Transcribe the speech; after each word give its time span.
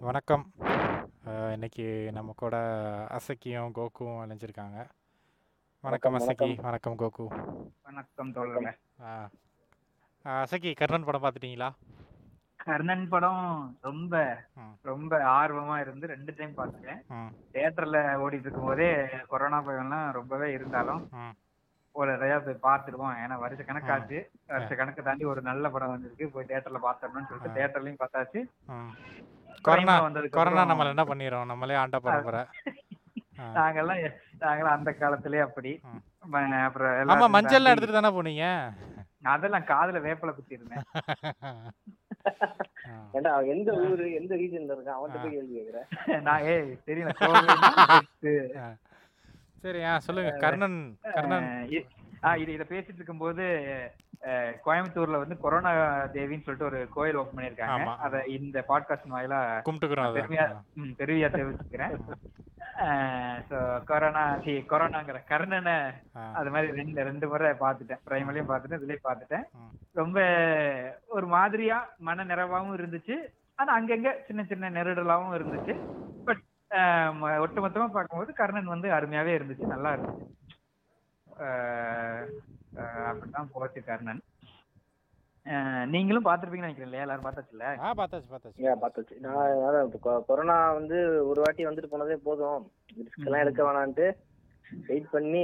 வணக்கம். 0.00 0.44
இன்னைக்கு 1.54 1.84
நம்ம 2.16 2.34
கூட 2.42 2.56
அசக்கியும், 3.16 3.72
கோகுவும் 3.78 4.20
இணைஞ்சிருக்காங்க. 4.24 4.78
வணக்கம் 5.84 6.16
அசக்கி. 6.18 6.48
வணக்கம். 6.66 6.96
கோகு. 7.02 7.24
வணக்கம். 7.88 8.30
தோழர்களே. 8.36 8.72
அசக்கி 10.24 10.70
கர்ணன் 10.80 11.06
படம் 11.08 11.24
பார்த்துட்டீங்களா? 11.24 11.68
கர்ணன் 12.64 13.04
படம் 13.08 13.42
ரொம்ப. 13.88 14.22
ரொம்ப 14.90 15.18
ஆர்வமா 15.34 15.76
இருந்து 15.84 16.08
2 16.14 16.36
டைம் 16.38 16.54
பார்த்துட்டேன். 16.60 17.02
தியேட்டர்ல 17.54 18.00
ஓடிட்டு 18.24 18.46
இருக்கும்போதே 18.46 18.90
கொரோனா 19.34 19.60
பயம்லாம் 19.68 20.08
ரொம்பவே 20.18 20.48
இருந்தாலும். 20.58 21.02
ஒரு 21.94 22.10
தடவையா 22.12 22.38
போய் 22.46 22.64
பார்த்துருவோம். 22.68 23.14
ஏன்னா 23.22 23.36
வருஷ. 23.44 23.60
கணக்காச்சு. 23.68 24.18
வருஷ 24.54 24.72
கணக்கு 24.80 25.02
தாண்டி 25.02 25.26
ஒரு 25.34 25.42
நல்ல 25.50 25.70
படம் 25.76 25.92
வந்திருக்கு. 25.94 26.32
போய் 26.36 26.48
தியேட்டர்ல 26.52 26.80
பார்த்துடணும்னு 26.88 27.26
ஆ. 27.26 27.30
சொல்லிட்டு 27.30 27.54
தியேட்டர்லயும் 27.58 28.02
பார்த்தாச்சு. 28.04 28.42
கொரோனா 29.62 29.94
கொரோனா 30.30 30.62
நம்மள 30.64 30.88
என்ன 30.88 31.04
பண்ணிரும்? 31.04 31.44
நம்மளே 31.44 31.74
ஆண்ட 31.74 31.98
பரம்பரை. 32.00 32.42
நாங்கெல்லாம் 33.56 34.00
எ 34.00 34.08
நாங்கெல்லாம் 34.40 34.76
அந்த 34.78 34.92
காலத்திலேயே 34.92 35.42
அப்படி. 35.42 35.72
அப்புறம் 36.60 36.96
ஆமா 37.12 37.26
மஞ்சள்லாம் 37.34 37.64
தாண்டி 37.64 37.72
எடுத்துட்டு 37.72 37.98
தானே 37.98 38.10
போனீங்க? 38.16 38.46
அதெல்லாம் 39.26 39.64
காதுல 39.64 39.98
வேப்பில 40.00 40.32
குத்திருந்தேன். 40.32 40.84
ஆ. 42.88 42.92
ஏன்டா 43.14 43.30
அவன் 43.34 43.46
எந்த. 43.46 43.70
ஊரு, 43.84 44.04
எந்த 44.14 44.34
ரீஜன்ல 44.34 44.74
இருக்கான்? 44.74 44.98
அவன்ட்ட 44.98 45.18
ஆ. 45.18 45.22
போய் 45.22 45.34
கேள்வி 45.34 45.54
கேட்குற? 45.56 45.80
நான் 46.20 46.44
ஏய் 46.44 46.70
தெரியல 46.86 47.14
கெத்து. 47.92 48.34
சரி 49.64 49.80
சொல்லுங்க. 49.98 50.30
கர்ணன் 50.36 50.78
கர்ணன் 51.14 51.48
இது 52.38 52.52
இத 52.52 52.64
பேசிட்டு 52.68 52.98
இருக்கும்போது 52.98 53.44
கோயம்புத்தூர்ல 54.64 55.18
வந்து 55.22 55.36
கொரோனா 55.44 55.70
தேவின்னு 56.14 56.44
சொல்லிட்டு 56.46 56.68
ஒரு 56.70 56.80
கோயில் 56.96 57.18
ஓப்பன் 57.20 57.36
பண்ணியிருக்காங்க. 57.36 57.76
ஆமா. 57.76 57.92
அத 58.06 58.22
இந்த 58.36 58.64
பாட்காஸ்ட் 58.68 59.12
வாயிலா 59.14 59.38
கும்பிட்டுக்கிறோம் 59.68 60.16
பெருமையா 61.00 61.28
தெரிவிச்சுக்கிறேன். 61.36 61.94
கொரோனா 63.90 64.22
சி 64.44 64.52
கொரோனாங்கிற 64.70 65.18
கர்ணன. 65.30 65.68
அது 66.38 66.48
மாரி 66.50 66.68
2 66.76 67.02
2 67.08 67.28
முறை 67.32 67.50
பார்த்துட்டேன். 67.64 68.00
ம். 68.02 68.08
பிரைம்லயும் 68.10 68.50
பார்த்துட்டேன், 68.50 68.80
இதுலயும் 68.80 69.06
பார்த்துட்டேன். 69.08 69.44
ம். 69.60 69.72
ரொம்ப 69.92 70.18
ஒரு 71.16 71.26
மாதிரியா 71.36 71.78
மன 72.08 72.24
நிறைவாவும் 72.30 72.76
இருந்துச்சு. 72.78 73.16
ஆனா 73.58 73.70
அங்கங்க 73.78 74.10
சின்ன 74.28 74.44
சின்ன 74.52 74.70
நெருடலாவும் 74.76 75.34
இருந்துச்சு. 75.38 75.74
பட் 76.28 76.42
ஒட்டுமொத்தமா 77.44 77.88
பார்க்கும்போது 77.96 78.32
கர்ணன் 78.40 78.72
வந்து 78.74 78.88
அருமையாவே 78.98 79.32
இருந்துச்சு. 79.38 79.64
நல்லா 79.74 79.92
இருந்துச்சு. 79.96 80.28
அ 82.72 82.82
அ 82.82 83.04
அப்படித்தான் 83.06 83.50
போச்சு 83.52 83.80
கர்ணன். 83.82 84.22
நீங்களும் 85.86 86.24
பார்த்திருப்பீங்கன்னு 86.24 86.66
நினைக்கிறேன் 86.66 86.88
இல்லையா? 86.88 87.04
எல்லாரும் 87.04 87.26
பார்த்தாச்சுல்ல? 87.26 87.68
ஆ 87.78 87.92
பார்த்தாச்சு 87.92 88.28
பார்த்தாச்சு 88.30 88.58
பார்த்தாச்சு. 88.58 88.82
பார்த்தாச்சு. 88.82 89.14
நான் 89.18 89.38
அதான் 89.68 89.94
கொரோனா 90.26 90.72
வந்து 90.72 90.98
ஒரு 91.26 91.40
வாட்டி 91.40 91.66
வந்துட்டு 91.66 91.92
போனதே 91.92 92.16
போதும். 92.24 92.60
ரிஸ்க் 92.98 93.24
எல்லாம் 93.24 93.42
எடுக்க. 93.42 93.60
வேணான்ட்டு 93.62 94.06
வெயிட் 94.86 95.10
பண்ணி 95.10 95.42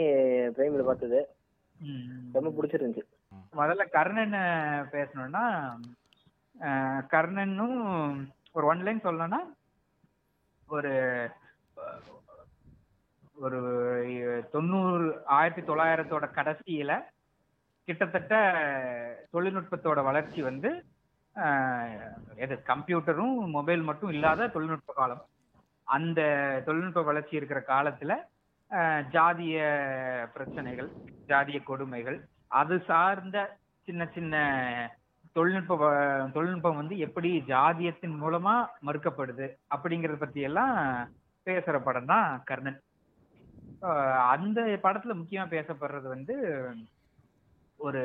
பிரைம்ல 0.57 0.85
பார்த்தது. 0.85 1.21
ரொம்ப. 2.35 2.51
புடிச்சிருந்துச்சு. 2.51 3.05
முதல்ல 3.57 3.85
கர்ணன 3.93 4.37
பேசணும்னா, 4.93 5.45
கர்ணனும் 7.11 7.79
ஒரு 8.53 8.67
ஒன் 8.67 8.83
லைன் 8.83 9.05
சொல்லணும்னா, 9.05 9.41
ஒரு 10.69 10.93
ஒரு 13.37 13.59
90 14.53 15.09
1900ஓட 15.37 16.27
கடைசியில 16.31 16.93
கிட்டத்தட்ட 17.89 18.34
தொழில்நுட்பத்தோட 19.34 20.01
வளர்ச்சி 20.09 20.41
வந்து 20.48 20.70
எது 22.45 22.55
கம்ப்யூட்டரும், 22.70 23.34
மொபைல் 23.56 23.83
மட்டும் 23.89 24.12
இல்லாத 24.17 24.48
தொழில்நுட்ப 24.55 24.92
காலம். 25.01 25.23
அந்த 25.87 26.20
தொழில்நுட்ப 26.67 27.03
வளர்ச்சி 27.09 27.34
இருக்கிற 27.39 27.61
காலத்துல 27.73 28.12
ஜாதிய 29.14 29.57
பிரச்சனைகள், 30.34 30.89
ஜாதிய 31.31 31.58
கொடுமைகள், 31.69 32.17
அது 32.61 32.77
சார்ந்த 32.89 33.36
சின்ன 33.89 34.03
சின்ன 34.17 34.35
தொழில்நுட்ப 35.36 35.74
வ 35.83 35.86
தொழில்நுட்பம் 36.35 36.80
வந்து 36.80 36.97
எப்படி 37.07 37.30
ஜாதியத்தின் 37.53 38.17
மூலமா 38.23 38.55
மறுக்கப்படுது 38.86 39.47
அப்படிங்கிறத 39.74 40.18
பத்தி 40.20 40.41
எல்லாம் 40.48 40.74
பேசுற 41.47 41.77
படம் 41.86 42.11
தான் 42.13 42.29
கர்ணன். 42.51 42.80
அந்த 44.35 44.61
படத்துல 44.85 45.14
முக்கியமா 45.20 45.47
பேசப்படுறது 45.57 46.08
வந்து 46.17 46.36
ஒரு 47.77 48.03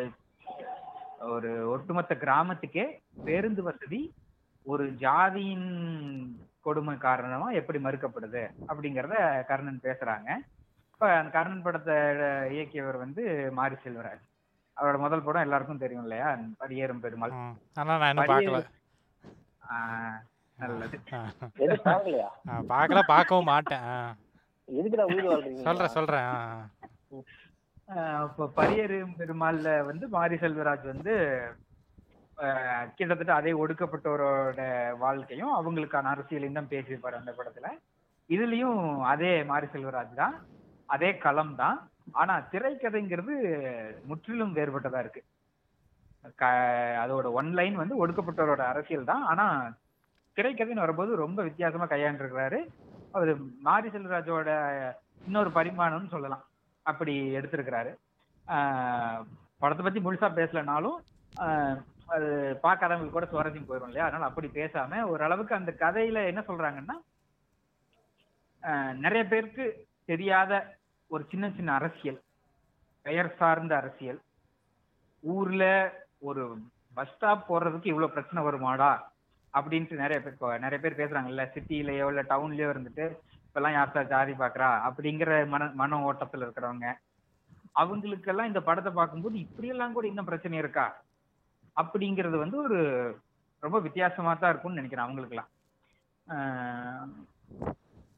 ஒரு 1.33 1.49
ஒட்டுமொத்த 1.71 2.13
கிராமத்துக்கே 2.21 2.85
பேருந்து 3.25 3.61
வசதி 3.63 4.01
ஒரு 4.65 4.85
ஜாதியின் 5.03 5.69
கொடுமை 6.65 6.95
காரணமா 6.97 7.47
எப்படி 7.59 7.79
மறுக்கப்படுது 7.83 8.43
அப்படிங்கிறத 8.69 9.15
கர்ணன் 9.49 9.85
பேசுறாங்க. 9.87 10.29
இப்ப 10.93 11.09
அந்த 11.17 11.31
கர்ணன் 11.35 11.63
படத்தை 11.65 11.95
இயக்கியவர் 12.55 12.97
வந்து 13.03 13.23
மாரி 13.59 13.77
செல்வராஜ். 13.83 14.25
அவரோட 14.77 14.97
முதல் 15.05 15.25
படம் 15.27 15.45
எல்லாருக்கும் 15.45 15.83
தெரியும் 15.83 16.03
இல்லையா? 16.07 16.27
படியேறும் 16.61 17.03
பெருமாள். 17.05 17.33
நல்லது. 20.57 20.97
பார்க்கல 22.73 23.01
பார்க்கவும் 23.13 23.51
மாட்டேன். 23.51 23.89
சொல்றேன் 25.67 25.95
சொல்றேன். 25.97 26.29
இப்போ 27.91 28.45
பரியேறும் 28.57 29.15
பெருமாள்ல 29.19 29.69
வந்து 29.87 30.05
மாரி 30.15 30.35
செல்வராஜ் 30.43 30.85
வந்து 30.91 31.13
கிட்டத்தட்ட 32.97 33.31
அதே 33.39 33.51
ஒடுக்கப்பட்டோரோட 33.53 34.61
வாழ்க்கையும், 35.03 35.51
அவங்களுக்கான 35.57 36.11
அரசியலையும் 36.13 36.57
தான் 36.59 36.71
பேசியிருப்பாரு 36.73 37.15
அந்த 37.19 37.31
படத்துல. 37.39 37.67
இதுலயும் 38.29 38.79
அதே 39.13 39.33
மாரி 39.43 39.67
செல்வராஜ் 39.73 40.13
தான். 40.21 40.35
அதே 40.89 41.09
களம் 41.25 41.53
தான். 41.55 41.77
ஆனா 42.21 42.35
திரைக்கதைங்கிறது 42.53 43.33
முற்றிலும் 44.09 44.55
வேறுபட்டதா 44.57 45.01
இருக்கு. 45.03 45.21
க 46.41 46.45
அதோட 47.03 47.27
ஒன் 47.39 47.51
லைன் 47.59 47.75
வந்து 47.83 47.95
ஒடுக்கப்பட்டோரோட 48.03 48.63
அரசியல் 48.73 49.09
தான். 49.11 49.23
ஆனா 49.31 49.45
திரைக்கதைன்னு 50.37 50.85
வரும்போது 50.85 51.11
ரொம்ப 51.25 51.39
வித்தியாசமா 51.49 51.87
கையாண்டுருக்கிறாரு. 51.93 52.59
அவர் 53.13 53.31
மாரி 53.67 53.89
செல்வராஜோட 53.89 54.49
இன்னொரு 55.27 55.51
பரிமாணம்னு 55.59 56.13
சொல்லலாம். 56.15 56.45
அப்படி 56.85 57.13
எடுத்திருக்கிறாரு. 57.37 57.91
படத்தை 59.61 59.61
படத்த 59.61 59.81
பத்தி 59.83 59.99
முழுசா 59.99 60.27
பேசலனாலும், 60.39 60.97
அது 62.13 62.29
பார்க்காதவங்களுக்கு 62.63 63.15
கூட 63.15 63.27
சுவாரஸ்யம் 63.31 63.67
போயிரும் 63.67 63.89
இல்லையா? 63.89 64.07
அதனால 64.07 64.29
அப்படி 64.29 64.47
பேசாம 64.53 65.01
ஓரளவுக்கு 65.11 65.53
அந்த 65.55 65.71
கதையில 65.79 66.23
என்ன 66.31 66.41
சொல்றாங்கன்னா, 66.47 66.95
நிறைய 69.03 69.23
பேருக்கு 69.25 69.65
தெரியாத 70.11 70.51
ஒரு 71.11 71.23
சின்ன 71.29 71.45
சின்ன 71.55 71.69
அரசியல், 71.73 72.19
பெயர் 73.05 73.29
சார்ந்த 73.39 73.73
அரசியல், 73.75 74.19
ஊர்ல 75.23 75.63
ஒரு 76.19 76.43
பஸ் 76.93 77.11
ஸ்டாப் 77.13 77.47
போடுறதுக்கு 77.49 77.91
இவ்வளவு 77.91 78.15
பிரச்சனை 78.15 78.41
வருமாடா? 78.47 78.91
அப்படின்ட்டு 79.53 80.01
நிறைய 80.03 80.17
பேர் 80.23 80.59
நிறைய 80.65 80.79
பேர் 80.83 80.99
பேசுறாங்கல்ல. 81.01 81.45
சிட்டிலயோ 81.55 82.07
இல்ல 82.11 82.23
டவுன்லயோ 82.33 82.67
இருந்துட்டு, 82.73 83.05
இப்பல்லாம் 83.55 83.73
யார்டா 83.75 84.01
ஜாதி 84.11 84.33
பார்க்குறா? 84.35 84.67
அப்படிங்கிற 84.87 85.31
மன 85.53 85.63
மன 85.79 85.97
ஓட்டத்துல 86.05 86.45
இருக்கிறவங்க. 86.45 86.85
அவங்களுக்கெல்லாம் 87.75 88.49
இந்த 88.49 88.61
படத்த 88.67 88.89
பார்க்கும்போது 88.93 89.35
இப்படியெல்லாம் 89.45 89.95
கூட 89.95 90.05
இன்னும் 90.09 90.29
பிரச்சனை 90.29 90.57
இருக்கா? 90.61 90.85
அப்படிங்கிறது 91.77 92.37
வந்து 92.43 92.57
ஒரு 92.63 92.79
ரொம்ப 93.63 93.77
வித்தியாசமா 93.85 94.31
தான் 94.35 94.51
இருக்கும்னு 94.51 94.79
நெனைக்கிறேன் 94.79 95.07
அவங்களுக்கெல்லாம். 95.07 95.51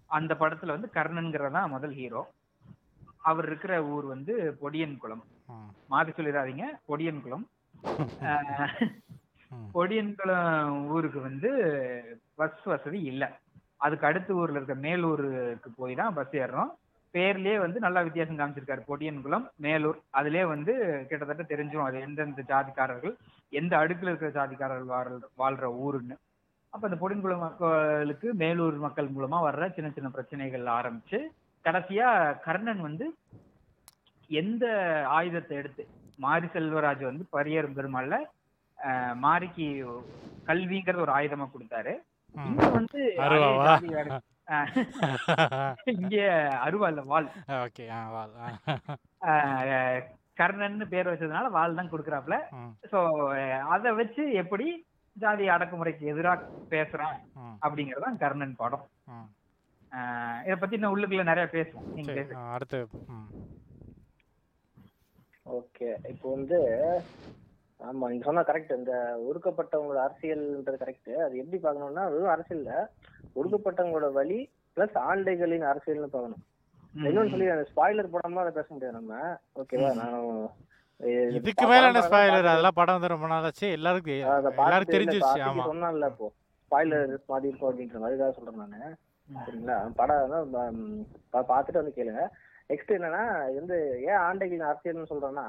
அந்த 0.09 0.33
படத்துல 0.41 0.75
வந்து 0.75 0.89
கர்ணன்ங்கிறவர் 0.97 1.57
தான் 1.57 1.73
முதல் 1.73 1.95
ஹீரோ. 1.99 2.23
அவர் 3.23 3.47
இருக்கிற 3.49 3.73
ஊர் 3.93 4.05
வந்து 4.07 4.33
பொடியன்குளம். 4.61 5.23
ம். 5.53 5.69
மாத்தி 5.91 6.11
சொல்லிறாதீங்க. 6.17 6.65
பொடியன்குளம். 6.89 7.45
அ 8.25 8.33
ம். 9.51 9.69
பொடியன்குளம் 9.75 10.51
ஊருக்கு 10.93 11.19
வந்து 11.21 11.49
பஸ் 12.37 12.63
வசதி 12.71 12.99
இல்ல. 13.11 13.23
அதுக்கு 13.85 14.07
அடுத்த 14.09 14.39
ஊர்ல 14.39 14.59
இருக்க 14.59 14.75
மேலூருக்கு 14.87 15.69
போய் 15.79 15.99
தான் 16.01 16.15
பஸ் 16.17 16.35
ஏறுறோம் 16.43 16.71
பேர்லயே 17.13 17.55
வந்து 17.63 17.79
நல்லா 17.85 18.01
வித்தியாசம் 18.05 18.37
காமிச்சிருக்காரு. 18.39 18.81
பொடியன்குளம், 18.91 19.43
மேலூர். 19.65 19.97
அதுலயே 20.19 20.45
வந்து 20.51 20.73
கிட்டத்தட்ட 21.09 21.43
தெரிஞ்சிடும் 21.51 21.87
அது 21.87 21.97
எந்தெந்த 22.05 22.43
ஜாதிக்காரர்கள், 22.51 23.13
எந்த 23.53 23.73
அடுக்குல 23.81 24.11
இருக்கிற 24.11 24.31
ஜாதிக்காரர்கள் 24.37 24.93
வாழ் 24.93 25.11
வாழ்ற 25.41 25.67
ஊருன்னு. 25.85 26.15
அப்ப 26.73 26.83
அந்த 26.89 26.97
பொடியன்குளம் 27.01 27.43
மக்களுக்கு 27.45 28.27
மேலூர் 28.43 28.77
மக்கள் 28.85 29.09
மூலமா 29.15 29.39
வர்ற 29.47 29.67
சின்ன 29.75 29.89
சின்ன 29.97 30.09
பிரச்சனைகள் 30.15 30.65
ஆரம்பிச்சு, 30.77 31.19
கடைசியா 31.65 32.07
கர்ணன் 32.45 32.81
வந்து 32.87 33.05
எந்த 34.29 34.65
ஆயுதத்தை 35.17 35.53
எடுத்து 35.61 35.83
மாரி 36.23 36.47
செல்வராஜ் 36.55 37.03
வந்து 37.09 37.25
பரியேறும் 37.35 37.77
பெருமாள்ல 37.77 38.17
மாரிக்கு 39.25 39.67
கல்விங்கிறது 40.49 41.05
ஒரு 41.05 41.13
ஆயுதமா 41.17 41.45
கொடுத்தாரு 41.49 41.93
இங்க 42.35 42.67
வந்து 42.71 43.01
அருவாவா? 43.19 43.73
இங்க 45.93 46.15
அருவா 46.63 46.87
இல்ல 46.87 47.01
வாள். 47.03 47.27
ஓகே. 47.59 47.83
அ 49.23 49.33
கர்ணன்னு 50.37 50.85
பேர் 50.85 51.09
வச்சதுனால 51.09 51.49
வாள் 51.51 51.77
தான் 51.77 51.91
குடுக்குறாப்ல. 51.91 52.35
ஸோ 52.91 52.99
அத 53.73 53.93
வச்சு 53.93 54.23
எப்படி 54.41 54.67
ஜாதி 55.15 55.45
அடக்குமுறைக்கு 55.49 56.03
எதிராக 56.11 56.39
பேசுறான் 56.71 57.17
ம். 57.39 57.57
அப்படிங்கறதுதான் 57.65 58.19
கர்ணன் 58.19 58.55
படம். 58.55 58.85
இத 60.45 60.55
பத்தி 60.55 60.77
இன்னும் 60.77 60.93
உள்ளுக்குள்ள 60.93 61.23
நிறைய 61.25 61.47
பேசுவோம். 61.51 61.87
அடுத்து 62.49 62.79
ஓகே. 65.53 65.89
இப்போ 66.11 66.27
வந்து 66.35 66.59
ஆமா 67.83 68.09
நீங்க 68.09 68.23
சொன்னா 68.23 68.41
கரெக்ட் 68.41 68.77
இந்த 68.77 68.93
ஒடுக்கப்பட்டவங்களோட 69.23 69.99
அரசியல்ன்றது 70.03 70.77
கரெக்ட் 70.77 71.11
அது 71.23 71.37
எப்படி 71.37 71.57
பார்க்கணும்னா 71.59 72.03
வெறும் 72.11 72.33
அரசியல்ல 72.33 72.73
ஒடுக்கப்பட்டவங்களோட 73.35 74.09
வழி 74.11 74.39
பிளஸ் 74.77 74.97
ஆண்டைகளின் 75.05 75.69
அரசியல்னு 75.71 76.13
பார்க்கணும். 76.13 76.43
ம், 76.93 77.05
இன்னொன்னு 77.05 77.31
சொல்லி 77.31 77.47
அந்த 77.49 77.65
ஸ்பாய்லர் 77.69 78.13
போடாம 78.13 78.39
அதை 78.39 78.51
பேச 78.51 78.67
முடியாது 78.69 78.97
நம்ம. 78.97 79.13
ஓகேவா 79.55 79.89
நான் 79.93 80.17
இது 81.01 81.21
இதுக்கு 81.39 81.63
மேல 81.65 81.83
என்ன 81.83 82.01
ஸ்பாயிலர் 82.07 82.51
அதெல்லாம் 82.51 82.77
படம் 82.77 82.95
வந்து 82.95 83.07
ரொம்ப 83.07 83.27
நாளாச்சு. 83.27 83.65
எல்லாருக்கும் 83.71 84.15
இல்ல, 84.15 84.59
தெரிஞ்சிருச்சு. 84.93 85.29
ஆமா. 85.49 85.65
சொன்னான்ல 85.69 86.09
இப்போ. 86.09 86.27
ஸ்பாய்லர் 86.65 87.03
மாதிரி 87.27 87.49
இருக்கும் 87.49 87.69
அப்படின்ற 87.69 87.99
மாதிரி 87.99 88.19
தான் 88.19 88.35
சொல்றேன் 88.35 88.61
நானு. 88.63 88.81
சரிங்களா? 89.29 89.77
படம் 89.95 90.29
தான் 90.29 90.47
ப- 90.53 90.71
பா- 91.33 91.47
பார்த்துட்டு 91.51 91.81
வந்து 91.81 91.97
கேளுங்க. 91.97 92.23
நெக்ஸ்ட் 92.69 92.95
என்னன்னா 92.97 93.23
இது 93.49 93.59
வந்து 93.59 93.77
ஏன் 94.03 94.21
ஆண்டைகளின் 94.23 94.69
அரசியல்னு 94.69 95.11
சொல்றேன்னா 95.11 95.45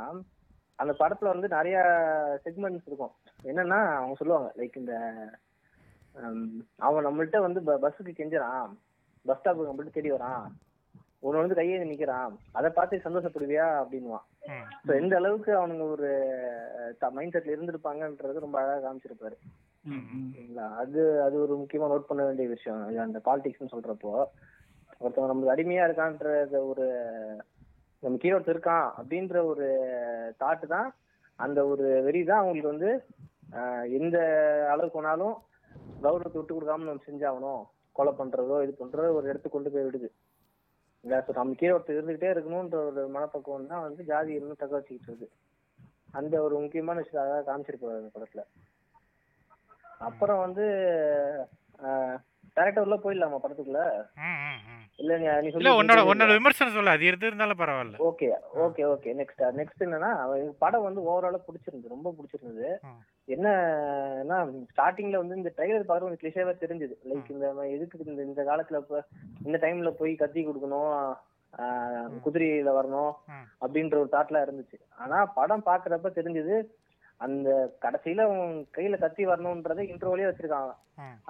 அந்த 0.79 0.93
படத்துல 0.99 1.33
வந்து 1.35 1.49
நிறைய 1.49 1.77
செக்மெண்ட்ஸ் 2.45 2.89
இருக்கும். 2.91 3.15
என்னன்னா 3.45 3.79
அவங்க 3.97 4.15
சொல்லுவாங்க 4.19 4.49
லைக் 4.57 4.81
இந்த 4.83 4.95
அவன் 6.79 7.07
நம்மள்ட்ட 7.07 7.39
வந்து 7.47 7.61
பஸ்ஸுக்கு 7.83 8.13
கெஞ்சுறான். 8.19 8.71
பஸ் 9.27 9.41
ஸ்டாப்புக்கு 9.41 9.71
நம்மள்ட்ட 9.71 9.97
தேடி 9.97 10.13
வரான். 10.13 10.47
உன்னை 11.27 11.41
வந்து 11.41 11.55
கையை 11.55 11.77
நிக்கிறான். 11.91 12.33
அதை 12.53 12.69
பார்த்து 12.71 12.97
சந்தோஷப்படுவியா? 13.05 13.67
அப்படின்னுவான். 13.83 14.27
ம். 14.47 14.67
ஸோ 14.87 14.91
எந்த 15.03 15.15
அளவுக்கு 15.17 15.51
அவனுங்க 15.59 15.85
ஒரு 15.91 16.09
மைண்ட் 17.13 17.37
செட்ல 17.37 17.55
இருந்திருப்பாங்கன்றது 17.55 18.45
ரொம்ப 18.45 18.59
அழகா 18.61 18.79
காமிச்சிருப்பாரு. 18.85 19.37
அது 20.83 21.01
அது 21.23 21.37
ஒரு 21.45 21.55
முக்கியமா 21.57 21.89
நோட் 21.93 22.11
பண்ண 22.11 22.23
வேண்டிய 22.25 22.49
விஷயம். 22.49 22.83
அந்த 23.07 23.21
பாலிடிக்ஸ்னு 23.25 23.73
சொல்றப்போ 23.73 24.13
ஒருத்தவங்க 25.01 25.31
நம்மளுக்கு 25.31 25.55
அடிமையா 25.55 25.87
இருக்கான்ற 25.87 26.29
ஒரு 26.69 26.87
நம்ம 28.05 28.19
கீழே 28.23 28.35
ஒருத்தர் 28.37 28.57
இருக்கான் 28.57 28.89
அப்படின்ற 28.99 29.37
ஒரு 29.51 29.67
தாட்டு 30.41 30.67
தான் 30.75 30.89
அந்த 31.39 31.61
ஒரு 31.73 31.87
வெறி 32.07 32.21
தான் 32.31 32.43
அவங்களுக்கு 32.43 32.73
வந்து 32.73 32.91
எந்த 33.99 34.17
அளவுக்கு 34.73 34.97
போனாலும் 34.97 35.35
கௌரவத்தை 36.05 36.39
விட்டு 36.39 36.57
கொடுக்காம 36.57 36.87
நம்ம 36.89 37.05
செஞ்சாகணும் 37.09 37.63
கொலை 37.97 38.13
பண்றதோ 38.21 38.57
இது 38.65 38.73
பண்றதோ 38.83 39.09
ஒரு 39.19 39.27
இடத்துக்கு 39.31 39.57
கொண்டு 39.57 39.73
போய் 39.75 39.87
விடுது. 39.87 40.09
நம்ம 41.39 41.57
கீழே 41.61 41.73
ஒருத்தர் 41.77 41.99
இருந்துகிட்டே 41.99 42.31
இருக்கணும்ன்ற 42.35 42.79
ஒரு 42.91 43.03
மனப்பக்குவம் 43.17 43.73
தான் 43.73 43.85
வந்து 43.87 44.03
ஜாதி 44.11 44.33
இன்னும் 44.39 44.61
தக்க 44.63 44.73
வச்சுக்கிட்டு 44.79 45.11
இருக்கு. 45.11 45.29
அந்த 46.19 46.35
ஒரு 46.47 46.55
முக்கியமான 46.65 47.03
விஷயம் 47.03 47.23
அழகா 47.25 47.41
காமிச்சிருப்பாரு 47.49 48.01
அந்த 48.03 48.13
படத்துல. 48.17 48.43
அப்புறம் 50.09 50.43
வந்து 50.47 50.67
டேரக்டர் 52.57 52.85
உள்ள 52.87 52.97
போயிடலாமா 53.05 53.39
படத்துக்குள்ள. 53.43 53.83
இல்ல 55.03 55.13
நீ 55.21 55.27
இல்ல 55.61 55.71
உன்னோட 55.79 56.01
உன்னோட 56.11 56.33
விமர்சனம் 56.39 56.77
சொல்லு. 56.77 56.95
அது 56.95 57.09
எது 57.11 57.27
இருந்தாலும் 57.31 57.61
பரவாயில்ல. 57.63 57.97
Okay 58.09 58.27
okay 58.65 58.83
okay 58.93 59.15
next 59.21 59.43
next 59.59 59.85
என்னன்னா 59.87 60.11
படம் 60.63 60.87
வந்து 60.87 61.01
ஓவராலா 61.11 61.41
பிடிச்சிருந்தது 61.47 61.95
ரொம்ப 61.95 62.15
பிடிச்சிருந்தது. 62.19 62.71
என்னன்னா 63.35 64.39
ஸ்டார்டிங்ல 64.73 65.23
வந்து 65.23 65.39
இந்த 65.41 65.53
ட்ரைலர் 65.57 65.89
பார்க்க 65.91 66.07
கொஞ்சம் 66.07 66.23
கிளிஷேவா 66.23 66.55
தெரிஞ்சது. 66.65 66.97
லைக் 67.11 67.35
இந்த 67.37 67.53
எதுக்கு 67.77 68.11
இந்த 68.13 68.23
இந்த 68.31 68.45
காலத்துல 68.51 69.03
இந்த 69.47 69.59
டைம்ல 69.65 69.93
போய் 70.01 70.15
கத்தி 70.23 70.47
கொடுக்கணும் 70.49 70.93
குதிரையில 72.23 72.71
வரணும். 72.79 73.13
அப்படின்ற 73.65 73.97
ஒரு 74.05 74.11
தாட்லாம் 74.15 74.47
இருந்துச்சு. 74.47 74.79
ஆனா 75.03 75.19
படம் 75.39 75.67
பாக்குறப்ப 75.69 76.09
தெரிஞ்சது 76.17 76.55
அந்த 77.25 77.49
கடைசியில 77.85 78.25
அவன் 78.29 78.47
கையில 78.77 78.99
கத்தி 78.99 79.23
வரணும்ன்றதை 79.27 79.83
இன்ட்ரோலயே 79.93 80.29
வச்சிருக்காங்க. 80.29 80.73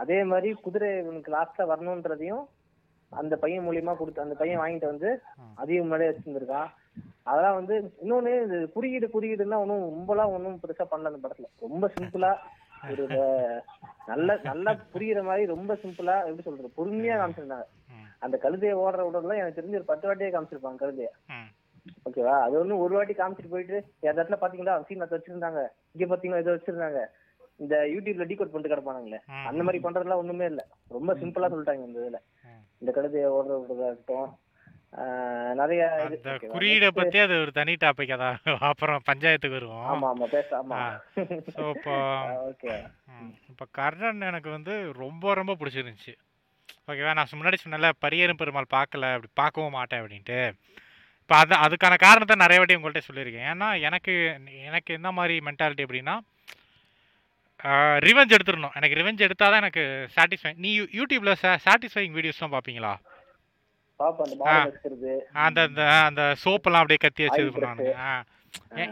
அதே 0.02 0.18
மாதிரி 0.30 0.50
குதிரை 0.66 0.90
இவனுக்கு 1.02 1.34
லாஸ்ட்ல 1.36 1.64
வரணும்ன்றதையும் 1.72 2.44
அந்த 3.12 3.34
பையன் 3.36 3.66
மூலியமா 3.66 3.92
கொடுத்து 3.96 4.24
அந்த 4.24 4.36
பையன் 4.40 4.60
வாங்கிட்டு 4.62 4.92
வந்து. 4.92 5.10
அதையும் 5.60 5.84
முன்னாடியே 5.84 6.10
வச்சிருந்திருக்கான் 6.10 6.70
அதெல்லாம் 7.30 7.58
வந்து 7.58 7.74
இன்னொன்னு 8.02 8.32
இது 8.46 8.56
குறியீடு 8.74 9.06
குறியீடுன்னா 9.14 9.58
ஒன்றும் 9.64 9.84
ரொம்பலாம் 9.88 10.34
ஒன்றும் 10.36 10.60
பெருசா 10.62 10.84
பண்ணல 10.90 11.10
அந்த 11.12 11.20
படத்துல 11.24 11.48
ரொம்ப 11.66 11.86
சிம்பிளா 11.96 12.32
ஒரு 12.92 13.04
நல்ல 14.06 14.30
நல்லா 14.48 14.72
புரியுற 14.94 15.20
மாதிரி 15.28 15.44
ரொம்ப 15.54 15.72
சிம்பிளா 15.82 16.16
எப்படி 16.28 16.46
சொல்றது 16.46 16.76
பொறுமையா 16.78 17.14
காமிச்சிருந்தாங்க. 17.20 17.66
அந்த 18.24 18.36
கழுதையை 18.42 18.74
ஓடுற 18.82 19.04
விடலாம் 19.06 19.40
எனக்கு 19.42 19.58
தெரிஞ்சு 19.58 19.78
ஒரு 19.80 19.90
பத்து 19.90 20.08
வாட்டியே 20.08 20.32
காமிச்சிருப்பாங்க 20.34 20.82
கழுதைய. 20.82 21.10
ஓகேவா? 22.08 22.36
அது 22.46 22.54
ஒண்ணு 22.60 22.82
ஒரு 22.84 22.94
வாட்டி 22.96 23.14
காமிச்சிட்டு 23.18 23.52
போயிட்டு 23.54 23.76
அந்த 24.08 24.18
இடத்துல 24.20 24.38
பாத்தீங்களா? 24.42 24.74
சீன் 24.88 25.04
அதை 25.06 25.16
வச்சிருந்தாங்க. 25.18 25.60
இங்க 25.94 26.06
பாத்தீங்களா? 26.12 26.42
இதை 26.44 26.54
வச்சிருந்தாங்க. 26.56 27.00
இந்த 27.60 27.74
யூடியூப்ல 27.94 28.24
டீகோட் 28.30 28.52
பண்ணிட்டு 28.52 28.72
கிடப்பானுங்களே. 28.72 29.18
அந்த 29.50 29.60
மாதிரி 29.66 29.80
பண்றதுலாம் 29.84 30.22
ஒண்ணுமே 30.22 30.46
இல்ல. 30.52 30.62
ரொம்ப 30.96 31.12
சிம்பிளா 31.20 31.50
சொல்லிட்டாங்க 31.52 31.84
இந்த 31.88 32.00
இதுல. 32.04 32.20
இந்த 32.82 32.92
கழுதையை 32.96 33.28
ஓடுற 33.36 33.58
விடுறதா 33.60 33.90
இருக்கட்டும். 33.90 34.30
நிறைய? 35.60 35.82
குறியீடை 36.54 36.88
பத்தி 36.98 37.18
அது 37.24 37.34
ஒரு 37.44 37.52
தனி 37.52 37.72
டாபிக் 37.84 38.12
அதான். 38.16 38.36
அப்புறம் 38.68 39.06
பஞ்சாயத்துக்கு 39.08 39.58
வருவோம். 39.58 39.86
ஆமா 39.92 40.08
ஆமா. 40.12 40.26
பேச 40.34 40.48
ஆமா. 40.60 40.78
ஸோ 41.54 41.62
இப்போ 41.76 41.94
ஓகே. 42.50 42.74
இப்போ 43.52 43.64
கர்ணன் 43.78 44.28
எனக்கு 44.30 44.50
வந்து 44.50 44.74
ரொம்ப 45.02 45.34
ரொம்ப 45.34 45.54
பிடிச்சிருந்துச்சு. 45.60 46.14
ஓகேவா? 46.90 47.14
நான் 47.18 47.38
முன்னாடி 47.40 47.58
சொன்னல 47.62 47.90
பரியரும் 48.04 48.40
பெருமாள் 48.42 48.74
பார்க்கல 48.78 49.10
அப்படி 49.16 49.30
பார்க்கவும் 49.42 49.76
மாட்டேன் 49.78 50.02
அப்படின்ட்டு. 50.02 50.38
இப்போ 51.24 51.36
அது 51.36 51.54
அதுக்கான 51.64 51.94
காரணத்தை 51.98 52.36
நிறைய 52.36 52.58
வாட்டி 52.58 52.74
உங்கள்கிட்ட 52.74 53.02
சொல்லியிருக்கேன். 53.06 53.46
ஏன்னா 53.52 53.68
எனக்கு 53.80 54.14
எனக்கு 54.64 54.90
என்ன 54.94 55.10
மாதிரி 55.12 55.38
மென்டாலிட்டி 55.40 55.84
அப்படின்னா 55.84 56.14
ரிவெஞ்ச் 58.04 58.34
எடுத்துடணும். 58.36 58.74
எனக்கு 58.74 58.96
ரிவெஞ்ச் 58.96 59.18
எடுத்தால் 59.18 59.50
தான் 59.50 59.60
எனக்கு 59.60 59.82
சாட்டிஸ்ஃபை 60.16 60.52
நீ 60.56 60.80
யூ- 60.80 60.90
யூடியூப்ல 60.92 61.32
சாட்டிஸ்ஃபைங் 61.64 62.16
வீடியோஸ்லாம் 62.16 62.54
பார்ப்பீங்களா 62.54 62.92
அந்த 65.40 65.60
அந்த 65.62 65.82
அந்த 66.02 66.22
சோப்பெல்லாம் 66.42 66.82
அப்படியே 66.82 66.98
கத்தி 66.98 67.22
வச்சு 67.22 67.40
இது 67.40 67.50
பண்ணுவாங்க 67.56 67.82
ஆ. 68.04 68.12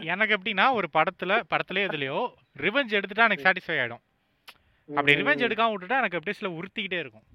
எனக்கு 0.05 0.35
எப்படின்னா 0.35 0.73
ஒரு 0.73 0.87
படத்துல 0.93 1.33
படத்துலயோ 1.51 1.87
இதுலயோ 1.87 2.19
ரிவெஞ்ச் 2.57 2.97
எடுத்துட்டா 2.97 3.25
எனக்கு 3.25 3.45
சாட்டிஸ்ஃபை 3.45 3.77
ஆயிடும். 3.77 4.03
அப்படி 4.89 5.13
ரிவெஞ்ச் 5.15 5.45
எடுக்காம 5.45 5.71
விட்டுட்டா 5.73 5.99
எனக்கு 5.99 6.17
அப்படியே 6.17 6.37
சில 6.39 6.51
உறுத்திக்கிட்டே 6.53 6.99
இருக்கும். 6.99 7.25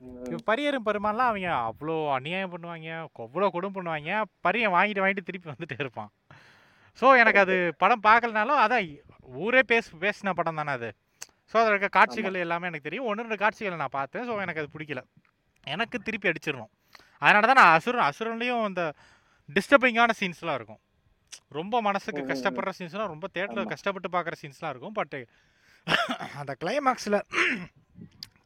இப்போ 0.00 0.38
பரியரும் 0.48 0.86
பெருமாள்லாம் 0.88 1.30
அவங்க 1.30 1.48
அவ்வளோ 1.68 1.94
அநியாயம் 2.16 2.52
பண்ணுவாங்க 2.54 2.88
அவ்வளோ 3.24 3.46
கொடும் 3.54 3.76
பண்ணுவாங்க. 3.76 4.10
பரியன் 4.46 4.74
வாங்கிட்டு 4.76 5.02
வாங்கிட்டு 5.04 5.26
திருப்பி 5.28 5.48
வந்துட்டே 5.52 5.78
இருப்பான். 5.84 6.10
ஸோ 6.98 7.06
எனக்கு 7.22 7.40
அது 7.44 7.54
படம் 7.82 8.04
பார்க்கலனாலும் 8.08 8.60
அதான் 8.64 8.86
ஊரே 9.44 9.62
பேச 9.72 9.96
பேசின 10.04 10.34
படம் 10.38 10.58
தானே 10.60 10.72
அது. 10.78 10.88
ஸோ 11.50 11.54
அதில் 11.60 11.72
இருக்க 11.72 11.88
காட்சிகள் 11.98 12.42
எல்லாமே 12.44 12.68
எனக்கு 12.70 12.88
தெரியும். 12.88 13.08
ஒன்று 13.10 13.24
ரெண்டு 13.24 13.38
காட்சிகளை 13.42 13.78
நான் 13.82 13.96
பார்த்தேன். 13.98 14.24
ஸோ 14.28 14.34
எனக்கு 14.44 14.62
அது 14.62 14.70
பிடிக்கல. 14.76 15.02
எனக்கு 15.66 15.96
திருப்பி 16.06 16.30
அடிச்சிடணும். 16.30 16.72
அதனால 17.22 17.46
தான் 17.50 17.60
நான் 17.62 17.74
அசுரன் 17.76 18.06
அசுரன்லேயும் 18.10 18.64
அந்த 18.68 18.82
டிஸ்டர்பிங்கான 19.48 20.14
சீன்ஸ்லாம் 20.20 20.58
இருக்கும். 20.60 20.80
ரொம்ப 21.58 21.80
மனசுக்கு 21.88 22.22
கஷ்டப்படுற 22.32 22.72
சீன்ஸ்லாம் 22.78 23.12
ரொம்ப 23.14 23.26
தேட்டரில். 23.36 23.72
கஷ்டப்பட்டு 23.74 24.10
பார்க்குற 24.16 24.36
சீன்ஸ்லாம் 24.42 24.72
இருக்கும். 24.74 24.96
பட் 25.00 25.16
அந்த 26.40 26.52
கிளைமாக்ஸில் 26.62 27.18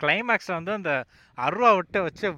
கிளைமாக்ஸில் 0.01 0.59
வந்து 0.59 0.73
அந்த 0.79 0.93
அருவா 1.39 1.71
விட்டு 1.79 2.01
வச்சு 2.07 2.29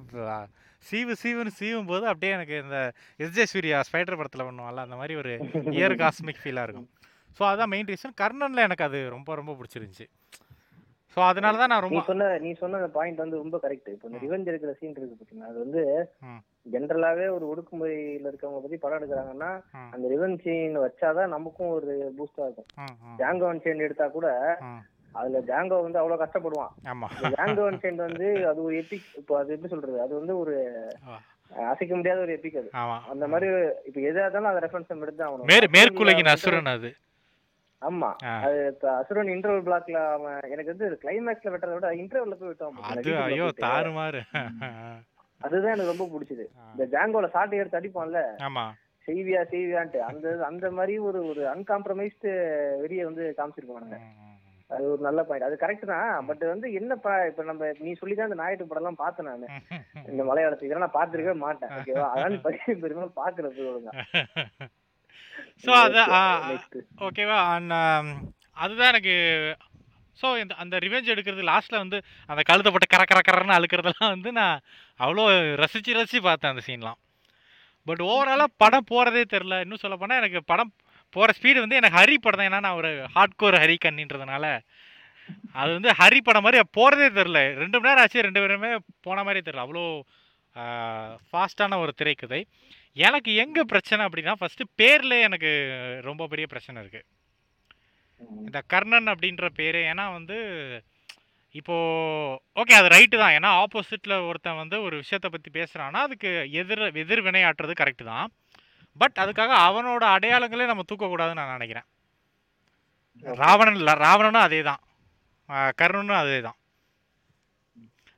சீவு 0.83 1.13
சீவுன்னு 1.21 1.51
சீவும் 1.59 1.89
போது 1.91 2.05
அப்படியே 2.11 2.31
எனக்கு 2.37 2.55
இந்த 2.63 2.79
எஸ்ஜே 3.19 3.45
சூர்யா 3.51 3.77
ஸ்பைடர் 3.87 4.19
படத்தில் 4.19 4.47
பண்ணுவாங்கல்ல 4.47 4.85
அந்த 4.87 4.95
மாதிரி 5.01 5.15
ஒரு 5.21 5.33
இயர் 5.77 5.95
காஸ்மிக் 6.01 6.41
ஃபீலாக 6.41 6.65
இருக்கும். 6.67 6.89
ஸோ 7.39 7.43
அதான் 7.51 7.71
மெயின் 7.73 7.89
ரீசன் 7.91 8.19
கர்ணனில் 8.21 8.65
எனக்கு 8.65 8.87
அது 8.87 8.99
ரொம்ப 9.15 9.35
ரொம்ப 9.35 9.53
பிடிச்சிருந்துச்சி. 9.59 10.07
ஸோ 11.17 11.21
அதனால 11.29 11.57
தான் 11.57 11.71
நான் 11.71 11.85
ரொம்ப 11.85 11.99
சொன்ன 12.07 12.27
நீ 12.43 12.51
சொன்ன 12.61 12.87
பாயிண்ட் 12.95 13.23
வந்து 13.23 13.41
ரொம்ப 13.41 13.57
கரெக்ட் 13.63 13.89
இப்போ 13.93 14.07
இந்த. 14.09 14.19
ரிவெஞ்ச் 14.23 14.49
எடுக்கிற 14.51 14.71
சீன் 14.79 14.95
இருக்கு 14.95 15.17
பாத்தீங்களா? 15.17 15.49
அது 15.51 15.59
வந்து 15.63 15.81
ம். 16.27 16.39
ஜென்ரலாவே 16.73 17.25
ஒரு 17.35 17.45
ஒடுக்குமுறையில 17.51 18.29
இருக்கவங்க 18.31 18.61
பத்தி 18.63 18.77
படம் 18.77 18.99
எடுக்கிறாங்கன்னா. 18.99 19.51
அந்த 19.93 20.05
ரிவெஞ்ச் 20.13 20.43
சீன் 20.45 20.77
வச்சாதான் 20.85 21.33
நமக்கும் 21.35 21.73
ஒரு 21.77 21.93
பூஸ்டா 22.17 22.47
இருக்கும். 22.47 22.69
ம் 22.83 22.95
ம். 23.03 23.17
ஜாங்கோ 23.21 23.49
அன்சைன் 23.51 23.85
எடுத்தா 23.87 24.07
கூட 24.09 24.27
அதுல 25.15 25.39
ஜாங்கோ 25.49 25.77
வந்து 25.85 25.99
அவ்வளவு 26.01 26.21
கஷ்டப்படுவான். 26.21 26.71
இந்த 27.15 27.29
ஜாங்கோ 27.37 27.63
அன்சைன் 27.69 28.03
வந்து 28.07 28.27
அது 28.51 28.59
ஒரு 28.67 28.75
எபிக் 28.81 29.09
இப்போ 29.21 29.33
அது 29.41 29.53
எப்படி 29.55 29.71
சொல்றது? 29.73 29.97
அது 30.05 30.13
வந்து 30.19 30.35
ஒரு 30.41 30.55
அசைக்க 31.71 31.93
முடியாத 31.97 32.19
ஒரு 32.25 32.33
எபிக் 32.37 32.59
அது. 32.61 32.69
அந்த 33.13 33.25
மாதிரி 33.31 33.47
இப்ப 33.89 33.97
எதா 34.09 34.23
இருந்தாலும் 34.25 34.51
அதை 34.51 34.61
ரெஃபரன்ஸ் 34.65 34.93
எடுத்து 35.05 35.25
ஆகணும். 35.27 35.49
மேற் 35.51 35.67
மேற்குலகின் 35.77 36.33
அசுரன் 36.33 36.73
அது. 36.75 36.91
ஆமா. 37.81 38.09
அது 38.45 38.59
அசுரன் 38.99 39.31
இன்டர்வல் 39.33 39.65
பிளாக்ல 39.67 40.01
அவன் 40.15 40.37
எனக்கு 40.53 40.73
வந்து 40.73 40.99
கிளைமேக்ஸ்ல 41.03 41.51
வெட்டுறத 41.53 41.75
விட 41.77 41.89
இன்டர்வல்ல 42.01 42.37
போய் 42.39 42.51
விட்டான் 42.51 43.27
ஐயோ. 43.31 43.47
தாறுமாறு. 43.65 44.21
அதுதான் 45.41 45.73
எனக்கு 45.73 45.93
ரொம்ப 45.93 46.05
பிடிச்சது. 46.13 46.45
இந்த 46.73 46.85
ஜாங்கோல 46.93 47.29
சாட்டை 47.35 47.59
எடுத்து 47.61 47.79
அடிப்பான்ல. 47.79 48.19
ஆமாம் 48.47 48.73
செய்வியா 49.07 49.41
செய்வியான்ட்டு. 49.53 49.99
அந்த 50.09 50.27
அந்த 50.49 50.65
மாதிரி 50.77 50.93
ஒரு 51.07 51.21
ஒரு 51.31 51.41
அன்காம்ப்ரமைஸ்டு 51.53 52.29
வெறிய 52.83 53.03
வந்து 53.09 53.23
காமிச்சிருப்பானுங்க 53.39 53.97
அது 54.69 54.83
ஒரு 54.91 55.01
நல்ல 55.07 55.19
பாயிண்ட் 55.27 55.47
அது 55.47 55.55
கரெக்ட் 55.63 55.89
தான். 55.91 56.11
பட் 56.27 56.43
வந்து 56.51 56.67
என்னப்பா 56.79 57.13
இப்ப 57.29 57.43
நம்ம 57.49 57.71
நீ 57.85 57.91
சொல்லி 57.99 58.15
தான் 58.15 58.29
இந்த 58.29 58.37
நாயுடு 58.41 58.67
படம் 58.69 58.83
எல்லாம் 58.83 59.01
பார்த்தேன் 59.01 59.29
நானு. 59.29 59.47
இந்த 60.11 60.21
மலையாளத்துக்கு 60.29 60.69
இதெல்லாம் 60.69 60.85
நான் 60.87 60.97
பார்த்திருக்கவே 60.99 61.35
மாட்டேன். 61.45 61.73
ஓகேவா 61.79 62.07
அதனால 62.11 62.39
பரிசு 62.45 62.79
பெருமாள் 62.83 63.19
பாக்குறது 63.21 63.67
ஒழுங்கா 63.71 63.93
ஸோ 65.65 65.71
அது 65.83 66.01
ஓகேவா 67.07 67.37
அதுதான் 68.57 68.91
எனக்கு 68.93 69.15
ஸோ 70.17 70.27
இந்த 70.41 70.53
அந்த 70.63 70.75
ரிவெஞ்ச் 70.85 71.13
எடுக்கிறது 71.13 71.43
லாஸ்ட்டில் 71.49 71.81
வந்து 71.83 71.97
அந்த 72.29 72.41
கழுத்தை 72.49 72.71
போட்டு 72.71 72.93
கர 72.93 73.03
கர 73.11 73.19
கரன்னு 73.27 73.57
அழுக்கிறதெல்லாம் 73.57 74.13
வந்து 74.15 74.31
நான் 74.39 74.57
அவ்வளோ 74.99 75.23
ரசித்து 75.61 75.97
ரசித்து 75.97 76.21
பார்த்தேன் 76.27 76.53
அந்த 76.53 76.63
சீன்லாம் 76.67 76.99
பட் 77.87 78.01
ஓவராலாக 78.09 78.57
படம் 78.63 78.89
போகிறதே 78.91 79.23
தெரில 79.33 79.55
இன்னும் 79.63 79.81
சொல்ல 79.83 79.95
போனால் 79.97 80.21
எனக்கு 80.21 80.41
படம் 80.51 80.71
போகிற 81.15 81.35
ஸ்பீடு 81.37 81.63
வந்து 81.63 81.79
எனக்கு 81.79 81.97
ஹரி 81.99 82.15
படம் 82.25 82.39
தான். 82.41 82.49
ஏன்னா 82.49 82.61
நான் 82.67 82.79
ஒரு 82.81 82.91
ஹார்ட் 83.15 83.39
கோர் 83.41 83.57
ஹரி 83.63 83.77
கண்ணின்றதுனால. 83.85 84.45
அது 85.61 85.71
வந்து 85.77 85.91
ஹரி 86.01 86.19
படம் 86.27 86.45
மாதிரி 86.45 86.61
போகிறதே 86.77 87.07
தெரில 87.17 87.41
ரெண்டு 87.63 87.77
மணி 87.79 87.89
நேரம் 87.89 88.03
ஆச்சு 88.03 88.25
ரெண்டு 88.27 88.41
பேருமே 88.43 88.71
போன 89.07 89.17
மாதிரியே 89.25 89.45
தெரில 89.47 89.65
அவ்வளோ 89.65 89.83
ஃபாஸ்ட்டான 91.29 91.77
ஒரு 91.83 91.91
திரைக்கதை. 91.99 92.41
எனக்கு 93.07 93.31
எங்கே 93.43 93.63
பிரச்சனை 93.73 94.01
அப்படின்னா 94.07 94.33
ஃபஸ்ட்டு 94.39 94.71
பேரில் 94.79 95.15
எனக்கு 95.27 95.51
ரொம்ப 96.09 96.23
பெரிய 96.33 96.47
பிரச்சனை 96.53 96.77
இருக்குது 96.83 97.07
இந்த 98.47 98.59
கர்ணன் 98.73 99.11
அப்படின்ற 99.13 99.45
பேர் 99.59 99.79
ஏன்னா 99.91 100.05
வந்து 100.17 100.37
இப்போ 101.59 101.75
ஓகே 102.61 102.75
அது 102.79 102.87
ரைட்டு 102.93 103.15
தான். 103.21 103.33
ஏன்னா 103.37 103.49
ஆப்போசிட்டில் 103.63 104.15
ஒருத்தன் 104.29 104.61
வந்து 104.61 104.77
ஒரு 104.85 104.95
விஷயத்தை 105.01 105.29
பற்றி 105.33 105.49
பேசுகிறான்னா 105.57 105.99
அதுக்கு 106.07 106.29
எதிர் 106.61 106.83
எதிர் 107.03 107.25
வினையாற்றுறது 107.27 107.73
கரெக்டு 107.81 108.05
தான். 108.13 108.29
பட் 109.01 109.21
அதுக்காக 109.23 109.53
அவனோட 109.67 110.03
அடையாளங்களே 110.15 110.67
நம்ம 110.71 110.85
தூக்கக்கூடாதுன்னு 110.89 111.41
நான் 111.41 111.55
நினைக்கிறேன். 111.57 111.87
ராவணன் 113.43 113.79
இல்லை 113.81 113.93
ராவணனும் 114.05 114.45
அதே 114.47 114.61
தான் 114.69 114.81
கர்ணனும் 115.79 116.21
அதே 116.23 116.37
தான் 116.47 116.57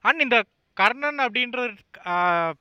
அண்ட் 0.06 0.24
இந்த 0.26 0.38
கர்ணன் 0.78 1.20
அப்படின்ற 1.26 1.60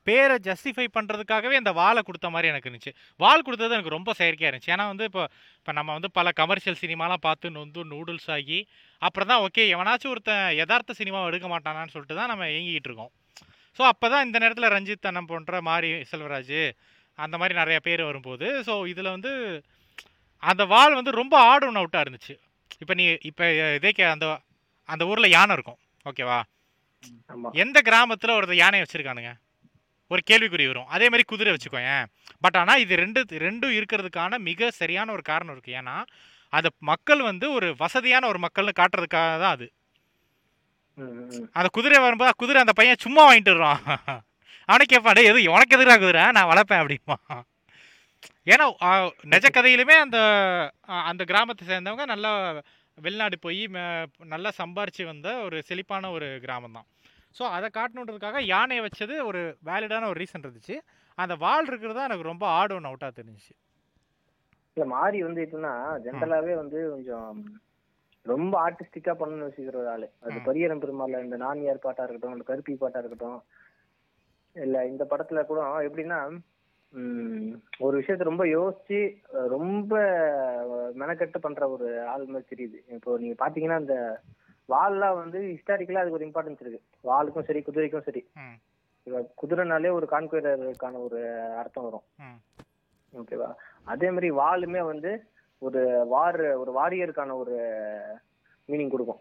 பேரை 0.07 0.35
ஜஸ்டிஃபை 0.49 0.85
பண்ணுறதுக்காகவே 0.97 1.55
இந்த 1.61 1.71
வாளை 1.79 2.01
கொடுத்த 2.09 2.27
மாதிரி 2.35 2.51
எனக்கு 2.53 2.69
இருந்துச்சு. 2.69 2.93
வால் 3.23 3.45
கொடுத்தது 3.47 3.77
எனக்கு 3.77 3.95
ரொம்ப 3.97 4.11
செயற்கையாக 4.21 4.51
இருந்துச்சு. 4.51 4.73
ஏன்னா 4.75 4.85
வந்து 4.93 5.07
இப்போ 5.11 5.23
இப்போ 5.59 5.73
நம்ம 5.79 5.91
வந்து 5.97 6.11
பல 6.19 6.31
கமர்ஷியல் 6.41 6.79
சினிமாலாம் 6.83 7.25
பார்த்து 7.27 7.55
நொந்து 7.57 7.83
நூடுல்ஸ் 7.93 8.31
ஆகி 8.37 8.59
அப்புறம் 9.03 9.31
தான் 9.33 9.43
ஓகே 9.47 9.65
எவனாச்சும் 9.75 10.13
ஒருத்தன் 10.15 10.45
யதார்த்த 10.61 10.99
சினிமாவை 11.01 11.29
எடுக்க 11.33 11.49
மாட்டானான்னு 11.55 11.95
சொல்லிட்டு 11.95 12.19
தான் 12.21 12.33
நம்ம 12.33 12.49
ஏங்கிட்டு 12.57 12.91
இருக்கோம். 12.91 13.13
ஸோ 13.79 13.83
அப்போ 13.93 14.07
தான் 14.15 14.25
இந்த 14.29 14.39
நேரத்தில் 14.45 14.73
ரஞ்சித் 14.77 15.09
அண்ணன் 15.11 15.31
போன்ற 15.33 15.61
மாரி 15.71 15.91
செல்வராஜ் 16.11 16.59
அந்த 17.19 17.37
மாதிரி 17.39 17.55
நிறைய 17.55 17.79
பேர் 17.81 18.03
வரும்போது 18.05 18.47
ஸோ 18.67 18.87
இதில் 18.87 19.15
வந்து 19.15 19.33
அந்த 20.43 20.63
வால் 20.73 20.95
வந்து 20.95 21.13
ரொம்ப 21.13 21.35
ஆட் 21.51 21.65
ஒன் 21.65 21.79
அவுட்டாக 21.81 22.05
இருந்துச்சு. 22.05 22.35
இப்போ 22.83 22.95
நீ 22.95 23.05
இப்போ 23.23 23.45
இதே 23.77 23.91
கே- 23.91 24.11
அந்த 24.13 24.27
அந்த 24.89 25.03
ஊரில் 25.07 25.35
யானை 25.35 25.55
இருக்கும். 25.55 25.79
ஓகேவா 26.07 26.39
எந்த 27.63 27.79
கிராமத்தில் 27.83 28.37
ஒரு 28.39 28.57
யானை 28.57 28.81
வச்சுருக்கானுங்க? 28.81 29.31
ஒரு 30.11 30.23
கேள்விக்குறி 30.31 30.65
வரும். 30.67 30.89
அதே 30.89 31.07
மாதிரி 31.09 31.25
குதிரை 31.25 31.51
வச்சுக்கோயேன். 31.55 32.05
பட் 32.43 32.57
ஆனால் 32.57 32.81
இது 32.81 32.95
ரெண்டு 32.97 33.21
ரெண்டும் 33.45 33.75
இருக்கிறதுக்கான 33.79 34.39
மிக 34.43 34.71
சரியான 34.79 35.13
ஒரு 35.13 35.23
காரணம் 35.31 35.55
இருக்குது 35.55 35.79
ஏன்னா 35.81 35.97
அந்த 36.53 36.69
மக்கள் 36.91 37.23
வந்து 37.23 37.47
ஒரு 37.53 37.69
வசதியான 37.81 38.29
ஒரு 38.29 38.41
மக்கள்னு 38.45 38.75
காட்டுறதுக்காக 38.81 39.11
தான் 39.39 39.55
அது. 39.57 39.67
அந்த 41.57 41.69
குதிரை 41.77 41.99
வரும்போது 42.01 42.35
குதிரை 42.37 42.61
அந்த 42.63 42.75
பையன் 42.75 43.05
சும்மா 43.05 43.23
வாங்கிட்டு 43.25 43.55
வர்றான் 43.55 43.81
அவனே 44.69 44.85
கேட்பான் 44.93 45.17
டேய் 45.17 45.31
எது 45.31 45.41
உனக்கு 45.57 45.77
எதிராக 45.77 46.01
குதிரை? 46.03 46.23
நான் 46.37 46.51
வளர்ப்பேன் 46.53 46.83
அப்படிமா 46.83 47.17
ஏன்னா 48.53 48.67
நிஜ 49.33 49.47
கதையிலுமே 49.51 49.97
அந்த 50.05 50.19
அந்த 51.11 51.23
கிராமத்தை 51.31 51.65
சேர்ந்தவங்க 51.71 52.05
நல்லா 52.13 52.31
வெளிநாடு 52.99 53.37
போய் 53.45 53.63
நல்லா 54.33 54.51
சம்பாரிச்சு 54.61 55.05
வந்த 55.11 55.29
ஒரு 55.47 55.57
செழிப்பான 55.69 56.11
ஒரு 56.17 56.27
கிராமம் 56.45 56.77
தான். 56.79 56.87
ஸோ 57.37 57.43
அதை 57.57 57.69
காட்டணுன்றதுக்காக 57.77 58.41
யானையை 58.55 58.83
வச்சது 58.85 59.15
ஒரு 59.29 59.41
வேலிடான 59.69 60.09
ஒரு 60.11 60.21
ரீசன் 60.23 60.45
இருந்துச்சு. 60.45 60.77
அந்த 61.19 61.35
வால் 61.45 61.69
இருக்கிறது 61.71 61.97
தான் 61.97 62.09
எனக்கு 62.09 62.31
ரொம்ப 62.31 62.45
ஆட் 62.59 62.75
ஒன் 62.77 62.89
அவுட்டாக 62.91 63.13
தெரிஞ்சுச்சு. 63.19 63.55
இல்ல 64.77 64.85
மாறி 64.95 65.19
வந்து 65.27 65.43
எப்படின்னா 65.45 65.73
ஜென்ரலாவே 66.07 66.55
வந்து 66.63 66.79
கொஞ்சம் 66.95 67.29
ரொம்ப 68.27 68.55
ஆர்டிஸ்டிக்கா 68.67 69.13
பண்ணணும்னு 69.21 69.49
வச்சுக்கிற 69.49 69.79
ஒரு 69.83 69.91
ஆளு. 69.95 70.07
அது. 70.25 70.39
பரியரம் 70.49 70.83
பெருமாள்ல 70.85 71.21
இந்த 71.27 71.37
நானியார் 71.45 71.85
பாட்டா 71.87 72.05
இருக்கட்டும் 72.05 72.37
இந்த 72.37 72.47
கருப்பி 72.51 72.75
பாட்டா 72.85 73.01
இருக்கட்டும் 73.03 73.39
இல்ல 74.57 74.77
இந்த 74.87 75.05
படத்துல 75.11 75.43
கூட 75.47 75.61
எப்படின்னா 75.87 76.19
ஒரு 77.85 77.95
விஷயத்த 78.01 78.29
ரொம்ப 78.29 78.45
யோசிச்சு 78.47 78.99
ரொம்ப 79.55 79.95
மெனக்கெட்டு 81.03 81.39
பண்ற 81.41 81.69
ஒரு 81.69 81.87
ஆள் 82.13 82.27
மாதிரி 82.27 82.51
தெரியுது. 82.53 82.79
இப்போ 82.97 83.17
நீங்க 83.23 83.37
பாத்தீங்கன்னா 83.43 83.79
இந்த 83.81 83.97
வால்லாம் 84.69 85.17
வந்து 85.23 85.39
ஹிஸ்டாரிக்கலா 85.53 86.03
அதுக்கு 86.03 86.19
ஒரு 86.19 86.29
இம்பார்ட்டன்ஸ் 86.29 86.63
இருக்கு. 86.63 86.81
வாளுக்கும் 87.05 87.47
சரி 87.49 87.63
குதிரைக்கும் 87.63 88.07
சரி. 88.09 88.23
குதிரைனாலே 89.41 89.91
ஒரு 89.91 90.07
கான்குயரருக்கான 90.13 91.01
ஒரு 91.07 91.19
அர்த்தம் 91.61 91.87
வரும். 91.89 92.07
ஓகேவா? 93.13 93.51
அதே 93.85 94.09
மாதிரி 94.11 94.31
வாளுமே 94.43 94.83
வந்து 94.93 95.11
ஒரு 95.63 95.83
வார் 96.15 96.41
ஒரு 96.63 96.71
வாரியருக்கான 96.79 97.35
ஒரு 97.43 97.57
மீனிங் 98.69 98.89
கொடுக்கும். 98.89 99.21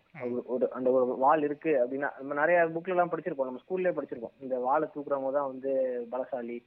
ஒரு- 0.51 0.67
அந்த 0.67 0.89
ஒரு 0.91 1.05
வால் 1.17 1.43
இருக்கு 1.43 1.71
அப்படின்னா 1.85 2.09
நம்ம 2.17 2.33
நிறைய 2.33 2.61
புக்ல 2.65 2.87
எல்லாம் 2.87 3.09
படிச்சிருப்போம். 3.09 3.49
நம்ம 3.49 3.59
ஸ்கூல்லே 3.65 3.93
படிச்சிருப்போம். 3.93 4.35
இந்த 4.39 4.57
வாளை 4.59 4.87
தூக்குறவங்க 4.95 5.31
தான் 5.31 5.51
வந்து 5.51 5.71
பலசாலி 6.11 6.57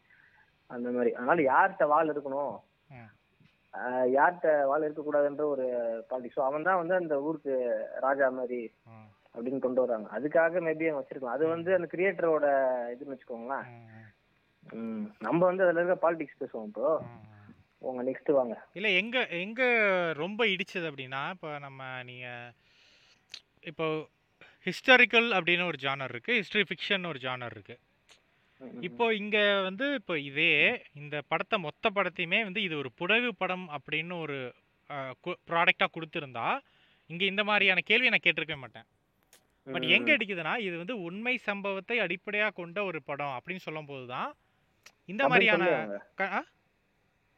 அந்த 0.67 0.91
மாதிரி. 0.91 1.15
அதனால 1.15 1.43
யார்கிட்ட 1.51 1.87
வால் 1.87 2.13
இருக்கணும்? 2.13 2.55
யார்கிட்ட 4.19 4.67
வால் 4.67 4.83
இருக்கக்கூடாதுன்ற 4.83 5.45
ஒரு 5.45 5.67
பாலிடிக்ஸ் 6.11 6.39
ஸோ 6.39 6.41
அவன் 6.41 6.63
தான் 6.63 6.77
வந்து 6.77 6.95
அந்த 6.95 7.21
ஊருக்கு 7.21 7.55
ராஜா 8.01 8.29
மாதிரி 8.29 8.73
அப்படின்னு 9.35 9.59
கொண்டு 9.59 9.87
வராங்க. 9.87 10.09
அதுக்காக 10.19 10.53
மேபி 10.67 10.89
அவன் 10.89 11.03
வச்சிருக்கலாம். 11.03 11.35
அது 11.37 11.47
வந்து 11.47 11.75
அந்த 11.75 11.89
கிரியேட்டரோட 11.93 12.47
இதுன்னு 12.95 13.15
வச்சுக்கோங்களேன். 13.15 13.67
நம்ம 15.19 15.45
வந்து 15.47 15.65
அதுல 15.65 15.83
இருக்க 15.83 15.97
பாலிடிக்ஸ் 16.07 16.41
பேசுவோம் 16.41 16.65
இப்போ. 16.65 17.03
உங்க 17.79 18.03
நெக்ஸ்ட் 18.03 18.33
வாங்க 18.33 18.55
இல்லை 18.73 18.97
எங்கே 18.97 19.21
எங்கே 19.41 19.67
ரொம்ப 20.13 20.45
இடிச்சது 20.45 20.87
அப்படின்னா 20.91 21.31
இப்போ 21.31 21.59
நம்ம 21.59 21.83
நீங்கள் 22.03 22.47
இப்போ 23.67 23.87
ஹிஸ்டாரிக்கல் 24.67 25.29
அப்படின்னு 25.37 25.65
ஒரு 25.65 25.79
ஜானர் 25.83 26.13
இருக்குது 26.15 26.39
ஹிஸ்ட்ரி 26.41 26.65
ஃபிக்ஷன் 26.69 27.05
ஒரு 27.07 27.19
ஜானர் 27.19 27.55
இருக்குது 27.57 27.83
இப்போ 28.81 29.07
இங்கே 29.15 29.43
வந்து 29.63 29.87
இப்போ 29.95 30.15
இதே 30.29 30.53
இந்த 30.95 31.17
படத்தை 31.29 31.57
மொத்த 31.59 31.91
படத்தையுமே 31.91 32.39
வந்து 32.45 32.61
இது 32.63 32.75
ஒரு 32.77 32.91
புடகு 33.01 33.31
படம் 33.35 33.67
அப்படின்னு 33.77 34.15
ஒரு 34.25 34.37
ப்ராடக்டாக 35.49 35.91
கொடுத்துருந்தா 35.95 36.47
இங்கே 37.11 37.27
இந்த 37.27 37.43
மாதிரியான 37.45 37.83
கேள்வி 37.83 38.09
நான் 38.09 38.25
கேட்டிருக்கவே 38.25 38.61
மாட்டேன். 38.63 38.87
பட் 39.67 39.87
எங்கே 39.97 40.15
அடிக்குதுன்னா 40.17 40.55
இது 40.67 40.75
வந்து 40.77 40.97
உண்மை 41.03 41.35
சம்பவத்தை 41.47 41.97
அடிப்படையாக 42.05 42.57
கொண்ட 42.61 42.79
ஒரு 42.85 42.99
படம் 43.03 43.35
அப்படின்னு 43.37 43.65
சொல்லும்போது 43.67 44.05
தான் 44.15 44.31
இந்த 45.09 45.23
மாதிரியான? 45.33 45.65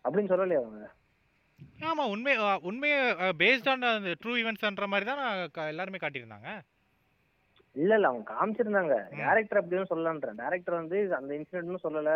அப்படின்னு 0.04 0.30
சொல்லலையே 0.32 0.60
அவங்க 1.58 1.86
ஆமா 1.90 2.04
உண்மை 2.14 2.32
உண்மையை 2.68 2.98
பேஸ்ட் 3.42 3.68
ஆன் 3.72 3.86
அந்த 3.90 4.12
ட்ரூ 4.22 4.32
ஈவெண்ட்ஸ்ன்ற 4.40 4.86
மாதிரி 4.92 5.06
தான் 5.10 5.22
எல்லாருமே 5.72 6.00
காட்டியிருந்தாங்க. 6.02 6.50
இல்ல 7.76 7.92
இல்ல 7.96 8.10
அவங்க 8.10 8.24
காமிச்சிருந்தாங்க. 8.34 8.94
டேரக்டர் 9.20 9.60
அப்படின்னு 9.60 9.90
சொல்லலான்றேன் 9.90 10.38
டேரக்டர் 10.42 10.80
வந்து 10.82 10.98
அந்த 11.18 11.30
இன்சிடென்ட்னு 11.38 11.84
சொல்லல. 11.86 12.12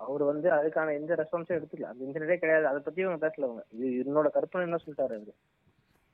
அவர் 0.00 0.22
வந்து 0.30 0.48
அதுக்கான 0.56 0.94
எந்த 1.00 1.12
ரெஸ்பான்ஸும் 1.20 1.58
எடுத்துக்கல. 1.58 1.90
அந்த 1.92 2.02
இன்சிடென்டே 2.06 2.38
கிடையாது. 2.42 2.66
அதை 2.70 2.80
பத்தி 2.80 3.06
அவங்க 3.06 3.20
பேசல 3.24 3.48
அவங்க. 3.48 3.62
இது 3.76 3.86
என்னோட 4.04 4.30
கற்பனை 4.36 4.66
என்ன 4.68 4.80
சொல்லிட்டாரு 4.82 5.16
அவரு? 5.18 5.34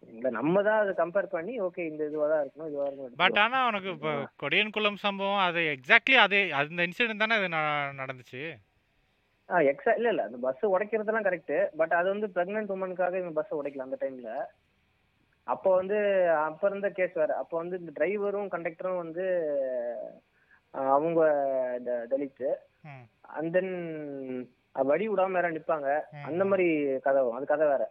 இல்ல 0.02 0.28
நம்ம 0.36 0.62
தான் 0.66 0.80
அதை 0.82 0.92
கம்பேர் 1.00 1.32
பண்ணி 1.34 1.52
ஓகே 1.66 1.82
இந்த 1.90 2.02
இதுவா 2.08 2.26
தான் 2.30 2.40
இருக்கணும் 2.42 2.70
இதுவா 2.70 2.86
இருக்கணும் 2.88 3.20
பட் 3.20 3.38
அவனுக்கு 3.60 3.90
இப்போ 3.96 4.12
கொடியன் 4.42 4.74
குளம் 4.76 5.02
சம்பவம் 5.04 5.42
அது 5.46 5.60
எக்ஸாக்ட்லி 5.74 6.16
அதே 6.24 6.40
அந்த 6.60 6.86
இன்சிடென்ட் 6.88 7.24
தானே 7.24 7.36
அது 7.38 7.48
நடந்துச்சு? 8.02 8.42
ஆ 9.52 9.58
எக்ஸா 9.60 9.94
இல்ல 9.96 10.08
இல்ல 10.08 10.22
அந்த 10.22 10.38
பஸ் 10.40 10.66
உடைக்கிறதெல்லாம் 10.66 11.26
கரெக்ட் 11.26 11.54
பட் 11.76 11.92
அது 11.92 12.08
வந்து 12.08 12.26
பிரெக்னென்ட் 12.26 12.74
உமனுக்காக 12.74 13.14
இந்த 13.18 13.30
பஸ் 13.34 13.54
உடைக்கல 13.54 13.78
அந்த 13.78 13.96
டைம்ல 14.00 14.30
அப்போ 15.46 15.74
வந்து 15.74 15.96
அப்ப 16.30 16.68
இருந்த 16.68 16.90
கேஸ் 16.90 17.12
வேற. 17.12 17.36
அப்போ 17.36 17.56
வந்து 17.56 17.78
இந்த 17.78 17.92
டிரைவரும் 17.94 18.48
கண்டக்டரும் 18.48 18.96
வந்து 18.96 19.24
அவங்க 20.74 21.20
த- 21.84 22.06
தலித் 22.10 22.44
ம். 22.84 23.04
அண்ட் 23.30 23.52
தென் 23.52 23.72
வடி 24.82 25.08
விடாம 25.08 25.30
வேற 25.30 25.50
நிப்பாங்க. 25.50 25.88
அந்த 26.24 26.44
மாதிரி 26.44 26.66
கதை 26.98 27.30
அது 27.30 27.46
கதை 27.46 27.66
வேற. 27.66 27.82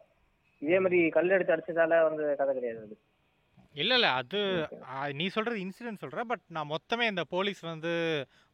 இதே 0.61 0.79
மாதிரி 0.79 1.09
கல் 1.09 1.29
எடுத்து 1.29 1.55
அடிச்சதால 1.55 2.03
வந்து 2.03 2.35
கதை 2.35 2.53
கிடையாது 2.53 2.79
அது. 2.79 2.95
இல்லை 3.75 3.95
இல்லை. 3.97 4.09
அது 4.19 4.39
நீ 5.19 5.25
சொல்கிறது 5.35 5.59
இன்சிடென்ட் 5.63 6.01
சொல்கிற 6.03 6.23
பட் 6.31 6.43
நான் 6.55 6.71
மொத்தமே 6.71 7.05
இந்த 7.11 7.23
போலீஸ் 7.33 7.61
வந்து 7.69 7.91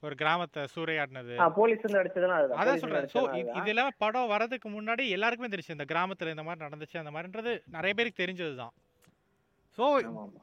ஒரு 0.04 0.16
கிராமத்தை 0.20 0.64
சூறையாடினது. 0.74 1.36
போலீஸ் 1.58 1.86
வந்து 1.86 2.00
அடிச்சதுலாம் 2.02 2.58
அதான் 2.62 2.82
சொல்கிறேன் 2.84 3.08
ஸோ. 3.14 3.22
இது 3.60 3.72
எல்லாமே 3.74 3.94
படம் 4.04 4.32
வரதுக்கு 4.34 4.70
முன்னாடி 4.76 5.06
எல்லாருக்குமே 5.18 5.52
தெரிஞ்சு 5.54 5.78
இந்த 5.78 5.88
கிராமத்தில் 5.94 6.34
இந்த 6.36 6.46
மாதிரி 6.48 6.66
நடந்துச்சு 6.66 7.02
அந்த 7.02 7.14
மாதிரின்றது 7.16 7.54
நிறைய 7.78 7.94
பேருக்கு 8.00 8.24
தெரிஞ்சது 8.24 8.56
தான் 8.62 8.74
ஸோ. 9.80 9.88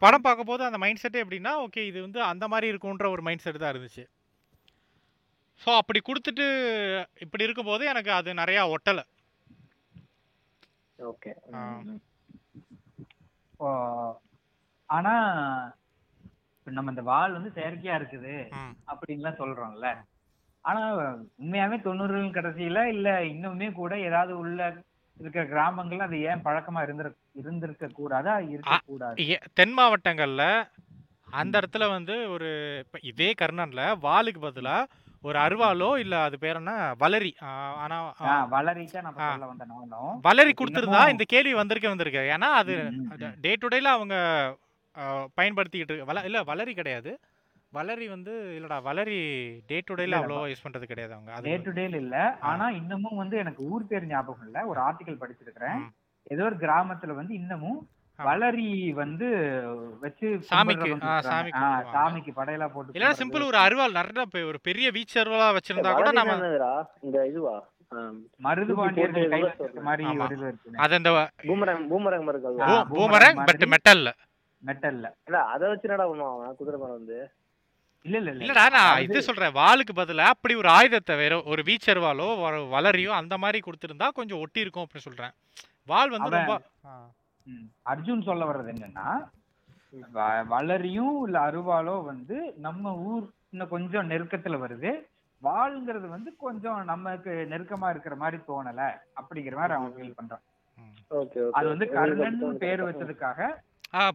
படம் 0.04 0.26
பார்க்கும்போது 0.26 0.62
அந்த 0.68 0.80
மைண்ட் 0.84 1.02
செட்டே 1.04 1.22
எப்படின்னா 1.24 1.54
ஓகே 1.66 1.84
இது 1.90 1.98
வந்து 2.06 2.20
அந்த 2.32 2.44
மாதிரி 2.54 2.68
இருக்குன்ற 2.72 3.08
ஒரு 3.14 3.24
மைண்ட் 3.28 3.44
செட் 3.46 3.62
தான் 3.64 3.74
இருந்துச்சு. 3.74 4.04
ஸோ 5.62 5.70
அப்படி 5.80 6.00
கொடுத்துட்டு 6.06 6.46
இப்படி 7.24 7.46
இருக்கும்போது 7.46 7.84
எனக்கு 7.92 8.10
அது 8.18 8.30
நிறையா 8.42 8.62
ஒட்டலை. 8.74 9.04
ஓகே. 10.98 11.32
ஆனா 14.94 15.12
நம்ம 16.66 16.90
இந்த 16.90 17.02
வால் 17.04 17.36
வந்து 17.36 17.50
செயற்கையா 17.56 17.94
இருக்குது 17.96 18.34
அப்படின்லாம் 18.92 19.40
சொல்றோம்ல. 19.40 19.88
ஆனா 20.64 20.82
உண்மையாவே 21.40 21.76
தொண்ணூறுகள் 21.82 22.36
கடைசியில 22.36 22.82
இல்ல 22.92 23.08
இன்னுமே 23.30 23.68
கூட 23.72 23.94
ஏதாவது 24.00 24.32
உள்ள 24.38 24.60
இருக்கிற 25.16 25.42
கிராமங்கள்ல 25.46 26.06
அது 26.06 26.18
ஏன் 26.30 26.44
பழக்கமா 26.44 26.80
இருந்திருக்கு 26.82 27.20
இருந்திருக்க 27.34 27.88
கூடாதா? 27.92 28.34
இருக்க 28.48 28.78
கூடாது. 28.86 29.26
தென் 29.54 29.74
மாவட்டங்கள்ல 29.76 30.44
அந்த 31.32 31.54
இடத்துல 31.60 31.84
வந்து 31.90 32.14
ஒரு 32.30 32.48
இப்ப 32.82 32.98
இதே 33.04 33.30
கர்ணன்ல 33.34 33.82
வாளுக்கு 34.02 34.40
பதிலா 34.40 34.76
ஒரு 35.24 35.38
அருவாளோ 35.38 35.88
இல்ல 35.98 36.14
அது 36.22 36.36
பேர் 36.38 36.58
என்ன? 36.58 36.72
வளரி. 37.00 37.30
ஆனா 37.82 37.96
வளரி 40.24 40.52
கொடுத்திருந்தா 40.54 41.02
இந்த 41.12 41.24
கேள்வி 41.26 41.54
வந்திருக்க 41.54 41.88
வந்திருக்கு. 41.88 42.22
ஏன்னா 42.34 42.48
அது. 42.58 42.74
டே 43.40 43.52
டு 43.56 43.68
டேல 43.68 43.90
அவங்க 43.94 44.16
பயன்படுத்திக்கிட்டு 45.38 45.96
வள 46.04 46.18
இல்ல 46.24 46.40
வளரி 46.44 46.74
கிடையாது 46.74 47.12
வளரி 47.72 48.06
வந்து 48.08 48.32
இல்லடா 48.56 48.76
வளரி 48.82 49.16
டே 49.68 49.76
டு 49.80 49.94
டேல 49.94 50.06
இல்ல, 50.06 50.18
அவ்வளோவா 50.20 50.50
யூஸ் 50.50 50.64
பண்றது 50.64 50.86
கிடையாது 50.86 51.14
அவங்க 51.14 51.40
டே 51.46 51.54
டு 51.64 51.70
டேல 51.78 51.96
இல்ல 51.96 52.16
ஆனா 52.50 52.66
இன்னமும் 52.78 53.20
வந்து 53.22 53.36
எனக்கு 53.38 53.62
ஊர் 53.70 53.88
பேர் 53.88 54.06
ஞாபகம் 54.06 54.46
இல்ல 54.46 54.60
ஒரு 54.66 54.80
ஆர்டிகல் 54.80 55.20
படிச்சிருக்கிறேன். 55.22 55.80
ஏதோ 56.26 56.44
ஒரு 56.44 56.58
கிராமத்துல 56.60 57.14
வந்து 57.14 57.34
இன்னமும். 57.34 57.80
வளரி 58.18 58.68
வந்து 58.94 59.28
வச்சு 60.02 60.26
சாமிக்கு. 60.50 60.90
சாமிக்கு. 61.26 61.62
சாமிக்கு 61.94 62.32
படையலா 62.36 62.66
போட்டு 62.68 62.90
கும்பிடுறது. 62.90 63.18
சிம்பிள் 63.20 63.46
ஒரு 63.46 63.58
அருவாள் 63.58 63.96
நிறைய 63.96 64.22
ஒரு 64.46 64.60
பெரிய 64.62 64.86
வீச்சு 64.90 65.16
அருவாளா 65.22 65.48
வச்சிருந்தா 65.56 65.94
கூட 65.94 66.12
நம்ம 66.12 66.34
என்னதுடா? 66.36 66.72
இந்த 67.02 67.26
இதுவா. 67.26 67.56
மருது 68.44 68.72
பட். 73.40 73.64
மெட்டல்ல 73.74 74.10
மெட்டல்ல. 74.64 75.06
இல்ல 75.26 75.38
அதை 75.52 75.64
வச்சு 75.68 75.88
என்னடா 75.88 76.06
பண்ணுவான் 76.10 76.58
குதிரை 76.58 76.78
மரம் 76.78 76.98
வந்து. 76.98 77.18
இல்ல 78.06 78.16
இல்ல 78.18 78.30
இல்ல. 78.32 78.44
இல்லடா 78.44 78.64
நான் 78.72 79.02
இது 79.04 79.20
சொல்றேன் 79.26 79.56
வாளுக்கு 79.56 79.92
பதிலா 79.96 80.26
அப்படி 80.32 80.54
ஒரு 80.54 80.70
ஆயுதத்தை 80.70 81.14
வேற 81.16 81.34
ஒரு 81.48 81.62
வீச்சர்வாலோ 81.62 82.26
ஒரு 82.42 82.58
வளரியோ 82.72 83.12
அந்த 83.18 83.34
மாதிரி 83.38 83.60
கொடுத்திருந்தா 83.60 84.08
கொஞ்சம் 84.14 84.40
ஒட்டி 84.40 84.60
இருக்கும் 84.60 84.84
அப்படின்னு 84.84 85.08
சொல்றேன். 85.08 85.34
வாள் 85.88 86.12
வந்து 86.12 86.30
ரொம்ப. 86.36 86.54
அர்ஜுன் 87.86 88.22
சொல்ல 88.22 88.44
வர்றது 88.44 88.72
என்னன்னா 88.74 89.08
வ- 90.14 90.44
வளரியும் 90.48 91.16
இல்ல 91.24 91.38
அருவாளோ 91.48 91.96
வந்து 92.04 92.36
நம்ம 92.60 92.84
ஊர் 93.08 93.24
இன்னும் 93.52 93.68
கொஞ்சம் 93.68 94.08
நெருக்கத்துல 94.10 94.56
வருது. 94.60 94.90
வாள்ங்கிறது 95.42 96.08
வந்து 96.08 96.30
கொஞ்சம் 96.38 96.78
நமக்கு 96.84 97.32
நெருக்கமா 97.50 97.88
இருக்கிற 97.90 98.14
மாதிரி 98.16 98.38
தோணல 98.46 98.82
அப்படிங்கிற 99.20 99.54
மாதிரி 99.56 99.74
அவன் 99.74 99.94
ஃபீல் 99.94 100.16
பண்றான். 100.18 100.42
அது 101.52 101.66
வந்து 101.68 101.86
கர்ணன் 101.96 102.20
பேர் 102.62 102.82
வச்சதுக்காக 102.86 103.40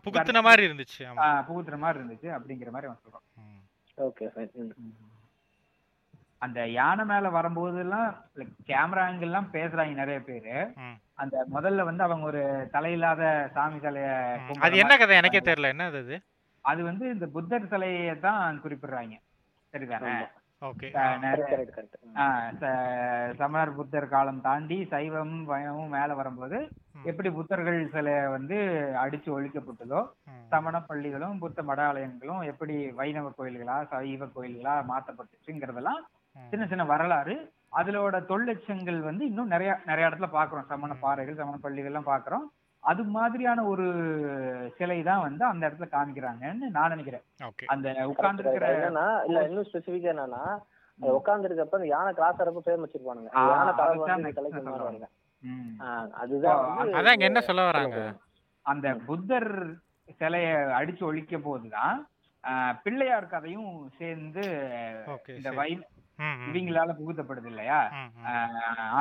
புகுத்துன 0.05 0.41
மாதிரி 0.47 0.63
இருந்துச்சு 0.69 1.03
புகுத்துற 1.49 1.77
மாதிரி 1.83 1.99
இருந்துச்சு 1.99 2.29
அப்படிங்கிற 2.37 2.71
மாதிரி 2.75 2.89
அவன் 2.89 3.03
சொல்றான். 3.03 3.27
ஓகே 4.07 4.27
ஃபைன் 4.33 4.73
அந்த 6.45 6.59
யானை 6.69 7.03
மேல 7.05 7.29
வரும்போதெல்லாம் 7.35 8.09
கேமரா 8.69 9.01
ஆங்கிள் 9.05 9.27
எல்லாம் 9.29 9.49
பேசுறாங்க 9.55 9.95
நிறைய 10.01 10.19
பேரு. 10.27 10.53
அந்த 11.21 11.45
முதல்ல 11.55 11.85
வந்து 11.89 12.03
அவங்க 12.05 12.25
ஒரு 12.31 12.43
தலையில்லாத 12.75 13.23
சாமி. 13.55 13.79
கும்பிடுற 13.79 14.63
அது 14.67 14.81
என்ன 14.83 14.97
கதை? 14.97 15.17
எனக்கே 15.21 15.41
தெரியல. 15.47 15.71
என்ன 15.73 15.87
அது? 15.91 16.17
அது 16.65 16.81
வந்து 16.89 17.05
இந்த 17.15 17.25
புத்தர் 17.35 17.67
சிலையை 17.73 18.15
தான் 18.27 18.61
குறிப்பிடுறாங்க. 18.63 19.17
சரிதானே? 19.73 20.13
ஓகே 20.61 20.87
ஆஹ், 20.93 21.17
நிறைய 21.19 21.43
கரெக்ட் 21.49 21.75
கரெக்ட் 21.75 21.97
ஆஹ், 22.17 22.49
ச- 22.59 22.71
சமணர் 23.35 23.75
புத்தர் 23.75 24.07
காலம் 24.07 24.41
தாண்டி 24.41 24.85
சைவம் 24.85 25.45
வைணவம் 25.45 25.87
மேல 25.89 26.13
வரும்போது 26.13 26.57
எப்படி 27.03 27.29
புத்தர்கள் 27.29 27.89
சிலை 27.89 28.27
வந்து 28.27 28.57
அடிச்சு 28.99 29.29
ஒழிக்கப்பட்டதோ 29.31 30.01
சமண 30.49 30.81
பள்ளிகளும் 30.81 31.39
புத்த 31.39 31.61
மடாலயங்களும் 31.63 32.41
எப்படி 32.45 32.75
வைணவ 32.91 33.33
கோயில்களா 33.37 33.77
சைவ 33.85 34.25
கோயில்களா 34.27 34.75
மாத்தப்பட்டுச்சுங்கிறதெல்லாம் 34.89 36.01
சின்ன 36.49 36.67
சின்ன 36.67 36.83
வரலாறு. 36.85 37.35
அதுலோட 37.73 38.25
தொழிற்சங்கள் 38.25 38.99
வந்து 38.99 39.25
இன்னும் 39.25 39.47
நிறைய 39.47 39.81
நிறைய 39.85 40.09
இடத்துல 40.09 40.27
பாக்குறோம். 40.33 40.67
சமண. 40.67 40.91
பாறைகள் 40.99 41.35
சமண 41.35 41.57
பள்ளிகள்லாம் 41.63 42.09
பாக்குறோம். 42.09 42.45
அது 42.89 43.01
மாதிரியான 43.13 43.63
ஒரு 43.67 43.85
சிலை 44.77 44.97
தான் 45.03 45.23
வந்து 45.23 45.43
அந்த 45.45 45.63
இடத்துல 45.67 45.87
காமிக்கிறாங்கன்னு 45.91 46.67
நான் 46.75 46.93
நினைக்கிறேன். 46.93 47.23
அந்த 47.67 47.87
உட்கார்ந்து 48.11 48.43
இருக்கிற 48.43 48.67
என்னன்னா 48.75 49.07
இல்ல 49.27 49.41
இன்னும் 49.47 49.67
ஸ்பெசிபிக்கா 49.69 50.11
என்னன்னா. 50.13 50.43
உட்கார்ந்து 50.99 51.47
இருக்கப்ப 51.47 51.77
அந்த 51.77 51.89
யானை 51.89 52.11
கிராஸ் 52.13 52.39
ஆறப்ப 52.41 52.61
பேர் 52.61 52.81
வச்சிருப்பானுங்க. 52.81 53.29
யானை 53.51 53.73
தலை 53.73 54.49
அதுதான் 56.21 56.63
அதான் 56.95 57.25
என்ன 57.27 57.41
சொல்ல 57.41 57.61
வராங்க? 57.67 57.99
அந்த 58.65 58.87
புத்தர் 59.05 59.51
சிலைய 60.19 60.47
அடிச்சு 60.77 61.03
ஒழிக்க 61.07 61.37
போதுதான் 61.41 61.97
ஆஹ், 62.43 62.73
பிள்ளையார் 62.83 63.31
கதையும் 63.31 63.69
சேர்ந்து 63.97 64.43
இந்த. 65.37 65.71
இவங்களால 66.49 66.93
புகுத்தப்படுது 66.99 67.47
இல்லையா? 67.51 67.79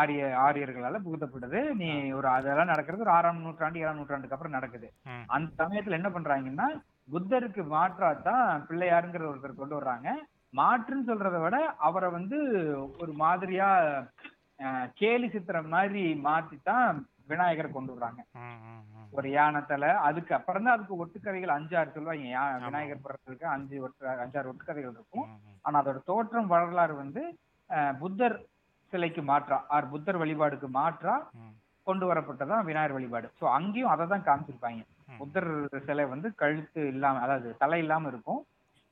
ஆரிய 0.00 0.22
ஆரியர்களால 0.46 1.00
புகுத்தப்படுது. 1.06 1.60
நீ 1.80 1.88
ஒரு 2.18 2.28
அதெல்லாம் 2.36 2.72
நடக்கிறது 2.72 3.04
ஒரு 3.06 3.14
ஆறாம் 3.16 3.44
நூற்றாண்டு 3.46 3.82
ஏழாம் 3.82 4.00
நூற்றாண்டுக்கு 4.00 4.36
அப்புறம் 4.36 4.56
நடக்குது. 4.58 4.88
அந்த 5.36 5.50
சமயத்துல 5.62 5.98
என்ன 6.00 6.10
பண்றாங்கன்னா 6.16 6.68
புத்தருக்கு 7.12 7.62
மாற்றாத்தான் 7.76 8.64
பிள்ளையாருங்கிற 8.68 9.30
ஒருத்தர் 9.30 9.60
கொண்டு 9.60 9.76
வர்றாங்க. 9.78 10.08
மாற்றுன்னு 10.58 11.08
சொல்றதை 11.08 11.38
விட 11.42 11.56
அவரை 11.88 12.08
வந்து 12.10 12.38
ஒரு 13.02 13.12
மாதிரியா 13.22 13.70
கேலி 15.00 15.28
சித்திரம் 15.32 15.72
மாதிரி 15.74 16.02
மாத்தித்தான் 16.26 16.96
விநாயகரை 17.30 17.70
கொண்டு 17.72 17.92
வர்றாங்க. 17.94 18.20
ஒரு 19.16 19.28
யானத்துல 19.36 19.84
அதுக்கு 20.08 20.32
அப்புறம் 20.38 20.64
தான் 20.66 20.76
அதுக்கு 20.76 20.98
ஒட்டுக்கதைகள் 21.02 21.54
அஞ்சாறு 21.56 21.94
சொல்லுவாங்க. 21.94 22.24
விநாயகர் 22.66 23.04
பிறந்ததுக்கு 23.06 23.46
அஞ்சு 23.54 23.76
ஒட்டு 23.86 24.10
அஞ்சாறு 24.24 24.50
ஒட்டுக்கதைகள் 24.52 24.96
இருக்கும். 24.98 25.26
ஆனா 25.64 25.80
அதோட 25.82 26.00
தோற்றம் 26.10 26.52
வரலாறு 26.54 26.96
வந்து 27.02 27.22
புத்தர் 28.02 28.36
சிலைக்கு 28.92 29.22
மாற்றா 29.30 29.56
ஆர் 29.76 29.92
புத்தர் 29.94 30.20
வழிபாடுக்கு 30.22 30.68
மாற்றா. 30.80 31.14
கொண்டு 31.86 32.06
வரப்பட்டதான் 32.10 32.66
விநாயகர் 32.68 32.96
வழிபாடு 32.96 33.28
சோ 33.40 33.44
அங்கேயும் 33.58 33.92
அதை 33.92 34.04
தான் 34.12 34.26
காமிச்சிருப்பாங்க. 34.28 34.82
புத்தர் 35.20 35.50
சிலை 35.86 36.04
வந்து 36.14 36.28
கழுத்து 36.42 36.80
இல்லாம 36.92 37.20
அதாவது 37.26 37.50
தலை 37.62 37.78
இல்லாம 37.84 38.08
இருக்கும் 38.12 38.40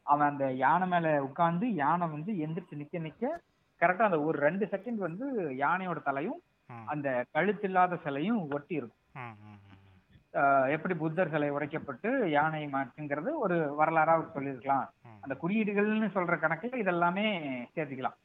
அவன் 0.06 0.30
அந்த 0.30 0.46
யானை 0.64 0.86
மேல 0.92 1.06
உட்கார்ந்து 1.28 1.66
யானை 1.82 2.06
வந்து 2.14 2.32
எந்திரிச்சு 2.44 2.80
நிக்க 2.82 2.98
நிக்க 3.06 3.24
கரெக்டா 3.80 4.04
அந்த 4.08 4.18
ஒரு 4.26 4.36
ரெண்டு 4.46 4.64
செகண்ட் 4.74 5.00
வந்து 5.06 5.26
யானையோட 5.64 5.98
தலையும். 6.08 6.38
அந்த 6.92 7.08
கழுத்து 7.34 7.66
இல்லாத 7.68 7.98
சிலையும் 8.04 8.40
ஒட்டி 8.56 8.74
இருக்கும் 8.80 9.02
எப்படி 10.68 10.94
புத்தர் 10.94 11.30
சிலை 11.30 11.50
உடைக்கப்பட்டு 11.50 12.30
யானை 12.30 12.66
மாற்றுங்கிறது 12.66 13.28
ஒரு 13.34 13.74
வரலாறா 13.80 14.30
சொல்லியிருக்கலாம். 14.30 14.92
அந்த 15.20 15.36
குறியீடுகள்னு 15.42 16.08
சொல்ற 16.14 16.34
கணக்குல 16.36 16.80
இதெல்லாமே 16.82 17.26
சேர்த்துக்கலாம். 17.74 18.16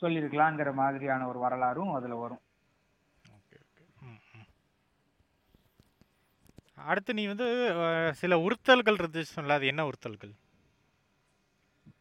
சொல்லியிருக்கலாங்கிற 0.00 0.74
மாதிரியான 0.74 1.28
ஒரு 1.28 1.38
வரலாறும் 1.38 1.92
அதுல 1.92 2.14
வரும். 2.14 2.40
அடுத்து 6.74 7.14
நீ 7.14 7.26
வந்து 7.26 7.46
சில 8.14 8.36
உறுத்தல்கள் 8.38 8.98
இருந்துச்சு 8.98 9.50
அது 9.50 9.66
என்ன 9.66 9.84
உறுத்தல்கள் 9.84 10.32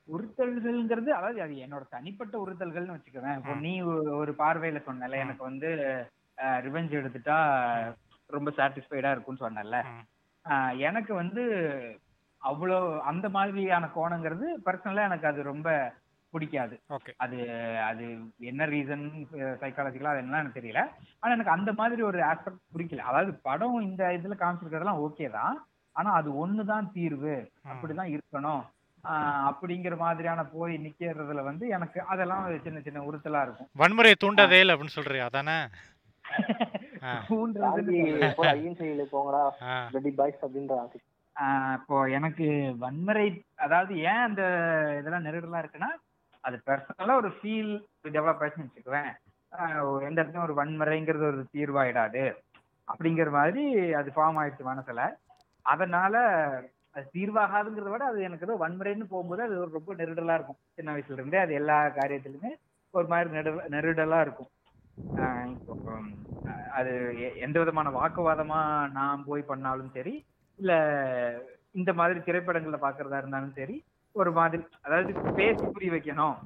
உறுத்தல்கள்ங்கிறது 0.08 1.10
அதாவது 1.10 1.42
அது 1.42 1.54
என்னோட 1.54 1.88
தனிப்பட்ட 1.90 2.46
உறுத்தல்கள்னு 2.46 2.96
வச்சுக்குவேன் 2.96 3.36
இப்போ. 3.36 3.56
நீ 3.56 3.82
ஒரு- 3.82 4.34
பார்வையில 4.38 4.82
சொன்னல. 4.88 5.12
எனக்கு 5.12 5.44
வந்து 5.44 5.68
ரிவெஞ்ச் 6.38 6.96
எடுத்துட்டா 6.98 7.38
ரொம்ப 8.28 8.52
சாட்டிஸ்ஃபைடா 8.52 9.12
இருக்கும்னு. 9.12 9.84
ஆஹ் 10.50 10.78
எனக்கு 10.78 11.14
வந்து 11.14 11.44
அவ்வளோ 12.44 13.00
அந்த 13.00 13.30
மாதிரியான 13.30 13.90
கோணங்கிறது 13.96 14.46
பர்சனலா 14.66 15.04
எனக்கு 15.04 15.28
அது 15.28 15.44
ரொம்ப 15.44 15.94
பிடிக்காது. 16.30 16.82
அது 17.18 17.50
அது 17.80 18.18
என்ன 18.40 18.66
ரீசன் 18.66 19.28
சைக்காலஜிக்கலா 19.34 20.04
அது 20.04 20.22
என்னன்னு 20.22 20.40
எனக்கு 20.40 20.60
தெரியல. 20.60 20.78
ஆனா 21.20 21.34
எனக்கு 21.34 21.52
அந்த 21.52 21.74
மாதிரி 21.74 22.02
ஒரு 22.02 22.20
ஆஸ்பெக்ட் 22.20 22.62
பிடிக்கல. 22.78 22.98
அதாவது 22.98 23.34
படம் 23.34 23.80
இந்த 23.80 24.06
இதுல 24.08 24.32
காமிச்சிருக்கிறதெல்லாம் 24.40 25.10
ஓகே 25.10 25.30
தான். 25.30 25.68
ஆனா 25.92 26.12
அது 26.12 26.48
ஒண்ணுதான் 26.48 26.92
தீர்வு. 26.92 27.52
அப்படிதான் 27.64 28.20
இருக்கணும். 28.20 28.64
அப்படிங்கிற 29.50 29.98
மாதிரியான 29.98 30.44
போய் 30.44 30.78
நிக்கிறதுல 30.78 31.44
வந்து 31.44 31.68
எனக்கு 31.68 32.02
அதெல்லாம் 32.02 32.60
சின்ன 32.62 32.80
சின்ன 32.80 33.00
உறுத்தலா 33.02 33.42
இருக்கும். 33.42 33.68
வன்முறையை 33.78 34.14
தூண்டதேல் 34.24 34.74
அப்படின்னு 34.74 34.96
சொல்றியா? 34.98 35.26
அதானே? 35.26 35.68
இப்போ 41.78 41.98
எனக்கு 42.10 42.46
வன்முறை 42.80 43.26
அதாவது 43.56 43.94
ஏன் 44.04 44.24
அந்த 44.28 44.44
இதெல்லாம் 45.00 45.26
நெருடலா 45.26 45.62
இருக்குன்னா 45.64 45.90
அது 46.44 46.58
பர்சனலா 46.66 47.16
ஒரு 47.16 47.30
ஃபீல் 47.38 47.72
டெவலப் 48.08 48.42
ஆச்சுன்னு 48.44 48.68
வச்சுக்குவேன். 48.68 49.12
எந்த 50.02 50.18
இடத்துலயும் 50.22 50.48
ஒரு 50.48 50.54
வன்முறைங்கிறது 50.54 51.26
ஒரு 51.26 51.42
தீர்வாயிடாது. 51.54 52.24
அப்படிங்கிற 52.88 53.30
மாதிரி 53.32 53.64
அது 53.94 54.10
ஃபார்ம் 54.16 54.40
ஆயிடுச்சு 54.40 54.64
மனசுல. 54.64 55.02
அதனால 55.66 56.14
அது 56.96 57.06
தீர்வாகாதுங்கிறத 57.14 57.90
விட 57.90 58.06
அது 58.06 58.20
எனக்கு 58.22 58.46
ஏதோ 58.46 58.56
வன்முறைன்னு 58.64 59.08
போகும்போது 59.10 59.44
அது 59.44 59.56
ஒரு 59.60 59.72
ரொம்ப 59.72 59.94
நெருடலா 59.94 60.34
இருக்கும். 60.34 60.60
சின்ன 60.76 60.92
வயசுல 60.94 61.18
இருந்தே 61.20 61.40
அது 61.40 61.54
எல்லா 61.54 61.78
காரியத்திலுமே 62.00 62.52
ஒரு 62.94 63.08
மாதிரி 63.08 63.30
நெருட 63.36 63.68
நெருடலா 63.70 64.22
இருக்கும். 64.22 64.50
அது 66.78 66.92
எந்த 67.46 67.58
விதமான 67.60 67.92
வாக்குவாதமா 67.98 68.60
நான் 68.98 69.26
போய் 69.28 69.50
பண்ணாலும் 69.52 69.94
சரி 69.96 70.14
இல்ல 70.60 70.74
இந்த 71.76 71.92
மாதிரி 71.94 72.20
திரைப்படங்கள்ல 72.20 72.80
பாக்குறதா 72.84 73.20
இருந்தாலும் 73.22 73.58
சரி 73.60 73.76
ஒரு 74.16 74.32
மாதிரி 74.38 74.62
அதாவது 74.86 75.12
பேசி 75.40 75.66
புரிய 75.68 75.92
வைக்கணும் 75.94 76.38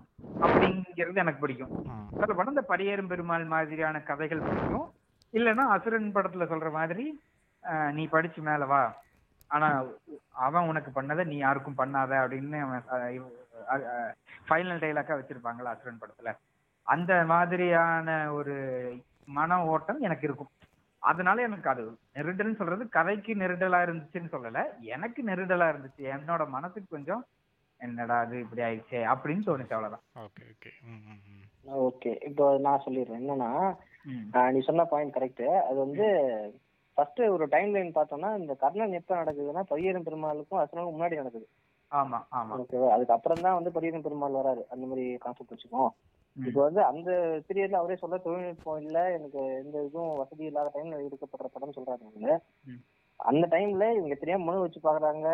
அப்படிங்கிறது 0.44 1.22
எனக்கு 1.24 1.44
பிடிக்கும். 1.44 1.74
சொல்ல 2.18 2.34
போனா 2.34 2.54
இந்த 2.54 2.66
பரியேறும் 2.72 3.12
பெருமாள் 3.12 3.46
மாதிரியான 3.54 4.02
கதைகள் 4.10 4.46
பிடிக்கும். 4.48 4.88
இல்லைன்னா 5.34 5.66
அசுரன் 5.76 6.16
படத்துல 6.16 6.48
சொல்ற 6.54 6.70
மாதிரி 6.78 7.06
நீ 7.98 8.04
படிச்சு 8.16 8.42
மேல 8.42 8.66
வா. 8.66 8.82
ஆனா 9.50 9.68
அவன் 10.46 10.68
உனக்கு 10.72 10.90
பண்ணதை 10.98 11.24
நீ 11.32 11.38
யாருக்கும் 11.38 11.80
பண்ணாத 11.82 12.12
அப்படின்னு 12.24 12.60
ஃபைனல் 14.50 14.84
டைலாக்கா 14.84 15.18
வச்சிருப்பாங்களா 15.20 15.74
அசுரன் 15.76 16.02
படத்துல. 16.04 16.32
அந்த 16.92 17.14
மாதிரியான 17.26 18.08
ஒரு 18.34 18.56
மன 19.30 19.58
ஓட்டம் 19.66 20.02
எனக்கு 20.02 20.26
இருக்கும். 20.28 20.52
அதனால 21.04 21.42
எனக்கு 21.42 21.70
அது 21.70 21.84
நெருடல்னு 22.16 22.58
சொல்றது 22.58 22.84
கதைக்கு 22.90 23.32
நெருடலா 23.36 23.80
இருந்துச்சுன்னு 23.86 24.34
சொல்லல. 24.34 24.62
எனக்கு 24.90 25.22
நெருடலா 25.24 25.68
இருந்துச்சு. 25.72 26.04
என்னோட 26.16 26.44
மனசுக்கு 26.48 26.90
கொஞ்சம் 26.90 27.24
என்னடா 27.80 28.18
அது 28.20 28.36
இப்படி 28.40 28.62
ஆயிடுச்சே 28.62 29.00
அப்படின்னு 29.14 29.48
தோணுச்சு 29.48 29.76
அவ்வளவுதான். 29.78 30.06
ஓகே 31.82 32.12
இப்போ 32.30 32.46
நான் 32.60 32.84
சொல்லிடுறேன். 32.86 33.22
என்னன்னா 33.22 33.50
நீ 34.52 34.60
சொன்ன 34.60 34.86
பாயிண்ட் 34.86 35.16
கரெக்ட் 35.16 35.46
அது 35.62 35.78
வந்து 35.78 36.06
ஃபர்ஸ்ட் 36.98 37.22
ஒரு 37.36 37.46
டைம் 37.48 37.74
லைன் 37.74 37.92
பார்த்தோம்னா 37.94 38.30
இந்த 38.38 38.54
கர்ணன் 38.56 38.98
எப்ப 39.00 39.12
நடக்குதுன்னா 39.16 39.64
பரியரும் 39.70 40.08
பெருமாளுக்கும் 40.08 40.62
அசுரனுக்கும் 40.62 40.96
முன்னாடி 40.96 41.16
நடக்குது. 41.16 41.46
ஆமா 41.92 42.20
ஆமா. 42.32 42.54
ஓகேவா? 42.58 42.90
அதுக்கப்புறம் 42.90 43.44
தான் 43.46 43.54
வந்து 43.54 43.72
பரியரும் 43.72 44.02
பெருமாள் 44.02 44.38
வராரு. 44.40 44.62
அந்த 44.70 44.86
மாதிரி 44.86 45.06
கான்செப்ட் 45.18 45.54
வச்சுக்கோம் 45.54 45.90
ம். 45.90 45.96
இப்போ 46.38 46.60
வந்து 46.62 46.82
அந்த 46.90 47.10
பீரியட்ல 47.48 47.80
அவரே 47.80 47.96
சொல்ல 48.02 48.18
தொழில்நுட்பம் 48.26 48.82
இல்ல 48.84 49.00
எனக்கு 49.16 49.40
எந்த 49.62 49.78
இதுவும் 49.88 50.20
வசதி 50.22 50.44
இல்லாத 50.50 50.72
டைம்ல 50.76 51.00
எடுக்கப்படுற 51.08 51.48
படம் 51.56 51.76
சொல்றாங்க. 51.78 52.36
அந்த 53.20 53.46
டைம்ல 53.54 53.88
இவங்க 53.98 54.16
தெரியாம 54.22 54.46
மனு 54.46 54.64
வச்சு 54.64 54.80
பாக்குறாங்க 54.86 55.28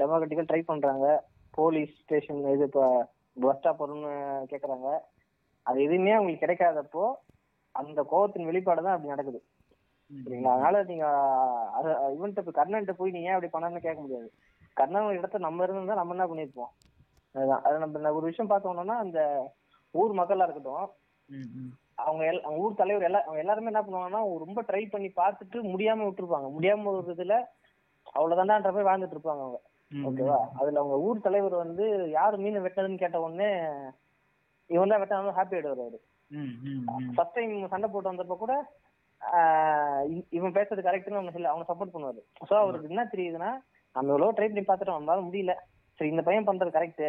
டெமோக்ராட்டிக்கா 0.00 0.44
ட்ரை 0.50 0.60
பண்றாங்க. 0.68 1.06
போலீஸ் 1.54 1.92
ஸ்டேஷன் 2.02 2.40
இது 2.54 2.66
இப்போ 2.70 2.84
பஸ் 3.36 3.58
ஸ்டாப் 3.58 3.82
வரும்னு 3.82 4.12
கேக்குறாங்க. 4.52 4.88
அது 5.66 5.78
எதுவுமே 5.86 6.14
அவங்களுக்கு 6.16 6.44
கிடைக்காதப்போ 6.44 7.04
அந்த 7.74 8.00
கோவத்தின் 8.12 8.48
வெளிப்பாடு 8.50 8.84
தான் 8.86 8.94
அப்படி 8.96 9.14
நடக்குது. 9.14 9.40
சரிங்களா? 10.10 10.54
அதனால 10.54 10.82
நீங்க 10.90 11.04
இவன்கிட்ட 12.16 12.42
போய் 12.46 12.58
கர்ணன்ட்ட 12.58 12.94
போய் 12.98 13.14
நீ 13.14 13.20
ஏன் 13.28 13.36
அப்படி 13.36 13.50
பண்ணான்னு 13.54 13.84
கேட்க 13.86 14.00
முடியாது. 14.04 14.28
கர்ணன் 14.76 15.18
இடத்த 15.18 15.38
நம்ம 15.46 15.64
இருந்தா 15.66 16.00
நம்ம 16.00 16.14
என்ன 16.16 16.26
பண்ணிருப்போம் 16.30 16.72
அதுதான். 17.34 17.62
அது 17.66 17.76
நம்ம 17.84 18.12
ஒரு 18.18 18.26
விஷயம் 18.30 18.52
பார்த்தோம்னா 18.52 18.96
அந்த 19.04 19.20
ஊர் 20.00 20.12
மக்களா 20.20 20.46
இருக்கட்டும். 20.46 20.86
அவங்க 22.02 22.22
அவங்க 22.46 22.62
ஊர் 22.64 22.80
தலைவர் 22.80 23.06
எல்லா 23.08 23.20
அவங்க 23.26 23.42
எல்லாருமே 23.42 23.70
என்ன 23.72 23.82
பண்ணுவாங்கன்னா 23.84 24.22
ரொம்ப 24.44 24.62
ட்ரை 24.68 24.82
பண்ணி 24.94 25.08
பார்த்துட்டு 25.20 25.58
முடியாம 25.72 26.06
விட்டுருப்பாங்க. 26.06 26.48
முடியாம 26.56 26.90
ஒரு 26.92 27.14
இதுல 27.16 27.36
அவ்வளவுதான்டான்ற 28.16 28.70
மாதிரி 28.72 28.88
வாழ்ந்துட்டு 28.88 29.16
இருப்பாங்க 29.16 29.44
அவங்க. 29.44 29.60
ஓகேவா? 30.08 30.38
அதுல 30.60 30.80
அவங்க 30.82 30.96
ஊர் 31.08 31.26
தலைவர் 31.26 31.54
வந்து 31.64 31.84
யாரு 32.16 32.36
மீன் 32.44 32.64
வெட்டினதுன்னு 32.64 33.02
கேட்ட 33.02 33.18
உடனே 33.26 33.50
இவன் 34.70 34.92
தான் 34.92 35.02
வெட்டாலும் 35.02 35.38
ஹாப்பி 35.38 35.56
ஆயிடுவாரு 35.56 35.84
அவரு. 35.84 35.98
ஃபர்ஸ்ட் 37.16 37.36
டைம் 37.36 37.54
சண்டை 37.74 37.88
போட்டு 37.90 38.10
வந்தப்ப 38.10 38.36
கூட 38.42 38.54
இவன் 40.36 40.56
பேசுறது 40.56 40.86
கரெக்ட்னு 40.86 41.18
அவனை 41.20 41.34
சொல்ல 41.34 41.52
அவனை 41.52 41.66
சப்போர்ட் 41.68 41.94
பண்ணுவாரு. 41.94 42.20
சோ 42.48 42.54
அவருக்கு 42.62 42.90
என்ன 42.92 43.04
தெரியுதுன்னா 43.12 43.50
நம்ம 43.96 44.12
எவ்வளவு 44.14 44.36
ட்ரை 44.38 44.48
பண்ணி 44.48 44.64
பார்த்துட்டோம். 44.68 44.98
நம்மளால 44.98 45.24
முடியல. 45.28 45.54
சரி 45.98 46.10
இந்த 46.14 46.22
பையன் 46.26 46.48
பண்றது 46.48 46.76
கரெக்ட் 46.76 47.06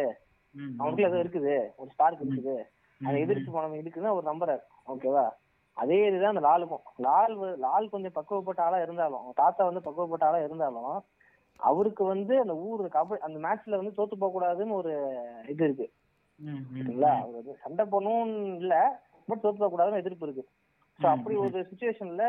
அவனுக்குள்ள 0.78 1.10
ஏதோ 1.10 1.20
இருக்குது. 1.24 1.54
ஒரு 1.80 1.88
ஸ்பார்க் 1.94 2.24
இருக்குது. 2.24 2.56
அதை 3.00 3.16
எதிர்த்து 3.20 3.50
போனவன் 3.50 3.80
இருக்குன்னு 3.80 4.12
அவர் 4.12 4.30
நம்புறாரு. 4.30 4.62
ஓகேவா 4.86 5.24
அதே 5.76 5.98
இதுதான் 6.06 6.32
அந்த 6.32 6.42
லாலுக்கும் 6.46 6.84
லால் 7.04 7.34
லால் 7.64 7.90
கொஞ்சம் 7.90 8.14
பக்குவப்பட்ட 8.14 8.60
ஆளா 8.66 8.78
இருந்தாலும் 8.82 9.26
தாத்தா 9.36 9.62
வந்து 9.64 9.84
பக்குவப்பட்ட 9.86 10.24
ஆளா 10.28 10.38
இருந்தாலும் 10.44 10.94
அவருக்கு 11.60 12.02
வந்து 12.04 12.34
அந்த 12.42 12.54
ஊர் 12.64 12.82
கபடி 12.94 13.20
அந்த 13.26 13.38
மேட்ச்ல 13.44 13.78
வந்து 13.80 13.96
தோத்து 13.98 14.16
போக 14.16 14.32
கூடாதுன்னு 14.32 14.78
ஒரு 14.80 14.92
இது 15.48 15.64
இருக்கு. 15.66 15.86
சரிங்களா? 16.72 17.12
அவர் 17.20 17.38
வந்து 17.38 17.54
சண்டை 17.62 17.84
போடணும்னு 17.86 18.34
இல்ல 18.62 18.74
பட் 19.28 19.42
தோத்து 19.44 19.60
போக 19.60 19.70
கூடாதுன்னு 19.70 20.02
எதிர்ப்பு 20.02 20.26
இருக்கு. 20.26 20.44
ஸோ 20.98 21.06
அப்படி. 21.10 21.36
ஒரு 21.36 21.64
சுச்சுவேஷன்ல 21.70 22.24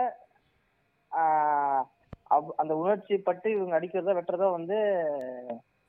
அந்த 2.61 2.73
உணர்ச்சி 2.75 3.15
பட்டு 3.21 3.47
இவங்க 3.51 3.73
அடிக்கிறதோ 3.77 4.15
வெட்டுறதோ 4.17 4.47
வந்து 4.53 4.77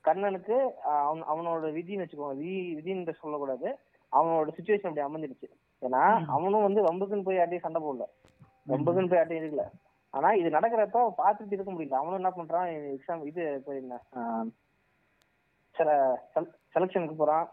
கர்ணனுக்கு 0.03 0.57
ஆஹ் 0.89 1.05
அவன் 1.05 1.23
அவனோட 1.31 1.69
விதின்னு 1.77 2.03
வச்சுக்கோங்க. 2.03 2.37
விதி 2.41 2.59
விதின்னு 2.77 3.21
சொல்லக்கூடாது 3.21 3.69
அவனோட 4.11 4.47
சுச்சுவேஷன் 4.57 4.97
அப்படி 4.97 5.01
அமைஞ்சிருச்சு. 5.01 5.49
ஏன்னா. 5.81 6.25
அவனும் 6.25 6.73
வந்து 6.73 6.81
வம்புக்குன்னு 6.83 7.23
போய் 7.23 7.37
யார்ட்டையும் 7.37 7.59
சண்டை 7.59 7.81
போடல. 7.81 8.03
வம்புக்குன்னு 8.67 9.09
போய் 9.09 9.19
யார்ட்டையும் 9.19 9.45
இருக்கல. 9.45 9.63
ஆனா 10.09 10.33
இது 10.33 10.49
நடக்கிறப்ப 10.49 10.97
அவன் 10.97 11.13
பார்த்துட்டு 11.17 11.51
இருக்க 11.51 11.73
முடியல. 11.73 11.93
அவனும் 11.93 12.13
என்ன 12.13 12.29
பண்றான்? 12.29 12.97
எக்ஸாம் 12.97 13.25
இது 13.25 13.61
போய் 13.65 13.77
என்ன? 13.77 14.01
ஆஹ் 14.15 14.49
சில 15.71 16.19
செலெக்ஷனுக்கு 16.75 17.15
போறான். 17.15 17.51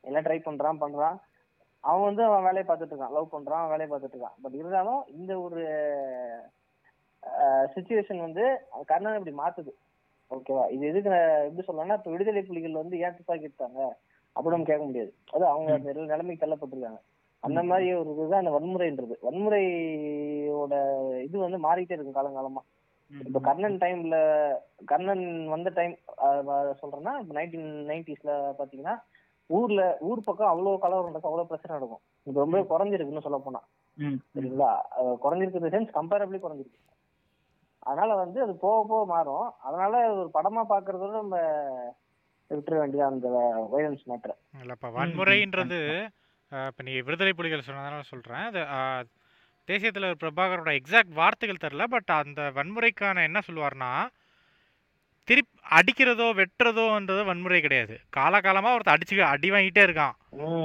எல்லாம் 0.00 0.22
ட்ரை 0.22 0.38
பண்றான் 0.42 0.82
பண்றான். 0.82 1.18
அவன் 1.80 2.04
வந்து 2.04 2.24
அவன் 2.24 2.42
வேலையை 2.42 2.64
பார்த்துட்டு 2.64 2.94
இருக்கான். 2.94 3.10
லவ் 3.10 3.34
பண்றான் 3.34 3.68
வேலையை 3.68 3.98
பார்த்துட்டு 3.98 4.16
இருக்கான். 4.16 4.42
பட் 4.42 4.54
இருந்தாலும் 4.54 5.04
இந்த 5.06 5.40
ஒரு 5.40 5.62
சுச்சுவேஷன் 7.74 8.20
வந்து 8.20 8.58
கர்ணன் 8.86 9.24
இப்படி 9.24 9.50
மாத்துது. 9.50 9.72
ஓகேவா 10.30 10.70
இது 10.70 10.86
எதுக்கு 10.86 11.10
எப்படி 11.56 11.78
சொல்லலாம்னா 11.78 11.92
இப்ப 11.92 12.10
விடுதலை 12.10 12.42
புலிகள் 12.42 12.72
வந்து 12.72 12.98
ஏன் 12.98 13.16
துப்பாக்கி 13.16 13.46
எடுத்தாங்க? 13.46 13.92
அப்படி 14.36 14.54
நம்ம 14.54 14.68
கேட்க 14.68 14.84
முடியாது. 14.84 15.12
அது 15.32 15.44
அவங்க 15.46 15.72
நிலைமைக்கு 16.08 16.44
தள்ளப்பட்டிருக்காங்க. 16.44 17.00
அந்த 17.42 17.60
மாதிரி 17.62 17.86
ஒரு 17.94 18.10
இதுதான் 18.12 18.42
அந்த 18.42 18.52
வன்முறைன்றது. 18.54 19.14
வன்முறையோட 19.22 20.74
இது 21.22 21.36
வந்து 21.38 21.58
மாறிட்டே 21.58 21.96
இருக்கும் 21.96 22.18
காலங்காலமா. 22.18 22.62
இப்ப 23.10 23.40
கர்ணன் 23.40 23.76
டைம்ல 23.78 24.16
கர்ணன் 24.84 25.24
வந்த 25.48 25.70
டைம் 25.70 25.94
சொல்றேன்னா 26.80 27.12
இப்ப 27.22 27.34
நைன்டீன் 27.34 27.68
நைன்டிஸ்ல 27.90 28.30
பாத்தீங்கன்னா 28.58 28.94
ஊர்ல 29.50 29.82
ஊர் 30.00 30.26
பக்கம் 30.26 30.50
அவ்வளவு 30.52 30.82
கலவரம் 30.84 31.10
நடக்கும் 31.10 31.30
அவ்வளவு 31.30 31.50
பிரச்சனை 31.50 31.76
நடக்கும். 31.76 32.02
இப்ப 32.26 32.36
ரொம்ப 32.40 32.60
குறைஞ்சிருக்குன்னு 32.70 33.26
சொல்ல 33.26 33.38
போனா. 33.38 33.60
சரிங்களா? 34.34 34.70
குறைஞ்சிருக்கு 35.24 35.74
சென்ஸ் 35.76 35.96
கம்பேரபிளி 35.98 36.38
குறைஞ்சிருக்கு. 36.40 36.80
அதனால 37.82 38.10
வந்து 38.14 38.38
அது 38.42 38.52
போக 38.56 38.78
போக 38.88 39.02
மாறும். 39.06 39.46
அதனால 39.60 39.92
ஒரு 40.20 40.30
படமா 40.34 40.62
பாக்குறதோட 40.68 41.12
நம்ம 41.18 41.38
விட்டுற 42.50 42.74
வேண்டியது 42.80 43.06
அந்த 43.10 43.28
வயலன்ஸ் 43.74 44.04
மேட்டர் 44.10 44.36
இல்லைப்பா 44.62 44.90
வன்முறைன்றது 44.98 45.80
இப்போ 46.68 46.82
நீ 46.88 46.92
விடுதலை 47.06 47.32
புலிகள் 47.38 47.66
சொன்னதால 47.68 48.02
சொல்கிறேன் 48.12 48.44
அது 48.48 48.62
தேசிய 49.68 49.90
தலைவர் 49.90 50.20
பிரபாகரோட 50.22 50.70
எக்ஸாக்ட் 50.80 51.16
வார்த்தைகள் 51.20 51.62
தெரில 51.62 51.84
பட் 51.94 52.10
அந்த 52.22 52.42
வன்முறைக்கான 52.58 53.22
என்ன 53.28 53.38
சொல்லுவார்னா 53.46 53.90
திருப் 55.28 55.52
அடிக்கிறதோ 55.76 56.26
வெட்டுறதோன்றது 56.38 57.22
வன்முறை 57.28 57.60
கிடையாது. 57.64 57.94
காலகாலமாக 58.16 58.76
ஒருத்தர் 58.76 58.96
அடிச்சு 58.96 59.22
அடி 59.34 59.48
வாங்கிட்டே 59.52 59.82
இருக்கான். 59.86 60.16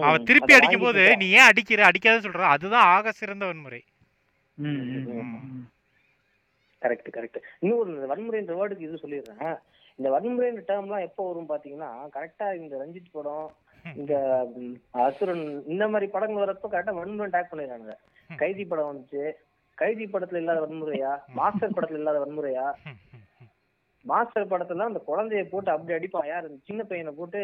அவன் 0.07 0.25
திருப்பி 0.29 0.53
அடிக்கும்போது 0.57 1.03
நீ 1.21 1.27
ஏன் 1.37 1.49
அடிக்கிற? 1.51 1.83
அடிக்காதன்னு 1.89 2.25
சொல்ற. 2.25 2.43
அதுதான் 2.55 2.89
ஆக 2.95 3.11
சிறந்த 3.19 3.45
வன்முறை. 3.49 3.81
கரெக்ட் 6.81 7.09
கரெக்ட் 7.17 7.39
இன்னொரு 7.63 7.89
இந்த 7.95 8.09
வன்முறைன்ற 8.11 8.57
வேர்டுக்கு 8.59 8.87
இது 8.87 9.01
சொல்லிடுறேன். 9.03 9.55
இந்த 9.99 10.09
வன்முறைன்ற 10.13 10.61
டேர்ம்லாம் 10.67 11.05
எப்போ 11.07 11.21
வரும் 11.27 11.51
பாத்தீங்கன்னா 11.51 11.89
கரெக்டா 12.15 12.47
இந்த 12.59 12.73
ரஞ்சித் 12.81 13.15
படம் 13.17 13.49
இந்த 13.95 14.13
அசுரன் 15.05 15.43
இந்த 15.73 15.83
மாதிரி 15.87 16.07
படங்கள் 16.11 16.43
வரப்போ 16.43 16.69
கரெக்டா 16.71 16.93
வன்முறை 16.97 17.29
டேக் 17.35 17.51
பண்ணிடுறாங்க 17.51 17.93
கைதி 18.41 18.63
படம் 18.65 18.89
வந்துச்சு. 18.89 19.23
கைதி 19.77 20.05
படத்துல 20.05 20.41
இல்லாத 20.41 20.61
வன்முறையா? 20.63 21.11
மாஸ்டர் 21.37 21.75
படத்துல 21.75 22.01
இல்லாத 22.01 22.19
வன்முறையா? 22.23 22.65
மாஸ்டர் 24.05 24.51
படத்துல 24.51 24.89
அந்த 24.89 25.01
குழந்தைய 25.07 25.43
போட்டு 25.49 25.69
அப்படி 25.73 25.95
அடிப்பான். 25.97 26.29
யார் 26.31 26.47
சின்ன 26.69 26.81
பையனை 26.83 27.11
போட்டு 27.11 27.41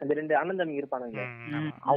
அந்த 0.00 0.12
ரெண்டு 0.18 0.34
அண்ணன் 0.38 0.60
தம்பி 0.60 0.80
இருப்பானுங்க. 0.80 1.20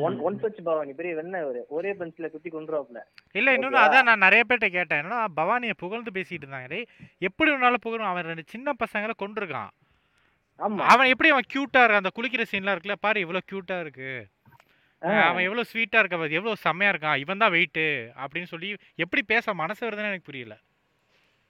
ஒன் 0.07 0.15
ஒன் 0.27 0.39
பச்சு 0.43 0.61
பவானி. 0.67 0.93
பெரிய 0.99 1.13
வெண்ண 1.19 1.41
ஒரு 1.49 1.59
ஒரே 1.77 1.91
பென்சில 1.99 2.29
குத்தி 2.33 2.49
கொண்டுருவாப்ல 2.53 3.01
இல்ல 3.39 3.53
இன்னொன்று 3.55 3.79
அதான் 3.85 4.07
நான் 4.09 4.25
நிறைய 4.25 4.43
பேர்ட்ட 4.49 4.69
கேட்டேன். 4.77 5.01
என்னன்னா 5.01 5.21
பவானியை 5.39 5.75
புகழ்ந்து 5.83 6.15
பேசிட்டு 6.17 6.43
இருந்தாங்க. 6.45 6.69
டேய் 6.73 6.89
எப்படி 7.29 7.49
வேணாலும் 7.51 7.85
புகழும். 7.85 8.09
அவன் 8.11 8.29
ரெண்டு 8.31 8.45
சின்ன 8.53 8.73
பசங்களை 8.83 9.15
கொண்டிருக்கான் 9.23 9.71
ஆமா. 10.59 10.85
அவன் 10.93 11.09
எப்படி 11.13 11.29
அவன் 11.33 11.49
கியூட்டா 11.53 11.81
இருக்கு 11.83 12.01
அந்த 12.01 12.11
குளிக்கிற 12.17 12.45
சீன்லாம் 12.51 12.75
இருக்குல்ல 12.75 12.97
பாரு 13.05 13.19
இவ்வளவு 13.25 13.47
கியூட்டா 13.51 13.77
இருக்கு. 13.83 14.11
அவன் 15.27 15.45
எவ்வளவு 15.47 15.69
ஸ்வீட்டா 15.71 15.99
இருக்க 16.01 16.15
பாரு. 16.21 16.37
எவ்வளவு 16.39 16.63
செம்மையா 16.63 16.91
இருக்கான். 16.93 17.19
இவன் 17.23 17.41
தான் 17.43 17.53
வெயிட் 17.55 17.83
அப்படின்னு 18.23 18.51
சொல்லி 18.53 18.69
எப்படி 19.03 19.21
பேச 19.33 19.53
மனசு 19.61 19.81
வருதுன்னு 19.85 20.11
எனக்கு 20.11 20.29
புரியல. 20.29 20.55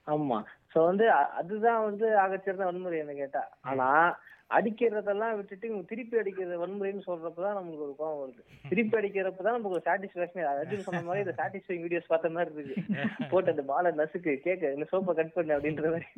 ஆமா. 0.07 0.37
சோ 0.73 0.79
வந்து 0.89 1.05
அதுதான் 1.39 1.81
வந்து 1.87 2.07
ஆகச்சிறந்த 2.23 2.67
வன்முறை 2.67 2.99
என்ன 3.03 3.13
கேட்டா. 3.21 3.41
ஆனா 3.69 3.87
அடிக்கிறதெல்லாம் 4.49 5.35
விட்டுட்டு 5.37 5.67
இவங்க 5.69 5.85
திருப்பி 5.89 6.15
அடிக்கிறது 6.21 6.55
வன்முறைன்னு 6.61 7.03
சொல்றப்பதான் 7.07 7.57
நமக்கு 7.57 7.83
ஒரு 7.87 7.93
கோவம் 7.99 8.21
வருது. 8.21 8.41
திருப்பி 8.69 8.97
அடிக்கிறப்பதான் 8.99 9.55
நமக்கு 9.55 9.77
ஒரு 9.77 9.85
சாட்டிஸ்பேக்ஷன் 9.87 10.47
அர்ஜுன் 10.51 10.87
சொன்ன 10.87 11.03
மாதிரி 11.09 11.23
இந்த 11.25 11.35
சாட்டிஸ்ஃபைங் 11.39 11.83
வீடியோஸ் 11.85 12.11
பார்த்த 12.11 12.35
மாதிரி 12.37 12.63
இருக்கு. 12.63 13.27
போட்டு 13.31 13.53
அந்த 13.53 13.65
பாலை 13.71 13.91
நசுக்கு 13.99 14.33
கேக்க 14.47 14.73
இந்த 14.77 14.87
சோப்பை 14.91 15.15
கட் 15.19 15.35
பண்ணு 15.37 15.55
அப்படின்ற 15.57 15.91
மாதிரி. 15.93 16.09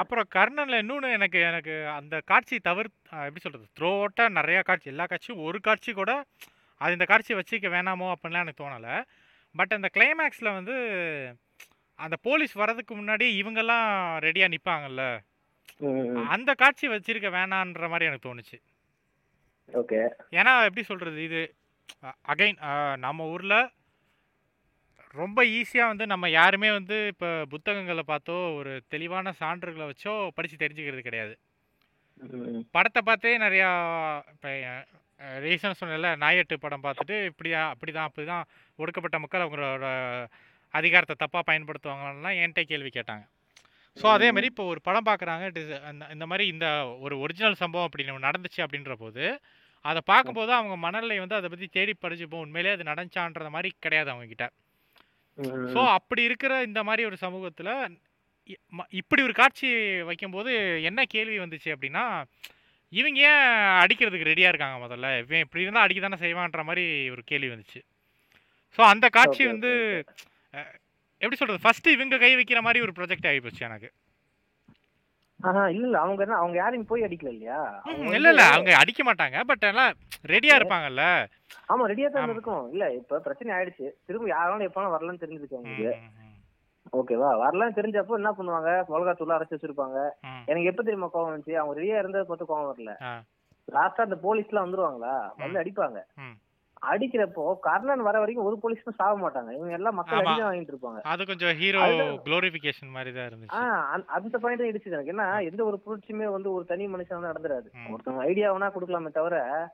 அப்புறம் 0.00 0.26
கர்ணன்ல 0.34 0.80
இன்னொன்று 0.82 1.08
எனக்கு 1.18 1.38
எனக்கு 1.50 1.76
அந்த 1.98 2.16
காட்சி 2.30 2.56
தவிர 2.66 2.86
எப்படி 3.26 3.44
சொல்றது 3.44 3.66
த்ரோ 3.78 3.90
அவுட்டா 4.00 4.24
நிறைய 4.38 4.58
காட்சி 4.68 4.92
எல்லா 4.92 5.06
காட்சியும் 5.12 5.44
ஒரு 5.46 5.58
காட்சி 5.68 5.92
கூட 5.92 6.12
அது 6.80 6.96
இந்த 6.96 7.06
காட்சியை 7.12 7.36
வச்சுக்க 7.38 7.68
வேணாமோ 7.74 8.08
அப்படின்லாம் 8.14 8.44
எனக்கு 8.44 8.62
தோணலை. 8.62 8.96
பட் 9.54 9.74
அந்த 9.76 9.88
கிளைமேக்ஸில் 9.94 10.56
வந்து 10.58 10.74
அந்த 11.98 12.16
போலீஸ் 12.26 12.54
வர்றதுக்கு 12.62 12.94
முன்னாடி 12.96 13.26
இவங்கெல்லாம் 13.40 13.88
ரெடியாக 14.26 14.52
நிற்பாங்கல்ல 14.54 15.04
அந்த 16.34 16.50
காட்சி 16.62 16.86
வச்சிருக்க 16.94 17.28
வேணான்ற 17.36 17.88
மாதிரி 17.92 18.08
எனக்கு 18.10 18.28
தோணுச்சு. 18.28 18.58
ஓகே. 19.80 20.00
ஏன்னா 20.38 20.52
எப்படி 20.68 20.84
சொல்றது 20.90 21.20
இது 21.28 21.40
அகைன் 22.32 22.58
நம்ம 23.04 23.26
ஊர்ல 23.34 23.54
ரொம்ப 25.20 25.40
ஈஸியாக 25.58 25.90
வந்து 25.92 26.06
நம்ம 26.12 26.28
யாருமே 26.38 26.70
வந்து 26.78 26.96
இப்போ 27.12 27.28
புத்தகங்களை 27.52 28.02
பார்த்தோ 28.10 28.36
ஒரு 28.58 28.72
தெளிவான 28.94 29.32
சான்றுகளை 29.42 29.86
வச்சோ 29.90 30.14
படித்து 30.36 30.56
தெரிஞ்சுக்கிறது 30.62 31.06
கிடையாது. 31.08 31.34
படத்தை 32.74 33.00
பார்த்தே 33.08 33.32
நிறையா 33.46 33.70
இப்போ 34.34 34.50
ரீசன் 35.44 35.78
சொன்னல 35.80 36.08
நாயட்டு 36.22 36.56
படம் 36.64 36.84
பார்த்துட்டு 36.86 37.16
இப்படியா 37.30 37.60
அப்படிதான் 37.72 38.08
அப்படிதான் 38.08 38.44
ஒடுக்கப்பட்ட 38.78 39.18
மக்கள் 39.22 39.44
அவங்களோட 39.44 39.86
அதிகாரத்தை 40.74 41.16
தப்பாக 41.22 41.48
பயன்படுத்துவாங்கலாம் 41.50 42.38
என்கிட்ட 42.42 42.62
கேள்வி 42.72 42.90
கேட்டாங்க. 42.96 43.24
ஸோ 43.96 44.06
அதே 44.14 44.28
மாதிரி 44.34 44.48
இப்போ 44.52 44.64
ஒரு 44.72 44.80
படம் 44.88 45.08
பார்க்குறாங்க 45.08 45.44
இந்த 46.14 46.24
மாதிரி 46.30 46.44
இந்த 46.54 46.66
ஒரு 47.04 47.14
ஒரிஜினல் 47.24 47.60
சம்பவம் 47.62 47.86
அப்படி 47.88 48.04
ஒண்ணு 48.06 48.28
நடந்துச்சு 48.28 48.60
அப்படின்ற 48.64 48.94
போது 49.04 49.24
அதை 49.84 50.00
பார்க்கும்போது 50.10 50.52
அவங்க 50.58 50.74
மனநிலை 50.84 51.16
வந்து 51.22 51.38
அதை 51.38 51.48
பற்றி 51.50 51.66
தேடி 51.76 51.92
படிச்சுப்போம். 52.04 52.44
உண்மையிலே 52.44 52.74
அது 52.76 52.90
நடந்துச்சான்ற 52.90 53.48
மாதிரி 53.56 53.68
கிடையாது 53.84 54.10
அவங்க 54.12 54.26
கிட்ட. 54.32 54.46
ஸோ 55.74 55.80
அப்படி 55.96 56.22
இருக்கிற 56.28 56.52
இந்த 56.68 56.80
மாதிரி 56.88 57.02
ஒரு 57.10 57.16
சமூகத்தில் 57.24 57.72
இப்படி 59.00 59.20
ஒரு 59.28 59.34
காட்சி 59.40 59.68
வைக்கும்போது 60.08 60.50
என்ன 60.88 61.00
கேள்வி 61.14 61.38
வந்துச்சு 61.44 61.70
அப்படின்னா 61.74 62.04
இவங்க 62.92 63.20
ஏன் 63.30 63.46
அடிக்கிறதுக்கு 63.82 64.30
ரெடியாக 64.30 64.52
இருக்காங்க 64.52 64.76
முதல்ல? 64.84 65.06
இவன் 65.22 65.44
இப்படி 65.44 65.64
இருந்தால் 65.64 65.86
அடிக்க 65.86 66.00
தானே 66.04 66.18
செய்வான்ற 66.24 66.62
மாதிரி 66.68 66.84
ஒரு 67.14 67.22
கேள்வி 67.30 67.48
வந்துச்சு. 67.54 67.80
ஸோ 68.78 68.82
அந்த 68.92 69.06
காட்சி 69.16 69.42
வந்து 69.52 69.72
எப்படி 71.22 71.38
சொல்கிறது 71.38 71.64
ஃபஸ்ட்டு 71.64 71.94
இவங்க 71.96 72.18
கை 72.18 72.32
வைக்கிற 72.36 72.60
மாதிரி 72.62 72.82
ஒரு 72.86 72.92
ப்ரொஜெக்ட் 72.98 73.28
ஆகி 73.30 73.40
போச்சு 73.40 73.62
எனக்கு. 73.68 73.88
ஆஹா 75.40 75.62
இல்ல 75.68 75.86
இல்ல 75.86 75.98
அவங்க 75.98 76.20
என்ன 76.22 76.36
அவங்க 76.42 76.56
யாரையும் 76.58 76.86
போய் 76.90 77.04
அடிக்கல 77.06 77.30
இல்லையா? 77.32 77.58
இல்ல 78.18 78.28
இல்ல 78.32 78.44
அவங்க 78.52 78.70
அடிக்க 78.76 79.00
மாட்டாங்க 79.04 79.40
பட் 79.44 79.64
எல்லாம் 79.70 79.90
ரெடியா 80.24 80.54
இருப்பாங்கல்ல. 80.58 81.02
ஆமா 81.72 81.84
ரெடியா 81.92 82.08
தான். 82.08 82.32
இருக்கும். 82.34 82.64
இல்ல 82.72 82.84
இப்ப 82.92 83.18
பிரச்சனை 83.18 83.50
ஆயிடுச்சு. 83.56 83.88
திரும்ப 84.06 84.28
யாராலும் 84.28 84.68
எப்ப 84.68 84.86
வரலன்னு 84.94 85.22
தெரிஞ்சிருக்கு 85.24 85.58
அவங்களுக்கு. 85.58 85.92
ஓகேவா 86.92 87.30
வரலன்னு 87.42 87.78
தெரிஞ்சப்போ 87.78 88.18
என்ன 88.20 88.30
பண்ணுவாங்க? 88.32 88.70
மிளகாத்தூள் 88.90 89.36
அரைச்சு 89.36 89.56
வச்சிருப்பாங்க. 89.56 89.98
எனக்கு 90.50 90.70
எப்ப 90.72 90.82
தெரியுமா 90.82 91.08
கோவம் 91.14 91.30
வந்துச்சு? 91.30 91.54
அவங்க 91.60 91.74
ரெடியா 91.80 91.98
இருந்ததை 92.02 92.24
பார்த்து 92.26 92.50
கோவம் 92.52 92.70
வரல. 92.72 92.92
லாஸ்டா 93.68 94.06
அந்த 94.08 94.18
போலீஸ் 94.26 94.50
எல்லாம் 94.50 94.66
வந்துருவாங்களா? 94.66 95.14
வந்து 95.44 95.60
அடிப்பாங்க. 95.62 96.00
அடிக்கிறப்போ 96.92 97.58
கர்ணன் 97.60 98.02
வர 98.02 98.18
வரைக்கும் 98.18 98.44
ஒரு 98.44 98.58
போலீஸும் 98.62 98.94
சாக 98.94 99.28
மாட்டாங்க. 99.28 99.52
இவங்க 99.52 99.72
எல்லாம் 99.72 99.94
மக்கள். 99.94 100.18
அடிதான் 100.18 100.46
வாங்கிட்டு 100.46 100.74
இருப்பாங்க. 100.74 101.00
அது 101.02 101.26
கொஞ்சம் 101.26 101.54
ஹீரோ 101.56 101.80
அதுதான். 101.80 102.22
குளோரிஃபிகேஷன் 102.24 102.90
மாதிரி 102.92 103.12
தான் 103.12 103.28
இருந்துச்சு. 103.28 103.84
அந்த- 103.84 104.12
அந்த 104.12 104.38
பாயிண்ட் 104.38 104.60
தான் 104.60 104.70
இடிச்சுது 104.70 105.04
எனக்கு. 105.04 105.12
ஏன்னா 105.12 105.50
எந்த 105.50 105.64
ஒரு 105.64 105.80
புரட்சியுமே 105.86 106.24
வந்து 106.24 106.52
ஒரு 106.52 106.64
தனி 106.64 106.86
மனுஷன் 106.86 107.20
வந்து 107.20 107.32
நடந்துராது. 107.32 107.94
ஒருத்தவங்க 107.94 108.18
ஐடியா 108.18 108.54
வேணா 108.54 108.70
கொடுக்கலாமே 108.70 109.12
தவிர 109.12 109.68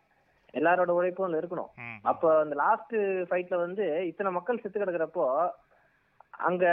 எல்லாரோட 0.54 0.90
உழைப்பும் 0.90 1.32
அதுல 1.32 1.46
இருக்கணும். 1.46 1.80
அப்ப 2.02 2.38
அந்த 2.38 2.54
லாஸ்ட் 2.54 2.96
ஃபைட்ல 2.96 3.56
வந்து 3.56 4.06
இத்தனை 4.06 4.32
மக்கள் 4.32 4.58
செத்து 4.58 4.80
கிடக்குறப்போ 4.80 5.50
அங்க 6.30 6.66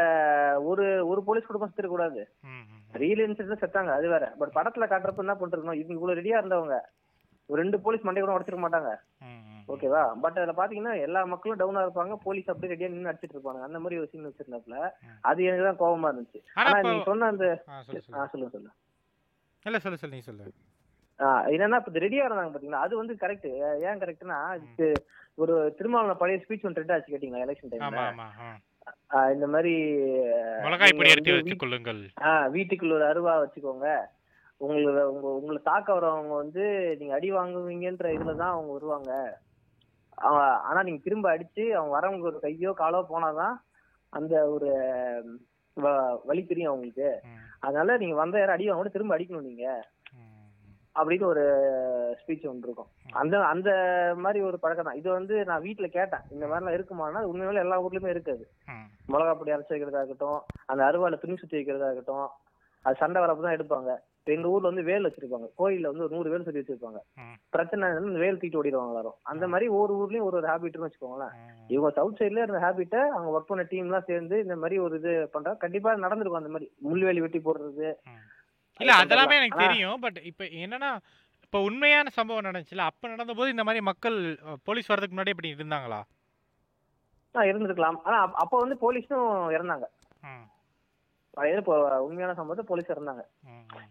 ஒரு 0.63 1.07
ஒரு 1.07 1.23
போலீஸ் 1.23 1.45
குடும்பம் 1.45 1.71
செத்துக்க 1.75 1.85
கூடாது. 1.85 2.29
ரியல் 2.91 3.29
இன்சிடென்ட் 3.29 3.63
செத்தாங்க 3.63 3.87
அது 3.87 4.09
வேற. 4.09 4.33
பட் 4.39 4.51
படத்துல 4.53 4.79
காட்டுறப்ப 4.79 5.17
என்ன 5.17 5.33
பண்ணிருக்கணும் 5.33 5.73
இவங்க 5.73 5.93
இவ்வளவு 5.93 6.21
ரெடியா 6.21 6.43
இருந்தவங்க 6.43 6.79
ஒரு 7.45 7.61
ரெண்டு 7.61 7.79
போலீஸ் 7.79 8.01
மண்டை 8.01 8.23
கூட 8.23 8.39
உடச்சிருக்க 8.39 8.69
மாட்டாங்க. 8.69 8.95
ஓகேவா? 9.73 10.03
பட் 10.23 10.37
அதுல 10.39 10.53
பாத்தீங்கன்னா 10.59 10.93
எல்லா 11.05 11.19
மக்களும் 11.33 11.59
டவுனா 11.61 11.83
இருப்பாங்க. 11.85 12.15
போலீஸ் 12.25 12.49
அப்படியே 12.51 12.73
ரெடியா 12.73 12.89
நின்னு 12.93 13.11
அடிச்சிட்டு 13.11 13.35
இருப்பாங்க 13.37 13.61
அந்த 13.67 13.79
மாதிரி 13.83 13.99
ஒரு 14.01 14.09
சீன் 14.11 14.27
வச்சிருந்தாப்ல. 14.29 14.77
அது 15.29 15.47
எனக்கு 15.49 15.67
தான் 15.69 15.81
கோவமா 15.83 16.09
இருந்துச்சு. 16.11 16.41
ஆனா 16.59 16.77
நீங்க 16.87 17.03
சொன்ன 17.09 17.29
அந்த 17.33 17.45
சொல்லுங்க 17.87 18.51
சொல்லுங்க 18.53 18.71
இல்ல 19.65 19.77
சொல்லு 19.85 20.01
சொல்லு 20.01 20.17
நீ 20.17 20.23
சொல்லு. 20.29 20.45
என்னன்னா 21.53 21.79
இப்ப 21.81 21.99
ரெடியா 22.05 22.25
இருந்தாங்க 22.25 22.51
பாத்தீங்களா? 22.53 22.83
அது 22.85 22.93
வந்து 23.01 23.13
கரெக்ட் 23.23 23.47
ஏன் 23.87 24.01
கரெக்ட்னா 24.03 24.37
ஒரு 25.43 25.53
திருமாவளவன் 25.77 26.21
பழைய 26.21 26.37
ஸ்பீச் 26.43 26.63
ஒன்று 26.67 26.77
ட்ரெண்ட் 26.77 26.93
ஆச்சு 26.95 27.13
கேட்டீங்களா 27.13 27.43
எலெக்ஷன் 27.45 27.71
டைம்ல. 27.71 28.05
இந்த 29.33 29.45
மாதிரி 29.53 29.73
வீட்டுக்குள்ள 32.55 32.95
ஒரு 32.99 33.05
அருவா 33.11 33.33
வச்சுக்கோங்க. 33.41 33.89
உங்களை 34.61 35.03
உங்க 35.11 35.27
உங்களை 35.39 35.59
தாக்க 35.67 35.87
வரவங்க 35.97 36.33
வந்து 36.41 36.63
நீங்க 36.99 37.13
அடி 37.17 37.29
வாங்குவீங்கன்ற 37.35 38.07
இதுல 38.15 38.33
தான் 38.41 38.53
அவங்க 38.55 38.71
வருவாங்க. 38.77 39.11
ஆ, 40.23 40.29
ஆனா 40.59 40.83
நீங்க 40.83 41.01
திரும்ப 41.03 41.37
அடிச்சு 41.37 41.69
அவங்க 41.69 41.99
வரவங்க 41.99 42.21
ஒரு 42.21 42.39
கையோ 42.39 42.73
காலோ 42.77 43.05
போனாதான் 43.09 43.61
அந்த 44.09 44.49
ஒரு 44.49 44.67
ம், 45.25 45.39
வ- 45.83 46.19
வலி 46.25 46.45
தெரியும் 46.45 46.69
அவங்களுக்கு. 46.69 47.21
அதனால 47.59 47.97
நீங்க 47.97 48.15
வந்த 48.15 48.37
யாரும் 48.37 48.53
அடி 48.53 48.69
வாங்க 48.69 48.89
திரும்ப 48.89 49.17
அடிக்கணும் 49.17 49.41
நீங்க. 49.41 49.87
அப்படின்னு 50.95 51.23
ஒரு 51.23 51.43
ஸ்பீச் 52.11 52.47
ஒன்று 52.47 52.63
இருக்கும். 52.63 52.87
அந்த 53.11 53.45
அந்த 53.45 53.69
மாதிரி 54.17 54.43
ஒரு 54.43 54.59
பழக்கம் 54.59 54.85
தான். 54.85 54.95
இது 54.95 55.11
வந்து 55.11 55.45
நான் 55.45 55.61
வீட்டுல 55.61 55.87
கேட்டேன். 55.87 56.19
இந்த 56.31 56.45
மாதிரிலாம் 56.45 56.77
இருக்குமானா 56.77 57.19
உண்மையில 57.25 57.53
எல்லா 57.53 57.81
ஊர்லயுமே 57.81 58.07
இருக்காது. 58.07 58.49
மிளகா 59.07 59.35
பொடி 59.35 59.51
அரைச்சு 59.51 59.69
வைக்கிறதா 59.69 60.03
இருக்கட்டும் 60.03 60.41
அந்த 60.65 60.83
அருவால 60.83 61.19
துணி 61.19 61.35
சுத்தி 61.35 61.57
வைக்கிறதா 61.57 61.91
இருக்கட்டும் 61.91 62.29
அது 62.81 62.95
சண்டை 62.99 63.21
வரப்ப 63.21 63.41
தான் 63.41 63.57
எடுப்பாங்க. 63.57 63.95
எங்க 64.31 64.47
ஊர்ல 64.47 64.67
வந்து 64.67 64.83
வேல் 64.83 65.05
வச்சிருப்பாங்க. 65.05 65.45
கோயில்ல 65.57 65.81
வந்து 65.81 66.03
ஒரு 66.03 66.09
நூறு 66.09 66.29
வேல் 66.29 66.43
சுத்தி 66.43 66.59
வச்சிருப்பாங்க. 66.59 66.99
பிரச்சனை 67.49 67.89
வேல் 67.89 68.37
தூக்கிட்டு 68.37 68.59
ஓடிடுவாங்க 68.63 68.87
எல்லாரும். 68.87 69.13
அந்த 69.21 69.47
மாதிரி 69.47 69.69
ஒவ்வொரு 69.69 69.93
ஊர்லயும் 69.93 70.23
ஒரு 70.23 70.37
ஒரு 70.37 70.47
ஹேபிட்னு 70.47 70.89
வச்சுக்கோங்களேன். 70.89 71.33
இவங்க 71.67 71.89
சவுத் 71.89 72.21
சைட்ல 72.21 72.41
இருந்த 72.41 72.57
ஹேபிட்டை 72.57 73.07
அவங்க 73.07 73.37
ஒர்க் 73.37 73.47
பண்ண 73.47 73.65
டீம் 73.69 73.85
எல்லாம் 73.85 74.03
சேர்ந்து 74.05 74.41
இந்த 74.41 74.55
மாதிரி 74.55 74.77
ஒரு 74.77 74.97
இது 74.97 75.29
பண்றாங்க 75.31 75.59
கண்டிப்பா 75.59 75.95
நடந்திருக்கும் 75.95 76.43
அந்த 76.43 76.49
மாதிரி. 76.49 76.73
முள்வேலி 76.89 77.19
வெட்டி 77.19 77.39
போடுறது. 77.39 77.93
இல்ல 78.79 78.93
அது 78.93 79.15
அதெல்லாமே. 79.15 79.35
எனக்கு 79.35 79.57
தெரியும். 79.57 79.99
பட் 79.99 80.19
இப்போ 80.23 80.45
என்னன்னா 80.45 80.97
இப்போ 81.43 81.61
உண்மையான 81.61 82.09
சம்பவம் 82.09 82.43
நடந்துச்சுல 82.43 82.77
அப்ப 82.77 83.07
நடந்தபோது 83.07 83.49
இந்த 83.49 83.63
மாதிரி 83.63 83.83
மக்கள் 83.83 84.39
போலீஸ் 84.63 84.91
வரதுக்கு 84.91 85.15
முன்னாடி 85.15 85.27
இப்படி 85.27 85.55
இருந்தாங்களா? 85.57 86.01
இருந்திருக்கலாம். 87.33 87.97
ஆனா 88.03 88.17
அப்ப- 88.17 88.37
அப்ப 88.37 88.57
வந்து 88.57 88.77
போலீஸும் 88.81 89.53
இறந்தாங்க. 89.59 89.83
இப்போ 91.59 91.73
உண்மையான 92.05 92.33
சம்பவத்தை 92.37 92.65
போலீஸ் 92.69 92.89
ம். 92.91 93.21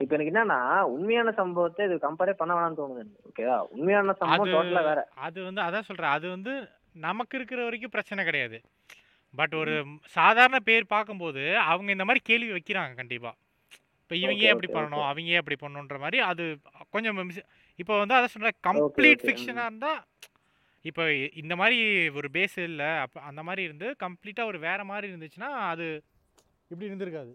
இப்ப 0.03 0.11
எனக்கு 0.17 0.33
என்னன்னா 0.33 0.59
உண்மையான 0.95 1.33
சம்பவத்தை 1.41 1.85
இது 1.89 1.97
கம்பேரே 2.07 2.35
பண்ண 2.41 2.53
வேணாம்னு 2.57 2.81
தோணுது. 2.81 3.05
ஓகேவா 3.29 3.57
உண்மையான 3.75 4.15
சம்பவம் 4.21 4.53
டோட்டலா 4.55 4.83
வேற. 4.89 5.01
அது 5.27 5.39
வந்து 5.49 5.63
அதான் 5.67 5.89
சொல்றேன். 5.89 6.15
அது 6.17 6.27
வந்து 6.35 6.53
நமக்கு 7.07 7.37
இருக்கிற 7.39 7.61
வரைக்கும் 7.65 7.95
பிரச்சனை 7.97 8.25
கிடையாது. 8.25 8.59
பட் 9.35 9.55
ஒரு 9.55 9.75
சாதாரண 10.17 10.59
பேர் 10.69 10.93
பார்க்கும்போது 10.95 11.43
அவங்க 11.71 11.91
இந்த 11.97 12.07
மாதிரி 12.09 12.23
கேள்வி 12.31 12.51
வைக்கிறாங்க 12.53 12.95
கண்டிப்பா. 13.01 13.33
இப்போ 14.03 14.17
இவங்க 14.17 14.45
அப்படி 14.53 14.69
பண்ணணும்? 14.75 15.07
அவங்க 15.09 15.41
அப்படி 15.41 15.57
பண்ணணுன்ற 15.63 15.97
மாதிரி 16.05 16.19
அது 16.31 16.45
கொஞ்சம் 16.95 17.19
இப்போ 17.79 17.95
வந்து 18.03 18.15
அதை 18.19 18.29
சொல்ற 18.35 18.51
கம்ப்ளீட் 18.69 19.25
ஃபிக்ஷனாக 19.27 19.69
இருந்தா 19.71 19.93
இப்போ 20.85 21.05
இந்த 21.43 21.55
மாதிரி 21.61 21.79
ஒரு 22.19 22.29
பேஸ் 22.37 22.57
இல்லை. 22.69 22.91
அப்போ 23.05 23.19
அந்த 23.31 23.41
மாதிரி 23.49 23.63
இருந்து 23.69 23.89
கம்ப்ளீட்டாக 24.05 24.51
ஒரு 24.53 24.59
வேற 24.69 24.81
மாதிரி 24.85 25.07
இருந்துச்சுன்னா 25.13 25.51
அது 25.73 25.87
இப்படி 26.71 26.89
இருந்திருக்காது. 26.91 27.33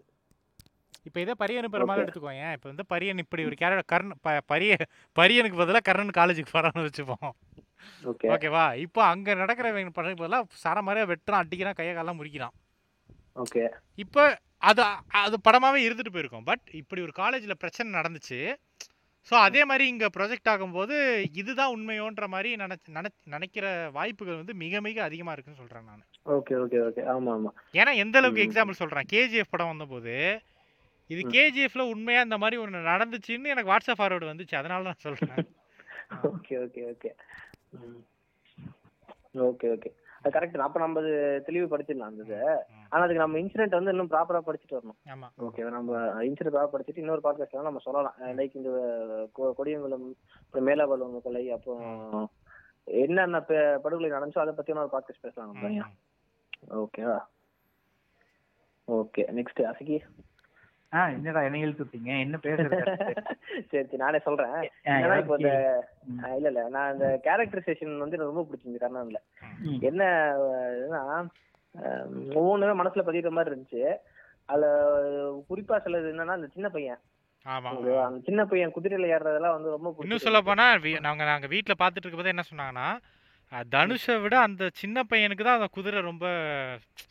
இப்போ 1.08 1.18
இதே 1.22 1.34
பரியன் 1.40 1.72
பெருமாள் 1.72 1.98
Okay. 1.98 2.04
எடுத்துக்கோங்க. 2.04 2.44
இப்போ 2.56 2.68
வந்து 2.70 2.84
பரியன் 2.92 3.22
இப்படி 3.22 3.42
ஒரு 3.48 3.56
கேரக்டர் 3.62 3.90
கர்ண் 3.92 4.14
ப 4.26 4.36
பரிய 4.52 4.74
பரியனுக்கு 5.18 5.60
பதிலாக 5.62 5.84
கர்ணன் 5.88 6.18
காலேஜுக்கு 6.18 6.54
போகிறான்னு 6.54 6.86
வச்சுப்போம். 6.88 7.32
ஓகே 8.10 8.28
ஓகேவா 8.34 8.64
இப்போ 8.84 9.00
அங்க 9.12 9.34
நடக்கிறவங்க 9.40 9.92
பண்ண 9.98 10.14
பதிலாக 10.22 10.58
சர 10.64 10.82
மாதிரியா 10.86 11.08
வெட்டுறான் 11.10 11.42
அடிக்கிறான் 11.42 11.78
கையை 11.80 11.92
காலெல்லாம் 11.94 12.18
முறிக்கிறான். 12.20 12.54
ஓகே 13.44 13.62
இப்போ 14.04 14.22
அது 14.70 14.82
அது 15.22 15.36
படமாவே 15.48 15.80
இருந்துட்டு 15.86 16.14
போயிருக்கும். 16.14 16.46
பட் 16.50 16.64
இப்படி 16.80 17.02
ஒரு 17.06 17.14
காலேஜில் 17.22 17.60
பிரச்சனை 17.62 17.88
நடந்துச்சு. 18.00 18.38
ஸோ 19.28 19.34
அதே 19.44 19.60
மாதிரி 19.64 19.84
இங்கே 19.90 20.08
ப்ரொஜெக்ட் 20.16 20.50
ஆகும்போது 20.52 20.96
இதுதான் 21.40 21.74
உண்மையோன்ற 21.74 22.24
மாதிரி 22.28 22.50
நினச்சி 22.62 22.94
நினை 22.96 23.10
நினைக்கிற 23.34 23.66
வாய்ப்புகள் 23.96 24.40
வந்து 24.40 24.54
மிக 24.62 24.80
மிக 24.86 24.98
அதிகமாக 25.06 25.34
இருக்குன்னு 25.34 25.60
சொல்கிறேன் 25.62 25.86
நான். 25.90 26.02
Okay 26.34 26.54
okay 26.64 26.78
okay. 26.88 27.02
ஆமா 27.14 27.32
ஆமா. 27.36 27.50
ஏன்னா 27.80 27.92
எந்த 28.04 28.18
அளவுக்கு. 28.20 28.44
எக்ஸாம்பிள் 28.46 28.80
சொல்கிறேன் 28.82 29.08
கேஜிஎஃப் 29.14 29.52
படம் 29.52 29.72
வந்தபோது 29.72 30.14
இது. 31.10 31.22
கேஜிஎஃப்ல 31.34 31.84
உண்மையாக 31.92 32.26
இந்த 32.28 32.38
மாதிரி 32.42 32.56
ஒன்று 32.62 32.90
நடந்துச்சுன்னு 32.92 33.52
எனக்கு 33.54 33.72
வாட்ஸ்அப் 33.72 34.00
ஃபார்வர்டு 34.00 34.30
வந்துச்சு. 34.32 34.56
அதனால 34.60 34.84
தான் 34.90 35.04
சொல்கிறேன் 35.06 35.44
okay 36.30 36.54
okay 36.64 36.82
okay. 36.92 37.10
Okay 39.44 39.68
okay. 39.74 39.90
Correct 40.34 40.56
அப்ப 40.66 40.80
நம்ம 40.82 41.00
தெளிவு 41.46 41.66
படிச்சிடலாம் 41.72 42.10
அந்த 42.12 42.34
ஆனா 42.88 43.02
அதுக்கு 43.04 43.22
நம்ம 43.22 43.38
இன்சிடென்ட் 43.38 43.76
வந்து 43.78 43.92
இன்னும் 43.94 44.10
ப்ராப்பரா 44.10 44.40
படிச்சுட்டு 44.46 44.78
வரணும். 44.78 44.98
ஓகே 45.46 45.68
நம்ம 45.76 45.98
இன்சிடென்ட் 46.28 46.56
ப்ராப்பரா 46.56 46.72
படிச்சுட்டு 46.74 47.02
இன்னொரு 47.04 47.24
பாட்காஸ்ட்ல 47.24 47.66
நம்ம 47.68 47.82
சொல்லலாம். 47.88 48.16
லைக் 48.38 48.56
இந்த 48.60 48.70
கொடியங்குளம் 49.38 50.06
அப்புறம் 50.44 50.66
மேலாவலம் 50.70 51.22
கொலை 51.26 51.44
அப்புறம் 51.56 52.30
என்னென்ன 53.02 53.40
படுகொலை 53.84 54.10
நடந்துச்சோ 54.10 54.44
அதை 54.44 54.54
பத்தி 54.56 54.78
ஒரு 54.84 54.92
பாட்காஸ்ட் 54.96 55.24
பேசலாம் 55.26 55.52
நம்ம. 55.52 55.86
ஓகேவா 56.82 57.18
ஓகே 58.88 59.22
நெக்ஸ்ட் 59.38 59.62
அசகி. 59.70 59.98
என்னடா 61.14 61.40
என்ன 61.42 61.62
இழுத்துட்டீங்க 61.62 62.10
என்ன 62.20 62.36
பேசுறது 62.38 62.78
சரி 63.68 63.84
சரி 63.84 64.00
நானே 64.02 64.18
சொல்றேன். 64.18 64.56
இப்போ 65.20 65.36
இந்த 65.38 65.52
இல்ல 66.36 66.48
இல்ல 66.48 66.62
நான் 66.68 66.92
இந்த 66.94 67.06
கேரக்டரைசேஷன் 67.24 68.02
வந்து 68.02 68.16
எனக்கு 68.16 68.32
ரொம்ப 68.32 68.44
பிடிச்சிருந்து 68.46 68.82
கர்ணன்ல 68.82 69.20
ம். 69.64 69.80
என்ன 69.82 70.02
ஒவ்வொன்றுமே 72.36 72.74
மனசுல 72.80 73.04
பதிகிற 73.06 73.30
மாதிரி 73.30 73.52
இருந்துச்சு. 73.52 73.82
அதுல 74.48 74.66
குறிப்பா 75.48 75.76
சிலது 75.84 76.12
என்னன்னா 76.12 76.38
அந்த 76.38 76.50
சின்ன 76.54 76.68
பையன். 76.68 77.00
அந்த 77.46 77.90
சின்ன 78.26 78.42
பையன் 78.44 78.74
குதிரையில 78.74 79.10
ஏறுறதெல்லாம் 79.14 79.56
வந்து 79.56 79.74
ரொம்ப 79.74 79.88
இன்னும். 80.04 80.24
சொல்ல 80.24 80.40
போனா 80.42 80.66
நாங்க 81.02 81.24
நாங்க 81.24 81.46
வீட்ல 81.46 81.74
பார்த்துட்டு 81.74 82.04
இருக்கும்போது 82.04 82.34
என்ன 82.34 82.44
சொன்னாங்கன்னா 82.50 82.88
தனுஷை 83.72 84.14
விட 84.20 84.34
அந்த 84.40 84.64
சின்ன 84.74 85.04
பையனுக்கு 85.04 85.44
தான் 85.44 85.58
அந்த 85.58 85.68
குதிரை 85.74 85.98
ரொம்ப 86.02 86.26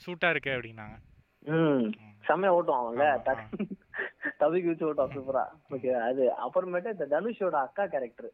சூட்டா 0.03 0.29
இருக்கு 0.29 0.51
அப்படின்னாங்க. 0.55 0.95
ம். 1.53 1.85
செம்மையா 2.27 2.55
ஓட்டும் 2.57 2.79
அவன்ல 2.81 3.05
தவிக்கி 4.41 4.69
வச்சு 4.69 4.87
ஓட்டும் 4.89 5.13
சூப்பரா 5.15 5.43
ஓகே 5.75 5.91
அது 6.07 6.23
அப்புறமேட்டு 6.45 6.95
இந்த 6.95 7.07
தனுஷோட 7.13 7.57
அக்கா 7.65 7.85
கேரக்டர் 7.93 8.31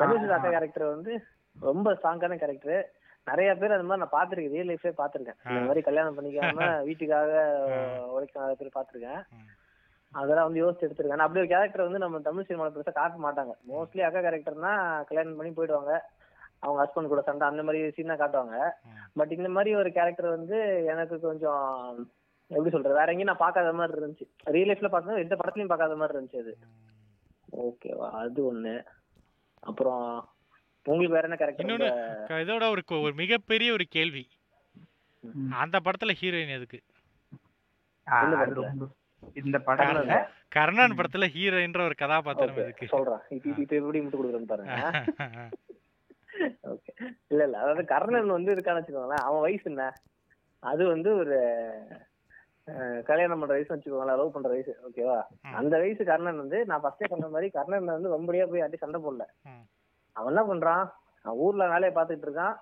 தனுஷோட 0.00 0.32
அக்கா 0.36 0.52
கேரக்டர் 0.56 0.94
வந்து 0.94 1.12
ரொம்ப 1.56 1.92
ஸ்ட்ராங்கான 1.98 2.38
கேரக்டர் 2.42 2.80
நிறைய 3.26 3.50
பேர் 3.60 3.74
அந்த 3.76 3.86
மாதிரி 3.86 4.02
நான் 4.02 4.16
பாத்திருக்கேன் 4.16 4.54
ரியல் 4.54 4.68
லைஃப்லயே 4.70 4.98
பாத்திருக்கேன் 4.98 5.38
இந்த 5.50 5.60
மாதிரி 5.68 5.80
கல்யாணம் 5.86 6.16
பண்ணிக்காம 6.16 6.66
வீட்டுக்காக 6.88 7.32
உழைக்க 8.14 8.42
நிறைய 8.42 8.56
பேர் 8.58 8.76
பாத்திருக்கேன். 8.76 9.22
அதெல்லாம் 10.12 10.46
வந்து 10.48 10.60
யோசிச்சு 10.62 10.86
எடுத்திருக்கேன். 10.86 11.24
அப்படி 11.24 11.42
ஒரு 11.42 11.50
கேரக்டர் 11.52 11.86
வந்து 11.86 12.02
நம்ம 12.02 12.20
தமிழ் 12.26 12.46
சினிமால 12.48 12.72
பெருசா 12.74 12.92
காட்ட 12.98 13.18
மாட்டாங்க. 13.24 13.54
மோஸ்ட்லி 13.70 14.02
அக்கா 14.08 14.20
கேரக்டர்னா 14.26 14.74
கல்யாணம் 15.08 15.38
பண்ணி 15.38 15.52
போயிடுவாங்க. 15.56 15.94
அவங்க 16.62 16.78
ஹஸ்பண்ட் 16.82 17.12
கூட 17.12 17.22
சண்டை 17.26 17.48
அந்த 17.48 17.64
மாதிரி 17.66 17.80
சீன் 17.96 18.20
காட்டுவாங்க. 18.22 18.58
பட் 19.18 19.34
இந்த 19.38 19.50
மாதிரி 19.56 19.72
ஒரு 19.80 19.90
கேரக்டர் 19.98 20.28
வந்து 20.36 20.58
எனக்கு 20.92 21.18
கொஞ்சம் 21.26 21.66
எப்படி 22.46 22.70
சொல்றது? 22.70 22.94
வேற 22.94 23.04
எங்கேயும் 23.04 23.26
நான் 23.26 23.36
பார்க்காத 23.36 23.72
மாதிரி 23.72 24.00
இருந்துச்சு. 24.00 24.26
ரியல் 24.44 24.76
லைஃப்ல 24.76 24.82
பார்த்தா 24.82 25.18
எந்த 25.18 25.36
படத்துலயும் 25.36 25.66
பார்க்காத 25.66 25.96
மாதிரி 25.96 26.18
இருந்துச்சு 26.18 26.38
அது. 26.38 26.58
ஓகேவா 27.52 28.10
அது 28.10 28.54
ஒண்ணு. 28.54 28.84
அப்புறம் 29.60 30.28
உங்களுக்கு 30.84 31.14
வேற 31.14 31.28
என்ன 31.28 31.74
இன்னொன்னு 31.74 31.78
கேரக்டர் 31.78 32.26
க- 32.26 32.34
இதோட 32.34 32.70
ஒரு 32.70 33.00
ஒரு 33.00 33.14
மிகப்பெரிய 33.14 33.72
ஒரு 33.72 33.84
கேள்வி. 33.88 34.28
அந்த 35.50 35.80
படத்துல 35.84 36.14
ஹீரோயின் 36.20 36.54
எதுக்கு? 36.54 36.82
இந்த 39.34 39.58
படத்துல 39.58 40.26
கர்ணன். 40.48 40.90
படத்துல 40.90 41.26
ஹீரோயின்ற 41.34 41.84
ஒரு 41.84 41.94
கதாபாத்திரம் 41.94 42.56
எதுக்கு? 42.56 42.86
சொல்றேன். 42.86 43.18
இப்ப 43.28 43.50
இப்ப 43.56 43.76
எப்படி 43.76 44.00
முட்டு 44.00 44.18
கொடுக்குறேன்னு 44.24 44.46
பாருங்க. 44.46 45.04
ஓகே 46.62 47.04
இல்ல 47.28 47.44
இல்ல. 47.44 47.58
அதாவது 47.58 47.84
கர்ணன் 47.84 48.26
வந்து 48.26 48.54
இருக்கான்னு 48.54 48.82
வச்சுக்கோங்களேன். 48.82 49.22
அவன் 49.22 49.40
வயசு 49.40 49.62
என்ன? 49.64 49.92
அது 50.58 50.86
வந்து 50.86 51.16
ஒரு 51.16 51.38
கல்யாணம் 53.08 53.40
பண்ற 53.40 53.54
வயசு 53.54 53.72
வச்சுக்கோங்களேன் 53.72 54.18
லவ் 54.20 54.32
பண்ற 54.34 54.48
வயசு 54.52 54.72
ஓகேவா. 54.86 55.18
அந்த 55.58 55.74
வயசு 55.82 56.04
கர்ணன் 56.04 56.40
வந்து 56.42 56.58
நான் 56.70 56.82
ஃபர்ஸ்டே 56.82 57.08
சொன்ன 57.12 57.28
மாதிரி 57.34 57.48
கர்ணன் 57.56 57.92
வந்து 57.96 58.14
ரொம்படியா 58.14 58.44
போய் 58.50 58.60
யார்ட்டையும் 58.60 58.84
சண்டை 58.84 59.00
போடல. 59.02 59.26
அவன் 60.16 60.32
என்ன 60.32 60.42
பண்றான்? 60.50 60.84
ஊர்ல 61.44 61.68
வேலையை 61.74 61.92
பார்த்துட்டு 61.96 62.26
இருக்கான். 62.28 62.56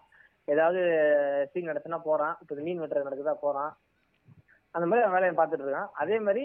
ஏதாவது 0.55 0.81
சீன் 1.53 1.71
நடத்துனா 1.71 1.99
போறான். 1.99 2.35
இப்ப 2.41 2.55
மீன் 2.67 2.81
வெட்டுறது 2.81 3.09
நடக்குதா? 3.09 3.35
போறான். 3.47 3.73
அந்த 4.71 4.87
மாதிரி 4.87 5.05
அவன் 5.07 5.17
வேலையை 5.17 5.35
பார்த்துட்டு 5.39 5.67
இருக்கான். 5.67 5.91
அதே 6.03 6.19
மாதிரி 6.19 6.45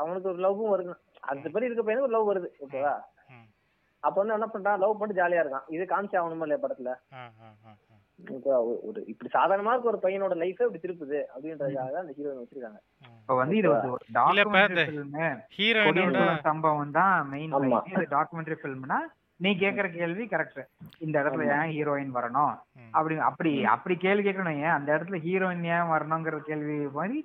அவனுக்கு 0.00 0.30
ஒரு 0.32 0.40
லவ்வும் 0.46 0.72
வருது. 0.72 0.94
அந்த 1.20 1.48
மாதிரி 1.52 1.68
இருக்க 1.68 1.84
பையனுக்கு 1.86 2.08
ஒரு 2.08 2.16
லவ் 2.16 2.30
வருது 2.30 2.50
ஓகேவா. 2.64 2.94
அப்ப 4.00 4.16
வந்து 4.20 4.36
என்ன 4.36 4.48
பண்றான்? 4.54 4.80
லவ் 4.82 4.98
பண்ணிட்டு 4.98 5.22
ஜாலியா 5.22 5.42
இருக்கான். 5.42 5.66
இது 5.68 5.84
காமிச்சு 5.92 6.18
ஆகணுமா 6.20 6.46
இல்லையா 6.46 6.62
படத்துல? 6.64 6.92
ஒரு- 8.18 9.02
இப்படி 9.06 9.30
சாதாரணமா 9.32 9.70
இருக்க 9.70 9.82
ஒரு 9.82 9.98
பையனோட 10.02 10.34
லைஃபே 10.38 10.62
இப்படி 10.62 10.80
திருப்புது 10.82 11.18
அப்படின்றதுக்காக 11.34 11.90
அந்த 11.92 12.12
ஹீரோயின் 12.18 12.42
வச்சிருக்காங்க. 12.42 12.78
இப்ப 13.20 13.34
வந்து 13.34 13.56
இது 13.56 13.68
ஒரு 13.68 13.96
டாக்குமெண்ட்ரி 14.14 14.84
சம்பவம் 16.40 16.90
தான் 16.90 17.28
மெயின். 17.28 17.52
இது 17.86 18.06
டாக்குமெண்ட்ரி 18.10 18.56
ஃபில்ம்னா 18.62 18.98
நீ 19.36 19.50
கேக்குற 19.50 19.92
கேள்வி 19.92 20.24
கரெக்ட் 20.24 20.60
இந்த 20.98 21.22
இடத்துல. 21.22 21.64
ஏன் 21.64 21.72
ஹீரோயின் 21.72 22.14
வரணும். 22.14 22.54
அப்படி 22.90 23.16
அப்படி 23.20 23.64
அப்படி 23.64 23.96
கேள்வி 23.96 24.30
கேட்கணும் 24.30 24.56
ஏன் 24.56 24.76
அந்த 24.78 24.96
இடத்துல 24.96 25.18
ஹீரோயின் 25.20 25.64
ஏன் 25.66 25.90
வரணுங்கிற 25.92 26.38
கேள்வி 26.40 26.76
மாதிரி 26.92 27.18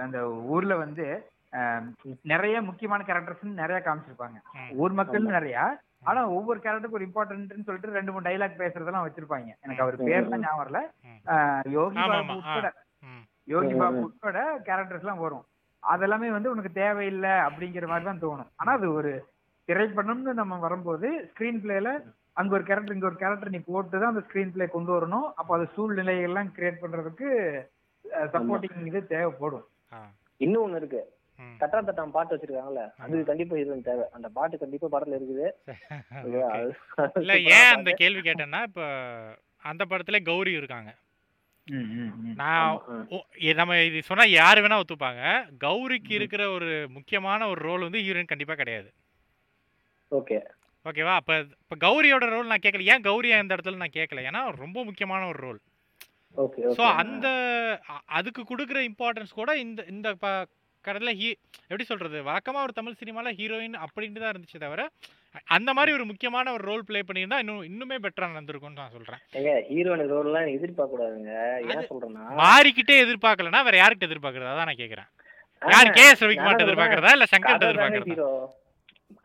அந்த 0.00 0.18
ஊர்ல 0.28 0.76
வந்து 0.76 1.06
ஆஹ் 1.52 1.84
நிறைய 2.22 2.62
முக்கியமான 2.62 3.04
கேரக்டர்ஸ் 3.06 3.42
நிறைய 3.54 3.82
காமிச்சிருப்பாங்க. 3.84 4.38
ஊர் 4.74 4.92
மக்கள் 4.92 5.22
நிறைய 5.30 5.58
ஆனா 6.02 6.20
ஒவ்வொரு 6.38 6.58
கேரக்டருக்கு 6.64 6.98
ஒரு 6.98 7.06
இம்பார்ட்டன்ட்னு 7.08 7.66
சொல்லிட்டு 7.68 7.96
ரெண்டு 7.98 8.12
மூணு 8.12 8.26
டைலாக் 8.28 8.60
பேசுறதெல்லாம் 8.62 9.06
வச்சிருப்பாங்க. 9.06 9.48
எனக்கு 9.64 9.84
அவர். 9.84 9.96
பேர்லாம் 10.08 10.44
ஞாபகம் 10.44 10.62
வரல. 10.62 10.80
யோகி 11.76 12.02
பாபு. 12.10 12.34
உட்பட. 12.40 12.68
யோகி 13.54 13.74
பாபு. 13.82 14.00
உட்பட 14.08 14.38
கேரக்டர்ஸ் 14.68 15.04
எல்லாம் 15.04 15.24
வரும். 15.24 15.44
அதெல்லாமே 15.82 16.28
வந்து 16.36 16.52
உனக்கு 16.52 16.72
தேவையில்லை 16.82 17.34
அப்படிங்கிற 17.46 17.86
மாதிரி 17.90 18.06
தான் 18.10 18.22
தோணும். 18.26 18.50
ஆனா 18.60 18.70
அது 18.78 18.86
ஒரு 18.98 19.12
திரைப்படம்னு 19.68 20.32
நம்ம 20.40 20.58
வரும்போது 20.66 21.08
ஸ்கிரீன் 21.30 21.60
பிளேல 21.64 21.90
அங்க 22.40 22.52
ஒரு 22.56 22.64
கேரக்டர் 22.68 22.96
இங்க 22.96 23.08
ஒரு 23.10 23.18
கேரக்டர் 23.20 23.54
நீ 23.54 23.60
போட்டு 23.68 23.96
தான் 23.98 24.12
அந்த 24.12 24.22
ஸ்கிரீன் 24.26 24.52
பிளே 24.54 24.66
கொண்டு 24.74 24.90
வரணும். 24.96 25.28
அப்போ 25.40 25.52
அது 25.56 25.66
சூழ்நிலைகள்லாம் 25.76 26.50
கிரியேட் 26.56 26.82
பண்றதுக்கு 26.82 27.28
சப்போர்ட்டிங் 28.34 28.88
இது 28.90 29.00
தேவைப்படும். 29.14 29.66
இன்னும் 30.44 30.64
ஒண்ணு 30.64 30.80
இருக்கு. 30.80 31.00
ம். 31.38 31.56
தட்டா 31.60 31.78
தட்டாம் 31.82 32.12
பாட்டு 32.12 32.34
வச்சிருக்காங்கல்ல 32.34 32.82
அது 33.04 33.16
கண்டிப்பா 33.24 33.56
ஹீரோயின் 33.58 33.88
தேவை. 33.88 34.04
அந்த 34.16 34.28
பாட்டு 34.36 34.56
கண்டிப்பா 34.58 34.88
படத்துல 34.92 35.18
இருக்குது. 35.18 35.46
இல்ல 37.20 37.32
ஏன் 37.54 37.72
அந்த. 37.74 37.90
கேள்வி 38.00 38.22
கேட்டேன்னா 38.22 38.60
இப்ப 38.68 38.82
அந்த 39.62 39.82
படத்துல 39.90 40.20
கௌரி 40.24 40.52
இருக்காங்க. 40.52 40.90
நான் 42.36 42.74
நம்ம 43.56 43.76
இது 43.86 44.00
சொன்னா 44.08 44.24
யாரு 44.32 44.58
வேணா 44.64 44.80
ஒத்துப்பாங்க. 44.82 45.22
கௌரிக்கு 45.64 46.12
இருக்கிற 46.18 46.42
ஒரு 46.50 46.68
முக்கியமான 46.96 47.48
ஒரு 47.48 47.60
ரோல் 47.64 47.86
வந்து 47.86 48.04
ஹீரோயின் 48.04 48.32
கண்டிப்பா 48.32 48.54
கிடையாது. 48.54 48.88
ஓகே. 50.12 50.38
ஓகேவா 50.84 51.14
அப்ப 51.16 51.32
இப்ப 51.56 51.76
கௌரியோட 51.82 52.24
ரோல் 52.30 52.50
நான் 52.50 52.62
கேட்கல 52.64 52.90
ஏன் 52.92 53.04
கௌரி 53.04 53.30
அந்த 53.36 53.54
இடத்துல 53.54 53.80
நான் 53.80 53.96
கேட்கல 53.96 54.22
ஏன்னா 54.28 54.42
ரொம்ப 54.60 54.78
முக்கியமான 54.84 55.22
ஒரு 55.28 55.40
ரோல் 55.42 55.58
ஓகே 56.36 56.60
ஸோ 56.68 56.82
ஓகே. 56.82 56.92
அந்த 57.02 57.26
அதுக்கு 58.16 58.42
கொடுக்குற 58.44 58.78
இம்பார்ட்டன்ஸ் 58.88 59.32
கூட 59.32 59.50
இந்த 59.58 59.80
இந்த 59.90 60.08
ப 60.86 60.90
கடல 60.90 61.12
ஹீ 61.18 61.28
எப்படி 61.62 61.84
சொல்றது? 61.84 62.18
வழக்கமா 62.26 62.58
ஒரு 62.66 62.72
தமிழ் 62.76 62.98
சினிமால 63.00 63.30
ஹீரோயின் 63.38 63.76
அப்படின்ட்டு 63.84 64.20
தான் 64.22 64.32
இருந்துச்சு 64.32 64.58
தவிர 64.64 64.82
அந்த 65.56 65.70
மாதிரி 65.76 65.90
ஒரு 65.96 66.04
முக்கியமான 66.10 66.52
ஒரு 66.56 66.64
ரோல் 66.68 66.84
ப்ளே 66.88 67.00
பண்ணியிருந்தா 67.08 67.38
இன்னும் 67.42 67.64
இன்னுமே 67.68 67.96
பெட்டரா 68.04 68.26
நடந்திருக்கும்னு 68.30 68.80
நான் 68.80 68.94
சொல்றேன். 68.94 69.20
ஏங்க 69.38 69.50
ஹீரோயின் 69.70 70.10
ரோல் 70.12 70.28
எல்லாம் 70.30 70.52
எதிர்பார்க்க 70.56 70.94
கூடாதுங்க 70.94 71.32
ஏன் 71.72 71.88
சொல்றேன்னா 71.90 72.24
மாறிக்கிட்டே 72.42 72.96
எதிர்பார்க்கலனா 73.04 73.62
வேற 73.68 73.78
யார்கிட்ட 73.80 74.08
எதிர்பார்க்கறதா? 74.10 74.52
அதான் 74.54 74.70
நான் 74.70 74.82
கேக்குறேன். 74.82 75.08
யார் 75.62 75.90
கே 75.96 76.04
எஸ் 76.10 76.22
ரவிக்குமார் 76.24 76.64
எதிர்பார்க்கறதா? 76.66 77.12
இல்ல 77.16 77.26
சங்கர் 77.32 77.60
தானே 77.60 77.68
எதிர்பார்க்கறதா? 77.70 78.12
ஹீரோ 78.12 78.30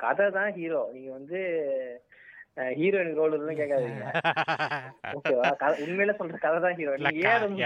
கதை 0.04 0.28
தான் 0.38 0.52
ஹீரோ 0.58 0.82
நீங்க 0.96 1.10
வந்து 1.18 1.40
ஹீரோயின் 2.80 3.16
ரோல் 3.20 3.36
எல்லாம் 3.38 3.60
கேட்காதீங்க 3.60 4.06
ஓகேவா 5.18 5.50
உண்மையில 5.84 6.14
சொல்ற 6.20 6.38
கதை 6.46 6.58
தான் 6.66 6.76
ஹீரோ 6.80 6.92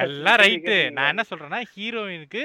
எல்லாம் 0.05 0.39
ரைட்டு? 0.43 0.77
நான் 0.97 1.11
என்ன 1.13 1.25
சொல்றேன்னா 1.31 1.61
ஹீரோயினுக்கு 1.73 2.43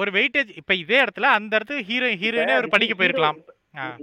ஒரு 0.00 0.10
வெயிட்டேஜ் 0.16 0.50
இப்ப 0.60 0.72
இதே 0.82 0.98
இடத்துல 1.04 1.30
அந்த 1.38 1.52
இடத்துல 1.58 1.82
ஹீரோ 1.88 2.10
ஹீரோயினே 2.22 2.58
ஒரு 2.58 2.68
இப்ப 2.68 2.76
படிக்க 2.76 2.94
போயிருக்கலாம். 2.98 3.40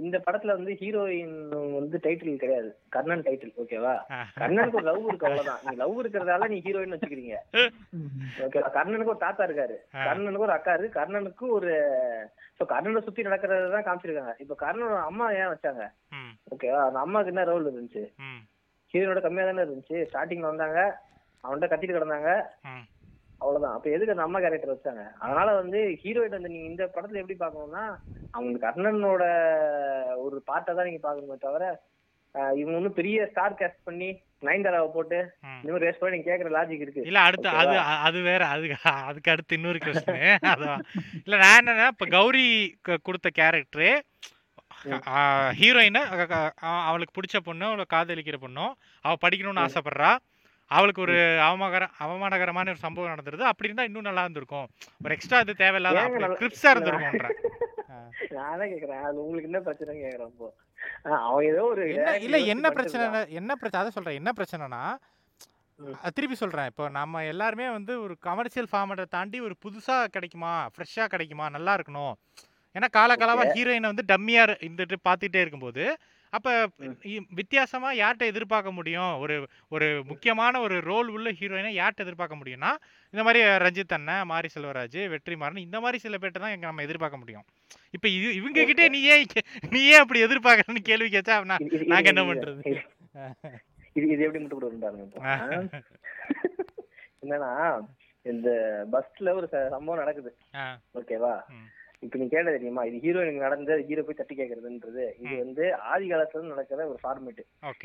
இந்த 0.02 0.16
படத்துல 0.26 0.54
வந்து 0.58 0.72
ஹீரோயின் 0.80 1.34
வந்து 1.78 1.96
டைட்டில் 2.04 2.40
கிடையாது. 2.42 2.68
கர்ணன் 2.94 3.24
டைட்டில் 3.26 3.52
ஓகேவா. 3.62 3.94
கர்ணனுக்கு 4.40 4.78
ஒரு 4.80 4.86
லவ் 4.88 5.08
இருக்கு 5.08 5.26
அவ்வளவுதான். 5.28 5.60
நீ 5.66 5.74
லவ் 5.82 5.98
இருக்கிறதால 6.02 6.48
நீ 6.52 6.58
ஹீரோயின் 6.66 6.94
வச்சுக்கிறீங்க. 6.94 7.38
ஓகேவா 8.46 8.70
கர்ணனுக்கு 8.76 9.14
ஒரு 9.14 9.22
தாத்தா 9.24 9.48
இருக்காரு. 9.48 9.76
கர்ணனுக்கு 10.06 10.46
ஒரு 10.48 10.56
அக்கா 10.56 10.74
இருக்கு. 10.74 10.96
கர்ணனுக்கு 11.00 11.46
ஒரு 11.58 11.72
சோ 12.58 12.64
கர்ணனை 12.74 13.02
சுத்தி 13.06 13.28
நடக்கிறத 13.28 13.72
தான் 13.74 13.86
காமிச்சிருக்காங்க. 13.88 14.34
இப்ப 14.44 14.56
கர்ணனோட 14.64 15.02
அம்மா 15.10 15.26
ஏன் 15.40 15.52
வச்சாங்க? 15.54 15.84
ஓகேவா 16.54 16.80
அந்த 16.86 17.00
அம்மாக்கு 17.04 17.32
என்ன 17.34 17.44
ரோல் 17.50 17.68
இருந்துச்சு? 17.70 18.04
ஹீரோனோட 18.94 19.22
கம்மியா 19.24 19.46
தானே 19.48 19.66
இருந்துச்சு. 19.66 19.98
ஸ்டார்டிங்ல 20.10 20.52
வந்தாங்க. 20.52 20.80
அவன்கிட்ட 21.44 21.68
கத்திட்டு 21.70 21.96
கிடந்தாங்க. 21.96 22.30
அவ்வளவுதான். 23.40 23.74
அப்ப 23.76 23.88
எதுக்கு 23.96 24.14
அந்த 24.14 24.24
அம்மா 24.26 24.38
கேரக்டர் 24.44 24.74
வச்சாங்க? 24.74 25.02
அதனால 25.24 25.48
வந்து 25.60 25.80
ஹீரோயின் 26.02 26.36
வந்து 26.36 26.52
நீங்க 26.54 26.68
இந்த 26.70 26.84
படத்துல 26.94 27.20
எப்படி 27.22 27.38
பார்க்கணும்னா 27.42 27.84
அவங்க 28.36 28.56
கர்ணனோட 28.64 29.24
ஒரு 30.24 30.38
பாட்டை 30.50 30.70
தான் 30.74 30.88
நீங்க 30.88 31.02
பார்க்கணுமே 31.04 31.38
தவிர 31.46 31.66
இவங்க 32.58 32.78
ஒன்னும் 32.78 32.96
பெரிய 32.98 33.18
ஸ்டார் 33.30 33.58
கேஸ்ட் 33.60 33.86
பண்ணி 33.86 34.08
நயன்தாராவை 34.46 34.88
போட்டு 34.96 35.18
மாதிரி 35.44 35.84
ரேஸ் 35.84 36.00
பண்ணி 36.02 36.18
கேக்குற 36.26 36.50
லாஜிக் 36.56 36.82
இருக்கு. 36.84 37.06
இல்ல 37.08 37.20
அடுத்து 37.28 37.48
அது 37.62 37.76
அது 38.06 38.18
வேற. 38.28 38.42
அது 38.54 38.66
அதுக்கு 39.06 39.32
அடுத்து 39.32 39.56
இன்னொரு 39.58 39.78
கொஸ்டின் 39.84 40.26
அதான். 40.52 40.82
இல்ல 41.24 41.38
நான் 41.42 41.58
என்னன்னா 41.60 41.86
இப்ப 41.94 42.08
கௌரி 42.16 42.46
கொடுத்த 43.08 43.30
கேரக்டரு 43.40 43.90
ஹீரோயினை 45.60 46.02
அவளுக்கு 46.88 47.16
பிடிச்ச 47.16 47.38
பொண்ணு 47.48 47.66
அவளை 47.70 47.86
காதலிக்கிற 47.94 48.38
பொண்ணும் 48.44 48.74
அவ 49.04 49.14
படிக்கணும்னு. 49.24 49.64
ஆசைப்படுறா. 49.66 50.12
அவளுக்கு 50.70 51.00
ஒரு 51.04 51.16
அவமாகர 51.48 51.84
அவமானகரமான 52.04 52.72
ஒரு 52.74 52.80
சம்பவம் 52.84 53.12
நடந்துருது. 53.12 53.44
அப்படி 53.50 53.68
இருந்தா 53.68 53.86
இன்னும் 53.88 54.08
நல்லா 54.08 54.24
இருந்திருக்கும். 54.26 54.66
ஒரு 55.04 55.14
எக்ஸ்ட்ரா 55.16 55.40
இது 55.44 55.60
தேவையில்லாத 55.64 56.02
கிரிப்ஸா 56.42 56.72
இருந்திருக்கும்ன்ற. 56.74 57.28
நான் 58.36 58.58
தான் 58.60 58.70
கேக்குறேன் 58.72 59.04
அது 59.08 59.18
உங்களுக்கு 59.24 59.48
என்ன 59.50 59.60
பிரச்சனை 59.66 59.92
கேக்குறேன் 59.96 60.30
இப்போ? 60.32 60.48
ஆஹ் 61.08 61.22
அவன் 61.28 61.46
ஏதோ 61.52 61.62
ஒரு 61.72 61.82
என்ன 61.92 62.08
director 62.08 62.24
இல்ல 62.26 62.38
என்ன 62.54 62.66
பிரச்சனை. 62.76 63.04
என்ன 63.40 63.52
பிரச்சனை 63.60 63.80
அதை 63.82 63.92
சொல்றேன். 63.96 64.18
என்ன 64.20 64.30
பிரச்சனைனா 64.38 64.82
திருப்பி 66.16 66.36
சொல்றேன். 66.42 66.68
இப்போ 66.70 66.84
நம்ம 66.98 67.24
எல்லாருமே 67.32 67.66
வந்து 67.76 67.92
ஒரு 68.04 68.14
கமர்ஷியல் 68.26 68.70
ஃபார்மேட்டை 68.70 69.04
தாண்டி 69.16 69.40
ஒரு 69.48 69.54
புதுசா 69.64 69.96
கிடைக்குமா? 70.14 70.52
ஃப்ரெஷ்ஷா 70.74 71.04
கிடைக்குமா? 71.14 71.46
நல்லா 71.56 71.74
இருக்கணும். 71.78 72.14
ஏன்னா 72.74 72.88
காலகாலமா 72.96 73.44
ஹீரோயினை 73.56 73.90
வந்து 73.92 74.08
டம்மியா 74.12 74.42
இருந்துட்டு 74.48 74.96
பார்த்துட்டே 75.08 75.40
இருக்கும்போது 75.44 75.84
அப்ப 76.32 76.48
ம். 76.80 76.94
இ- 77.10 77.26
வித்தியாசமா 77.38 77.90
யார்கிட்ட 77.94 78.24
எதிர்பார்க்க 78.30 78.70
முடியும் 78.74 79.12
ஒரு 79.22 79.36
ஒரு 79.72 79.86
முக்கியமான 80.08 80.60
ஒரு 80.60 80.76
ரோல் 80.88 81.08
உள்ள 81.14 81.28
ஹீரோயினை 81.38 81.72
யார்கிட்ட 81.74 82.06
எதிர்பார்க்க 82.06 82.40
முடியும்னா 82.40 82.72
இந்த 83.14 83.22
மாதிரி 83.26 83.40
ரஞ்சித் 83.64 83.94
அண்ணன் 83.96 84.28
மாரி 84.30 84.50
செல்வராஜ் 84.54 84.98
வெற்றிமாறன் 85.12 85.64
இந்த 85.64 85.80
மாதிரி 85.80 86.00
சில 86.00 86.18
பேர்ட்ட 86.18 86.42
தான் 86.44 86.64
நம்ம 86.64 86.86
எதிர்பார்க்க 86.86 87.22
முடியும் 87.22 87.46
இப்ப 87.94 88.06
இது 88.16 88.28
இவங்க 88.38 88.64
கிட்டே 88.66 88.88
நீ 88.90 89.00
ஏன் 89.10 89.26
நீ 89.70 89.82
ஏன் 89.88 90.02
அப்படி 90.02 90.24
எதிர்பார்க்கறன்னு 90.24 90.82
கேள்வி 90.86 91.08
கேட்டா 91.10 91.36
நான் 91.44 91.64
இது- 91.66 91.76
இது- 91.78 91.90
நாங்க 91.92 92.04
இது- 92.04 92.14
என்ன 92.14 92.24
பண்றது? 92.30 92.60
இது- 93.96 94.10
இது 94.10 94.24
எப்படி 94.24 94.42
முட்டு 94.42 94.58
கொடுக்குறாங்க 94.58 95.04
இப்போ 95.04 95.22
ஆ? 95.24 95.34
என்னன்னா 97.22 97.52
இந்த 98.26 98.48
பஸ்ல 98.92 99.32
ஒரு 99.34 99.46
சம்பவம் 99.70 100.00
நடக்குது 100.00 100.30
ஓகேவா. 100.94 101.32
இப்ப 102.02 102.18
நீ 102.18 102.26
கேட்ட 102.28 102.50
தெரியுமா 102.50 102.82
இது 102.84 102.96
ஹீரோயினுக்கு 103.04 103.44
நடந்தது 103.44 103.86
ஹீரோ 103.86 104.02
போய் 104.02 104.18
தட்டி 104.18 104.34
கேக்குறதுன்றது 104.34 105.04
இது. 105.16 105.32
வந்து 105.40 105.64
ஆதி 105.92 106.06
காலத்துல 106.10 106.50
நடக்கிற 106.50 106.86
ஒரு 106.88 106.98
ஃபார்மேட் 107.02 107.40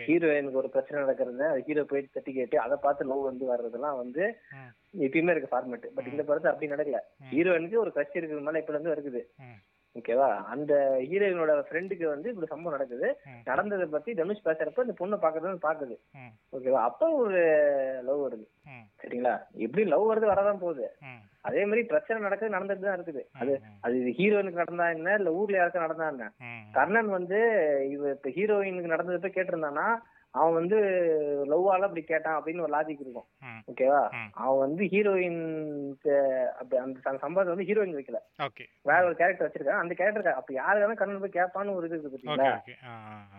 ஹீரோயினுக்கு 0.07 0.61
ஒரு 0.61 0.69
பிரச்சனை 0.69 1.01
நடக்கிறது 1.01 1.45
அது 1.47 1.65
ஹீரோ 1.67 1.83
போய் 1.83 2.07
தட்டி 2.11 2.33
கேட்டு 2.33 2.57
அதை 2.59 2.77
பார்த்து 2.81 3.09
லவ் 3.11 3.23
வந்து 3.23 3.45
வர்றதெல்லாம் 3.51 3.99
வந்து. 4.03 4.23
எப்பயுமே 5.05 5.33
இருக்கு 5.33 5.53
ஃபார்மேட் 5.53 5.87
பட் 5.95 6.11
இந்த 6.11 6.23
படத்துல 6.23 6.51
அப்படி 6.51 6.73
நடக்கல. 6.73 6.99
ஹீரோயினுக்கு 7.31 7.83
ஒரு 7.83 7.93
கிரஷ் 7.95 8.17
இருக்கிறதுனால 8.17 8.61
இப்ப 8.63 8.73
இருந்து 8.73 8.95
இருக்குது. 8.95 9.23
ஓகேவா 9.95 10.27
அந்த 10.53 10.73
ஹீரோயினோட 11.09 11.51
ஃப்ரெண்டுக்கு 11.67 12.05
வந்து 12.13 12.29
இப்படி 12.29 12.47
சம்பவம் 12.51 12.75
நடக்குது. 12.75 13.07
நடந்ததை 13.49 13.85
பத்தி 13.85 14.11
தனுஷ் 14.13 14.45
பேசுறப்ப 14.45 14.85
இந்த 14.85 14.95
பொண்ணை 15.01 15.17
பாக்குறது 15.25 15.65
பாக்குது. 15.67 15.95
ஓகேவா 16.57 16.79
அப்ப 16.89 17.09
ஒரு 17.23 17.41
லவ் 18.07 18.23
வருது. 18.23 18.45
சரிங்களா 19.01 19.33
எப்படி 19.65 19.83
லவ் 19.93 20.05
வருது 20.11 20.31
வரதான் 20.31 20.63
போகுது. 20.63 20.87
அதே 21.49 21.61
மாதிரி 21.65 21.81
பிரச்சனை 21.91 22.17
நடக்குது 22.21 22.55
நடந்துட்டு 22.55 22.87
தான் 22.87 22.97
இருக்குது 22.97 23.23
அது. 23.41 23.53
அது 23.85 24.15
ஹீரோயினுக்கு 24.19 24.63
நடந்தா 24.63 24.87
என்ன 24.89 25.15
இல்ல 25.19 25.31
ஊர்ல 25.39 25.57
யாருக்கும் 25.57 25.85
நடந்தா 25.87 26.07
என்ன. 26.13 26.27
கர்ணன் 26.77 27.11
வந்து 27.17 27.39
இவ 27.95 28.09
இப்ப 28.17 28.31
ஹீரோயினுக்கு 28.37 28.93
நடந்தது 28.95 29.23
போய் 29.25 29.37
கேட்டிருந்தானா 29.37 29.87
அவன் 30.33 30.53
வந்து 30.53 30.77
லவ்வால 31.51 31.87
அப்படி 31.87 32.01
கேட்டான் 32.03 32.37
அப்படின்னு 32.37 32.61
ஒரு 32.61 32.73
லாஜிக் 32.75 33.01
இருக்கும். 33.03 33.25
ஓகேவா. 33.71 33.99
அவன் 34.43 34.59
வந்து 34.59 34.83
ஹீரோயின் 34.83 35.41
அப்படி 36.51 36.77
அந்த 36.77 37.17
சம்பவத்தை 37.23 37.51
வந்து 37.53 37.67
ஹீரோயின் 37.69 37.97
வைக்கல. 37.97 38.19
வேற 38.81 39.01
ஒரு 39.05 39.15
கேரக்டர் 39.15 39.47
வச்சிருக்கான். 39.47 39.81
அந்த 39.83 39.93
கேரக்டர் 39.93 40.27
அப்ப 40.33 40.53
யாரு 40.53 40.79
வேணா 40.79 40.95
கர்ணன் 40.95 41.19
போய் 41.19 41.37
கேட்பான்னு 41.37 41.75
ஒரு 41.75 41.87
இது 41.87 41.99
இருக்கு 41.99 42.11
பாத்தீங்களா? 42.13 42.55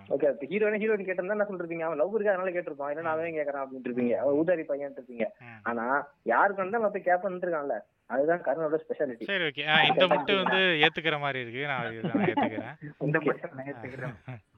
ஓகே 0.09 0.29
இப்ப 0.35 0.49
ஹீரோயின் 0.53 0.81
ஹீரோயின் 0.83 1.09
கேட்டிருந்தா 1.09 1.37
என்ன 1.37 1.49
சொல்லிருப்பீங்க? 1.51 1.87
அவன் 1.89 1.99
லவ் 1.99 2.15
இருக்கு 2.15 2.33
அதனால 2.33 2.55
கேட்டிருப்பான். 2.57 2.93
இல்ல 2.95 3.15
அவன் 3.15 3.39
கேக்குறான் 3.41 3.65
அப்படின்னு 3.65 3.89
இருப்பீங்க. 3.89 4.15
அவன் 4.17 4.39
ஊதாரி 4.41 4.65
பையன் 4.65 4.97
இருப்பீங்க. 4.99 5.27
ஆனா 5.63 5.87
யாருக்கு 6.33 6.63
வந்தா 6.63 6.79
அவன் 6.79 6.95
போய் 6.97 7.09
கேட்பான்னு 7.11 7.45
இருக்கான்ல 7.47 7.79
அதுதான் 8.15 8.43
கர்ணனோட 8.47 8.79
ஸ்பெஷாலிட்டி 8.85 9.25
சரி 9.25 9.45
ஓகே 9.45 9.63
இந்த 9.91 10.07
மட்டும் 10.07 10.43
வந்து 10.43 10.59
ஏத்துக்கிற 10.85 11.19
மாதிரி 11.19 11.41
இருக்கு. 11.45 11.63
நான் 11.67 11.85
நான் 12.09 12.27
ஏத்துக்கிறேன். 12.31 12.75
இந்த 13.07 13.19
மட்டும் 13.21 13.55
நான் 13.57 13.71
ஏத்துக்கிறேன். 13.73 14.17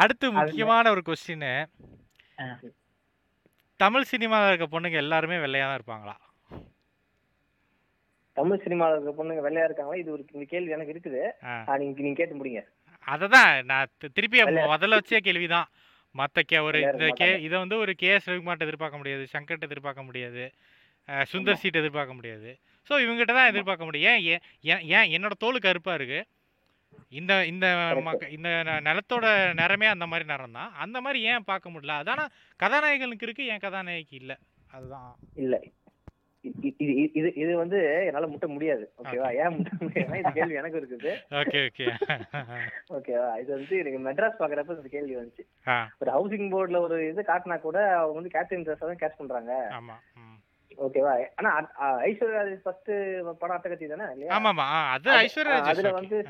அடுத்து 0.00 0.26
முக்கியமான 0.38 0.90
ஒரு 0.94 1.02
கொஸ்டின். 1.08 1.50
தமிழ் 3.80 4.08
சினிமாவில் 4.12 4.50
இருக்க 4.50 4.66
பொண்ணுங்க 4.72 4.98
எல்லாருமே 5.04 5.36
வெள்ளையா 5.44 5.66
தான் 5.66 5.78
இருப்பாங்களா? 5.78 6.14
தமிழ் 8.36 8.62
சினிமால 8.64 8.96
இருக்க 8.96 9.12
பொண்ணுங்க 9.18 9.42
வெள்ளையா 9.46 9.66
இருக்காங்களா? 9.68 10.00
இது 10.02 10.10
ஒரு 10.16 10.46
கேள்வி 10.52 10.74
எனக்கு 10.76 10.94
இருக்குது. 10.94 11.22
நீங்க 11.82 12.02
நீங்க 12.06 12.18
கேட்டு 12.20 12.38
முடிங்க. 12.38 12.62
அததான் 13.14 13.52
நான் 13.70 13.92
திருப்பி 14.16 14.38
முதல்ல 14.72 14.98
வச்சே 14.98 15.20
கேள்விதான். 15.28 15.68
மத்த 16.14 16.42
கே 16.50 16.58
ஒரு 16.68 16.78
இந்த 16.92 17.08
கே. 17.20 17.28
இதை 17.46 17.56
வந்து 17.62 17.76
ஒரு 17.84 17.92
கே 18.02 18.08
எஸ் 18.14 18.28
ரவிக்குமார்ட்ட 18.30 18.66
எதிர்பார்க்க 18.68 19.00
முடியாது 19.00 19.24
சங்கர்ட்ட 19.34 19.68
எதிர்பார்க்க 19.70 20.08
முடியாது 20.08 20.44
சுந்தர் 21.32 21.60
சீட் 21.62 21.80
எதிர்பார்க்க 21.80 22.18
முடியாது. 22.18 22.50
ஸோ 22.88 22.94
இவங்ககிட்ட 23.04 23.34
தான் 23.38 23.50
எதிர்பார்க்க 23.52 23.88
முடியும். 23.88 24.18
ஏன் 24.32 24.42
ஏன் 24.96 25.10
என்னோட 25.16 25.34
தோல் 25.44 25.64
கருப்பா 25.66 25.94
இருக்கு. 25.98 26.20
இந்த 27.08 27.46
இந்த 27.46 27.66
இந்த 28.30 28.48
நிலத்தோட 28.48 29.52
நிறமே 29.56 29.84
அந்த 29.84 30.06
மாதிரி 30.06 30.28
நிறம் 30.28 30.52
தான். 30.52 30.72
அந்த 30.72 31.00
மாதிரி 31.00 31.22
ஏன் 31.22 31.44
பார்க்க 31.44 31.70
முடியல? 31.70 32.02
அதான 32.02 32.26
கதாநாயகனுக்கு 32.62 33.22
இருக்கு 33.22 33.46
ஏன் 33.46 33.58
கதாநாயகி 33.58 34.16
இல்ல. 34.16 34.38
அதுதான். 34.70 35.16
இல்ல. 35.34 35.60
இது 36.40 37.10
இது- 37.14 37.36
இது 37.38 37.56
வந்து 37.56 38.02
என்னால 38.04 38.26
முட்ட 38.26 38.46
முடியாது. 38.46 38.92
ஓகேவா? 39.04 39.34
ஏன் 39.34 39.48
முட்ட 39.48 39.70
முடியாதுன்னா 39.80 40.16
இந்த 40.16 40.30
கேள்வி 40.30 40.54
எனக்கு 40.54 40.88
இருக்குது. 40.88 41.32
Okay 41.34 41.68
okay. 41.68 41.90
ஓகேவா? 42.90 43.38
இது 43.38 43.54
வந்து 43.54 43.78
எனக்கு 43.78 44.10
மெட்ராஸ் 44.10 44.42
பாக்குறப்ப 44.42 44.76
இந்த 44.76 44.88
கேள்வி 44.90 45.16
வந்துச்சு. 45.16 45.46
ஒரு 45.98 46.10
ஹவுசிங் 46.10 46.48
போர்டுல 46.48 46.78
ஒரு 46.78 47.08
இது 47.08 47.22
காட்டினா 47.22 47.60
கூட 47.60 47.98
அவங்க 47.98 48.20
வந்து 48.20 48.30
கேட்ரிங் 48.32 48.60
ட்ரெஸ் 48.60 48.78
தான் 48.78 48.94
கேட்ச் 48.94 49.18
பண்றாங்க. 49.18 49.68
ஆமா. 49.70 50.18
ஓகேவா? 50.78 51.24
ஆனா 51.36 51.70
ஐஸ்வர்யா 52.00 52.54
ஃபர்ஸ்ட் 52.54 52.90
படம் 53.38 53.56
அட்டகத்தி 53.56 53.96
தானே 53.96 54.12
இல்லையா? 54.12 54.38
ஆமாமா. 54.38 54.58
ஆ, 54.58 54.90
அது 54.90 55.10
ஐஸ்வர்யா 55.10 55.60
அதுல. 55.60 55.90
வந்து- 55.90 56.26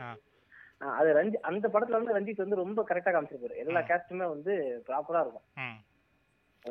அது 0.81 1.09
ரஞ்சி 1.15 1.37
அந்த 1.41 1.67
படத்துல 1.69 1.99
வந்து 2.01 2.15
ரஞ்சித் 2.15 2.37
வந்து 2.37 2.57
ரொம்ப 2.57 2.81
கரெக்டா 2.89 3.11
காமிச்சிருப்பாரு. 3.13 3.57
எல்லா. 3.57 3.81
கேஸ்டுமே 3.83 4.27
வந்து 4.29 4.53
ப்ராப்பரா 4.89 5.21
இருக்கும். 5.21 5.47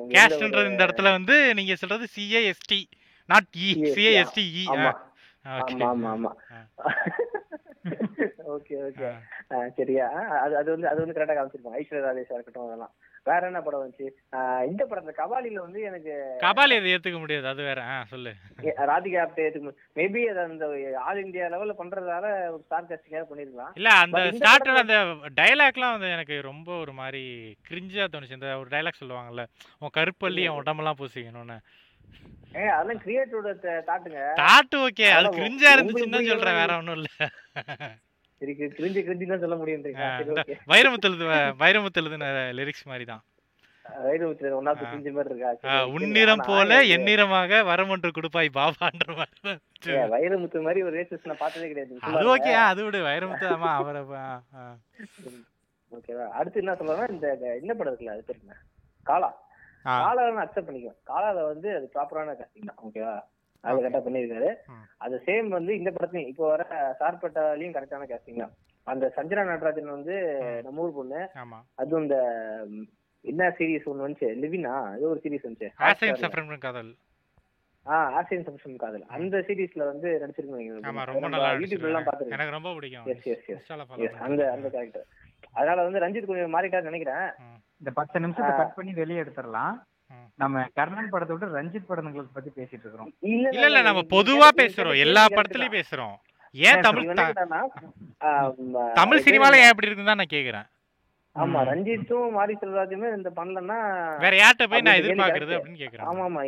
கேஸ்ட்ன்றது 0.09 0.71
இந்த 0.71 0.83
இடத்துல 0.85 1.11
வந்து 1.11 1.53
நீங்க 1.53 1.75
சொல்றது 1.75 2.07
CAST 2.15 2.79
not 3.29 3.55
E 3.57 3.69
CAST 3.95 4.45
okay 4.53 4.65
ஆமா. 4.75 4.91
ஆமா 5.85 6.09
ஆமா. 6.11 6.31
ஓகே 8.55 8.75
ஓகே 8.83 9.09
சரியா? 9.75 10.07
அது 10.37 10.53
அது 10.57 10.69
வந்து 10.71 10.89
அது 10.89 10.99
வந்து 11.01 11.15
கரெக்டா 11.17 11.35
காமிச்சிருப்பாங்க. 11.37 11.79
ஐஸ்வர்யா 11.81 12.07
ராஜேஷா 12.07 12.37
இருக்கட்டும் 12.37 12.67
அதெல்லாம். 12.67 12.93
வேற 13.29 13.41
என்ன 13.49 13.59
படம் 13.65 13.81
வந்துச்சு? 13.83 14.07
இந்த 14.71 14.81
படத்துல 14.89 15.13
கபாலில 15.19 15.61
வந்து 15.65 15.79
எனக்கு 15.89 16.13
கபாலி 16.45 16.75
அதை 16.79 16.91
ஏத்துக்க 16.95 17.19
முடியாது 17.23 17.47
அது 17.53 17.61
வேற. 17.69 17.81
சொல்லு. 18.11 18.31
ராதிகா 18.91 19.21
ஆப்டே 19.23 19.47
மேபி 19.99 20.21
அது 20.31 20.39
அந்த 20.45 20.67
ஆல் 21.05 21.23
இந்தியா 21.25 21.47
லெவல்ல 21.53 21.75
பண்றதால 21.81 22.25
ஒரு 22.53 22.61
ஸ்டார் 22.65 22.89
காஸ்டிங்காக 22.91 23.25
பண்ணிருக்கலாம். 23.31 23.73
இல்ல 23.79 23.89
அந்த 24.03 24.21
ஸ்டார்டர் 24.39 24.81
அந்த 24.83 24.97
டைலாக்லாம் 25.41 25.95
வந்து 25.95 26.13
எனக்கு 26.17 26.37
ரொம்ப 26.51 26.69
ஒரு 26.83 26.95
மாதிரி 27.01 27.23
கிரிஞ்சா 27.69 28.07
தோணுச்சு. 28.13 28.37
இந்த 28.39 28.51
ஒரு 28.61 28.71
டைலாக் 28.75 29.01
சொல்லுவாங்கல்ல 29.01 29.45
உன் 29.83 29.95
கருப்பள்ளி 29.99 30.43
என் 30.47 30.59
உடம்பெல்லாம் 30.61 30.99
பூசிக்கணும்னு. 31.01 31.59
ஏ 32.57 32.65
அதெல்லாம் 32.75 33.01
கிரியேட்டரோட 33.05 33.49
தாட்டுங்க. 33.87 34.19
தாட்டு 34.43 34.77
ஓகே 34.87 35.07
அது 35.17 35.37
கிரிஞ்சா 35.39 35.71
இருந்துச்சுன்னு 35.75 36.29
சொல்றேன் 36.31 36.59
வேற 36.61 36.77
ஒண்ணும் 36.81 36.97
இல்ல. 36.99 37.09
லிரிக்ஸ் 42.59 42.87
மாதிரி 42.91 43.05
தான். 43.11 43.23
உன்னிறம் 45.95 46.43
போல 46.47 46.71
எந்நிறமாக 46.95 47.59
வரமொன்று 47.69 48.09
கொடுப்பாய் 48.17 48.49
பாபான்ற 48.57 49.07
மாதிரி. 49.19 49.53
வைரமுத்து 50.13 50.61
மாதிரி 50.65 50.83
ஒரு 50.87 50.95
ரேசஸ் 50.99 51.27
நான் 51.29 51.41
பார்த்ததே 51.43 51.67
கிடையாது. 51.71 51.99
அது. 52.01 52.27
ஓகே 52.33 52.53
அது 52.69 52.83
விடு. 52.85 53.01
வைரமுத்து 53.09 53.47
ஆமா 53.55 53.71
அவரை. 53.79 54.01
ஓகேவா 55.91 56.25
அடுத்து 56.37 56.61
என்ன 56.61 56.73
சொல்றேன்னா 56.79 57.09
இந்த 57.15 57.27
இந்த 57.61 57.73
படம் 57.73 57.91
இருக்குல்ல 57.91 58.15
அது 58.15 58.23
பேர் 58.29 58.41
என்ன? 58.43 58.55
காலா 59.05 59.29
காலாவை 59.85 60.39
அக்செப்ட் 60.43 60.67
பண்ணிக்குவேன். 60.67 60.99
காலால 61.11 61.43
வந்து 61.51 61.69
அது 61.77 61.85
ப்ராப்பரான 61.93 62.33
casting 62.39 62.65
தான். 62.69 62.79
ஓகேவா 62.87 63.13
அது. 63.63 63.79
கரெக்டா 63.79 64.01
பண்ணிருக்காரு. 64.05 64.49
அது 64.97 65.21
சேம் 65.27 65.49
வந்து 65.49 65.71
இந்த 65.75 65.91
படத்துலயும் 65.91 66.27
இப்போ 66.27 66.47
வர 66.47 66.63
சார்பட்டாலையும் 67.01 67.75
கரெக்டான 67.75 68.07
casting 68.11 68.37
தான். 68.37 68.53
அந்த 68.87 69.13
சஞ்சனா 69.17 69.43
நடராஜன் 69.45 69.95
வந்து. 69.95 70.15
நம்ம 70.65 70.81
ஊர் 70.81 70.93
பொண்ணு. 70.93 71.21
ஆமா. 71.43 71.59
அதுவும் 71.75 72.03
இந்த 72.03 72.17
என்ன 73.25 73.49
சீரிஸ் 73.57 73.89
ஒண்ணு 73.91 74.05
வந்துச்சு? 74.05 74.29
லிவினா? 74.43 74.73
ஏதோ 74.97 75.07
ஒரு 75.07 75.21
சீரிஸ் 75.23 75.45
வந்துச்சு. 75.47 75.69
காதல். 76.61 76.91
ஆ 77.85 77.97
ஆசியன் 78.19 78.45
சப்ஷன் 78.47 78.75
காதல். 78.75 79.03
அந்த 79.07 79.37
சீரிஸ்ல 79.47 79.83
வந்து 79.85 80.07
நடிச்சிருக்கீங்க 80.23 80.89
ஆமா 80.89 81.03
ரொம்ப 81.03 81.27
நல்லா 81.27 81.49
யூடியூப்ல 81.53 81.89
எல்லாம். 81.91 82.07
பாத்துருக்கேன் 82.07 82.37
எனக்கு 82.37 82.55
ரொம்ப 82.55 82.71
பிடிக்கும். 82.73 83.05
எஸ் 83.05 83.27
எஸ் 83.33 83.45
எஸ் 83.45 83.51
இன்ஸ்டால 83.53 83.83
follow 83.89 84.05
எஸ் 84.07 84.17
அந்த 84.27 84.51
அந்த 84.51 84.67
கேரக்டர் 84.69 85.05
அதனால 85.53 85.83
வந்து 85.83 85.99
ரஞ்சித் 85.99 86.29
கொஞ்சம் 86.29 86.53
மாறிட்டாருன்னு 86.55 86.91
நினைக்கிறேன். 86.91 87.27
இந்த 87.81 87.91
பத்து 87.91 88.17
நிமிஷத்தை. 88.19 88.51
கட் 88.59 88.75
பண்ணி 88.75 88.93
வெளியே 88.93 89.21
எடுத்துடலாம். 89.23 89.75
நம்ம 90.35 90.63
கர்ணன் 90.73 91.09
படத்தை 91.09 91.33
விட்டு 91.35 91.57
ரஞ்சித் 91.57 91.89
படங்களை 91.89 92.25
பத்தி 92.33 92.49
பேசிட்டு 92.49 92.83
இருக்கிறோம். 92.85 93.11
இல்ல 93.33 93.65
இல்ல 93.67 93.81
நம்ம 93.81 94.01
பொதுவா 94.15 94.47
பேசுறோம். 94.61 94.97
எல்லா 94.97 95.25
படத்துலயும் 95.27 95.77
பேசுறோம். 95.77 96.15
ஏன். 96.55 96.81
தமிழ் 96.81 97.09
தமிழ் 98.95 99.25
சினிமால 99.27 99.59
ஏன் 99.63 99.71
அப்படி 99.71 99.87
இருக்குன்னு 99.87 100.11
தான் 100.11 100.21
நான் 100.23 100.35
கேக்குறேன். 100.35 100.67
ஆமா. 101.35 101.59
ரஞ்சித்தும் 101.69 102.31
மாரி 102.31 102.53
செல்வராஜுமே 102.53 103.09
இந்த 103.17 103.29
பண்ணலன்னா 103.29 103.75
வேற 104.19 104.35
யார்கிட்ட 104.37 104.67
போய் 104.67 104.81
நான் 104.81 104.99
எதிர்பார்க்கறது. 105.01 105.53
அப்படின்னு 105.57 105.81
கேக்குறேன். 105.81 106.07
ஆமா 106.07 106.23
ஆமா 106.23 106.41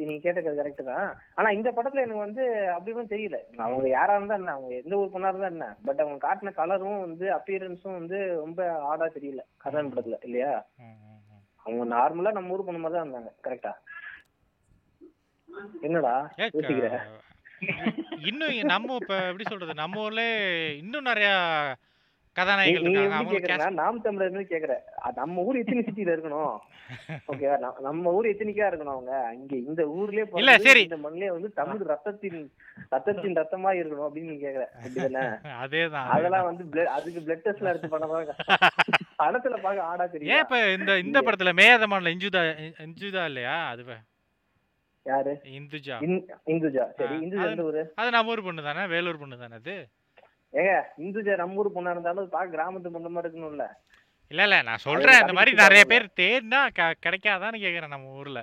நீங்க 0.00 0.18
கேட்டது 0.18 0.56
கரெக்ட் 0.58 0.82
தான். 0.84 1.06
ஆனா 1.34 1.50
இந்த 1.50 1.70
படத்துல 1.70 2.04
எனக்கு 2.04 2.26
வந்து 2.26 2.42
அப்படி 2.74 2.92
ஒன்றும் 2.92 3.12
தெரியல. 3.14 3.38
அவங்க 3.58 3.88
யாரா 3.88 4.16
இருந்தா 4.16 4.34
என்ன? 4.34 4.52
அவங்க 4.52 4.74
எந்த 4.74 4.96
ஊர் 4.96 5.14
பொண்ணா 5.14 5.28
இருந்தா 5.28 5.46
என்ன? 5.46 5.76
பட் 5.86 6.00
அவங்க 6.00 6.26
காட்டின 6.26 6.54
கலரும் 6.60 7.00
வந்து 7.00 7.26
அப்பியரன்ஸும் 7.30 7.98
வந்து 8.00 8.18
ரொம்ப 8.36 8.60
ஆடா 8.90 9.08
தெரியல. 9.16 9.44
கதான் 9.64 9.92
படத்துல 9.92 10.18
இல்லையா. 10.22 10.52
அவங்க 11.66 11.84
நார்மலா 11.94 12.32
நம்ம 12.32 12.54
ஊர் 12.54 12.66
பொண்ணு 12.66 12.80
மாதிரி 12.80 12.96
தான் 12.96 13.06
இருந்தாங்க 13.06 13.32
கரெக்டா 13.46 13.72
என்னடா? 15.82 16.14
இன்னும் 18.28 18.70
நம்ம 18.72 18.96
இப்ப 19.00 19.14
எப்படி 19.24 19.44
சொல்றது? 19.44 19.74
நம்ம 19.74 20.00
ஊர்ல 20.00 20.22
இன்னும் 20.82 21.08
நிறைய 21.08 21.28
கேக்குறா 22.36 23.66
நாம் 23.76 24.00
தமிழர் 24.00 24.38
கேக்குற. 24.52 24.74
நம்ம 25.18 25.42
ஊர் 25.42 25.58
எத்தனை 25.58 25.82
சிட்டில 25.82 26.14
இருக்கணும்? 26.14 26.54
ஓகேவா 27.30 27.56
நம்ம 27.86 28.12
ஊர் 28.12 28.30
எத்தனைக்கா 28.30 28.64
இருக்கணும் 28.70 28.94
அவங்க? 28.94 29.12
இங்க 29.34 29.54
இந்த 29.62 29.82
ஊர்லயே 29.94 30.24
இல்ல, 30.40 30.54
சரி. 30.66 30.82
இந்த 30.82 30.98
மண்ணிலே 31.04 31.30
வந்து 31.30 31.50
தமிழ் 31.52 31.84
ரத்தத்தின் 31.92 32.40
ரத்தத்தின் 32.92 33.38
ரத்தமா 33.38 33.70
இருக்கணும் 33.78 34.06
அப்படின்னு 34.08 34.32
நீ 34.32 34.38
கேக்குற. 34.42 34.66
அப்படிதானே? 34.78 35.24
அதேதான் 35.62 36.10
அதெல்லாம் 36.14 36.48
வந்து 36.50 36.64
அதுக்கு 36.90 37.20
பிளட் 37.20 37.44
டெஸ்ட்ல 37.46 37.72
எடுத்து 37.72 37.92
பண்ணதான் 37.94 38.42
படத்துல 39.18 39.56
பாக்க 39.60 39.80
ஆடா 39.84 40.04
ஏன் 40.04 40.12
தெரியும் 40.12 40.42
இப்ப 40.42 40.58
இந்த 40.72 40.92
இந்த 41.00 41.18
படத்துல 41.20 41.52
மேயதமான்ல 41.54 42.14
இந்துஜா 42.14 42.42
இந்துஜா 42.84 43.24
இல்லையா 43.24 43.56
அது 43.68 43.84
யாரு? 45.06 45.32
இந்துஜா. 45.54 45.96
இந்- 46.04 46.22
இந்துஜா. 46.46 46.84
சரி 46.98 47.16
இந்துஜா 47.16 47.46
எந்த 47.48 47.64
ஊரு? 47.64 47.80
அது 47.94 48.10
நம்ம 48.10 48.30
ஊர் 48.30 48.42
பொண்ணு 48.42 48.62
தானே 48.62 48.84
வேலூர் 48.86 49.18
பொண்ணு 49.18 49.36
தானே 49.38 49.56
அது? 49.56 49.74
ஏங்க 50.52 50.72
இந்துஜா 51.02 51.34
நம்ம 51.36 51.60
ஊர் 51.60 51.74
பொண்ணா 51.74 51.90
இருந்தாலும் 51.90 52.28
பாக்க 52.28 52.54
கிராமத்து 52.54 52.92
பொண்ணு 52.94 53.10
மாதிரி 53.10 53.28
இருக்கணும்ல. 53.28 53.66
இல்ல 54.30 54.42
இல்ல 54.42 54.58
நான் 54.62 54.84
சொல்றேன் 54.84 55.20
இந்த 55.20 55.34
மாதிரி 55.34 55.52
நிறைய. 55.58 55.82
பேர் 55.84 56.06
தேடினா 56.20 56.60
கிடைக்காதான்னு 57.04 57.62
கேக்குறேன் 57.62 57.94
நம்ம 57.94 58.14
ஊர்ல. 58.14 58.40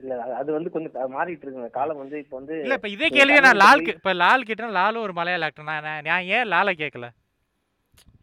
இல்ல 0.00 0.14
அது- 0.38 0.54
வந்து 0.54 0.70
கொஞ்சம் 0.70 0.94
மாறிட்டு 1.12 1.44
இருக்குங்க. 1.44 1.70
காலம் 1.70 2.00
வந்து 2.02 2.16
இப்போ 2.18 2.36
வந்து 2.36 2.54
இல்ல 2.62 2.78
இப்ப 2.80 2.88
இதே 2.88 3.08
கேள்வியை 3.10 3.42
நான் 3.42 3.60
லால் 3.62 3.84
இப்ப 3.92 4.14
லால் 4.14 4.48
கிட்ட 4.48 4.70
லாலும் 4.78 5.04
ஒரு 5.04 5.12
மலையாள 5.12 5.44
ஆக்டர் 5.44 5.64
நான் 5.64 5.84
நான் 5.84 6.04
நான் 6.04 6.28
ஏன் 6.32 6.50
லாலை 6.50 6.74
கேட்கல 6.76 7.08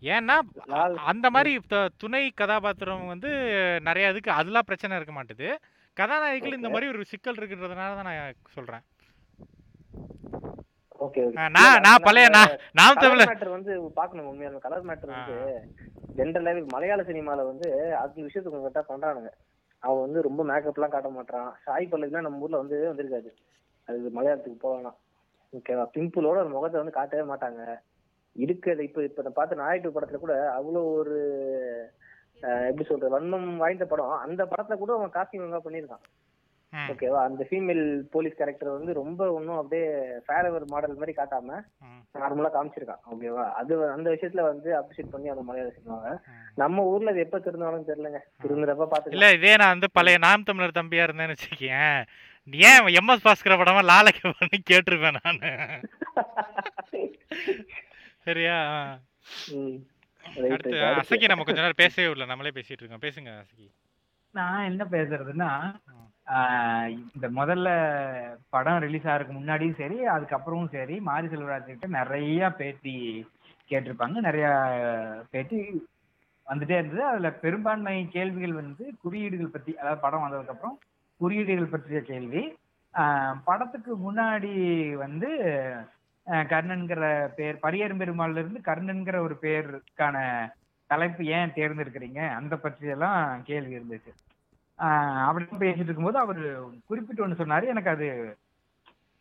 ஏன்னா 0.04 0.36
அந்த 1.12 1.28
மாதிரி 1.36 1.52
துணை 2.02 2.24
கதாபாத்திரம் 2.42 3.06
வந்து 3.12 3.30
நிறைய 3.88 4.12
இதுக்கு 4.14 4.32
அதெல்லாம் 4.40 4.68
பிரச்சனை 4.70 4.98
இருக்க 4.98 5.14
மாட்டுது. 5.16 5.48
கதாநாயகிகள் 5.98 6.58
இந்த. 6.58 6.70
மாதிரி 6.74 6.90
ஒரு 6.94 7.10
சிக்கல் 7.12 7.40
இருக்குன்றதுனால 7.40 7.96
தான் 8.00 8.10
நான் 8.10 8.42
சொல்றேன். 8.58 8.84
நான் 11.56 11.82
நான் 11.86 12.04
பழைய 12.06 12.28
நான் 12.36 12.52
நாம் 12.80 13.00
தமிழ் 13.04 13.22
மேட்டர் 13.22 13.56
வந்து 13.56 13.72
பார்க்கணும் 13.98 14.30
உண்மையான 14.32 14.62
கலர் 14.66 14.88
மேட்டர் 14.90 15.14
வந்து 15.14 15.36
ஜென்ரலாவே 16.20 16.62
மலையாள 16.74 17.02
சினிமால 17.10 17.46
வந்து 17.50 17.70
அந்த 18.02 18.16
விஷயத்தை 18.28 18.48
கொஞ்சம் 18.50 18.66
கரெக்டா 18.68 18.84
பண்றானுங்க 18.92 19.32
அவன் 19.84 20.04
வந்து 20.06 20.20
ரொம்ப 20.28 20.42
மேக்கப்லாம் 20.50 20.94
காட்ட 20.94 21.10
மாட்டான் 21.18 21.50
சாய் 21.66 21.90
பல்லவிலாம் 21.92 22.26
நம்ம 22.28 22.44
ஊர்ல 22.46 22.62
வந்து 22.62 22.78
வந்திருக்காது. 22.90 23.32
அது 23.88 24.14
மலையாளத்துக்கு 24.18 24.60
போகலாம். 24.66 24.98
ஓகேவா? 25.54 25.86
பிம்பிளோட 25.96 26.38
ஒரு 26.44 26.52
முகத்தை 26.56 26.78
வந்து 26.82 26.98
காட்டவே 27.00 27.24
மாட்டாங்க. 27.32 27.64
இருக்கிறது 28.36 28.84
இப்ப 28.84 29.04
இப்ப 29.04 29.24
நான் 29.24 29.34
பார்த்த 29.34 29.60
நாயுடு 29.60 29.96
படத்துல 29.96 30.20
கூட 30.20 30.36
அவ்வளோ 30.56 30.82
ஒரு 30.96 31.18
எப்படி 32.68 32.86
சொல்றது 32.86 33.14
வன்மம் 33.14 33.50
வாய்ந்த 33.58 33.86
படம். 33.88 34.14
அந்த 34.24 34.42
படத்துல 34.46 34.78
கூட 34.78 34.94
அவன் 34.96 35.14
காஸ்டிங் 35.14 35.44
ஒழுங்கா 35.44 35.64
பண்ணியிருக்கான். 35.64 36.06
ஓகேவா 36.74 37.20
அந்த 37.24 37.44
ஃபீமேல் 37.48 37.82
போலீஸ் 38.14 38.38
கேரக்டர் 38.38 38.70
வந்து 38.70 38.92
ரொம்ப 38.98 39.22
ஒன்றும் 39.32 39.60
அப்படியே 39.60 39.88
ஃபேரவர் 40.26 40.64
மாடல் 40.72 40.96
மாதிரி 40.96 41.14
காட்டாம 41.14 41.60
நார்மலா 42.16 42.50
காமிச்சிருக்கான். 42.52 43.02
ஓகேவா 43.12 43.44
அது 43.60 43.74
அந்த 43.90 44.08
விஷயத்துல 44.10 44.44
வந்து 44.48 44.70
அப்ரிஷியேட் 44.80 45.14
பண்ணி 45.14 45.34
அந்த 45.34 45.44
மலையாள 45.44 45.70
ம். 45.92 46.18
நம்ம 46.58 46.86
ஊர்ல 46.90 47.14
அது 47.14 47.26
எப்ப 47.26 47.40
திருந்தாலும் 47.40 47.88
தெரியலங்க. 47.90 48.22
திருந்துறப்ப 48.44 48.80
இல்ல 48.80 48.92
பாத்துக்கலாம் 48.94 49.38
இதே 49.38 49.54
நான் 49.56 49.74
வந்து 49.76 49.90
பழைய 49.96 50.20
நாம் 50.26 50.48
தமிழர் 50.50 50.78
தம்பியா 50.80 51.06
இருந்தேன்னு 51.08 51.36
வச்சுக்கேன் 51.36 52.00
ஏன் 52.66 52.82
எம்எஸ் 53.00 53.26
பாஸ்கர 53.26 53.56
படமா 53.56 53.84
லாலைக்கு 53.88 54.34
பண்ணி 54.34 54.58
கேட்டிருப்பேன் 54.64 55.20
நானு? 55.20 55.52
சரியா? 58.24 58.58
அடுத்து. 60.36 60.72
அசக்கி 60.72 61.28
நம்ம 61.28 61.44
கொஞ்ச 61.44 61.60
நேரம் 61.60 61.82
பேசவே 61.84 62.10
இல்லை. 62.10 62.26
நம்மளே 62.26 62.50
பேசிட்டு 62.50 62.82
இருக்கோம். 62.82 63.04
பேசுங்க 63.06 63.32
அசக்கி 63.38 63.68
நான் 64.34 64.64
என்ன 64.64 64.86
பேசுறதுன்னா 64.92 65.50
இந்த 67.14 67.28
முதல்ல 67.40 67.68
படம் 68.50 68.80
ரிலீஸ் 68.80 69.06
ஆகிறதுக்கு 69.06 69.38
முன்னாடியும் 69.40 69.78
சரி 69.78 69.98
அதுக்கப்புறமும் 70.08 70.72
சரி 70.72 71.00
மாரி 71.00 71.28
செல்வராஜ் 71.28 71.64
கிட்ட 71.64 71.88
நிறைய 71.88 72.50
பேட்டி 72.50 72.96
கேட்டிருப்பாங்க. 73.70 74.20
நிறைய 74.28 74.48
பேட்டி 75.32 75.60
வந்துட்டே 76.48 76.78
இருந்தது. 76.80 77.04
அதுல 77.06 77.32
பெரும்பான்மை 77.32 78.08
கேள்விகள் 78.12 78.54
வந்து 78.54 78.86
குறியீடுகள் 79.02 79.54
பத்தி 79.56 79.78
அதாவது 79.78 80.02
படம் 80.02 80.24
வந்ததுக்கு 80.24 80.54
அப்புறம் 80.56 80.80
குறியீடுகள் 81.20 81.74
பற்றிய 81.74 82.02
கேள்வி. 82.02 82.44
ஆஹ் 82.94 83.38
படத்துக்கு 83.46 83.94
முன்னாடி 84.06 84.56
வந்து 84.94 85.30
கர்ணன்கிற 86.26 87.28
பேர் 87.28 87.60
பரியரும் 87.62 88.00
பெருமாள்ல 88.00 88.38
இருந்து 88.38 88.62
கர்ணன்கிற 88.66 89.18
ஒரு 89.18 89.38
பேருக்கான 89.42 90.48
தலைப்பு 90.86 91.26
ஏன் 91.26 91.52
தேர்ந்தெடுக்கிறீங்க? 91.52 92.30
அந்த 92.30 92.58
பற்றியெல்லாம் 92.58 93.44
கேள்வி 93.44 93.76
இருந்துச்சு. 93.76 94.14
ஆஹ் 94.78 95.26
அப்படி 95.26 95.46
பேசிட்டு 95.46 95.84
இருக்கும்போது 95.84 96.18
அவர் 96.18 96.40
குறிப்பிட்டு 96.86 97.24
ஒன்று 97.24 97.46
சொன்னாரு. 97.46 97.66
எனக்கு 97.66 97.90
அது 97.90 98.38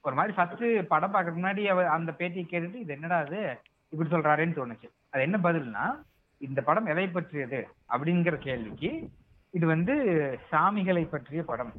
ஒரு 0.01 0.15
மாதிரி 0.15 0.35
ஃபர்ஸ்ட் 0.35 0.89
படம் 0.89 1.15
பார்க்கறதுக்கு 1.15 1.47
முன்னாடி 1.47 1.65
அவர் 1.65 1.87
அந்த 1.87 2.13
பேட்டியை 2.19 2.47
கேட்டுட்டு 2.47 2.75
இது 2.75 2.95
என்னடா 2.95 3.19
அது 3.19 3.59
இப்படி 3.89 4.11
சொல்றாருன்னு 4.11 4.55
தோணுச்சு. 4.55 4.89
அது 5.11 5.23
என்ன 5.23 5.39
பதில்னா 5.43 6.03
இந்த 6.39 6.63
படம் 6.63 6.87
எதை 6.87 7.09
பற்றியது? 7.09 7.69
அப்படிங்கிற 7.89 8.37
கேள்விக்கு 8.37 9.11
இது 9.51 9.67
வந்து 9.67 9.95
சாமிகளை 10.53 11.09
பற்றிய 11.09 11.43
படம். 11.43 11.73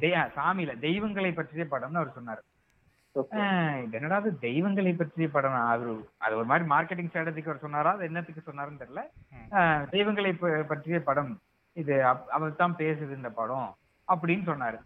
சாமியில 0.00 0.78
தெய்வங்களை 0.78 1.32
பற்றிய 1.32 1.66
படம்னு 1.70 1.94
அவர் 1.94 2.12
சொன்னாரு. 2.22 2.51
இது 3.16 3.96
என்னடா 3.96 4.18
அது 4.20 4.30
தெய்வங்களை 4.44 4.92
பற்றிய 4.92 5.26
படம்? 5.30 5.56
அது 5.72 5.86
அது 6.24 6.34
ஒரு 6.40 6.46
மாதிரி 6.50 6.64
மார்க்கெட்டிங் 6.72 7.10
ஸ்ட்ராட்டஜிக்கு 7.10 7.50
அவர் 7.50 7.64
சொன்னாரா? 7.64 7.90
அது 7.96 8.08
என்னத்துக்கு 8.10 8.42
சொன்னாருன்னு 8.46 8.82
தெரியல. 8.82 9.02
தெய்வங்களை 9.94 10.32
பற்றிய 10.70 10.98
படம். 11.08 11.32
இது 11.82 11.94
அவர் 12.36 12.60
தான் 12.62 12.78
பேசுது 12.78 13.18
இந்த 13.18 13.30
படம் 13.40 13.68
அப்படின்னு 14.12 14.44
சொன்னாரு. 14.50 14.78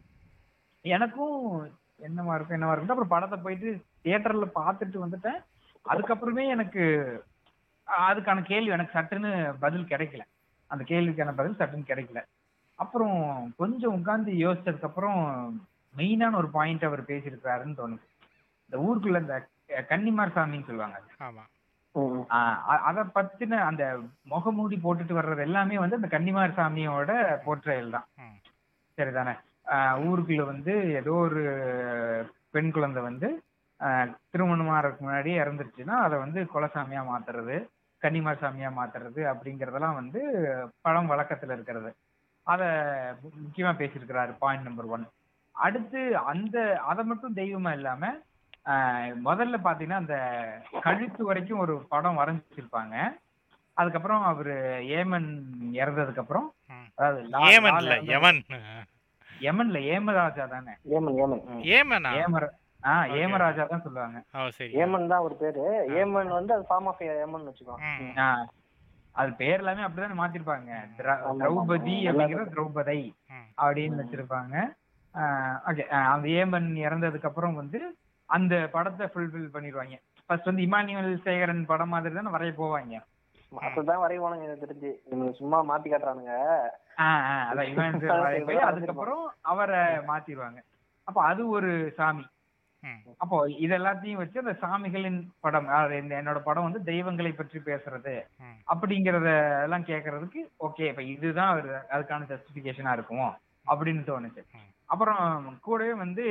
எனக்கும் 0.97 1.37
என்னவா 2.07 2.35
இருக்கும் 2.37 2.57
என்னவா 2.57 2.73
இருக்கும். 2.73 2.95
அப்புறம் 2.95 3.15
படத்தை 3.15 3.39
போயிட்டு 3.45 3.69
தியேட்டர்ல 4.05 4.49
பார்த்துட்டு 4.59 5.05
வந்துட்டேன். 5.05 5.39
அதுக்கப்புறமே 5.85 6.45
எனக்கு 6.57 6.83
அதுக்கான 8.09 8.45
கேள்வி 8.51 8.75
எனக்கு 8.77 8.97
சட்டுன்னு 8.99 9.31
பதில் 9.65 9.91
கிடைக்கல. 9.93 10.23
அந்த 10.71 10.83
கேள்விக்கான 10.91 11.35
பதில் 11.41 11.59
சட்டுன்னு 11.61 11.91
கிடைக்கல. 11.93 12.23
அப்புறம் 12.83 13.17
கொஞ்சம் 13.61 13.97
உட்கார்ந்து 13.99 14.33
யோசிச்சதுக்கு 14.45 14.91
அப்புறம் 14.91 15.21
மெயினான 15.99 16.37
ஒரு 16.43 16.49
பாயிண்ட் 16.59 16.85
அவர் 16.89 17.09
பேசியிருக்காருன்னு 17.11 17.81
தோணுது. 17.81 18.05
இந்த 18.67 18.77
ஊருக்குள்ள 18.85 19.19
இந்த 19.21 19.37
கன்னிமார் 19.91 20.37
சாமின்னு 20.37 20.69
சொல்லுவாங்க. 20.69 20.99
அத 22.89 23.01
பத்தின 23.15 23.61
அந்த 23.67 23.83
முகமூடி 24.33 24.77
போட்டுட்டு 24.79 25.15
வர்றது 25.15 25.41
எல்லாமே 25.41 25.77
வந்து 25.79 25.99
அந்த 25.99 26.09
கன்னிமார் 26.09 26.57
சாமியோட 26.59 27.11
போர்ட்ரேல் 27.45 27.95
தான். 27.95 28.07
சரிதானே? 28.99 29.35
ஆஹ் 29.73 29.97
ஊருக்குள்ள 30.05 30.43
வந்து 30.47 30.73
ஏதோ 31.01 31.15
ஒரு 31.25 31.43
பெண் 32.51 32.71
குழந்தை 32.71 33.03
வந்து 33.03 33.29
ஆஹ் 33.81 34.11
திருமணமாறதுக்கு 34.31 35.05
முன்னாடி 35.05 35.31
இறந்துருச்சுன்னா 35.41 35.97
அதை 36.05 36.17
வந்து 36.19 36.41
குலசாமியா 36.53 37.03
மாத்துறது 37.09 37.57
கன்னிமார் 38.03 38.43
சாமியா 38.43 38.71
மாத்துறது 38.77 39.21
அப்படிங்கறதெல்லாம் 39.31 39.99
வந்து 39.99 40.21
பழம் 40.85 41.11
வழக்கத்துல 41.11 41.57
இருக்கிறது. 41.57 41.91
அத 42.47 42.63
முக்கியமா 43.39 43.73
பேசியிருக்கிறாரு 43.79 44.33
பாயிண்ட் 44.39 44.67
நம்பர் 44.67 44.89
ஒன் 44.89 45.05
அடுத்து 45.55 46.01
அந்த 46.27 46.57
அதை 46.87 47.05
மட்டும் 47.05 47.37
தெய்வமா 47.37 47.71
இல்லாம 47.73 48.11
முதல்ல 49.27 49.57
பாத்தீங்கன்னா 49.65 50.03
அந்த 50.03 50.17
கழுத்து 50.83 51.23
வரைக்கும் 51.29 51.63
ஒரு 51.65 51.75
படம் 51.91 52.19
வரைஞ்சு 52.21 52.45
வச்சிருப்பாங்க 52.45 52.95
அதுக்கப்புறம் 53.77 54.23
அவரு 54.29 54.55
ஏமன் 54.97 55.29
இறந்ததுக்கு 55.77 56.23
அப்புறம். 56.23 56.47
அதாவது 56.99 57.21
யமன் 58.13 58.41
யமன்ல 59.29 59.79
ஏமராஜா 59.91 60.45
தானே 60.49 60.75
ஏமன் 60.95 61.19
ஏமன் 61.23 61.43
ம். 61.51 61.65
ஏமனா 61.75 62.13
ஏமர 62.21 62.45
ஆ 62.83 62.93
Okay. 63.03 63.15
ஏமராஜா 63.21 63.63
தான் 63.67 63.83
சொல்லுவாங்க 63.85 64.19
ஓ 64.35 64.43
சரி 64.57 64.73
ஏமன் 64.81 65.09
தான் 65.11 65.25
ஒரு 65.25 65.35
பேரு 65.39 65.63
ஏமன் 66.01 66.29
வந்து 66.35 66.53
அது 66.55 66.65
ஃபார்ம் 66.69 66.89
ஆஃப் 66.91 67.01
ஏமன் 67.17 67.47
வச்சுக்கோ 67.49 67.77
ம். 67.85 68.13
ஆ, 68.19 68.27
அது 69.15 69.31
பேர் 69.39 69.61
எல்லாமே 69.61 69.85
அப்படிதானே 69.85 70.17
மாத்திருப்பாங்க. 70.19 70.71
திரௌபதி. 70.99 71.97
அப்படிங்கிற 72.09 72.43
திரௌபதை. 72.53 72.99
அப்படின்னு 73.59 74.01
வச்சிருப்பாங்க 74.03 74.55
ஓகே 75.69 75.85
அந்த 76.09 76.27
ஏமன் 76.39 76.69
இறந்ததுக்கு 76.83 77.29
அப்புறம் 77.29 77.57
வந்து 77.57 77.81
அந்த 78.29 78.55
படத்தை 78.73 79.07
ஃபுல்ஃபில் 79.07 79.53
பண்ணிடுவாங்க. 79.55 79.97
ஃபர்ஸ்ட் 80.29 80.49
வந்து 80.51 80.65
இமானுவேல் 80.67 81.23
சேகரன் 81.27 81.69
படம் 81.73 81.93
மாதிரி 81.95 82.15
தானே 82.15 82.35
வரைய 82.37 82.53
போவாங்க. 82.63 82.97
அப்படிதான் 83.53 84.03
வரைவானுங்க 84.05 84.47
எனக்கு 84.47 84.65
தெரிஞ்சு. 84.65 84.91
சும்மா 85.41 85.59
மாத்தி 85.71 85.89
காட்டுறானுங்க. 85.91 86.33
அதான் 87.51 87.69
இமானுவேல் 87.73 88.49
போய் 88.49 88.67
அதுக்கப்புறம் 88.71 89.23
அவரை 89.53 89.83
மாத்திடுவாங்க. 90.11 90.59
அப்போ 91.09 91.21
அது 91.23 91.43
ஒரு 91.49 91.71
சாமி. 91.99 92.25
அப்போ 93.19 93.37
இது 93.65 93.73
எல்லாத்தையும் 93.79 94.21
வச்சு 94.21 94.43
அந்த 94.43 94.55
சாமிகளின் 94.63 95.19
படம் 95.45 95.69
இந்த 96.01 96.13
என்னோட 96.21 96.39
படம் 96.39 96.67
வந்து 96.69 96.81
தெய்வங்களை 96.83 97.33
பற்றி 97.33 97.59
பேசுறது. 97.59 98.15
அப்படிங்கறத 98.73 99.31
எல்லாம் 99.65 99.89
கேக்குறதுக்கு 99.91 100.41
ஓகே 100.67 100.85
இப்ப 100.91 101.03
இதுதான் 101.15 101.53
அதுக்கான 101.95 102.29
ஜஸ்டிபிகேஷனா 102.33 102.93
இருக்கும்? 102.93 103.31
அப்படின்னு 103.67 104.03
தோணுச்சு. 104.11 104.43
அப்புறம் 104.89 105.23
கூடவே 105.61 105.93
வந்து 105.95 106.25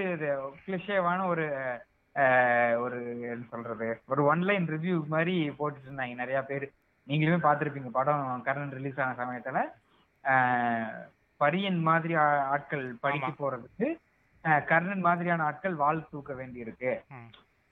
கிளிஷேவான 0.66 1.28
ஒரு 1.28 1.46
ஒரு 2.80 3.00
என்ன 3.30 3.46
சொல்றது 3.50 3.88
ஒரு 4.08 4.36
ஒன்லைன் 4.36 4.66
ரிவ்யூ 4.66 5.08
மாதிரி 5.08 5.50
போட்டுட்டு 5.50 5.88
இருந்தாங்க 5.88 6.16
நிறைய 6.16 6.42
பேர் 6.42 6.66
நீங்களுமே 7.08 7.40
பார்த்திருப்பீங்க 7.42 7.90
படம் 7.90 8.42
கர்ணன் 8.42 8.72
ரிலீஸ் 8.72 9.00
ஆன 9.00 9.16
சமயத்துல 9.18 9.60
பரியன் 11.42 11.80
மாதிரி 11.82 12.14
ஆட்கள் 12.54 12.96
படிக்க. 13.02 13.28
போறதுக்கு 13.40 13.88
கர்ணன் 14.66 15.00
மாதிரியான 15.00 15.44
ஆட்கள் 15.44 15.76
வாள் 15.76 16.08
தூக்க 16.12 16.34
வேண்டி 16.34 16.60
இருக்கு. 16.60 16.92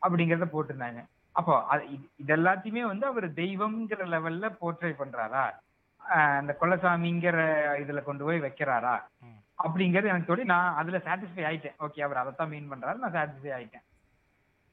அப்படிங்கறத 0.02 0.46
போட்டிருந்தாங்க 0.46 1.02
அப்போ 1.36 1.54
இது- 1.90 2.10
எல்லாத்தையுமே 2.28 2.82
வந்து 2.82 3.06
அவர் 3.06 3.34
தெய்வம்ங்கிற 3.34 4.02
லெவல்ல 4.06 4.50
போர்ட்ரை 4.62 4.94
பண்றாரா 4.94 5.44
அந்த 6.38 6.58
கொலசாமிங்கிற 6.62 7.38
இதுல 7.80 8.04
கொண்டு 8.04 8.24
போய் 8.24 8.42
வைக்கிறாரா. 8.42 8.96
அப்படிங்கறது 9.64 10.10
எனக்கு 10.10 10.30
தோடி 10.30 10.44
நான் 10.50 10.76
அதுல 10.80 10.98
சாட்டிஸ்ஃபை 11.06 11.44
ஆயிட்டேன். 11.50 11.76
ஓகே 11.80 12.04
அவர் 12.06 12.22
அதைத்தான் 12.22 12.52
மீன் 12.52 12.72
பண்றாரு 12.72 13.02
நான் 13.04 13.16
சாட்டிஸ்ஃபை 13.16 13.52
ஆயிட்டேன். 13.58 13.86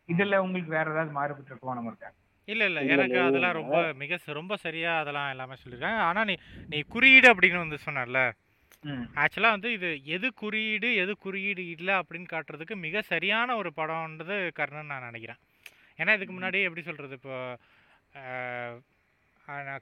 இதுல 0.09 0.39
உங்களுக்கு 0.45 0.71
வேற 0.73 0.87
ஏதாவது 0.93 1.17
மாறுபட்டு 1.17 1.53
இருக்கோம் 1.53 1.79
நமக்கு 1.79 2.09
இல்ல 2.49 2.63
இல்ல 2.65 2.79
இல்ல, 2.81 2.93
எனக்கு 2.95 3.19
அதெல்லாம். 3.23 3.57
ரொம்ப 3.59 3.75
மிக 3.99 4.19
ரொம்ப 4.35 4.55
சரியா 4.63 4.93
அதெல்லாம் 5.01 5.33
எல்லாமே 5.33 5.57
சொல்லியிருக்காங்க 5.59 6.01
ஆனா 6.07 6.21
நீ 6.25 6.35
நீ 6.71 6.79
குறியீடு 6.93 7.29
அப்படின்னு 7.33 7.63
வந்து 7.63 7.79
சொன்னல 7.85 8.21
ம். 8.85 9.05
ஆக்சுவலா 9.23 9.51
வந்து 9.55 9.71
இது 9.77 9.89
எது 10.15 10.29
குறியீடு 10.41 10.89
எது 11.03 11.13
குறியீடு 11.25 11.63
இல்லை 11.75 11.95
அப்படின்னு 12.01 12.29
காட்டுறதுக்கு 12.29 12.77
மிக 12.85 13.03
சரியான 13.11 13.57
ஒரு 13.57 13.71
படம்ன்றது 13.77 14.37
கர்ணன் 14.59 14.91
நான் 14.93 15.07
நினைக்கிறேன். 15.09 15.41
ஏன்னா 15.99 16.15
இதுக்கு 16.17 16.35
முன்னாடி 16.35 16.59
எப்படி 16.67 16.85
சொல்றது 16.85 17.17
இப்போ 17.19 17.35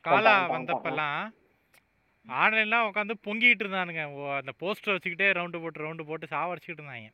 காலா 0.07 0.35
வந்தப்பெல்லாம் 0.51 1.21
ஆன்லைன்லாம் 2.43 2.87
உட்காந்து 2.89 3.15
பொங்கிட்டு 3.27 3.65
இருந்தானுங்க. 3.65 4.03
அந்த 4.41 4.53
போஸ்டர் 4.63 4.95
வச்சுக்கிட்டே 4.95 5.29
ரவுண்டு 5.39 5.63
போட்டு 5.63 5.85
ரவுண்டு 5.85 6.09
போட்டு 6.11 6.33
சாவடிச்சுக்கிட்டு 6.35 6.83
இருந்தாங்க. 6.83 7.11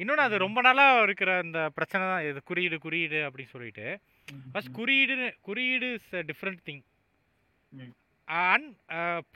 இன்னொன்று 0.00 0.26
அது 0.26 0.36
ரொம்ப 0.44 0.60
நாளாக 0.66 1.02
இருக்கிற 1.06 1.30
அந்த 1.44 1.60
பிரச்சனை 1.76 2.04
தான். 2.10 2.24
இது 2.28 2.40
குறியீடு 2.50 2.76
குறியீடு 2.84 3.18
அப்படின்னு 3.28 3.54
சொல்லிட்டு. 3.56 3.86
ஃபர்ஸ்ட் 4.52 4.76
குறியீடு 4.78 5.16
குறியீடு 5.48 5.88
is 5.98 6.10
different 6.30 6.62
thing. 6.68 6.82
And 8.28 8.68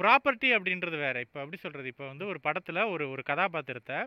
property 0.01 0.51
அப்படின்றது 0.57 0.99
வேற. 1.07 1.17
இப்போ 1.27 1.39
எப்படி 1.45 1.61
சொல்கிறது 1.65 1.93
இப்போ 1.93 2.07
வந்து 2.13 2.27
ஒரு 2.33 2.41
படத்தில் 2.47 2.89
ஒரு 2.95 3.07
ஒரு 3.15 3.25
கதாபாத்திரத்தை 3.31 3.99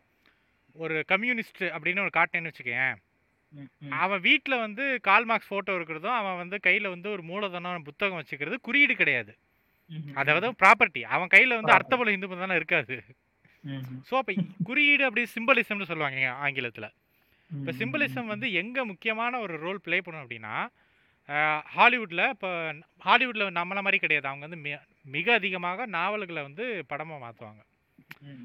ஒரு 0.83 0.95
கம்யூனிஸ்ட் 1.11 1.63
அப்படின்னு 1.75 2.05
ஒரு 2.05 2.13
காட்டினேன்னு 2.17 2.51
வச்சுக்கேன். 2.51 2.95
அவன் 4.03 4.23
வீட்டில் 4.27 4.63
வந்து 4.65 4.83
கால் 5.09 5.27
மார்க்ஸ் 5.29 5.49
ஃபோட்டோ 5.49 5.75
இருக்கிறதும் 5.77 6.17
அவன் 6.19 6.39
வந்து 6.41 6.57
கையில் 6.67 6.93
வந்து 6.93 7.09
ஒரு 7.15 7.23
மூலதனம் 7.31 7.87
புத்தகம் 7.89 8.19
வச்சுக்கிறது 8.21 8.57
குறியீடு 8.67 8.95
கிடையாது. 9.01 9.33
அதாவது 10.17 10.47
ப்ராப்பர்ட்டி 10.61 11.01
அவன் 11.15 11.33
கையில் 11.33 11.57
வந்து. 11.57 11.75
அர்த்தபல 11.77 12.13
இந்து 12.15 12.41
தானே 12.43 12.55
இருக்காது. 12.55 12.95
ஸோ 14.07 14.13
அப்போ 14.19 14.33
குறியீடு 14.67 15.03
அப்படி 15.07 15.23
சிம்பலிசம்னு 15.35 15.89
சொல்லுவாங்க 15.91 16.27
ஆங்கிலத்தில். 16.45 16.89
இப்போ 17.49 17.71
ம், 17.71 17.77
சிம்பிளிசம் 17.79 18.25
ம், 18.25 18.31
வந்து 18.33 18.47
எங்கே 18.53 18.81
முக்கியமான 18.83 19.39
ஒரு 19.39 19.53
ரோல் 19.57 19.79
ப்ளே 19.79 19.97
பண்ணும் 19.99 20.23
அப்படின்னா 20.23 20.53
ஹாலிவுட்டில் 21.75 22.25
இப்போ 22.33 22.49
ஹாலிவுட்டில் 23.05 23.55
நம்மள 23.57 23.79
மாதிரி 23.81 23.97
கிடையாது. 23.99 24.27
அவங்க 24.27 24.45
வந்து 24.47 24.59
மிக 25.15 25.27
அதிகமாக 25.33 25.85
நாவல்களை 25.95 26.41
வந்து 26.43 26.65
படமாக 26.87 27.19
மாற்றுவாங்க. 27.23 27.61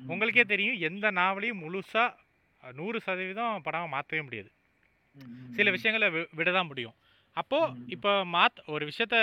உங்களுக்கே 0.09 0.45
தெரியும் 0.45 0.80
எந்த 0.88 1.07
நாவலையும் 1.12 1.62
முழுசாக 1.64 2.18
நூறு 2.62 2.99
சதவீதம் 3.01 3.64
படமாக 3.66 3.93
மாற்றவே 3.95 4.22
முடியாது. 4.22 4.51
சில. 5.57 5.70
விஷயங்களை 5.76 6.09
விட 6.32 6.49
தான் 6.53 6.68
முடியும். 6.68 6.97
அப்போது. 7.36 7.66
இப்போ 7.94 8.10
மாத் 8.32 8.58
ஒரு 8.68 8.84
விஷயத்த 8.88 9.16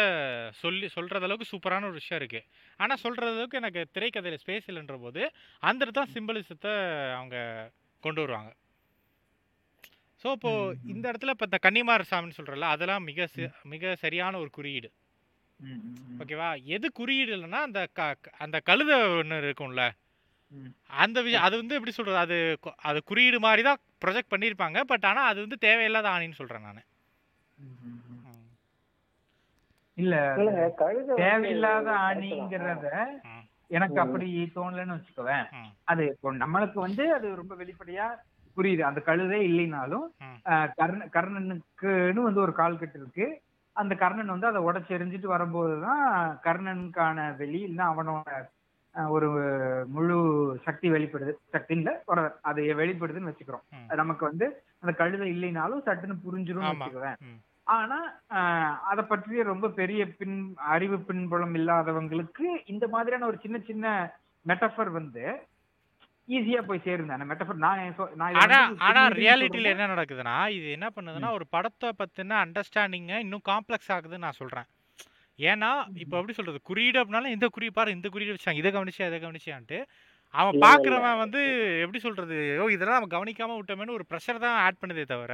சொல்லி 0.60 0.88
சொல்கிறது 0.94 1.26
அளவுக்கு 1.28 1.50
சூப்பரான 1.50 1.88
ஒரு 1.88 1.98
விஷயம் 2.00 2.20
இருக்குது 2.22 2.48
ஆனால் 2.80 3.02
சொல்கிறது 3.04 3.34
அளவுக்கு 3.34 3.60
எனக்கு 3.60 3.82
திரைக்கதையில் 3.96 4.42
ஸ்பேஸ் 4.42 4.70
இல்லைன்ற 4.70 4.96
போது 5.04 5.22
அந்த 5.64 5.80
இடத்துல 5.86 6.08
சிம்பிளிசத்தை 6.16 6.74
அவங்க 7.18 7.38
கொண்டு 8.04 8.24
வருவாங்க 8.24 8.52
ஸோ 10.24 10.30
இப்போது. 10.38 10.64
இந்த 10.92 11.06
இடத்துல 11.10 11.34
இப்போ 11.36 11.46
இந்த 11.46 11.60
கன்னிமார் 11.66 12.10
சாமின்னு 12.10 12.38
சொல்கிறல 12.38 12.72
அதெல்லாம் 12.72 13.06
மிக 13.06 13.28
சி- 13.34 13.44
மிக 13.70 13.94
சரியான 14.02 14.40
ஒரு 14.40 14.50
குறியீடு. 14.52 14.90
ஓகேவா 16.20 16.48
எது 16.76 16.88
குறியீடு 16.98 17.32
இல்லைன்னா 17.36 17.62
அந்த 17.66 17.82
க 17.94 18.02
அந்த 18.40 18.58
கழுதை 18.68 18.98
ஒன்று 19.16 19.38
இருக்கும்ல. 19.44 19.84
அந்த 21.00 21.18
விஷயம் 21.22 21.46
அது 21.48 21.56
வந்து 21.58 21.76
எப்படி 21.76 21.94
சொல்கிறது 21.96 22.20
அது 22.22 22.38
அது 22.90 23.00
குறியீடு 23.04 23.40
மாதிரி 23.42 23.64
தான் 23.64 23.82
ப்ரொஜெக்ட் 24.02 24.34
பண்ணியிருப்பாங்க 24.34 24.80
பட் 24.92 25.06
ஆனால் 25.10 25.30
அது 25.32 25.40
வந்து 25.46 25.58
தேவையில்லாத 25.66 26.10
ஆணின்னு 26.14 26.40
சொல்கிறேன் 26.40 26.68
நான். 26.70 26.86
இல்ல 30.00 30.16
தேவையில்லாத. 31.22 31.90
ஆணிங்கிறத. 32.06 32.88
எனக்கு. 33.72 34.00
அப்படி 34.00 34.28
தோணலன்னு 34.56 34.96
வச்சுக்கோவேன். 34.96 35.46
அது 35.86 36.04
இப்போ 36.08 36.32
நம்மளுக்கு 36.44 36.80
வந்து 36.86 37.04
அது 37.14 37.28
ரொம்ப 37.36 37.56
வெளிப்படையா 37.56 38.08
புரியுது 38.58 38.84
அந்த 38.84 39.00
கழுதே 39.02 39.40
இல்லைனாலும் 39.48 40.06
கர்ண 40.78 41.02
கர்ணனுக்குன்னு 41.14 42.22
வந்து 42.24 42.42
ஒரு 42.42 42.54
கால் 42.54 42.80
கட்டு 42.80 43.00
இருக்கு 43.00 43.26
அந்த 43.76 43.94
கர்ணன் 43.96 44.34
வந்து 44.34 44.48
அதை 44.48 44.62
உடச்சி 44.62 44.96
எறிஞ்சிட்டு 44.96 45.28
வரும்போதுதான் 45.28 46.02
கர்ணனுக்கான 46.44 47.28
வெளி 47.38 47.60
இல்லைன்னா 47.66 47.88
அவனோட 47.92 48.32
ஒரு 48.96 49.28
முழு 49.88 50.16
சக்தி 50.64 50.88
வெளிப்படுது 50.90 51.34
சக்தி 51.50 51.74
இல்ல 51.76 51.92
அது 52.44 52.62
வெளிப்படுதுன்னு 52.80 53.32
வச்சுக்கிறோம் 53.32 53.66
நமக்கு 54.02 54.24
வந்து 54.26 54.46
அந்த 54.82 54.94
கழுதை 54.94 55.28
இல்லைனாலும் 55.34 55.86
சட்டுன்னு 55.86 56.18
புரிஞ்சிரும்னு 56.26 56.68
ஆமா. 56.68 56.74
வச்சுக்குவேன். 56.76 57.18
ஆனா 57.70 57.98
அத 58.90 59.00
பற்றிய 59.04 59.44
ரொம்ப 59.44 59.68
பெரிய 59.80 60.02
பின் 60.20 60.38
அறிவு 60.70 60.98
பின்புலம் 61.08 61.56
இல்லாதவங்களுக்கு 61.60 62.46
இந்த 62.68 62.86
மாதிரியான 62.88 63.26
ஒரு 63.26 63.38
சின்ன 63.42 63.58
சின்ன 63.68 63.86
மெட்டஃபர் 64.46 64.92
வந்து 64.94 65.24
ஈஸியா 66.28 66.62
போய் 66.66 66.82
அந்த 67.08 67.28
மெட்டஃபர் 67.30 67.62
நான் 67.64 67.80
ஆனா 68.88 69.02
ரியாலிட்டியில. 69.18 69.72
என்ன 69.74 69.88
நடக்குதுன்னா 69.94 70.36
இது 70.58 70.68
என்ன 70.78 70.88
பண்ணுதுன்னா 70.96 71.32
ஒரு 71.38 71.48
படத்தை 71.56 71.90
பத்தின 72.00 72.38
அண்டர்ஸ்டாண்டிங்க 72.44 73.16
இன்னும் 73.26 73.48
காம்ப்ளெக்ஸ் 73.50 73.92
ஆகுதுன்னு 73.96 74.26
நான் 74.28 74.40
சொல்றேன். 74.42 74.68
ஏன்னா 75.40 75.72
இப்போ 76.04 76.16
எப்படி 76.20 76.36
சொல்றது? 76.38 76.60
குறியீடு 76.70 77.00
அப்படின்னாலும் 77.00 77.36
இந்த 77.36 77.48
குறி 77.50 77.68
பாரு 77.72 77.96
இந்த 77.98 78.08
குறியீடு 78.10 78.36
வச்சாங்க 78.36 78.62
இதை 78.62 78.72
கவனிச்சியா 78.72 79.10
இதை 79.10 79.20
கவனிச்சியான்ட்டு 79.20 79.78
அவன் 80.34 80.54
இல்ல, 80.54 80.64
பார்க்குறவன் 80.66 81.22
வந்து 81.22 81.42
எப்படி 81.84 82.00
சொல்றது? 82.00 82.36
ஓ 82.60 82.68
இதெல்லாம் 82.74 82.98
நம்ம 82.98 83.12
கவனிக்காம 83.14 83.56
விட்டோமேன்னு 83.60 83.96
ஒரு 83.98 84.06
ப்ரெஷர் 84.10 84.44
தான் 84.44 84.58
ஆட் 84.66 84.82
பண்ணுதே 84.82 85.06
தவிர 85.14 85.34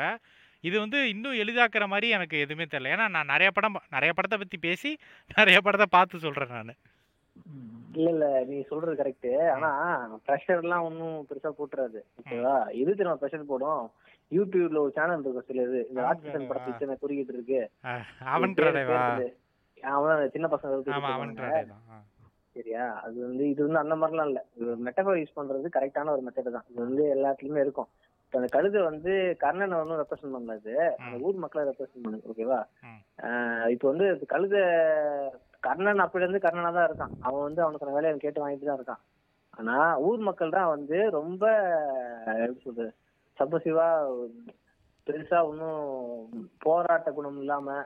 இது 0.68 0.76
வந்து 0.84 1.00
இன்னும் 1.14 1.40
எளிதாக்குற 1.44 1.86
மாதிரி 1.94 2.08
எனக்கு 2.18 2.36
எதுவுமே 2.46 2.66
தெரியல. 2.74 2.92
ஏன்னா 2.96 3.06
நான் 3.16 3.32
நிறைய 3.34 3.50
படம் 3.58 3.80
நிறைய 3.96 4.12
படத்தை 4.18 4.38
பத்தி 4.42 4.58
பேசி 4.68 4.92
நிறைய 5.40 5.58
படத்தை 5.66 5.88
பார்த்து 5.96 6.26
சொல்றேன் 6.26 6.56
நான். 6.58 6.76
இல்ல 7.98 8.08
இல்ல. 8.14 8.26
நீ 8.50 8.58
சொல்றது 8.70 8.94
கரெக்ட் 9.02 9.30
ஆனா 9.56 9.70
ப்ரெஷர் 10.28 10.64
எல்லாம் 10.64 10.86
ஒன்னும் 10.88 11.20
பெருசா 11.30 11.52
போட்டுறாது. 11.60 12.00
ஓகேவா 12.20 12.56
எது 12.82 12.98
தெரியுமா 12.98 13.20
ப்ரெஷர் 13.22 13.52
போடும்? 13.52 13.84
யூடியூப்ல 14.32 14.82
ஒரு 14.86 14.94
சேனல் 14.98 15.24
இருக்கும் 15.24 15.48
சில 15.50 15.64
இது. 15.70 15.80
இந்த 15.90 16.02
ஆர்டிஸ்டன் 16.10 16.50
படத்தை. 16.50 16.72
இத்தனை 16.74 16.96
குறிக்கிட்டு 17.04 17.36
இருக்கு. 17.36 17.62
அவன் 18.34 18.56
அவன் 19.96 20.34
சின்ன 20.36 20.48
பசங்க 20.54 20.74
சரியா? 22.58 22.84
அது 23.06 23.18
வந்து 23.28 23.46
இது 23.54 23.62
வந்து 23.68 23.82
அந்த 23.84 23.96
மாதிரிலாம் 24.02 24.30
இல்ல. 24.32 24.42
இது 24.60 24.76
மெட்டபர் 24.88 25.18
யூஸ் 25.22 25.38
பண்றது 25.40 25.76
கரெக்டான 25.78 26.12
ஒரு 26.16 26.22
மெத்தட் 26.28 26.56
தான். 26.58 26.68
இது 26.72 26.80
வந்து 26.88 27.04
எல்லாத்துலயுமே 27.16 27.64
இருக்கும். 27.66 27.90
அந்த 28.38 28.48
கழுதை 28.56 28.80
வந்து 28.90 29.12
கர்ணனை 29.44 29.76
வந்து 29.82 30.00
ரெப்ரசென்ட் 30.02 30.36
பண்ணது. 30.38 30.74
அந்த 31.04 31.16
ஊர் 31.28 31.42
மக்களை 31.44 31.64
ரெப்ரசென்ட் 31.70 32.06
பண்ணுது 32.06 32.30
ஓகேவா 32.32 32.60
இப்போ 33.74 33.86
வந்து 33.92 34.08
கழுதை 34.34 34.64
கர்ணன் 35.68 36.04
அப்படி 36.06 36.26
இருந்து 36.26 36.46
கர்ணனா 36.46 36.72
தான் 36.78 36.88
இருக்கான். 36.90 37.14
அவன் 37.28 37.46
வந்து 37.48 37.62
அவனுக்கு 37.66 37.98
வேலையை 37.98 38.18
கேட்டு 38.24 38.44
வாங்கிட்டு 38.44 38.70
தான் 38.70 38.80
இருக்கான். 38.80 39.04
ஆனா 39.60 39.76
ஊர் 40.08 40.22
மக்கள் 40.28 40.58
தான் 40.58 40.72
வந்து 40.76 40.98
ரொம்ப 41.20 41.44
எப்படி 42.44 42.62
சொல்றது 42.66 42.92
சப்பசிவா 43.38 43.88
பெருசா 45.08 45.40
ஒன்றும் 45.50 45.82
போராட்ட 46.66 47.10
குணம் 47.18 47.40
இல்லாம 47.44 47.78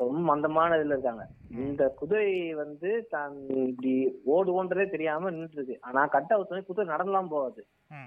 ரொம்ப 0.00 0.20
மந்தமான 0.28 0.76
இதுல 0.78 0.94
இருக்காங்க. 0.96 1.24
இந்த 1.64 1.82
குதிரை 1.98 2.28
வந்து 2.60 2.90
தான் 3.14 3.34
இப்படி 3.68 3.92
ஓடுவோன்றதே 4.34 4.86
தெரியாம 4.94 5.30
நின்றுட்டு 5.30 5.58
இருக்கு 5.58 5.76
ஆனா 5.88 6.00
கட்ட 6.14 6.30
அவுத்தோடனே 6.36 6.66
குதிரை 6.68 6.86
நடந்தெல்லாம் 6.92 7.32
போகாது. 7.34 7.62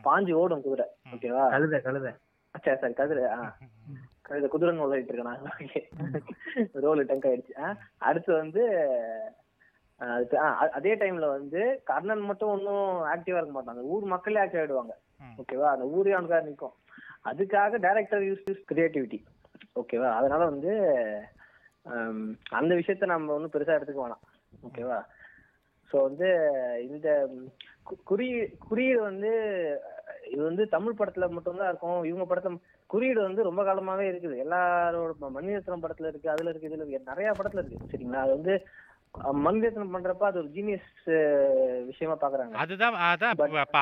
பாஞ்சு 0.08 0.34
ஓடும் 0.42 0.64
குதிரை. 0.66 0.88
ஓகேவா? 1.16 1.44
கழுதை 1.56 1.80
கழுதை. 1.88 2.12
சரி 2.66 2.80
சரி 2.84 2.96
கதிரை 3.00 3.24
கழுதை 4.28 4.48
குதிரைன்னு 4.54 4.84
சொல்லிட்டு 4.84 5.14
இருக்கேன்? 5.14 5.30
நான் 5.30 6.84
ரோல் 6.86 7.08
டங்க் 7.10 7.28
ஆயிடுச்சு. 7.30 7.56
அடுத்து 8.08 8.32
வந்து 8.42 8.64
அதே 10.78 10.92
டைம்ல 11.02 11.28
வந்து 11.38 11.62
கர்ணன் 11.90 12.28
மட்டும் 12.30 12.52
ஒன்றும் 12.56 12.90
ஆக்டிவா 13.14 13.40
இருக்க 13.40 13.54
மாட்டாங்க 13.56 13.84
ஊர் 13.94 14.06
மக்களே 14.14 14.42
ஆக்டிவ் 14.44 14.62
ஆயிடுவாங்க. 14.62 14.94
ஓகேவா? 15.42 15.70
அந்த 15.76 15.86
ஊரே 15.96 16.16
அவனுக்காக 16.18 16.44
நிற்கும் 16.50 16.76
அதுக்காக 17.30 17.80
டைரக்டர் 17.86 18.28
யூஸ் 18.28 18.46
யூஸ் 18.50 18.68
கிரியேட்டிவிட்டி 18.72 19.20
ஓகேவா? 19.82 20.12
அதனால 20.20 20.42
வந்து 20.52 20.74
அந்த 22.60 22.72
விஷயத்த 22.80 23.12
நம்ம 23.12 23.34
ஒன்றும் 23.36 23.54
பெருசா 23.54 23.78
எடுத்துக்க 23.78 24.02
வேணாம். 24.04 24.24
ஓகேவா 24.68 25.00
ஸோ 25.90 25.98
வந்து 26.08 26.30
இந்த 26.88 27.10
குறியீடு 28.10 28.48
குறியீடு 28.70 29.00
வந்து 29.10 29.32
இது 30.32 30.42
வந்து 30.48 30.64
தமிழ் 30.74 30.98
படத்துல 31.00 31.28
மட்டும்தான் 31.36 31.70
இருக்கும். 31.72 32.00
இவங்க 32.10 32.26
படத்துல 32.30 32.60
குறியீடு 32.90 33.20
வந்து 33.28 33.48
ரொம்ப 33.48 33.62
காலமாவே 33.68 34.06
இருக்குது. 34.12 34.36
எல்லாரோட 34.46 35.32
மணிரத்னம் 35.38 35.84
படத்துல 35.86 36.10
இருக்கு 36.12 36.34
அதுல 36.34 36.52
இருக்கு 36.52 36.70
இதுல 36.70 36.84
இருக்கு 36.84 37.10
நிறைய 37.12 37.30
படத்துல 37.40 37.62
இருக்கு 37.64 37.92
சரிங்களா? 37.94 38.24
அது 38.26 38.38
வந்து 38.38 38.56
மணிரத்னம் 39.46 39.94
பண்றப்ப 39.96 40.26
அது 40.30 40.42
ஒரு 40.42 40.50
ஜீனியஸ் 40.56 40.92
விஷயமா 41.90 42.16
பாக்குறாங்க. 42.24 42.56
அதுதான் 42.64 42.98
அதான் 43.10 43.36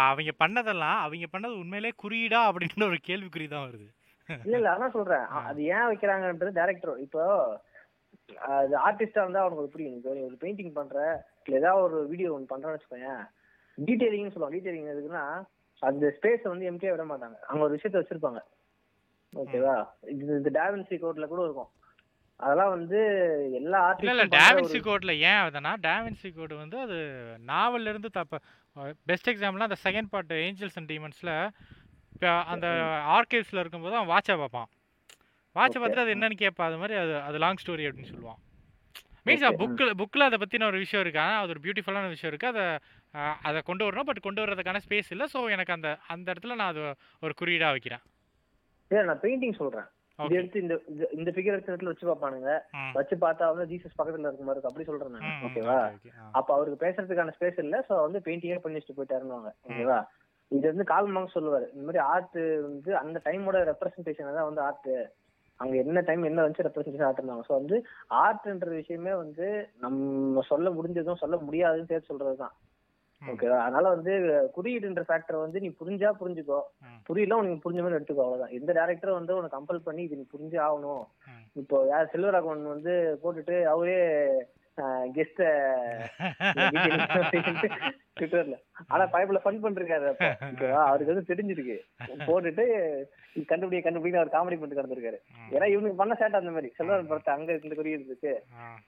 அவங்க 0.09 0.33
பண்ணதெல்லாம் 0.43 0.99
அவங்க 1.05 1.27
பண்ணது 1.33 1.61
உண்மையிலே 1.63 1.91
குறியீடா 2.03 2.41
அப்படின்ற 2.49 2.85
ஒரு 2.91 2.99
கேள்விக்குறி 3.09 3.47
தான் 3.53 3.65
வருது. 3.67 3.87
இல்ல 4.29 4.55
இல்ல 4.59 4.69
அதான் 4.75 4.95
சொல்றேன். 4.97 5.25
அது 5.49 5.61
ஏன் 5.75 5.87
வைக்கிறாங்கன்றது 5.89 6.57
டேரக்டர் 6.59 7.03
இப்போ 7.05 7.23
அது 8.57 8.73
ஆர்டிஸ்டா 8.87 9.23
இருந்தா 9.23 9.43
அவனுக்கு 9.43 9.63
ஒரு 9.63 9.73
புரியும். 9.73 9.95
இப்போ 9.97 10.11
ஒரு 10.27 10.37
பெயிண்டிங் 10.43 10.73
பண்ற 10.79 10.97
இல்ல 11.45 11.59
ஏதாவது 11.61 11.85
ஒரு 11.87 11.97
வீடியோ 12.11 12.31
ஒன்று 12.35 12.51
பண்றேன்னு 12.51 12.77
வச்சுக்கோயேன் 12.77 13.23
டீடைலிங்னு 13.77 14.33
சொல்லுவாங்க. 14.33 14.57
டீடைலிங் 14.57 14.91
எதுக்குன்னா 14.93 15.25
அந்த 15.81 16.05
ஸ்பேஸை 16.17 16.47
வந்து 16.51 16.67
எம்கே 16.71 16.91
விட 16.93 17.05
மாட்டாங்க. 17.11 17.37
அவங்க 17.47 17.63
ஒரு 17.67 17.75
விஷயத்த 17.77 18.01
வச்சிருப்பாங்க. 18.01 18.41
ஓகேவா 19.33 19.77
இது 20.15 20.31
இந்த 20.41 20.51
டாவின்சி 20.59 20.97
கோட்ல 21.01 21.27
கூட 21.31 21.41
இருக்கும். 21.47 21.71
அதெல்லாம் 22.39 22.71
வந்து 22.75 22.99
எல்லா 23.59 23.81
இல்ல 23.99 24.13
இல்ல 24.15 24.25
டாவின்சி 24.37 24.79
கோட்ல 24.87 25.11
ஏன் 25.27 25.39
ஆகுதுன்னா 25.41 25.73
டாவின்சி 25.87 26.29
கோடு 26.37 26.55
வந்து 26.61 26.77
அது 26.85 26.97
நாவல்ல 27.51 27.91
இருந்து 27.93 28.09
தப்ப 28.17 28.39
பெஸ்ட் 29.11 29.29
எக்ஸாம்பிள் 29.31 29.67
அந்த 29.67 29.77
செகண்ட் 29.85 30.11
பார்ட் 30.13 30.33
ஏஞ்சல்ஸ் 30.45 30.77
அண்ட் 30.79 30.91
டீமன்ஸ்ல 30.93 31.33
அந்த 32.53 32.67
ஆர்கேவ்ஸ்ல 33.17 33.61
இருக்கும்போது 33.63 33.97
அவன் 33.97 34.11
வாட்சை 34.13 34.35
பார்ப்பான். 34.41 34.69
வாட்சை. 35.55 35.81
பார்த்துட்டு 35.83 35.99
அது 35.99 36.15
என்னன்னு 36.15 36.31
கேட்பான் 36.31 36.67
அது 36.67 36.77
மாதிரி 36.77 36.99
அது 36.99 37.19
அது 37.19 37.37
லாங் 37.37 37.61
ஸ்டோரி 37.65 37.85
அப்படின்னு 37.87 38.13
சொல்லுவான். 38.13 38.41
மீன்ஸ். 39.25 39.57
புக்கில் 39.57 39.91
புக்கில் 39.97 40.19
அதை 40.19 40.37
பற்றின 40.41 40.65
ஒரு 40.65 40.77
விஷயம் 40.77 41.05
இருக்கு. 41.05 41.23
ஆனால் 41.23 41.43
அது 41.43 41.49
ஒரு 41.49 41.59
பியூட்டிஃபுல்லான 41.59 42.07
விஷயம் 42.07 42.35
இருக்குது 42.35 42.45
அதை 42.45 42.79
அதை 43.43 43.61
கொண்டு 43.61 43.91
வரணும். 43.91 43.99
பட் 43.99 44.19
கொண்டு 44.19 44.45
வர்றதுக்கான 44.45 44.77
ஸ்பேஸ் 44.89 45.09
இல்லை. 45.09 45.27
ஸோ 45.33 45.49
எனக்கு 45.49 45.73
அந்த 45.73 45.97
அந்த 46.07 46.31
இடத்துல 46.31 46.47
நான் 46.47 46.67
அது 46.67 46.95
ஒரு 47.21 47.33
குறியீடாக 47.33 47.71
வைக்கிறேன். 47.71 47.99
இல்ல 48.87 49.03
நான் 49.03 49.19
பெயிண்டிங் 49.19 49.55
சொல்றேன். 49.55 49.83
இது 50.19 50.35
எடுத்து 50.35 50.61
இந்த 50.61 50.81
இந்த- 51.11 51.31
ஃபிகர் 51.31 51.55
எடுத்த 51.55 51.75
இடத்துல 51.75 51.83
வச்சு 51.83 52.07
பார்ப்பானுங்க. 52.07 52.59
வச்சு 52.93 53.15
பார்த்தா 53.15 53.55
வந்து 53.55 53.75
ஜீசஸ் 53.75 54.01
பக்கத்துல 54.01 54.19
இருக்க 54.19 54.43
மாதிரி 54.43 54.65
அப்படி 54.67 54.83
சொல்றேன் 54.83 55.09
நான். 55.09 55.41
ஓகேவா. 55.43 55.91
அப்ப 56.31 56.53
அவருக்கு 56.53 56.85
பேசுறதுக்கான 56.85 57.31
ஸ்பேஸ் 57.39 57.59
இல்ல. 57.59 57.85
சோ 57.89 58.01
வந்து 58.01 58.19
பெயிண்டிங்கே 58.19 58.59
பண்ணி 58.59 58.77
வச்சுட்டு 58.77 58.99
போயிட்டாருன்னு 58.99 59.49
ஓகேவா 59.69 60.05
இது 60.47 60.67
வந்து 60.67 60.83
கால் 60.83 61.05
மார்க்ஸ் 61.05 61.37
சொல்லுவாரு. 61.37 61.65
இந்த 61.73 61.85
மாதிரி 61.85 61.97
ஆர்ட் 61.97 62.33
வந்து 62.61 62.97
அந்த 62.97 63.21
டைமோட 63.25 63.73
ரெப்ரசன்டேஷன் 63.73 64.33
தான் 64.33 64.43
வந்து 64.43 64.61
ஆர்ட் 64.61 64.89
அங்க 65.59 65.73
என்ன 65.83 66.01
டைம் 66.01 66.23
என்ன 66.23 66.39
வந்து 66.41 66.65
ரெப்ரசன்டேஷன் 66.67 67.07
ஆர்ட் 67.07 67.19
இருந்தாங்க 67.19 67.45
ஸோ 67.47 67.53
வந்து 67.53 67.75
ஆர்ட்ன்ற 68.23 68.69
விஷயமே 68.79 69.13
வந்து 69.15 69.47
நம்ம 69.77 70.43
சொல்ல 70.49 70.71
முடிஞ்சதும் 70.71 71.21
சொல்ல 71.23 71.35
முடியாதுன்னு 71.37 71.91
சேர்த்து 71.91 72.11
சொல்றதுதான். 72.11 72.55
ஓகேவா 73.21 73.59
அதனால 73.59 73.85
வந்து 73.95 74.13
குறியீடுன்ற 74.55 75.03
ஃபேக்டர் 75.07 75.37
வந்து 75.43 75.61
நீ 75.63 75.69
புரிஞ்சா 75.79 76.09
புரிஞ்சுக்கோ. 76.19 76.59
புரியல 77.07 77.37
உனக்கு 77.37 77.63
புரிஞ்ச 77.63 77.79
மாதிரி 77.81 77.97
எடுத்துக்கோ 77.99 78.25
அவ்வளவுதான் 78.25 78.55
எந்த 78.57 78.71
டேரக்டரும் 78.73 79.19
வந்து 79.19 79.37
உனக்கு 79.37 79.57
கம்பல் 79.57 79.85
பண்ணி 79.87 80.01
இது 80.03 80.19
நீ 80.19 80.25
புரிஞ்சே 80.33 80.59
ஆகணும். 80.67 81.03
இப்போ 81.55 81.77
யார் 81.91 82.11
செல்வராகவன் 82.13 82.73
வந்து 82.73 82.93
போட்டுட்டு 83.23 83.57
அவரே 83.73 83.97
கெஸ்ட 85.15 85.41
ட்விட்டர்ல 88.17 88.55
ஆனா 88.93 89.03
பைப்ல 89.13 89.39
ஃபன் 89.43 89.61
பண்றாரு 89.65 90.09
அவருக்கு 90.87 91.11
வந்து 91.11 91.29
தெரிஞ்சிருக்கு. 91.29 91.77
போட்டுட்டு 92.27 92.65
கண்டுபிடி 93.51 93.79
கண்டுபிடி 93.85 94.19
அவர் 94.21 94.33
காமெடி 94.35 94.57
பண்ணிட்டு 94.59 94.79
கிடந்திருக்காரு. 94.79 95.19
ஏன்னா 95.55 95.67
இவனுக்கு 95.73 95.99
பண்ண 96.01 96.13
சேட்டை 96.21 96.39
அந்த 96.41 96.53
மாதிரி. 96.55 96.69
செல்வரன் 96.77 97.09
படத்தை 97.11 97.31
அங்க 97.35 97.57
இந்த 97.61 97.75
குறியீடு 97.79 98.09
இருக்கு. 98.09 98.33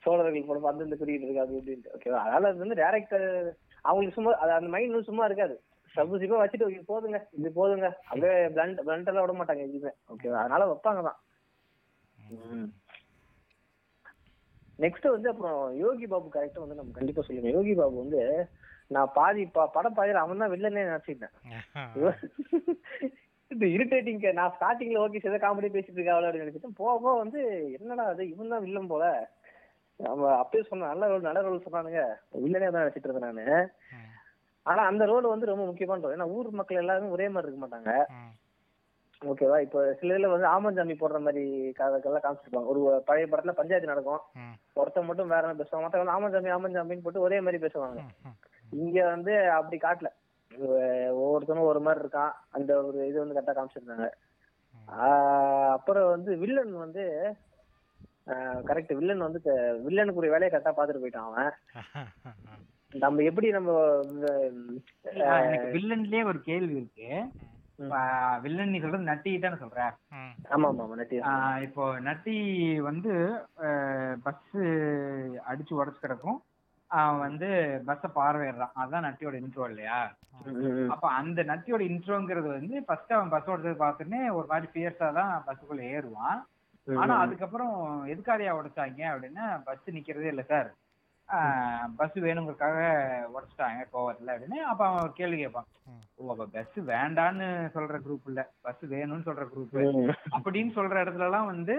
சோழர்கள் 0.05 0.49
படம் 0.49 0.69
அந்த 0.71 0.87
இந்த 0.89 0.97
குறியீடு 1.01 1.25
இருக்கு 1.25 1.45
அது 1.45 1.57
இப்படின்ட்டு. 1.59 1.93
ஓகேவா 1.97 2.21
அதனால 2.25 2.51
அது 2.51 2.63
வந்து 2.65 2.79
டேரக்டர் 2.81 3.27
அவங்களுக்கு 3.85 4.17
சும்மா 4.17 4.33
அது 4.43 4.53
அந்த 4.59 4.71
மைண்ட் 4.75 5.09
சும்மா 5.11 5.25
இருக்காது. 5.29 5.55
சப்பு 5.95 6.19
சிப்பா 6.21 6.41
வச்சுட்டு 6.41 6.83
போதுங்க 6.91 7.19
இது 7.39 7.49
போதுங்க. 7.59 7.87
அப்படியே 8.09 8.33
பிளண்ட் 8.55 8.83
பிளண்டெல்லாம் 8.87 9.25
விட 9.25 9.35
மாட்டாங்க 9.39 9.63
எதுவுமே. 9.67 9.93
ஓகேவா 10.13 10.41
அதனால 10.43 10.65
வைப்பாங்க 10.71 11.03
தான் 11.09 11.19
நெக்ஸ்ட் 14.79 15.07
வந்து 15.09 15.29
அப்புறம் 15.29 15.55
யோகி 15.79 16.05
பாபு 16.07 16.27
கரெக்டா 16.31 16.63
வந்து 16.63 16.79
நம்ம 16.79 16.95
கண்டிப்பா 16.97 17.21
சொல்லுங்க 17.23 17.51
யோகி 17.53 17.73
பாபு 17.75 17.95
வந்து 18.01 18.21
நான் 18.91 19.09
பாதி 19.15 19.43
ப- 19.51 19.71
படம் 19.73 19.95
பாதியில 19.95 20.23
அவன் 20.23 20.43
தான் 20.43 20.53
வில்லனே 20.53 20.83
நினைச்சிட்டேன் 20.89 21.33
இது 23.51 23.65
இரிட்டேட்டிங் 23.73 24.21
நான் 24.37 24.53
ஸ்டார்டிங்ல 24.55 25.01
ஓகே 25.03 25.21
ஏதோ 25.23 25.39
காமெடி 25.41 25.69
பேசிட்டு 25.73 25.97
இருக்கா 25.97 26.15
அப்படின்னு 26.17 26.45
நினைச்சிட்டேன் 26.45 26.79
போக 26.79 26.93
போக 26.97 27.13
வந்து 27.19 27.41
என்னடா 27.77 28.05
அது 28.11 28.23
இவன் 28.29 28.53
தான் 28.53 28.63
வில்லன் 28.63 28.91
போல. 28.91 29.05
நம்ம 29.99 30.25
அப்பயே 30.41 30.63
சொன்ன 30.65 30.89
நல்ல 30.89 31.05
ரோல் 31.07 31.27
நல்ல 31.27 31.41
ரோல் 31.45 31.63
சொன்னானுங்க. 31.63 32.01
வில்லனே 32.41 32.67
தான் 32.67 32.83
நினைச்சிட்டு 32.83 33.07
இருந்தேன் 33.07 33.29
நானு. 33.29 33.45
ஆனா 34.65 34.81
அந்த 34.89 35.03
ரோல் 35.05 35.31
வந்து 35.31 35.49
ரொம்ப 35.49 35.63
முக்கியமான 35.65 36.03
ரோல் 36.03 36.15
ஏன்னா 36.15 36.29
ஊர் 36.33 36.49
மக்கள் 36.51 36.81
எல்லாரும் 36.81 37.13
ஒரே 37.15 37.27
மாதிரி 37.29 37.47
இருக்க 37.47 37.61
மாட்டாங்க. 37.63 37.91
ஓகேவா 39.25 39.61
இப்போ 39.61 39.93
சில 39.93 40.15
இதுல 40.17 40.39
வந்து 40.39 40.47
ஆமஞ்சாமி 40.47 40.87
போடுற 40.87 41.19
மாதிரி 41.19 41.73
கதைகள்லாம் 41.79 42.23
காமிச்சிருப்பாங்க. 42.23 42.65
ஒரு 42.65 43.03
பழைய 43.05 43.27
படத்துல 43.31 43.51
பஞ்சாயத்து 43.51 43.93
நடக்கும். 43.93 44.19
ம். 44.33 44.55
ஒருத்தன் 44.73 45.05
மட்டும் 45.05 45.27
வேற 45.27 45.41
மாதிரி 45.41 45.63
பேசுவாங்க 45.63 45.81
மத்தவங்க 45.81 46.13
ஆமஞ்சாமி 46.15 46.43
ஆமஞ்சாமின்னு 46.43 47.01
போட்டு 47.03 47.19
ஒரே 47.19 47.41
மாதிரி 47.41 47.65
பேசுவாங்க. 47.65 47.99
இங்க 48.71 49.07
வந்து 49.09 49.49
அப்படி 49.51 49.77
காட்டல. 49.77 50.05
ஒவ்வொருத்தனும் 51.15 51.61
ஒரு 51.61 51.79
மாதிரி 51.79 52.05
இருக்கான். 52.05 52.31
அந்த 52.49 52.83
ஒரு 52.83 53.07
இது 53.07 53.27
வந்து 53.27 53.41
கரெக்டா 53.41 53.55
காமிச்சிருந்தாங்க. 53.55 54.09
அப்புறம் 55.69 56.09
வந்து 56.09 56.37
வில்லன் 56.37 56.77
வந்து 56.77 57.33
கரெக்ட் 58.67 58.93
வில்லன் 58.93 59.17
வந்து 59.17 59.41
க- 59.41 59.79
வில்லனுக்கு 59.87 60.13
ஒரு 60.13 60.29
வேலையை 60.29 60.59
கரெக்டா 60.59 60.67
பாத்துட்டு 60.67 61.01
போயிட்டான் 61.03 61.27
அவன். 61.29 61.51
நம்ம 62.93 63.21
எப்படி 63.21 63.49
நம்ம 63.49 63.71
வில்லன்லயே 65.73 66.25
ஒரு 66.25 66.41
கேள்வி 66.41 66.75
இருக்கு. 66.75 67.09
வில்லன் 68.43 68.71
நீ 68.73 68.77
சொல்றது 68.83 69.09
நட்டி 69.09 69.31
தானே 69.39 69.57
சொல்ற. 69.63 69.81
ஆமா 70.55 70.67
ஆமா 70.83 70.95
நட்டி 71.01 71.17
இப்போ 71.67 71.83
நட்டி 72.07 72.35
வந்து 72.89 73.11
பஸ் 74.25 74.55
அடிச்சு 75.51 75.73
உடச்சு 75.79 76.01
கிடக்கும். 76.01 76.39
அவன் 76.91 77.23
வந்து 77.25 77.47
பஸ்ஸை 77.87 78.09
பார்வையிடுறான். 78.17 78.75
அதுதான் 78.81 79.05
நட்டியோட 79.07 79.35
இன்ட்ரோ 79.41 79.65
இல்லையா. 79.71 79.99
அப்ப 80.93 81.05
அந்த 81.19 81.43
நட்டியோட 81.43 81.83
இன்ட்ரோங்கிறது 81.91 82.49
வந்து 82.57 82.75
ஃபர்ஸ்ட் 82.87 83.15
அவன் 83.17 83.33
பஸ் 83.33 83.49
ஓடுறது 83.53 83.77
பார்த்துன்னு 83.83 84.19
ஒரு 84.37 84.47
மாதிரி 84.51 84.67
ஃபியர்ஸா 84.73 85.09
தான் 85.19 85.33
பஸ்ஸுக்குள்ள 85.47 85.83
ஏறுவான். 85.95 86.39
ஆனா 86.87 87.13
அதுக்கப்புறம் 87.23 87.73
எதுக்காரியா 88.13 88.51
உடைச்சாங்க? 88.59 89.01
அப்படின்னா 89.13 89.45
பஸ் 89.69 89.95
நிக்கிறதே 89.95 90.31
இல்ல 90.33 90.43
சார். 90.51 90.69
பஸ் 91.97 92.17
வேணுங்கிறதுக்காக 92.25 92.79
உடைச்சிட்டாங்க 93.33 93.81
கோவத்துல 93.93 94.33
அப்படின்னு. 94.33 94.59
அப்ப 94.71 94.81
அவன் 94.87 95.15
கேள்வி 95.15 95.37
கேட்பான். 95.37 95.67
ஓ 96.15 96.29
அப்ப 96.31 96.45
பஸ் 96.53 96.77
வேண்டான்னு 96.89 97.47
சொல்ற 97.73 97.95
குரூப் 98.05 98.27
இல்ல. 98.31 98.41
பஸ் 98.61 98.83
வேணும்னு 98.93 99.27
சொல்ற 99.29 99.45
குரூப். 99.53 99.75
அப்படின்னு 100.37 100.71
சொல்ற 100.77 100.95
இடத்துல 101.03 101.27
எல்லாம் 101.29 101.51
வந்து 101.53 101.75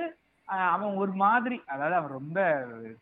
அவன் 0.73 0.95
ஒரு 0.97 1.13
மாதிரி 1.23 1.57
அதாவது 1.67 1.97
அவன் 1.97 2.17
ரொம்ப 2.19 2.39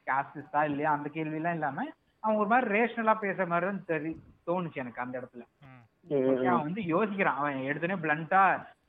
காஸ்டிஸ்டா 0.08 0.62
இல்லையா 0.64 0.92
அந்த 0.92 1.08
கேள்வி 1.08 1.38
எல்லாம் 1.40 1.52
இல்லாம 1.52 1.84
அவன் 2.22 2.36
ஒரு 2.36 2.48
மாதிரி 2.48 2.66
ரேஷனலா 2.76 3.14
பேசுற 3.20 3.46
மாதிரி 3.46 3.66
தான் 3.66 3.84
தெரி 3.84 4.12
தோணுச்சு 4.46 4.80
எனக்கு 4.82 5.00
அந்த 5.00 5.14
இடத்துல. 5.20 5.42
அவன் 6.48 6.66
வந்து 6.66 6.82
யோசிக்கிறான். 6.94 7.38
அவன் 7.40 7.66
எடுத்தனே 7.70 7.96
பிளண்டா 8.02 8.42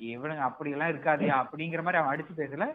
இவனுங்க 0.10 0.44
அப்படி 0.50 0.72
எல்லாம் 0.72 0.92
இருக்காதியா 0.94 1.36
அப்படிங்கிற 1.44 1.82
மாதிரி 1.84 2.02
அவன் 2.02 2.14
அடிச்சு 2.14 2.34
பேசல. 2.42 2.66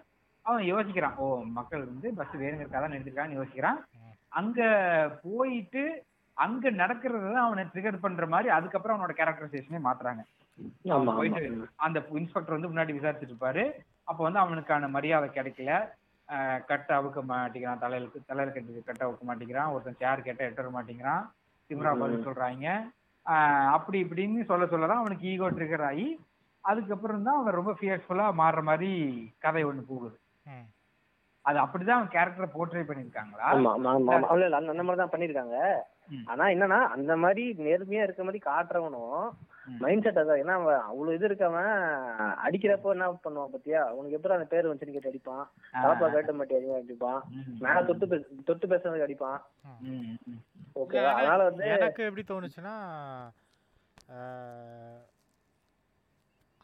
அவன் 0.47 0.65
யோசிக்கிறான். 0.65 1.17
ஓ 1.17 1.27
மக்கள் 1.59 1.85
வந்து 1.85 2.09
பஸ் 2.15 2.37
வேணுங்கிறதுக்காக 2.43 2.83
தான் 2.85 2.95
நிறுத்திருக்கான்னு 2.95 3.39
யோசிக்கிறான் 3.41 3.81
அங்க 4.33 4.61
போயிட்டு 5.23 5.83
அங்க 6.37 6.71
நடக்கிறது 6.71 7.27
தான் 7.33 7.47
அவனை 7.47 7.65
ட்ரிகர் 7.65 8.01
பண்ற 8.01 8.27
மாதிரி 8.27 8.49
அதுக்கப்புறம் 8.49 8.97
அவனோட 8.97 9.15
கேரக்டரைசேஷனே 9.19 9.81
மாத்துறாங்க. 9.85 10.23
போயிட்டு 11.15 11.43
அந்த 11.77 11.99
இன்ஸ்பெக்டர் 12.13 12.57
வந்து 12.57 12.71
முன்னாடி 12.71 12.93
விசாரிச்சுட்டு 12.93 13.35
இருப்பாரு. 13.35 13.65
அப்போ 14.05 14.23
வந்து 14.25 14.39
அவனுக்கான 14.39 14.89
மரியாதை 14.89 15.29
கிடைக்கல. 15.29 15.73
ஆஹ் 16.29 16.61
கட்ட 16.65 16.91
அவுக்க 16.95 17.21
மாட்டேங்கிறான் 17.23 17.79
தலையில 17.79 18.23
தலையில 18.27 18.53
கட்டி 18.53 18.83
கட்ட 18.83 19.03
அவுக்க 19.07 19.23
மாட்டேங்கிறான். 19.27 19.73
ஒருத்தன் 19.73 20.01
சேர் 20.03 20.23
கேட்ட 20.23 20.51
எட்டர 20.51 20.71
மாட்டேங்கிறான். 20.71 21.25
திமிரா 21.71 21.93
பதில் 21.99 22.27
சொல்றாங்க. 22.27 22.67
ஆஹ் 23.27 23.69
அப்படி 23.69 23.99
இப்படின்னு 24.05 24.45
சொல்ல 24.45 24.65
சொல்லதான் 24.67 25.03
அவனுக்கு 25.03 25.27
ஈகோ 25.29 25.51
ட்ரிகர் 25.51 25.87
ஆகி 25.91 26.07
அதுக்கப்புறம் 26.65 27.23
தான் 27.23 27.39
அவன் 27.39 27.55
ரொம்ப 27.55 27.73
ஃபியர்ஃபுல்லா 27.73 28.27
மாறுற 28.41 28.63
மாதிரி 28.63 28.91
கதை 29.39 29.65
ஒண்ணு 29.65 29.83
போகுது. 29.87 30.17
அது 31.45 31.59
அப்படிதான் 31.59 31.99
அவன் 31.99 32.13
கேரக்டரை 32.13 32.49
போர்ட்ரே 32.51 32.83
பண்ணிருக்காங்களா 32.89 33.47
அந்த 34.61 34.83
மாதிரி 34.83 35.01
தான் 35.01 35.15
பண்ணிருக்காங்க 35.15 35.57
ம். 36.13 36.27
ஆனா 36.29 36.45
என்னன்னா 36.55 36.79
அந்த 36.95 37.13
மாதிரி 37.17 37.43
நேர்மையா 37.65 38.05
இருக்க 38.05 38.23
மாதிரி 38.25 38.41
காட்டுறவனும். 38.45 39.25
மைண்ட் 39.81 40.05
செட் 40.05 40.21
அதான். 40.21 40.41
ஏன்னா 40.41 40.55
அவன் 40.55 40.81
அவ்வளவு 40.87 41.17
இது 41.17 41.27
இருக்கவன் 41.29 41.69
அடிக்கிறப்போ 42.45 42.93
என்ன 42.95 43.09
பண்ணுவான் 43.19 43.53
பாத்தியா? 43.53 43.83
உனக்கு 43.93 44.17
எப்படி 44.17 44.37
அந்த 44.37 44.49
பேர் 44.51 44.69
வச்சுன்னு 44.69 44.95
கேட்டு 44.95 45.13
அடிப்பான். 45.13 45.45
பாப்பா 45.85 46.09
கேட்ட 46.09 46.33
மாட்டி 46.33 46.57
அதிகமா 46.57 46.81
அடிப்பான். 46.81 47.21
மேல 47.63 47.83
தொட்டு 47.83 48.07
பேச 48.07 48.25
தொட்டு 48.45 48.67
பேசுறதுக்கு 48.67 49.07
அடிப்பான். 49.07 49.39
ஓகேவா 50.77 51.13
அதனால 51.15 51.41
வந்து 51.49 51.65
எனக்கு 51.77 52.03
எப்படி 52.05 52.25
தோணுச்சுன்னா 52.27 52.75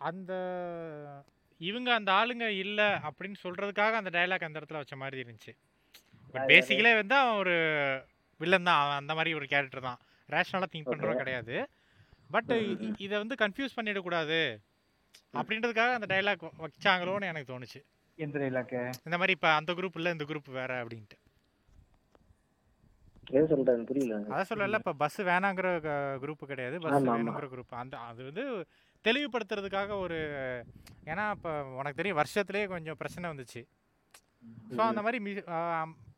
அந்த 0.00 0.32
இவங்க 1.60 1.88
அந்த 1.98 2.10
ஆளுங்க 2.12 2.46
இல்ல 2.64 2.80
அப்படின்னு 3.08 3.38
சொல்றதுக்காக 3.44 3.96
அந்த 4.00 4.10
டயலாக் 4.16 4.46
அந்த 4.48 4.60
இடத்துல 4.60 4.80
வச்ச 4.82 4.96
மாதிரி 4.96 5.18
இருந்துச்சு. 5.22 5.52
பட் 6.32 6.48
பேசிக்கலே 6.50 6.94
வந்து 7.00 7.14
அவன் 7.22 7.38
ஒரு 7.42 7.56
வில்லன் 8.40 8.68
தான். 8.68 8.80
அவன் 8.84 9.00
அந்த 9.02 9.12
மாதிரி 9.14 9.30
ஒரு 9.38 9.46
கேரக்டர் 9.52 9.86
தான். 9.88 10.00
ரேஷனலாக 10.28 10.70
திங்க் 10.72 10.90
பண்ணுறவன் 10.92 11.22
கிடையாது. 11.22 11.54
பட் 12.30 12.50
இதை 13.06 13.14
வந்து 13.22 13.36
கன்ஃபியூஸ் 13.44 13.78
பண்ணிடக்கூடாது. 13.78 14.40
அப்படின்றதுக்காக 15.38 15.94
அந்த 15.98 16.08
டயலாக் 16.14 16.44
வச்சாங்களோன்னு 16.64 17.30
எனக்கு 17.30 17.52
தோணுச்சு. 17.52 17.80
எந்த 18.18 18.44
இலக்கு 18.50 18.80
இந்த 19.06 19.16
மாதிரி 19.20 19.34
இப்போ 19.38 19.50
அந்த 19.60 19.72
குரூப் 19.78 19.98
இல்லை 20.00 20.12
இந்த 20.12 20.24
குரூப் 20.30 20.50
வேற 20.60 20.72
அப்படின்ட்டு. 20.84 21.18
அதான் 23.30 24.48
சொல்லல 24.50 24.78
இப்போ 24.80 24.92
பஸ் 25.02 25.18
வேணாங்கிற 25.30 25.68
குரூப் 26.22 26.44
கிடையாது. 26.52 26.76
பஸ். 26.84 27.02
வேணுங்கிற 27.08 27.46
குரூப் 27.54 27.74
அந்த 27.82 27.96
அது 28.10 28.20
வந்து 28.28 28.44
தெளிவுபடுத்துறதுக்காக 29.04 29.98
ஒரு 29.98 30.18
ஏன்னா 31.04 31.30
இப்போ 31.30 31.50
உனக்கு 31.72 31.94
தெரியும் 31.94 32.20
வருஷத்துலேயே 32.20 32.66
கொஞ்சம் 32.66 32.96
பிரச்சனை 32.96 33.30
வந்துச்சு. 33.30 33.60
ஸோ 34.70 34.80
அந்த 34.82 35.02
மாதிரி 35.02 35.18
மிஸ் 35.20 35.44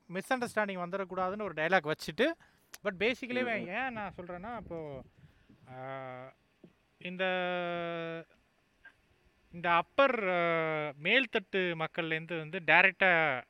மிஸ் 0.07 0.33
அண்டர்ஸ்டாண்டிங் 0.33 0.83
வந்துடக்கூடாதுன்னு 0.85 1.47
ஒரு 1.49 1.55
டைலாக் 1.55 1.93
வச்சுட்டு 1.93 2.27
பட் 2.83 2.99
பேசிக்கலி 2.99 3.43
ஏன் 3.79 3.93
நான் 3.93 4.17
சொல்கிறேன்னா 4.17 4.53
இப்போது 4.57 5.03
இந்த 7.01 7.25
இந்த 9.55 9.69
அப்பர் 9.75 10.17
மேல்தட்டு 11.03 11.61
மக்கள்லேருந்து 11.83 12.37
வந்து 12.39 12.59
டைரெக்டாக 12.67 13.45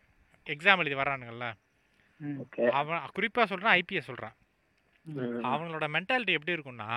எக்ஸாம் 0.47 0.83
எழுதி. 0.83 0.97
ஓகே. 2.43 2.63
அவன் 2.71 3.03
குறிப்பாக 3.13 3.47
சொல்கிறான் 3.47 3.77
ஐபிஎஸ் 3.77 4.09
சொல்கிறான் 4.11 4.37
அவங்களோட 5.51 5.87
மென்டாலிட்டி 5.97 6.37
எப்படி 6.39 6.55
இருக்கும்னா 6.57 6.89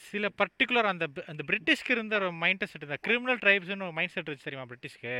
சில 0.00 0.28
பர்டிகுலர் 0.40 0.88
அந்த 0.92 1.04
அந்த 1.30 1.42
பிரிட்டிஷ்க்கு 1.48 1.94
இருந்த 1.96 2.16
ஒரு 2.20 2.28
மைண்ட் 2.42 2.64
செட் 2.70 2.86
இந்த 2.86 2.98
கிரிமினல் 3.06 3.40
ட்ரைப்ஸ்னு 3.44 3.86
ஒரு 3.88 3.96
மைண்ட் 3.98 4.14
செட் 4.14 4.28
இருந்துச்சு 4.28 4.48
தெரியுமா 4.48 4.66
பிரிட்டிஷ்க்கு? 4.70 5.16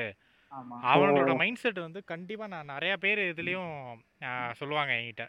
ஆமா. 0.52 0.76
அவங்களோட 0.92 1.34
மைண்ட் 1.42 1.60
செட் 1.62 1.78
வந்து 1.86 2.00
கண்டிப்பாக 2.12 2.50
நான் 2.54 2.72
நிறையா 2.74 2.94
பேர் 3.04 3.20
இதுலேயும் 3.32 3.74
சொல்லுவாங்க 4.60 4.92
என்கிட்ட. 5.00 5.26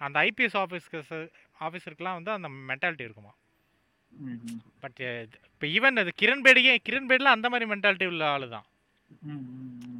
அந்த 0.00 0.16
ஐபிஎஸ் 0.28 0.58
ஆஃபீஸ்க்கு 0.62 0.98
ஆஃபீஸருக்குலாம் 1.66 2.18
வந்து 2.18 2.32
அந்த 2.38 2.48
மென்டாலிட்டி 2.70 3.06
இருக்குமா. 3.06 3.32
பட் 4.82 5.00
இப்போ 5.52 5.66
ஈவன் 5.76 6.00
அது 6.02 6.12
கிரண் 6.22 6.44
பேடியே 6.46 6.74
கிரண் 6.88 7.08
பேடியில் 7.10 7.36
அந்த 7.36 7.48
மாதிரி 7.52 7.66
மென்டாலிட்டி 7.72 8.06
உள்ள 8.12 8.24
ஆளு 8.34 8.48
தான். 8.56 8.66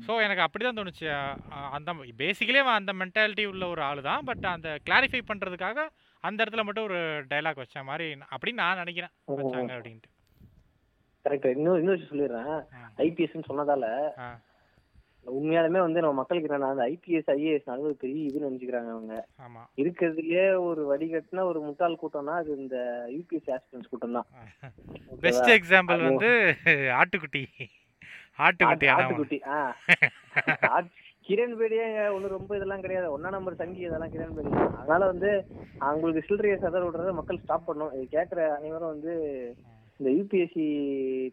ஸோ 0.07 0.12
எனக்கு 0.24 0.45
அப்படி 0.45 0.62
தான் 0.64 0.78
தோணுச்சு 0.78 1.07
அந்த 1.76 1.93
பேசிக்கலி 2.20 2.61
அந்த 2.80 2.93
மென்டாலிட்டி 3.01 3.45
உள்ள 3.53 3.64
ஒரு 3.74 3.82
ஆள் 3.89 4.01
தான் 4.11 4.24
பட் 4.28 4.47
அந்த 4.55 4.70
கிளாரிஃபை 4.86 5.20
பண்ணுறதுக்காக 5.30 5.86
அந்த 6.25 6.45
இடத்துல 6.45 6.64
மட்டும் 6.64 6.85
ஒரு 6.85 6.99
டைலாக் 7.31 7.55
வச்ச 7.55 7.83
மாதிரி 7.85 8.07
அப்படின்னு 8.33 8.61
நான் 8.61 8.77
நினைக்கிறேன். 8.77 9.12
வச்சாங்க 9.33 9.73
அப்படின்ட்டு. 9.77 10.11
கரெக்ட் 11.25 11.49
இன்னும் 11.51 11.79
இன்னொரு 11.79 11.97
விஷயம் 11.97 12.12
சொல்லிடுறேன். 12.12 12.53
ஆ. 12.77 12.81
ஐபிஎஸ் 12.99 13.49
சொன்னதால 13.49 13.87
உண்மையாலுமே 15.27 15.81
வந்து 15.81 16.01
நம்ம 16.01 16.12
மக்களுக்கு 16.12 16.49
என்னன்னா 16.49 16.69
அந்த 16.69 16.85
ஐபிஎஸ் 16.91 17.31
ஐஏஎஸ் 17.33 17.66
ஒரு 17.83 17.95
பெரிய 17.95 18.29
இதுன்னு 18.29 18.49
நினைச்சுக்கிறாங்க 18.49 18.91
அவங்க. 18.93 19.14
இருக்கிறதுலயே 19.79 20.45
ஒரு 20.61 20.83
வடிகட்டின 20.91 21.45
ஒரு 21.45 21.61
முட்டாள் 21.61 21.99
கூட்டம்னா 22.03 22.35
அது 22.35 22.51
இந்த 22.57 22.77
யூபிஎஸ் 23.11 23.51
ஆஸ்பிரன்ஸ் 23.57 23.91
கூட்டம் 23.91 24.12
தான். 24.12 24.29
பெஸ்ட் 25.25 25.51
எக்ஸாம்பிள் 25.57 26.07
வந்து 26.09 26.31
ஆட்டுக்குட்டி. 26.97 27.43
ஆட்டுக்குட்டி 28.39 28.89
ஆட்டுக்குட்டி 28.95 29.39
ஆ 29.49 29.59
கிரண் 31.29 31.57
பேடியே 31.61 31.87
ஒண்ணு 32.16 32.29
ரொம்ப 32.37 32.51
இதெல்லாம் 32.59 32.85
கிடையாது. 32.85 33.09
ஒன்னா 33.14 33.31
நம்பர் 33.37 33.61
சங்கி 33.62 33.83
இதெல்லாம் 33.87 34.12
கிரண் 34.14 34.37
பேடி 34.37 34.51
தான். 34.55 34.76
அதனால 34.83 35.03
வந்து 35.12 35.31
அவங்களுக்கு 35.89 36.26
சில்லறையை 36.29 36.57
சதற 36.62 36.83
விடுறத 36.87 37.12
மக்கள் 37.18 37.43
ஸ்டாப் 37.43 37.68
பண்ணும் 37.68 37.95
இது 37.97 38.05
கேட்கற 38.16 38.47
அனைவரும் 38.59 38.93
வந்து 38.95 39.14
இந்த 40.01 40.09
யூபிஎஸ்சி 40.16 40.64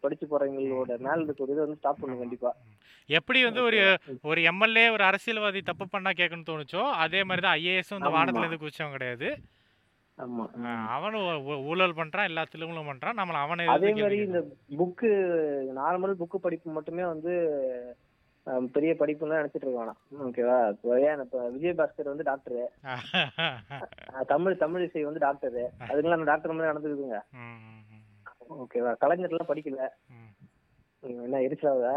படிச்சு 0.04 0.26
போறவங்களோட 0.30 0.94
மேல 1.06 1.24
இருக்க 1.24 1.46
ஒரு 1.46 1.54
இதை 1.56 1.64
வந்து 1.66 1.80
ஸ்டாப் 1.80 2.00
பண்ணும் 2.02 2.22
கண்டிப்பா. 2.24 2.52
எப்படி 3.10 3.40
வந்து 3.48 3.62
ஒரு 3.68 3.80
ஒரு 4.30 4.40
எம்எல்ஏ 4.52 4.86
ஒரு 4.96 5.04
அரசியல்வாதி 5.10 5.60
தப்பு 5.68 5.86
பண்ணா 5.92 6.12
கேட்கணும்னு 6.20 6.50
தோணுச்சோ 6.52 6.84
அதே 7.04 7.22
மாதிரி 7.30 7.44
தான் 7.46 7.58
ஐஏஎஸ் 7.60 7.94
வந்து. 7.96 8.16
வானத்துல 8.16 8.46
இருந்து 8.46 8.64
குதிச்சவன் 8.64 8.96
கிடையாது. 8.96 9.30
அவனும் 10.96 11.28
ஊழல் 11.72 11.98
பண்றான் 12.00 12.28
எல்லா 12.30 12.44
திருமணம் 12.52 12.90
பண்றான் 12.90 13.18
நம்மள 13.20 13.40
அவனை 13.46 13.64
அதே 13.76 13.92
மாதிரி 14.02 14.18
இந்த 14.28 14.42
புக்கு 14.82 15.10
நார்மல் 15.80 16.20
புக்கு 16.22 16.40
படிப்பு 16.46 16.78
மட்டுமே 16.78 17.06
வந்து 17.14 17.34
பெரிய 18.76 18.92
படிப்புன்னு 19.00 19.40
நினைச்சிட்டு 19.40 19.66
இருக்கானா 19.68 19.94
ஓகேவா 20.26 20.58
இப்போ 20.74 20.98
ஏன் 21.08 21.22
இப்ப 21.24 21.38
விஜயபாஸ்கர் 21.56 22.12
வந்து 22.12 22.28
டாக்டர். 22.30 22.60
தமிழ் 24.34 24.62
தமிழ் 24.64 24.86
இசை 24.88 25.04
வந்து 25.08 25.24
டாக்டர் 25.26 25.58
அதுக்கெல்லாம் 25.88 26.20
அந்த 26.20 26.30
டாக்டர் 26.32 26.56
மாதிரி 26.58 26.72
நடந்துக்குதுங்க. 26.72 27.20
ஓகேவா 28.64 28.92
கலைஞர் 29.04 29.34
எல்லாம் 29.34 29.52
படிக்கல. 29.52 29.88
என்ன 31.26 31.42
எரிச்சலாவதா. 31.48 31.96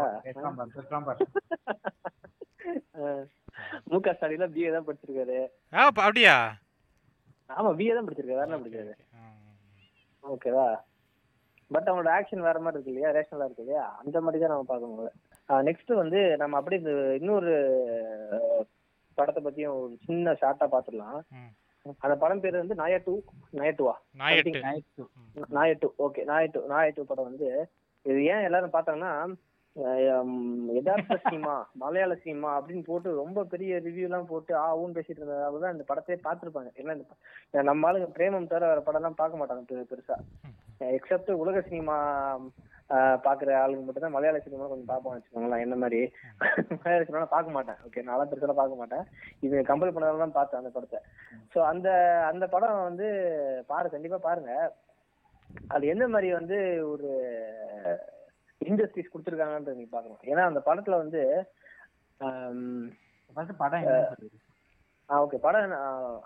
மு 3.91 3.97
க 4.05 4.11
ஸ்டாலின் 4.15 4.53
பிஏ 4.55 4.71
தான் 4.75 4.87
படிச்சிருக்காரு. 4.87 5.39
அப்படியா? 5.73 6.35
ஆமா 7.49 7.69
பிஏ 7.79 7.93
தான் 7.97 8.07
படிச்சிருக்காரு 8.07 8.41
வேற 8.41 8.49
என்ன 8.49 8.61
படிக்காரு 8.63 8.93
ஓகேவா 10.23 10.67
பட் 11.71 11.89
அவனோட 11.89 12.09
ஆக்ஷன் 12.17 12.45
வேற 12.45 12.59
மாதிரி 12.65 12.77
இருக்கு 12.77 12.91
இல்லையா? 12.93 13.09
ரேஷனலா 13.15 13.47
இருக்கு 13.47 13.63
இல்லையா? 13.65 13.83
அந்த 14.01 14.17
மாதிரி 14.25 14.39
தான் 14.41 14.51
நம்ம 14.53 14.67
பார்க்கணும். 14.69 15.17
நெக்ஸ்ட் 15.49 15.91
வந்து 15.95 16.19
நம்ம 16.37 16.57
அப்படியே 16.57 16.81
இந்த 16.81 16.91
இன்னொரு 17.15 17.53
படத்தை 19.17 19.41
பத்தியும் 19.41 19.77
ஒரு 19.77 19.93
சின்ன 20.05 20.33
ஷார்ட்டா 20.41 20.65
பாத்துடலாம். 20.69 21.19
அந்த 22.03 22.15
படம் 22.17 22.41
பேர் 22.41 22.57
வந்து 22.57 22.75
நாயட்டு 22.75 23.11
நாயட்டுவா 23.53 23.93
நாயட்டு 24.19 24.51
Nice. 24.63 24.87
நாயட்டு 25.51 25.87
ஓகே 26.05 26.21
நாயட்டு 26.27 26.59
நாயட்டு 26.71 27.07
படம் 27.07 27.29
வந்து 27.29 27.47
இது 28.05 28.19
ஏன் 28.31 28.45
எல்லாரும் 28.47 28.73
பார்த்தாங்கன்னா 28.73 29.13
அஹ், 29.75 30.29
யதார்த்த 30.75 31.15
சினிமா 31.23 31.51
மலையாள 31.75 32.13
சினிமா 32.17 32.49
அப்படின்னு 32.55 32.83
போட்டு 32.83 33.09
ரொம்ப 33.19 33.43
பெரிய 33.45 33.77
ரிவ்யூ 33.79 34.05
எல்லாம் 34.05 34.27
போட்டு 34.27 34.53
ஆ 34.57 34.67
ஊன் 34.77 34.95
பேசிட்டு 34.95 35.21
இருந்ததால 35.21 35.59
தான் 35.59 35.75
இந்த 35.75 35.85
படத்தையே 35.89 36.17
பார்த்திருப்பாங்க 36.23 36.71
ஏன்னா 36.77 36.95
நம்ம 37.63 37.87
ஆளுங்க 37.89 38.07
பிரேமம் 38.15 38.49
தவிர 38.49 38.69
வேற 38.71 38.81
படம் 38.81 39.01
எல்லாம் 39.01 39.19
பார்க்க 39.19 39.41
மாட்டாங்க 39.41 39.63
பெரு- 39.69 39.89
பெருசா. 39.91 40.17
எக்ஸப்ட் 40.93 41.31
உலக 41.39 41.61
சினிமா 41.63 41.97
பாக்குற 43.25 43.49
ஆளுங்க 43.61 43.81
மட்டும் 43.85 44.03
தான் 44.05 44.13
மலையாள 44.15 44.37
சினிமா 44.43 44.67
கொஞ்சம் 44.69 44.91
பார்ப்போம் 44.91 45.13
வச்சுக்கோங்களேன். 45.15 45.63
என்ன 45.65 45.75
மாதிரி? 45.83 45.99
மலையாள 46.79 47.01
சினிமா 47.07 47.25
பார்க்க 47.33 47.55
மாட்டேன். 47.57 47.79
ஓகே 47.87 48.03
நான்லாம் 48.07 48.29
பெருசாக 48.31 48.55
பார்க்க 48.59 48.81
மாட்டேன். 48.81 49.03
இது 49.47 49.55
கம்பல் 49.69 49.93
பண்ணதால 49.95 50.23
தான் 50.23 50.37
பார்த்தேன் 50.37 50.61
அந்த 50.61 50.71
படத்தை. 50.77 50.99
ஸோ 51.53 51.59
அந்த 51.71 51.89
அந்த 52.29 52.47
படம் 52.53 52.87
வந்து 52.89 53.09
பாரு 53.71 53.89
கண்டிப்பா 53.95 54.19
பாருங்க. 54.27 54.53
அது 55.75 55.83
என்ன 55.93 56.03
மாதிரி 56.13 56.29
வந்து 56.39 56.57
ஒரு 56.93 57.09
இண்டஸ்ட்ரீஸ் 58.61 59.11
கொடுத்துருக்காங்கன்றது 59.11 59.77
நீங்க 59.77 59.93
பார்க்கணும். 59.93 60.23
ஏன்னா 60.31 60.45
அந்த 60.49 60.61
படத்துல 60.69 60.97
வந்து 61.03 61.21
படம். 63.61 63.85
ஆ 65.09 65.21
ஓகே 65.25 65.37
படம் 65.45 65.77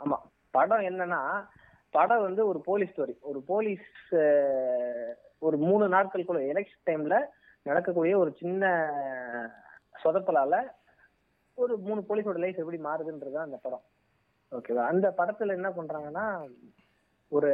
ஆமா. 0.03 0.17
படம் 0.57 0.87
என்னன்னா 0.89 1.21
படம் 1.93 2.25
வந்து 2.27 2.41
ஒரு 2.51 2.59
போலீஸ் 2.67 2.91
ஸ்டோரி. 2.93 3.15
ஒரு 3.29 3.39
போலீஸ் 3.51 3.89
ஒரு 5.43 5.57
மூணு 5.63 5.85
நாட்களுக்குள்ள 5.87 6.41
எலெக்ஷன் 6.51 6.87
டைம்ல 6.87 7.15
நடக்கக்கூடிய 7.65 8.13
ஒரு 8.17 8.31
சின்ன 8.33 8.63
சொதப்பலால 10.03 10.55
ஒரு 11.57 11.73
மூணு 11.79 12.01
போலீஸோட 12.01 12.37
லைஃப் 12.37 12.61
எப்படி 12.61 12.79
மாறுதுன்றது 12.81 13.35
தான் 13.35 13.47
அந்த 13.47 13.57
படம். 13.57 13.83
ஓகேவா 14.51 14.83
அந்த 14.85 15.07
படத்துல 15.17 15.55
என்ன 15.55 15.69
பண்றாங்கன்னா 15.71 16.25
ஒரு 17.31 17.51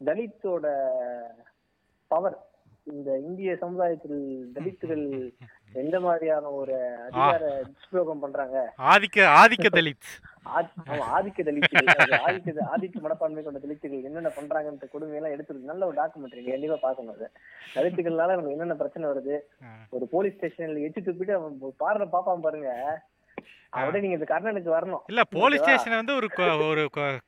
தலித்தோட 0.00 0.66
பவர் 2.10 2.38
இந்த 2.86 3.10
இந்திய 3.18 3.50
சமுதாயத்தில் 3.56 4.20
தலித்துகள் 4.52 5.04
எந்த 5.80 5.96
மாதிரியான 6.04 6.50
ஒரு 6.60 6.74
அதிகார 7.06 7.42
துஷ்பிரயோகம் 7.76 8.22
பண்றாங்க? 8.24 8.58
ஆதிக்க 8.92 9.18
ஆதிக்க 9.40 9.68
தலித். 9.76 10.10
ஆதிக்க 10.56 10.94
அது 12.02 12.14
ஆதிக்க 12.26 12.66
ஆதிக்க 12.72 13.02
மனப்பான்மை 13.04 13.42
கொண்ட 13.44 13.60
தலித்துகள் 13.64 14.06
என்னென்ன 14.08 14.30
பண்றாங்கன்ற 14.38 14.86
கொடுமையெல்லாம் 14.94 15.34
எடுத்து 15.36 15.70
நல்ல 15.70 15.86
ஒரு 15.88 15.96
டாக்குமெண்ட்ரி 16.00 16.42
கண்டிப்பா 16.48 16.78
பார்க்கணும் 16.86 17.14
அது. 17.16 17.28
தலித்துகள்னால 17.76 18.34
நமக்கு 18.34 18.54
என்னென்ன 18.56 18.76
பிரச்சனை 18.82 19.10
வருது. 19.10 19.36
ஒரு 19.96 20.06
போலீஸ் 20.14 20.36
ஸ்டேஷன்ல 20.38 20.84
எச்சு 20.88 21.06
துப்பிட்டு 21.08 21.36
அவன் 21.38 21.56
பாடுற 21.84 22.08
பாப்பான் 22.16 22.44
பாருங்க. 22.46 22.70
அப்படியே 23.76 24.02
நீங்க 24.04 24.16
இந்த 24.18 24.28
கர்ணனுக்கு 24.32 24.70
வரணும். 24.78 25.04
இல்ல 25.10 25.22
போலீஸ்? 25.38 25.62
ஸ்டேஷன் 25.62 25.98
வந்து 26.00 26.14
ஒரு 26.18 26.28
ஒரு 26.72 26.82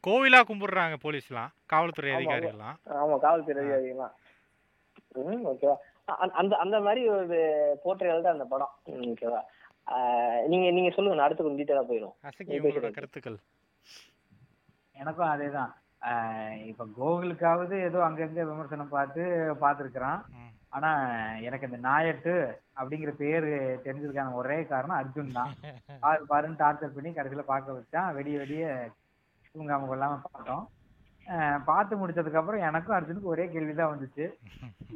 கோவிலா 0.09 0.41
கும்பிடுறாங்க 0.51 0.97
போலீஸ்லாம் 1.07 1.53
காவல்துறை 1.73 2.13
அதிகாரிகள்லாம். 2.19 2.77
ஆமா 3.01 3.17
காவல்துறை 3.27 3.63
அதிகாரிகள்லாம். 3.65 4.15
ஓகேவா? 5.53 5.77
அந்த 6.33 6.57
அந்த 6.57 6.81
மாதிரி 6.81 7.03
ஒரு 7.09 7.37
போர்ட்ரேல் 7.85 8.23
தான் 8.23 8.37
அந்த 8.37 8.45
படம். 8.45 8.73
ஓகேவா 9.13 9.41
ஆஹ் 9.87 10.43
நீங்க 10.47 10.67
நீங்க 10.71 10.91
சொல்லுங்க 10.91 11.17
நான் 11.17 11.27
அடுத்து 11.27 11.45
கொஞ்சம் 11.45 11.61
டீட்டெயிலா 11.61 11.89
போயிடும். 11.89 12.15
கருத்துக்கள். 12.99 13.39
எனக்கும் 14.97 15.31
அதேதான். 15.31 15.73
ஆஹ் 16.03 16.57
இப்ப 16.71 16.85
கோகுலுக்காவது 16.99 17.75
ஏதோ 17.81 17.99
அங்கங்க 18.07 18.45
விமர்சனம் 18.45 18.89
பார்த்து 18.89 19.23
பார்த்துருக்கிறான். 19.63 20.21
ஆனா 20.71 20.91
எனக்கு 21.41 21.67
இந்த 21.67 21.79
நாயட்டு 21.89 22.33
அப்படிங்கிற 22.77 23.11
பேரு 23.17 23.51
தெரிஞ்சதுக்கான 23.85 24.33
ஒரே 24.33 24.65
காரணம் 24.65 24.99
அர்ஜுன் 24.99 25.37
தான். 25.39 25.53
பாரு 26.05 26.25
பாருன்னு 26.31 26.61
டார்ச்சர் 26.63 26.97
பண்ணி 26.97 27.11
கடைசியில 27.11 27.45
பார்க்க 27.45 27.79
வச்சான். 27.79 28.15
வெடிய 28.15 28.39
வெடிய 28.39 28.65
தூங்காம 29.55 29.89
கொள்ளாம 29.89 30.19
பார்த்தோம். 30.25 30.65
பார்த்து 31.67 31.95
முடிச்சதுக்கு 31.97 32.41
அப்புறம் 32.41 32.67
எனக்கும் 32.69 32.97
அர்ஜுனுக்கு 32.97 33.33
ஒரே 33.33 33.45
கேள்விதான் 33.49 33.93
வந்துச்சு. 33.93 34.25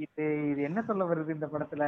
இது 0.05 0.25
இது 0.51 0.61
என்ன 0.63 0.81
சொல்ல 0.83 1.05
வருது 1.05 1.37
இந்த 1.37 1.47
படத்துல 1.47 1.85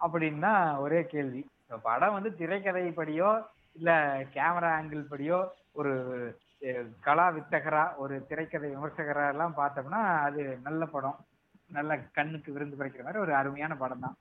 அப்படின்னா 0.00 0.52
ஒரே 0.78 1.00
கேள்வி. 1.06 1.42
படம் 1.84 2.16
வந்து 2.16 2.30
திரைக்கதை 2.36 2.84
படியோ 2.92 3.30
இல்ல 3.76 3.90
கேமரா 4.34 4.70
ஆங்கிள் 4.78 5.10
படியோ 5.12 5.38
ஒரு 5.72 5.92
கலா 7.00 7.26
வித்தகரா 7.36 7.84
ஒரு 7.96 8.14
திரைக்கதை 8.28 8.68
விமர்சகரா 8.70 9.24
எல்லாம் 9.32 9.54
பார்த்தோம்னா 9.56 10.00
அது 10.26 10.42
நல்ல 10.62 10.82
படம். 10.86 11.18
நல்ல 11.70 11.92
கண்ணுக்கு 12.16 12.50
விருந்து 12.52 12.78
படைக்கிற 12.78 13.04
மாதிரி 13.04 13.24
ஒரு 13.24 13.32
அருமையான 13.34 13.74
படம் 13.76 14.04
தான் 14.04 14.16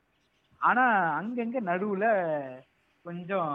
ஆனா 0.61 0.83
அங்கங்க 1.19 1.59
நடுவுல 1.69 2.05
கொஞ்சம் 3.05 3.51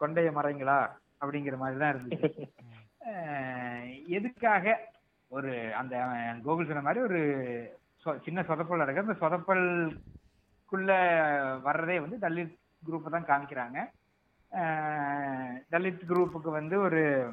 கொண்டைய 0.00 0.28
மரங்களா 0.32 0.78
அப்படிங்கிற 1.22 1.56
மாதிரி 1.58 1.78
தான் 1.78 1.92
இருந்துச்சு. 1.94 2.30
எதுக்காக 4.06 4.90
ஒரு 5.28 5.74
அந்த 5.74 5.96
கோகுல் 6.44 6.66
சொன்ன 6.66 6.80
மாதிரி 6.80 7.04
ஒரு 7.04 7.20
சொ- 8.04 8.22
சின்ன 8.22 8.40
சொதப்பல் 8.40 8.76
நடக்குது. 8.76 9.12
அந்த 9.12 9.26
சொதப்பல்குள்ள 9.26 10.90
வர்றதே 11.66 12.00
வந்து 12.00 12.28
தலித் 12.28 12.58
குரூப்பை 12.86 13.22
தான் 13.22 13.24
காமிக்கிறாங்க. 13.24 13.78
தலித் 15.70 16.02
குரூப்புக்கு 16.08 16.50
வந்து 16.50 16.80
ஒரு 16.80 17.32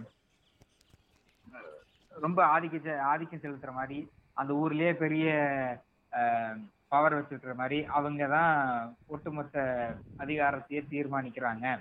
ரொம்ப 2.10 2.60
ஆதிக்க 2.60 2.78
செ- 2.80 2.98
ஆதிக்கம் 2.98 3.40
செலுத்துற 3.40 3.72
மாதிரி 3.72 4.10
அந்த 4.34 4.54
ஊர்லயே 4.54 4.94
பெரிய 4.94 5.30
பவர் 6.88 7.16
வச்சிருக்கிற 7.16 7.56
மாதிரி 7.56 7.86
அவங்க 7.86 8.28
தான் 8.28 8.96
ஒட்டுமொத்த 9.08 9.58
அதிகாரத்தையே 10.18 10.82
தீர்மானிக்கிறாங்க. 10.90 11.80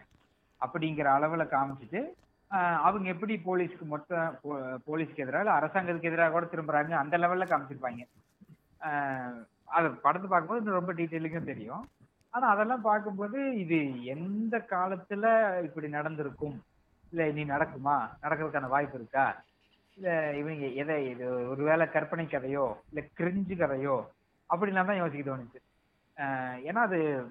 அப்படிங்கிற 0.61 1.05
அளவில் 1.05 1.47
காமிச்சிட்டு 1.47 2.01
அவங்க 2.57 3.09
எப்படி 3.09 3.41
போலீஸ்க்கு 3.45 3.81
மொத்த 3.81 4.39
போ- 4.45 4.77
போலீஸ்க்கு 4.87 5.17
எதிராக 5.17 5.45
இல்ல 5.45 5.59
அரசாங்கத்துக்கு 5.59 6.03
எதிராக 6.03 6.31
கூட 6.31 6.47
திரும்புறாங்க? 6.47 6.91
அந்த 6.91 7.19
லெவல்ல 7.19 7.47
காமிச்சிருப்பாங்க. 7.47 8.09
அதை 8.79 9.47
அது 9.65 9.91
படத்தை 9.91 10.31
பார்க்கும்போது 10.31 10.65
இன்னும் 10.65 10.87
ரொம்ப 10.87 10.93
டீட்டெயிலிங்கும் 10.93 11.45
தெரியும். 11.45 11.89
ஆனா 12.31 12.49
அதெல்லாம் 12.49 12.81
பார்க்கும்போது 12.81 13.59
இது 13.59 14.05
எந்த 14.05 14.67
காலத்துல 14.71 15.59
இப்படி 15.63 15.89
நடந்திருக்கும்? 15.89 16.63
இல்ல 17.11 17.29
இனி 17.29 17.45
நடக்குமா? 17.45 18.09
நடக்கிறதுக்கான 18.23 18.69
வாய்ப்பு 18.69 18.99
இருக்கா? 18.99 19.43
இல்ல 19.97 20.37
இவங்க 20.37 20.67
எதை 20.67 21.09
இது 21.09 21.49
ஒருவேளை 21.49 21.89
கற்பனை 21.89 22.27
கதையோ 22.27 22.75
இல்ல 22.93 23.09
கிரிஞ்சு 23.19 23.57
கதையோ 23.57 24.07
அப்படிலாம் 24.55 24.87
தான் 24.87 24.97
யோசிக்க 24.97 25.37
தோணுச்சு. 25.37 25.61
ஏன்னா 26.67 26.75
அது 26.75 27.31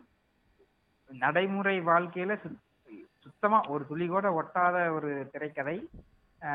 நடைமுறை 1.11 1.81
வாழ்க்கையில 1.81 2.37
சுத்- 2.37 2.65
சுத்தமா 3.27 3.59
ஒரு 3.67 3.83
துளி 3.89 4.05
கூட 4.07 4.27
ஒட்டாத 4.39 4.77
ஒரு 4.93 5.09
திரைக்கதை. 5.33 5.77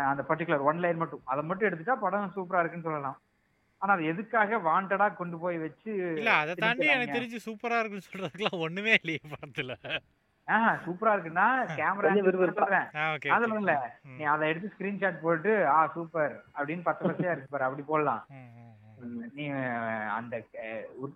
அந்த 0.07 0.23
பர்டிகுலர் 0.29 0.67
ஒன் 0.69 0.81
லைன் 0.83 1.01
மட்டும். 1.01 1.23
அதை 1.25 1.43
மட்டும் 1.45 1.69
எடுத்துட்டா 1.69 1.95
படம் 2.03 2.35
சூப்பரா 2.37 2.61
இருக்குன்னு 2.61 2.89
சொல்லலாம். 2.89 3.19
ஆனா 3.83 3.93
அது 3.95 4.05
எதுக்காக 4.07 4.59
வாண்டடா 4.67 5.07
கொண்டு 5.15 5.37
போய் 5.39 5.57
வச்சு 5.59 5.91
இல்ல 6.19 6.33
அதை 6.43 6.53
தாண்டி 6.57 6.87
எனக்கு? 6.89 7.17
தெரிஞ்சு 7.17 7.39
சூப்பரா 7.47 7.79
இருக்குன்னு 7.81 8.09
சொல்றதுக்குலாம் 8.09 8.65
ஒண்ணுமே 8.67 8.93
இல்லையே 9.01 9.23
படத்துல. 9.33 9.75
ஆஹ் 10.49 10.77
சூப்பரா 10.85 11.13
இருக்குன்னா 11.15 11.47
கேமரா. 11.79 12.13
சொல்றேன் 12.53 12.89
ஆ 13.01 13.05
ஓகே 13.15 13.33
அதுல 13.35 13.59
இல்ல. 13.61 13.75
நீ 14.13 14.25
அதை 14.33 14.49
எடுத்து 14.49 14.73
ஸ்கிரீன்ஷாட் 14.75 15.21
போட்டு 15.21 15.53
ஆ 15.69 15.79
சூப்பர் 15.95 16.35
அப்படின்னு 16.57 16.83
பத்து 16.83 17.05
பச்சையா 17.09 17.35
இருக்கு 17.35 17.53
பாரு 17.55 17.67
அப்படி 17.69 17.85
போடலாம். 17.85 18.23
நீ 19.37 19.45
அந்த 20.17 20.35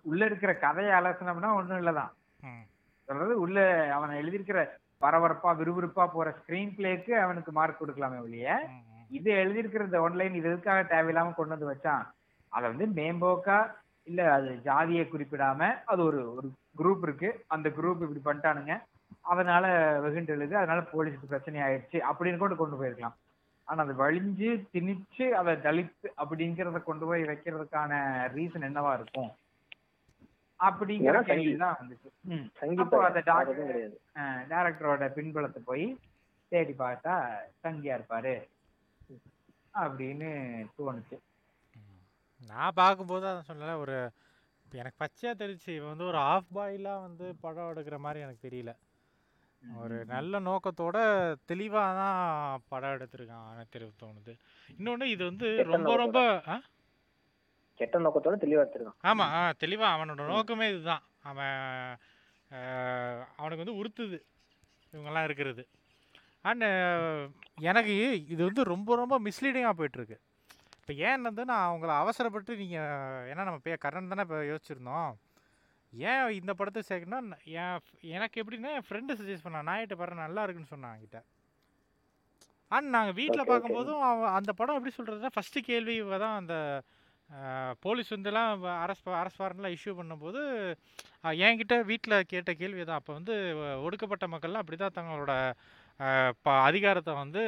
உள்ள 0.05 0.21
இருக்கிற 0.25 0.53
கதையை 0.57 0.93
அலசனம்னா 0.99 1.51
ஒண்ணும் 1.53 1.81
இல்லதான். 1.81 2.13
சொல்றது 3.07 3.33
உள்ள 3.39 3.57
அவன் 3.93 4.19
எழுதியிருக்கிற 4.21 4.61
பரபரப்பா 5.01 5.49
விறுவிறுப்பா 5.57 6.07
போற 6.07 6.35
ஸ்கிரீன் 6.37 6.73
பிளேக்கு 6.77 7.11
அவனுக்கு 7.11 7.51
மார்க் 7.51 7.81
கொடுக்கலாமே 7.81 8.21
ஒழிய 8.21 8.47
இது 9.09 9.31
எழுதியிருக்கிற 9.33 9.83
இந்த 9.83 9.99
ஒன்லைன் 10.01 10.33
இது 10.33 10.49
எதுக்காக 10.49 10.79
தேவையில்லாம 10.83 11.33
கொண்டு 11.33 11.57
வந்து 11.57 11.69
வச்சான்? 11.73 12.03
அதை 12.51 12.73
வந்து 12.73 13.01
மேம்போக்கா 13.01 13.57
இல்ல 14.03 14.33
அது 14.33 14.59
ஜாதியை 14.63 15.05
குறிப்பிடாம 15.05 15.81
அது 15.85 16.03
ஒரு 16.03 16.35
ஒரு 16.35 16.47
குரூப் 16.77 17.03
இருக்கு. 17.03 17.43
அந்த 17.47 17.69
குரூப் 17.69 18.01
இப்படி 18.05 18.21
பண்ணிட்டானுங்க. 18.25 18.73
அதனால 19.21 19.65
வெகுண்டு 19.99 20.33
எழுது. 20.33 20.57
அதனால 20.57 20.81
போலீஸுக்கு 20.93 21.27
பிரச்சனை 21.27 21.61
ஆயிடுச்சு. 21.61 22.01
அப்படின்னு 22.09 22.37
கூட 22.37 22.55
கொண்டு 22.55 22.77
போயிருக்கலாம். 22.77 23.15
ஆனா 23.67 23.83
அது 23.83 23.93
வழிஞ்சு 23.93 24.49
திணிச்சு 24.73 25.29
அதை 25.29 25.53
தலித் 25.55 26.07
அப்படிங்கிறத 26.17 26.83
கொண்டு 26.83 27.05
போய் 27.05 27.23
வைக்கிறதுக்கான 27.23 27.91
ரீசன் 28.35 28.67
என்னவா 28.69 28.93
இருக்கும்? 28.93 29.31
அப்படிங்கிற. 30.59 31.17
கேள்விதான் 31.23 31.77
வந்துச்சு. 31.81 32.09
டேரக்டரோட 34.49 35.03
பின்புலத்தை 35.15 35.59
போய் 35.65 35.85
தேடி 36.51 36.73
பார்த்தா 36.79 37.13
தங்கியா 37.63 37.95
இருப்பாரு 37.97 38.35
அப்படின்னு 39.73 40.29
தோணுச்சு. 40.77 41.17
நான் 42.41 42.71
பார்க்கும்போது 42.73 43.27
அதான் 43.27 43.49
சொன்னல 43.49 43.77
ஒரு 43.77 43.95
எனக்கு 44.71 44.97
பச்சையா 45.03 45.33
தெரிச்சு 45.35 45.69
இவன் 45.69 45.87
வந்து 45.87 46.03
ஒரு 46.03 46.17
ஆஃப் 46.17 46.51
பாயிலாம் 46.55 47.01
வந்து 47.01 47.35
படம் 47.41 47.73
எடுக்கிற 47.73 47.97
மாதிரி 47.97 48.23
எனக்கு 48.23 48.47
தெரியல. 48.47 48.71
ஒரு 49.77 50.05
நல்ல 50.05 50.39
நோக்கத்தோட 50.39 50.97
தெளிவாக 51.45 51.97
தான் 51.97 52.19
படம் 52.69 52.89
எடுத்திருக்கான் 52.89 53.51
எனக்கு 53.53 53.91
தோணுது. 54.01 54.33
இன்னொன்று 54.77 55.09
இது 55.09 55.25
வந்து 55.25 55.47
ரொம்ப 55.65 55.95
ரொம்ப 55.95 56.19
ஆ? 56.47 56.55
கெட்ட 57.79 57.99
நோக்கத்தோட 58.05 58.35
தெளிவா 58.43 58.61
எடுத்திருக்கான். 58.63 58.99
ஆமாம் 59.09 59.31
ஆ 59.37 59.41
தெளிவாக 59.63 59.95
அவனோட 59.95 60.21
நோக்கமே 60.33 60.67
இதுதான். 60.73 61.03
அவன் 61.29 61.57
அவனுக்கு 63.39 63.63
வந்து 63.63 63.79
உறுத்துது 63.81 64.17
இவங்கெல்லாம் 64.93 65.27
இருக்கிறது. 65.27 65.63
அண்ட் 66.49 66.65
எனக்கு 67.69 67.95
இது 68.33 68.41
வந்து 68.49 68.63
ரொம்ப 68.73 68.95
ரொம்ப 69.01 69.15
மிஸ்லீடிங்காக 69.27 69.75
போயிட்டுருக்கு. 69.79 70.17
இப்போ 70.81 70.93
ஏன் 71.07 71.27
வந்து 71.29 71.43
நான் 71.51 71.67
அவங்கள 71.69 71.91
அவசரப்பட்டு 72.01 72.51
நீங்கள் 72.61 73.25
ஏன்னா 73.31 73.45
நம்ம 73.47 73.61
பே 73.65 73.73
கரண் 73.85 74.11
தானே 74.11 74.25
இப்போ 74.27 74.37
யோசிச்சிருந்தோம். 74.51 75.09
ஏன் 75.93 76.35
இந்த 76.37 76.51
படத்தை 76.59 76.81
சேர்க்கணும் 76.89 77.27
என் 77.61 77.81
எனக்கு 78.15 78.39
எப்படின்னா 78.41 78.71
என் 78.77 78.87
ஃப்ரெண்டு 78.87 79.17
சஜஸ்ட் 79.19 79.45
பண்ணான் 79.45 79.67
நாயிட்ட 79.69 79.95
படம் 80.01 80.23
நல்லா 80.25 80.43
இருக்குன்னு 80.43 80.73
சொன்னான் 80.73 80.93
என்கிட்ட 80.95 81.19
அண்ட் 82.75 82.89
நாங்கள் 82.95 83.17
வீட்டில். 83.19 83.49
பார்க்கும்போதும் 83.49 84.01
அவன் 84.07 84.33
அந்த 84.37 84.51
படம் 84.59 84.77
எப்படி 84.77 84.93
சொல்கிறதுனா 84.95 85.35
ஃபஸ்ட்டு 85.35 85.67
கேள்வி 85.69 85.95
தான் 86.25 86.39
அந்த 86.41 86.55
போலீஸ் 87.79 88.13
வந்துலாம் 88.13 88.51
அரஸ்ட் 88.83 89.09
அரஸ்ட் 89.13 89.41
வாரண்ட்லாம் 89.41 89.75
இஷ்யூ 89.75 89.93
பண்ணும்போது 89.95 90.41
என்கிட்ட 91.41 91.75
வீட்டில் 91.85 92.25
கேட்ட 92.25 92.53
கேள்வி 92.53 92.83
தான் 92.83 92.99
அப்போ 92.99 93.13
வந்து 93.13 93.33
ஒடுக்கப்பட்ட 93.81 94.27
மக்கள்லாம் 94.27 94.63
அப்படி 94.63 94.77
தான் 94.77 94.97
தங்களோட 94.97 95.33
ப 96.41 96.51
அதிகாரத்தை 96.61 97.13
வந்து 97.13 97.43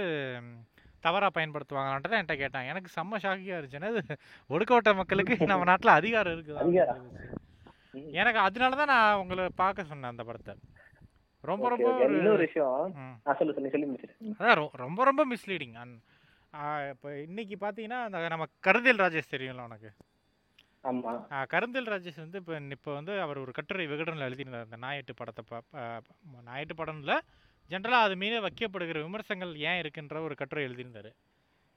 தவறாக 1.04 1.32
பயன்படுத்துவாங்களான்றதை 1.36 2.18
என்கிட்ட 2.18 2.38
கேட்டான் 2.38 2.66
எனக்கு 2.66 2.90
செம்ம 2.96 3.20
ஷாக்கியாக 3.24 3.60
இருந்துச்சு. 3.60 3.80
என்னது? 3.80 4.02
ஒடுக்கப்பட்ட 4.50 4.94
மக்களுக்கு 4.94 5.36
நம்ம 5.54 5.64
நாட்டில் 5.64 5.98
அதிகாரம் 6.00 6.36
இருக்குதா. 6.36 6.64
எனக்கு 8.14 8.40
அதனால 8.40 8.76
தான் 8.76 8.92
நான் 8.94 9.20
உங்களை 9.20 9.46
பார்க்க 9.56 9.84
சொன்னேன் 9.84 10.12
அந்த 10.12 10.24
படத்தை. 10.24 10.54
ரொம்ப 11.44 11.66
ரொம்ப. 11.70 11.90
ஒரு 12.32 12.38
விஷயம் 12.38 12.96
ரொம்ப 14.76 15.04
ரொம்ப 15.04 15.26
மிஸ்லீடிங் 15.26 15.78
இப்போ 16.92 17.10
இன்னைக்கு 17.26 17.56
பார்த்தீங்கன்னா 17.64 18.00
அந்த 18.06 18.20
நம்ம 18.34 18.46
கருதில் 18.68 19.02
ராஜேஷ் 19.04 19.34
தெரியும்ல 19.34 19.66
உனக்கு? 19.70 19.90
கருந்தில் 21.54 21.90
ராஜேஷ் 21.94 22.22
வந்து 22.24 22.40
இப்போ 22.42 22.54
இப்போ 22.76 22.92
வந்து 22.98 23.14
அவர் 23.26 23.42
ஒரு 23.44 23.52
கட்டுரை 23.58 23.86
விகடனில் 23.92 24.28
எழுதியிருந்தார் 24.28 24.68
இந்த 24.68 24.78
நாயட்டு 24.86 25.14
படத்தை 25.20 25.44
நாயட்டு 26.50 26.76
படம்ல 26.82 27.16
ஜென்ரலாக 27.72 28.06
அது 28.08 28.16
மீது 28.22 28.38
வைக்கப்படுகிற 28.46 29.00
விமர்சனங்கள் 29.06 29.52
ஏன் 29.70 29.80
இருக்குன்ற 29.82 30.20
ஒரு 30.28 30.36
கட்டுரை 30.42 30.62
எழுதியிருந்தார். 30.68 31.10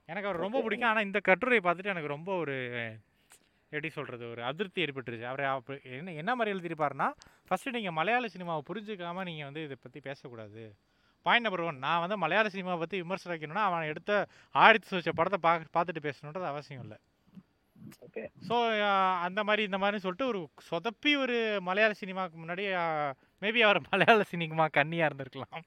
எனக்கு 0.09 0.29
அவர் 0.29 0.43
ரொம்ப. 0.45 0.57
பிடிக்கும். 0.65 0.91
ஆனால் 0.91 1.07
இந்த 1.07 1.19
கட்டுரையை 1.29 1.61
பார்த்துட்டு 1.65 1.93
எனக்கு 1.93 2.15
ரொம்ப 2.15 2.31
ஒரு 2.43 2.55
எப்படி 3.71 3.89
சொல்கிறது 3.97 4.25
ஒரு 4.31 4.41
அதிருப்தி 4.49 4.83
ஏற்பட்டுருச்சு. 4.85 5.27
அவர் 5.31 5.43
அப்ப 5.51 5.77
என்ன 5.97 6.15
என்ன 6.21 6.31
மாதிரி 6.39 6.53
எழுதியிருப்பாருன்னா 6.55 7.07
ஃபஸ்ட்டு 7.47 7.75
நீங்கள் 7.77 7.97
மலையாள 7.99 8.27
சினிமாவை 8.35 8.63
புரிஞ்சுக்காம 8.69 9.23
நீங்கள் 9.29 9.47
வந்து 9.49 9.63
இதை 9.67 9.77
பற்றி 9.85 10.01
பேசக்கூடாது. 10.09 10.63
பாயிண்ட் 11.25 11.45
நம்பர் 11.47 11.65
ஒன் 11.69 11.83
நான் 11.85 12.03
வந்து 12.03 12.17
மலையாள 12.23 12.47
சினிமாவை 12.53 12.79
பற்றி 12.83 12.97
விமர்சனம் 13.03 13.33
வைக்கணும்னா 13.33 13.65
அவன் 13.69 13.89
எடுத்த 13.93 14.11
ஆயிரத்தி 14.63 14.95
வச்ச 14.97 15.11
படத்தை 15.19 15.39
பா 15.45 15.51
பார்த்துட்டு 15.75 16.05
பேசணுன்றது 16.07 16.47
அவசியம் 16.51 16.83
இல்லை. 16.85 16.97
ஓகே. 18.05 18.23
ஸோ 18.47 18.55
அந்த 19.25 19.39
மாதிரி 19.47 19.61
இந்த 19.69 19.77
மாதிரி 19.83 19.97
சொல்லிட்டு 20.05 20.29
ஒரு 20.31 20.41
சொதப்பி 20.69 21.11
ஒரு 21.23 21.37
மலையாள 21.67 21.93
சினிமாவுக்கு 22.01 22.37
முன்னாடி 22.43 22.65
மேபி 23.43 23.61
அவர் 23.67 23.79
மலையாள 23.91 24.19
சினிமா 24.33 24.65
கன்னியாக 24.77 25.09
இருந்திருக்கலாம். 25.09 25.63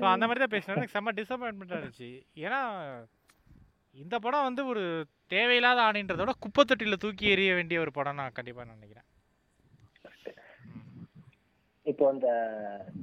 ஸோ 0.00 0.04
அந்த 0.14 0.24
மாதிரி 0.26 0.42
தான் 0.42 0.54
பேசினாரு 0.54 0.80
எனக்கு 0.80 0.96
செம்ம 0.96 1.14
டிசப்பாயின்மெண்ட்டாக 1.20 1.80
இருந்துச்சு. 1.80 2.10
ஏன்னா 2.44 2.60
இந்த 4.02 4.16
படம் 4.24 4.46
வந்து 4.48 4.62
ஒரு 4.72 4.82
தேவையில்லாத 5.34 5.80
ஆணின்றத 5.88 6.22
விட 6.24 6.34
குப்பைத்தொட்டியில் 6.44 7.02
தூக்கி 7.04 7.24
எறிய 7.34 7.52
வேண்டிய 7.58 7.78
ஒரு 7.84 7.92
படம் 7.98 8.18
நான் 8.20 8.36
கண்டிப்பாக 8.38 8.66
நினைக்கிறேன். 8.74 9.07
இப்போ 11.88 12.04
அந்த 12.08 12.28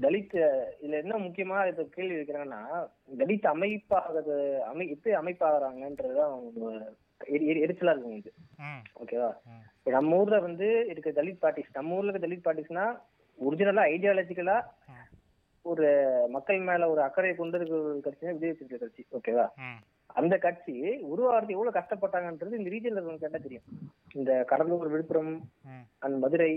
தலித் 0.01 0.35
இதுல 0.77 0.97
என்ன 0.97 1.15
முக்கியமா 1.23 1.57
இது 1.67 1.83
கேள்வி 1.89 2.15
வைக்கிறாங்கன்னா 2.15 2.61
தலித் 3.19 3.47
அமைப்பாகிறது 3.51 4.35
அமை 4.65 4.85
எப்படி 4.89 5.15
அமைப்பாகிறாங்கன்றதுதான் 5.15 6.35
எரிச்சலா 7.59 7.91
இருக்கு 7.91 8.09
உங்களுக்கு 8.09 8.33
ம். 8.63 8.81
ஓகேவா. 9.01 9.29
இப்ப 9.77 9.91
நம்ம 9.91 10.17
ஊர்ல 10.17 10.37
வந்து 10.41 10.67
இருக்க 10.91 11.11
தலித் 11.11 11.41
பார்ட்டிஸ் 11.41 11.75
நம்ம 11.75 11.95
ஊர்ல 11.95 12.11
இருக்க 12.11 12.27
தலித் 12.27 12.45
பார்ட்டிஸ்னா 12.45 12.85
ஒரிஜினலா 13.39 13.83
ஐடியாலஜிக்கலா. 13.91 14.57
ஒரு 15.65 15.85
மக்கள் 16.29 16.59
மேல 16.61 16.89
ஒரு 16.89 17.01
அக்கறை 17.01 17.33
கொண்டு 17.35 17.57
இருக்கிற 17.57 17.77
ஒரு 17.83 18.01
கட்சினா 18.01 18.33
விஜய் 18.35 18.53
கட்சி 18.79 19.03
ஓகேவா? 19.11 19.45
அந்த 20.15 20.35
கட்சி 20.37 20.73
உருவாகிறது 21.05 21.53
எவ்வளவு 21.53 21.77
கஷ்டப்பட்டாங்கன்றது 21.77 22.59
இந்த 22.59 22.69
ரீஜன்ல 22.69 22.97
இருக்கவங்க 22.97 23.23
கேட்டா 23.23 23.39
தெரியும். 23.39 23.65
இந்த 24.15 24.31
கடலூர் 24.43 24.87
விழுப்புரம் 24.87 25.33
அந்த 26.01 26.15
மதுரை 26.17 26.51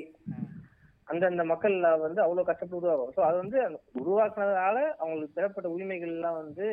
அந்தந்த 1.09 1.45
மக்கள் 1.45 1.77
வந்து 1.99 2.21
அவ்வளவு 2.23 2.49
கஷ்டப்பட்டு 2.49 2.81
உருவாகும் 2.81 3.15
ஸோ 3.17 3.21
அது 3.21 3.37
வந்து 3.37 3.59
உருவாக்குனதால 4.01 4.79
அவங்களுக்கு 4.99 5.37
பெறப்பட்ட 5.37 5.69
உரிமைகள் 5.69 6.15
எல்லாம் 6.17 6.39
வந்து 6.43 6.67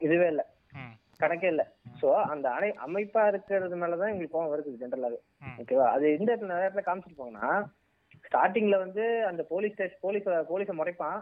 இதுவே 0.00 0.26
இல்லை. 0.28 0.44
கணக்கே 1.20 1.50
இல்லை. 1.52 1.64
ஸோ 2.00 2.08
அந்த 2.32 2.46
அணை 2.50 2.68
அமைப்பா 2.86 3.22
இருக்கிறது 3.28 3.76
மேலதான் 3.76 4.10
எங்களுக்கு 4.10 4.34
கோவம் 4.34 4.52
வருது 4.52 4.80
ஜென்ரலாவே 4.80 5.18
ஓகேவா 5.60 5.86
அது 5.92 6.06
எந்த 6.12 6.28
இடத்துல 6.32 6.52
நேரத்துல 6.54 6.84
காமிச்சிருப்பாங்கன்னா 6.86 7.50
ஸ்டார்டிங்ல 8.24 8.76
வந்து 8.80 9.04
அந்த 9.26 9.42
போலீஸ் 9.50 9.74
ஸ்டேஷன் 9.74 10.02
போலீஸ் 10.02 10.28
போலீஸை 10.50 10.74
முறைப்பான். 10.76 11.18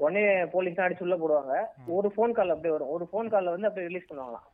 உடனே 0.00 0.22
போலீஸ் 0.52 0.82
அடிச்சு 0.84 1.04
உள்ள 1.06 1.16
போடுவாங்க. 1.16 1.54
ஒரு 1.96 2.08
ஃபோன் 2.08 2.32
கால் 2.32 2.52
அப்படியே 2.54 2.74
வரும். 2.74 2.92
ஒரு 2.94 3.04
ஃபோன் 3.10 3.30
கால்ல 3.32 3.54
வந்து 3.54 3.68
அப்படியே 3.68 3.88
ரிலீஸ் 3.88 4.08
பண்ணுவாங்களாம். 4.10 4.46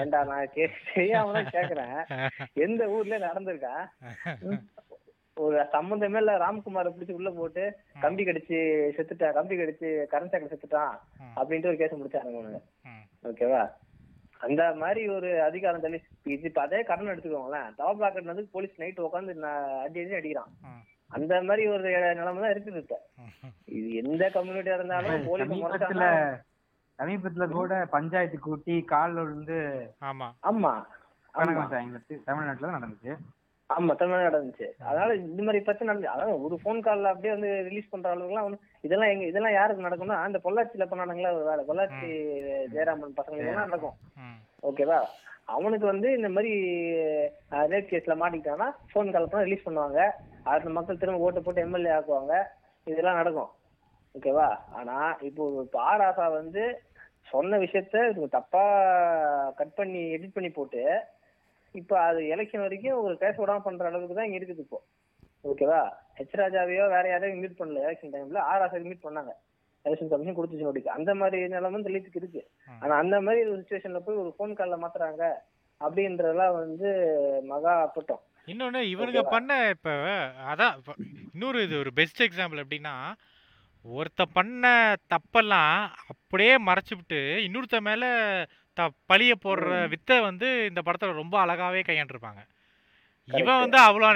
ஏன்டா 0.00 0.20
நான் 0.24 0.52
தெரியாம 0.54 1.32
தான் 1.32 1.52
கேக்குறேன். 1.56 1.96
எந்த 2.66 2.82
ஊர்ல 2.88 3.18
நடந்திருக்கா. 3.26 3.74
ஒரு 5.36 5.56
சம்பந்தமே 5.72 6.18
இல்ல. 6.20 6.32
ராம்குமாரை 6.38 6.90
பிடிச்சி 6.90 7.14
உள்ள 7.14 7.30
போட்டு 7.32 7.64
கம்பி 8.02 8.22
கடிச்சு 8.24 8.58
செத்துட்டான் 8.96 9.36
கம்பி 9.36 9.56
கடிச்சு 9.56 9.88
கரண்ட் 10.12 10.32
சாக்கில் 10.32 10.52
செத்துட்டான். 10.52 10.94
அப்படின்ட்டு 11.38 11.70
ஒரு 11.72 11.80
கேஸ் 11.80 11.98
முடிச்சாங்க 11.98 12.40
ம். 12.86 13.02
ஓகேவா 13.24 13.62
அந்த 14.40 14.62
மாதிரி 14.80 15.02
ஒரு 15.12 15.28
அதிகாரம் 15.42 15.84
தள்ளி 15.84 15.98
இது 16.26 16.48
இப்ப 16.48 16.60
அதே 16.62 16.80
கடன் 16.84 17.12
எடுத்துக்கோங்களேன். 17.12 17.68
டாப் 17.78 17.98
பிளாக்கெட் 17.98 18.32
வந்து 18.32 18.44
போலீஸ் 18.52 18.80
நைட் 18.80 19.04
உட்காந்து 19.04 19.34
அடி 19.80 20.00
அடி 20.02 20.18
அடிக்கிறான். 20.18 20.50
அந்த 21.10 21.34
மாதிரி 21.44 21.62
ஒரு 21.72 21.82
நிலைமை 22.14 22.40
தான் 22.40 22.54
இருக்குது 22.54 22.82
இப்ப. 22.82 22.96
இது 23.72 23.88
எந்த 24.02 24.24
கம்யூனிட்டியா 24.34 24.76
இருந்தாலும் 24.78 25.26
போலீஸ் 25.28 25.52
முறைச்சாங்கன்னா 25.62 26.10
சமீபத்துல 26.98 27.46
கூட 27.52 27.72
பஞ்சாயத்து 27.92 28.38
கூட்டி 28.40 28.74
கால் 28.90 29.16
விழுந்து 29.18 29.58
ஆமாம் 30.04 30.34
ஆமா. 30.42 30.74
ஆமா. 31.34 31.64
தமிழ்நாட்டுல 32.26 32.70
நடந்துச்சு. 32.76 33.12
ஆமா 33.70 33.92
தமிழ்நாடு 34.00 34.36
நடந்துச்சு. 34.36 34.66
அதனால 34.88 35.14
இந்த 35.28 35.40
மாதிரி 35.46 35.62
பிரச்சனை 35.66 35.88
நடந்துச்சு 35.88 36.14
அதான் 36.14 36.42
ஒரு 36.46 36.56
ஃபோன் 36.62 36.80
கால்ல 36.86 37.12
அப்படியே 37.12 37.32
வந்து 37.34 37.50
ரிலீஸ் 37.68 37.90
பண்ற 37.92 38.12
அளவுக்குலாம் 38.14 38.46
வந்து 38.48 38.60
இதெல்லாம் 38.86 39.12
எங்க 39.12 39.24
இதெல்லாம் 39.30 39.56
யாருக்கு 39.56 39.86
நடக்கும்னா 39.86 40.18
அந்த 40.26 40.38
பொள்ளாச்சியில 40.44 40.86
பண்ணானுங்களா 40.90 41.32
ஒரு 41.38 41.46
வேலை. 41.50 41.62
பொள்ளாச்சி 41.70 42.10
ஜெயராமன் 42.74 43.16
பசங்க 43.18 43.40
இதெல்லாம் 43.42 43.68
நடக்கும். 43.68 43.96
ஓகேவா? 44.70 45.00
அவனுக்கு 45.54 45.86
வந்து 45.86 46.08
இந்த 46.18 46.28
மாதிரி 46.28 46.52
ரேப் 47.72 47.90
கேஸ்ல 47.90 48.14
மாட்டிக்கிட்டானா 48.22 48.68
ஃபோன் 48.92 49.12
கால் 49.14 49.28
பண்ணா 49.30 49.46
ரிலீஸ் 49.48 49.66
பண்ணுவாங்க. 49.66 50.00
அந்த 50.52 50.70
மக்கள் 50.78 51.00
திரும்ப 51.02 51.26
ஓட்டு 51.26 51.42
போட்டு 51.42 51.64
எம்எல்ஏ 51.66 51.92
ஆக்குவாங்க. 51.98 52.34
இதெல்லாம் 52.86 53.20
நடக்கும். 53.20 53.50
ஓகேவா? 54.14 54.48
ஆனா 54.78 54.96
இப்போ 55.28 55.44
ஆசா 56.08 56.26
வந்து 56.40 56.64
சொன்ன 57.30 57.58
விஷயத்த 57.58 58.26
தப்பா 58.34 58.64
கட் 59.60 59.76
பண்ணி 59.78 60.00
எடிட் 60.16 60.34
பண்ணி 60.34 60.50
போட்டு 60.58 60.82
இப்போ 61.80 61.96
அது 62.08 62.20
எலெக்ஷன் 62.34 62.64
வரைக்கும் 62.64 63.02
ஒரு 63.06 63.14
பேச 63.22 63.34
விடாம 63.40 63.62
பண்ற 63.64 63.88
அளவுக்கு 63.90 64.16
தான் 64.18 64.28
இங்க 64.28 64.38
இருக்குது 64.40 64.64
இப்போ. 64.64 64.78
ஓகேவா 65.44 65.80
ஹெச் 66.18 66.38
ராஜாவையோ 66.40 66.84
வேற 66.94 67.04
யாரையும் 67.10 67.42
மீட் 67.42 67.58
பண்ணல 67.58 67.82
எலெக்ஷன் 67.86 68.14
டைம்ல 68.14 68.40
ஆர் 68.50 68.64
ஆசா 68.66 68.78
மீட் 68.86 69.04
பண்ணாங்க. 69.06 69.32
எலெக்ஷன் 69.84 70.10
கமிஷன் 70.12 70.36
கொடுத்துச்சு 70.36 70.66
நோட்டிக்கு 70.66 70.96
அந்த 70.98 71.10
மாதிரி 71.20 71.40
நிலைமை 71.54 71.80
தலித்துக்கு 71.86 72.20
இருக்கு. 72.22 72.42
ஆனா 72.82 72.94
அந்த 73.02 73.16
மாதிரி 73.26 73.42
ஒரு 73.50 73.58
சுச்சுவேஷன்ல 73.60 74.00
போய் 74.06 74.22
ஒரு 74.22 74.30
ஃபோன் 74.36 74.56
கால்ல 74.58 74.78
மாத்துறாங்க 74.84 75.22
அப்படின்றதெல்லாம் 75.80 76.56
வந்து 76.62 76.88
மகா 77.52 77.74
அப்பட்டம். 77.86 78.22
இன்னொன்னு 78.48 78.80
இவனுங்க? 78.90 79.22
பண்ண 79.34 79.52
இப்ப 79.74 79.92
அதான் 80.50 80.74
இன்னொரு 81.32 81.58
இது 81.66 81.74
ஒரு 81.84 81.90
பெஸ்ட் 81.92 82.22
எக்ஸாம்பிள் 82.26 82.62
எப்படின்னா 82.62 82.94
ஒருத்த 83.84 84.22
பண்ண 84.36 84.64
தப்பெல்லாம் 85.14 85.74
அப்படியே 86.12 86.54
மறைச்சுவிட்டு 86.68 87.18
இன்னொருத்த 87.46 87.78
மேல 87.80 88.04
த 88.76 88.82
பழிய 89.10 89.32
போடுற. 89.44 89.70
வித்தை 89.88 90.16
வந்து 90.20 90.48
இந்த 90.68 90.80
படத்துல 90.80 91.14
ரொம்ப 91.14 91.36
அழகாவே 91.44 91.82
கையாண்டிருப்பாங்க. 91.84 92.40
இவன். 93.28 93.62
வந்து 93.62 93.78
அவ்வளோ 93.84 94.08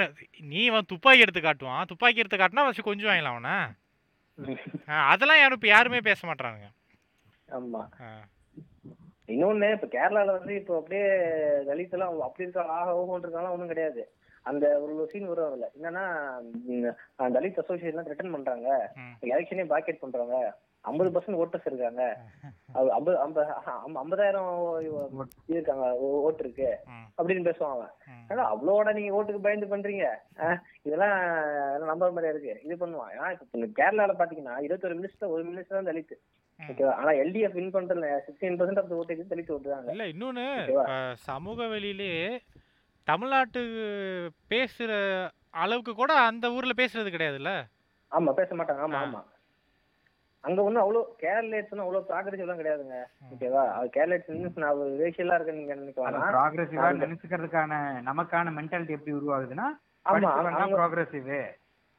நீ 0.49 0.59
இவன் 0.63 0.89
துப்பாக்கி 0.91 1.23
எடுத்து 1.23 1.41
காட்டுவான். 1.41 1.87
துப்பாக்கி 1.87 2.21
எடுத்து 2.21 2.37
காட்டினா 2.37 2.67
வச்சு 2.67 2.83
கொஞ்சம் 2.83 3.11
வாங்கலாம் 3.11 3.35
அவனை. 3.35 3.55
அதெல்லாம் 5.09 5.41
யாரும் 5.41 5.57
இப்ப 5.59 5.67
யாருமே 5.67 5.99
பேச 6.01 6.21
மாட்டானுங்க 6.27 6.69
ஆமா. 7.49 7.81
இன்னொன்னு 9.29 9.67
இப்ப 9.75 9.87
கேரளால 9.87 10.31
வந்து 10.37 10.53
இப்போ 10.55 10.73
அப்படியே 10.77 11.05
தலித் 11.67 11.93
எல்லாம் 11.93 12.21
அப்படி 12.21 12.45
இருக்கா 12.45 12.63
ஆக 12.77 12.95
ஓகோன்னு 12.99 13.25
இருக்காங்க 13.25 13.53
ஒண்ணும் 13.55 13.71
கிடையாது. 13.73 14.01
அந்த 14.45 14.65
ஒரு 14.83 15.07
சீன் 15.11 15.29
வரும் 15.31 15.47
அதுல. 15.49 15.67
என்னன்னா 15.77 16.03
தலித் 17.35 17.61
அசோசியேஷன் 17.63 18.09
ரிட்டர்ன் 18.11 18.35
பண்றாங்க. 18.35 18.69
எலெக்ஷனே 19.25 19.65
பாக்கெட் 19.65 20.03
பண்றாங்க. 20.03 20.35
ஐம்பது 20.85 21.09
பர்சன்ட் 21.09 21.39
ஓட்டர்ஸ் 21.39 21.65
இருக்காங்க. 21.65 22.03
ஐம்பது 22.91 23.17
ஐம்பது 23.19 23.45
ஐம்ப- 23.81 23.99
ஐம்பதாயிரம் 24.01 24.47
இருக்காங்க 25.49 25.85
ஓட்டு 26.19 26.43
இருக்கு 26.43 26.69
அப்படின்னு 27.17 27.47
பேசுவான் 27.47 27.73
அவன். 27.73 27.91
ஏன்னா 28.29 28.43
அவ்வளோட 28.51 28.93
நீங்க 28.93 29.11
ஓட்டுக்கு 29.13 29.41
பயந்து 29.41 29.67
பண்றீங்க. 29.67 30.05
இதெல்லாம் 30.83 31.15
நம்புற 31.83 32.09
மாதிரியா 32.09 32.33
இருக்கு. 32.33 32.53
இது 32.63 32.75
பண்ணுவான் 32.77 33.11
ஏன்னா 33.11 33.27
இப்ப 33.35 33.71
கேரளால 33.79 34.15
பாத்தீங்கன்னா 34.15 34.55
இருபத்தொரு 34.59 34.97
மினிஸ்டர் 34.99 35.33
ஒரு 35.33 35.43
மினிஸ்டர் 35.45 35.77
தான் 35.79 35.89
தலித் 35.89 36.15
ம். 36.59 36.69
ஓகேவா 36.69 36.93
ஆனா 36.95 37.11
எல்டிஎஃப் 37.19 37.53
வின் 37.53 37.73
பண்றதுல 37.73 38.09
சிக்ஸ்டீன் 38.25 38.57
பர்சன்ட் 38.59 38.79
ஆஃப் 38.79 38.93
ஓட்டுக்கு 38.93 39.29
தலித் 39.29 39.51
ஓட்டு 39.51 39.69
தாங்க 39.69 39.91
இல்ல 39.91 40.07
இன்னொன்னு 40.11 40.45
சமூக 41.23 41.67
வெளியிலே 41.67 42.11
தமிழ்நாட்டு 43.07 43.61
பேசுற 44.51 44.91
அளவுக்கு 45.57 45.93
கூட 45.95 46.11
அந்த 46.25 46.51
ஊர்ல 46.51 46.73
பேசுறது 46.77 47.09
கிடையாதுல்ல? 47.09 47.51
ஆமா 48.11 48.31
பேச 48.33 48.55
மாட்டாங்க. 48.55 48.81
ஆமா. 48.85 48.99
ஆமா. 49.01 49.21
அங்க 50.43 50.59
ஒண்ணும் 50.63 50.81
அவ்வளவு 50.81 51.01
கேரளேட்ஸ் 51.19 51.73
அவ்வளவு 51.77 52.07
ப்ராகிரசிவ் 52.07 52.43
எல்லாம் 52.45 52.59
கிடையாதுங்க. 52.59 52.99
ஓகேவா 53.31 53.63
அது 53.71 53.89
கேரளேட்ஸ் 53.89 54.29
நான் 54.57 54.79
ரேஷியலா 55.01 55.35
இருக்குன்னு 55.35 55.59
நீங்க 55.59 55.75
நினைக்க 55.75 55.99
வேணாம். 56.01 56.31
ப்ராக்ரஸிவா 56.31 56.87
நினைச்சுக்கிறதுக்கான 57.01 57.73
நமக்கான 58.07 58.53
மென்டாலிட்டி 58.57 58.97
எப்படி 58.97 59.15
உருவாகுதுன்னா 59.15 59.67
ஆமா 60.05 60.31
அவங்க- 60.35 60.77
ப்ராக்ரஸிவ் 60.77 61.29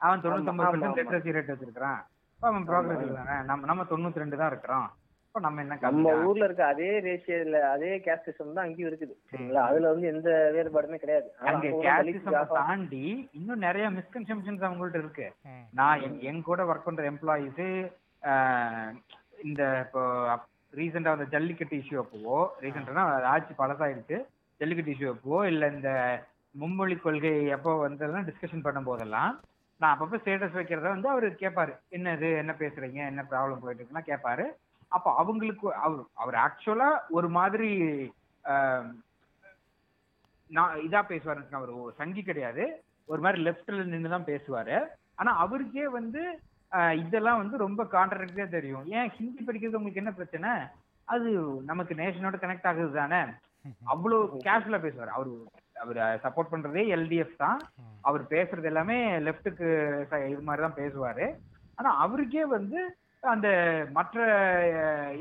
அவன் 0.01 0.23
தொண்ணூத்தொன்பது 0.23 0.65
ஆமா, 0.65 0.73
பர்சன்ட். 0.73 0.99
லிட்ரஸி 1.01 1.35
ரேட் 1.35 1.53
வச்சிருக்கான் 1.53 2.01
அவன் 2.39 2.65
ப்ராக்ரஸிவ் 2.67 3.15
தானே? 3.19 3.35
நம்ம 3.43 3.65
நம்ம 3.65 3.85
தொண்ணூத்தி 3.89 4.21
ரெண்டு 4.21 4.37
தான் 4.37 4.51
இருக்கிறோம். 4.51 4.89
நம்ம 5.35 5.61
என்ன 5.61 5.75
நம்ம? 5.83 6.09
ஊர்ல 6.23 6.45
இருக்க 6.45 6.63
அதே 6.65 6.89
ரேஷியல 7.01 7.59
அதே 7.69 7.91
கேஸ்ட் 7.99 8.27
சிஸ்டம் 8.27 8.53
தான் 8.53 8.65
அங்கேயும் 8.65 8.89
இருக்குது. 8.89 9.13
சரிங்களா? 9.29 9.61
அதுல 9.69 9.91
வந்து 9.91 10.07
எந்த 10.07 10.27
வேறுபாடுமே 10.55 10.97
கிடையாது. 10.97 11.27
அங்க 11.45 11.69
கேஸ்டிசம் 11.85 12.51
தாண்டி 12.59 13.05
இன்னும் 13.31 13.59
நிறைய 13.59 13.85
மிஸ்கன்செப்ஷன்ஸ் 13.89 14.67
அவங்கள்ட்ட 14.67 14.99
இருக்கு. 14.99 15.27
நான் 15.73 16.01
என் 16.01 16.19
என் 16.23 16.43
கூட 16.43 16.63
ஒர்க் 16.65 16.83
பண்ற 16.83 17.03
எம்ப்ளாயிஸ் 17.11 17.63
இந்த 19.45 19.61
இப்போ 19.85 20.01
ரீசெண்டா 20.79 21.13
அந்த 21.15 21.25
ஜல்லிக்கட்டு 21.33 21.75
இஷ்யூ 21.81 21.97
அப்போவோ 22.03 22.37
ரீசெண்டானா 22.63 23.03
ஆட்சி 23.33 23.53
பழசாயிடுச்சு. 23.61 24.17
ஜல்லிக்கட்டு 24.61 24.93
இஷ்யூ 24.93 25.09
அப்போவோ 25.13 25.39
இல்ல 25.51 25.63
இந்த 25.75 25.89
மும்மொழி 26.61 26.95
கொள்கை 27.05 27.33
எப்போ 27.55 27.71
வந்ததெல்லாம் 27.85 28.27
டிஸ்கஷன் 28.29 28.65
பண்ணும் 28.65 28.87
போதெல்லாம் 28.89 29.31
நான் 29.81 29.93
அப்பப்போ 29.93 30.17
ஸ்டேட்டஸ் 30.21 30.57
வைக்கிறத 30.57 30.87
வந்து 30.95 31.09
அவர் 31.13 31.27
கேட்பாரு 31.43 31.73
என்னது? 31.97 32.27
என்ன 32.41 32.51
பேசுறீங்க? 32.61 32.99
என்ன 33.11 33.21
ப்ராப்ளம் 33.31 33.61
போயிட்டு 33.63 33.81
இருக்குன்னா 33.81 34.05
கேட்பாரு 34.11 34.45
அப்போ 34.95 35.09
அவங்களுக்கு 35.21 35.67
அவர் 35.85 36.01
அவர் 36.23 36.37
ஆக்சுவலா 36.45 36.89
ஒரு 37.17 37.29
மாதிரி 37.37 37.69
நான் 40.49 40.81
இதா 40.87 41.01
பேசுவாருன்னு 41.11 41.59
அவர் 41.59 41.73
சங்கி 41.99 42.23
கிடையாது. 42.23 42.63
ஒரு 43.11 43.21
மாதிரி 43.25 43.39
லெஃப்ட்ல 43.47 43.85
நின்று 43.93 44.15
தான் 44.15 44.29
பேசுவாரு. 44.31 44.77
ஆனா 45.19 45.31
அவருக்கே 45.43 45.87
வந்து 45.99 46.23
இதெல்லாம் 47.03 47.41
வந்து 47.41 47.55
ரொம்ப 47.57 47.81
கான்ட்ராக்டா 47.91 48.45
தெரியும். 48.49 48.85
ஏன் 48.97 49.11
ஹிந்தி 49.17 49.41
படிக்கிறது 49.47 49.79
உங்களுக்கு 49.79 50.01
என்ன 50.03 50.13
பிரச்சனை? 50.19 50.51
அது 51.07 51.29
நமக்கு 51.71 51.93
நேஷனோட 51.95 52.35
கனெக்ட் 52.43 52.69
ஆகுது 52.71 52.91
தானே? 52.93 53.21
அவ்வளோ 53.93 54.17
கேஷுவலா 54.45 54.79
பேசுவார். 54.85 55.11
அவர் 55.15 55.29
அவர் 55.75 55.99
சப்போர்ட் 56.23 56.51
பண்றதே 56.53 56.83
எல்டிஎஃப் 56.95 57.39
தான். 57.43 57.59
அவர் 58.01 58.23
பேசுறது 58.33 58.69
எல்லாமே 58.71 58.97
லெஃப்ட்டுக்கு 59.27 59.67
இது 60.33 60.41
மாதிரி 60.41 60.63
தான் 60.65 60.79
பேசுவாரு. 60.81 61.27
ஆனா 61.77 61.89
அவருக்கே 61.97 62.43
வந்து 62.57 62.79
அந்த 63.23 63.47
மற்ற 63.91 64.17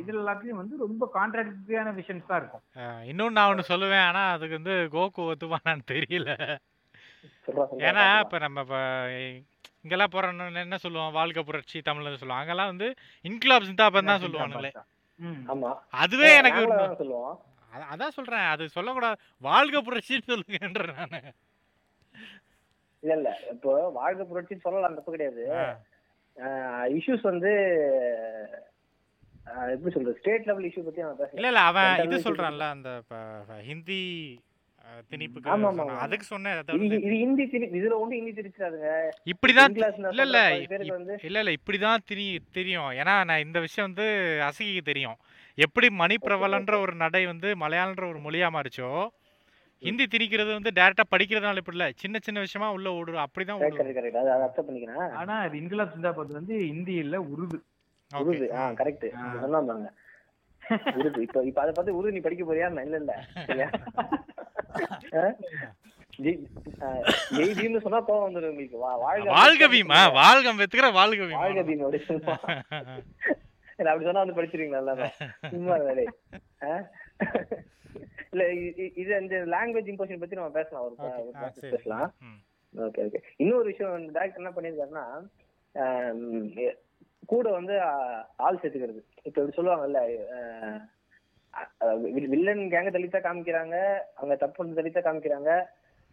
இது 0.00 0.12
எல்லாத்துலயும் 0.14 0.60
வந்து 0.60 0.76
ரொம்ப 0.76 1.04
கான்ட்ராக்டியான 1.16 1.92
விஷன்ஸ் 1.98 2.30
தான் 2.30 2.40
இருக்கும். 2.40 2.64
இன்னொன்னு 3.10 3.36
நான் 3.38 3.50
ஒண்ணு 3.52 3.70
சொல்லுவேன். 3.72 4.06
ஆனா 4.08 4.22
அதுக்கு 4.36 4.58
வந்து 4.60 4.76
கோகு 4.96 5.22
ஒத்துவானான்னு 5.32 5.84
தெரியல. 5.94 6.30
ஏன்னா. 7.78 8.18
இப்ப 8.18 8.38
நம்ம 8.38 8.60
இப்ப 8.60 9.10
இங்கெல்லாம் 9.82 10.10
போறோம்னு 10.12 10.54
என்ன 10.54 10.76
சொல்லுவோம்? 10.76 11.12
வாழ்க்கை 11.12 11.42
புரட்சி 11.42 11.78
தமிழ்ல 11.78 12.14
சொல்லுவோம். 12.14 12.36
அங்கெல்லாம் 12.36 12.66
வந்து 12.66 12.94
இன்குலாப் 13.22 13.62
சிந்தாபன் 13.62 14.04
தான் 14.04 14.20
சொல்லுவானுங்களே. 14.20 14.70
ம். 15.16 15.50
ஆமா. 15.52 15.78
அதுவே 15.90 16.36
எனக்கு 16.36 16.72
அதான் 16.72 16.96
சொல்லுவோம். 16.96 17.42
அத- 17.72 18.04
அதான் 18.04 18.08
சொல்றேன். 18.08 18.38
அது 18.38 18.68
சொல்லக்கூடாது. 18.68 19.20
வாழ்க்கை 19.38 19.82
புரட்சின்னு 19.86 20.30
சொல்லுங்கன்ற 20.30 20.94
நானு. 20.94 21.32
இல்ல 23.00 23.14
இல்ல 23.14 23.40
இப்போ 23.50 23.88
வாழ்க்கை 23.88 24.26
புரட்சின்னு 24.26 24.60
சொல்லலாம் 24.60 24.94
தப்பு 24.94 25.10
கிடையாது. 25.10 25.52
இஷ்யூஸ் 26.98 27.22
வந்து 27.22 27.50
எப்படி 29.44 29.90
சொல்றது? 29.90 30.16
ஸ்டேட் 30.18 30.44
லெவல் 30.44 30.64
இஷ்யூ 30.64 30.84
பத்தி 30.84 31.00
நான் 31.00 31.14
இல்ல 31.14 31.28
பேசுறேன். 31.30 31.46
இல்ல 31.46 31.60
அவன் 31.60 32.10
இது 32.10 32.16
சொல்றான்ல 32.16 32.58
அந்த 32.58 33.02
ஹிந்தி 33.62 34.40
திணிப்புக்கு. 35.10 35.48
அதுக்கு 35.98 36.24
சொன்னேன் 36.24 36.58
இது 36.86 36.98
ஹிந்தி 37.14 37.44
இதுல 37.78 37.94
ஒண்ணு 38.02 38.18
ஹிந்தி 38.18 38.42
இப்படிதான் 39.32 39.72
இல்ல 40.10 40.22
இல்ல 40.22 40.38
இல்ல 41.24 41.38
இல்ல 41.40 41.52
இப்படிதான் 41.58 42.04
தெரி 42.06 42.26
தெரியும். 42.52 42.90
ஏன்னா 43.00 43.14
நான் 43.24 43.44
இந்த 43.44 43.60
விஷயம் 43.60 43.88
வந்து 43.90 44.06
அசகிக்கு 44.48 44.82
தெரியும். 44.82 45.18
எப்படி 45.58 45.90
மணி 45.92 46.16
பிரபலன்ற 46.26 46.78
ஒரு 46.80 46.94
நடை 46.94 47.26
வந்து 47.26 47.48
மலையாளன்ற 47.56 48.06
ஒரு 48.08 48.20
மொழியா 48.26 48.48
மாறிச்சோ 48.50 48.90
ஹிந்தி 49.82 50.04
திணிக்கிறது 50.06 50.50
வந்து 50.52 50.70
டைரக்டா 50.74 51.04
படிக்கிறதுனால 51.10 51.56
இப்படி 51.56 51.76
இல்ல. 51.76 51.86
சின்ன 51.96 52.18
சின்ன 52.22 52.40
விஷயமா 52.40 52.68
உள்ள 52.72 52.88
ஓடுறோம் 52.90 53.24
அப்படிதான் 53.26 53.60
கரெக்ட் 53.60 53.72
ஓடுறோம் 53.72 53.80
கரெக்ட் 53.80 53.98
கரெக்ட் 53.98 54.20
அதை 54.22 54.32
அக்செப்ட் 54.38 54.68
பண்ணிக்கிறேன். 54.68 55.10
ஆனா 55.20 55.36
அது 55.38 55.56
இன்குலாப் 55.58 55.94
சிந்தாபாத் 55.94 56.38
வந்து 56.40 56.56
ஹிந்தி 56.66 56.94
இல்ல 57.04 57.16
உருது. 57.32 57.58
உருது. 58.10 58.46
கரெக்ட். 58.80 59.06
சொன்னா 59.40 59.60
உருது. 60.70 61.20
இப்ப 61.20 61.42
இப்ப 61.42 61.60
அதை 61.60 61.72
பார்த்து 61.72 61.96
உருது 61.98 62.12
நீ 62.12 62.18
படிக்க 62.18 62.44
போறியா? 62.44 62.68
இல்ல 62.82 62.96
இல்ல? 62.96 63.12
ஜெய் 67.36 67.56
பீம்னு 67.58 67.82
சொன்னா 67.84 68.00
கோவம் 68.00 68.26
வந்துடும் 68.26 68.50
உங்களுக்கு. 68.52 68.78
வாழ்க 68.78 69.30
வாழ்க 69.30 69.66
பீமா. 69.68 70.00
வாழ்க 70.12 70.52
வெத்துக்கிற 70.52 70.92
வாழ்க 70.92 71.22
பீமா. 71.22 71.40
வாழ்க 71.42 71.62
பீம் 71.62 71.84
அப்படி 73.84 74.04
சொன்னா 74.04 74.22
வந்து 74.22 74.36
படிச்சிருவீங்களா 74.38 74.80
எல்லாரும்? 74.82 75.14
சும்மா 75.50 75.76
வேலை 75.86 76.04
இல்ல 78.32 78.42
இது 79.00 79.12
இந்த 79.22 79.36
லாங்குவேஜ் 79.54 79.90
இம்போஷன் 79.92 80.22
பத்தி 80.22 80.36
நம்ம 80.36 80.50
பேசலாம். 80.50 80.84
ஒரு. 80.84 80.94
பேசலாம். 81.70 82.08
Okay 82.74 83.00
okay. 83.06 83.18
இன்னொரு 83.36 83.64
விஷயம் 83.64 84.14
டேரக்டர் 84.14 84.40
என்ன 84.42 84.52
பண்ணிருக்காருன்னா 84.56 85.04
கூட 87.30 87.46
வந்து 87.58 87.74
ஆள் 88.46 88.60
சேர்த்துக்கிறது. 88.60 89.00
இப்ப 89.26 89.36
இப்படி 89.40 89.56
சொல்லுவாங்கல்ல 89.58 90.00
வில்லன் 92.32 92.62
கேங்க 92.72 92.90
தலித்தா 92.94 93.20
காமிக்கிறாங்க 93.24 93.76
அவங்க 94.18 94.34
தப்பு 94.42 94.76
தலித்தா 94.78 95.00
காமிக்கிறாங்க 95.06 95.50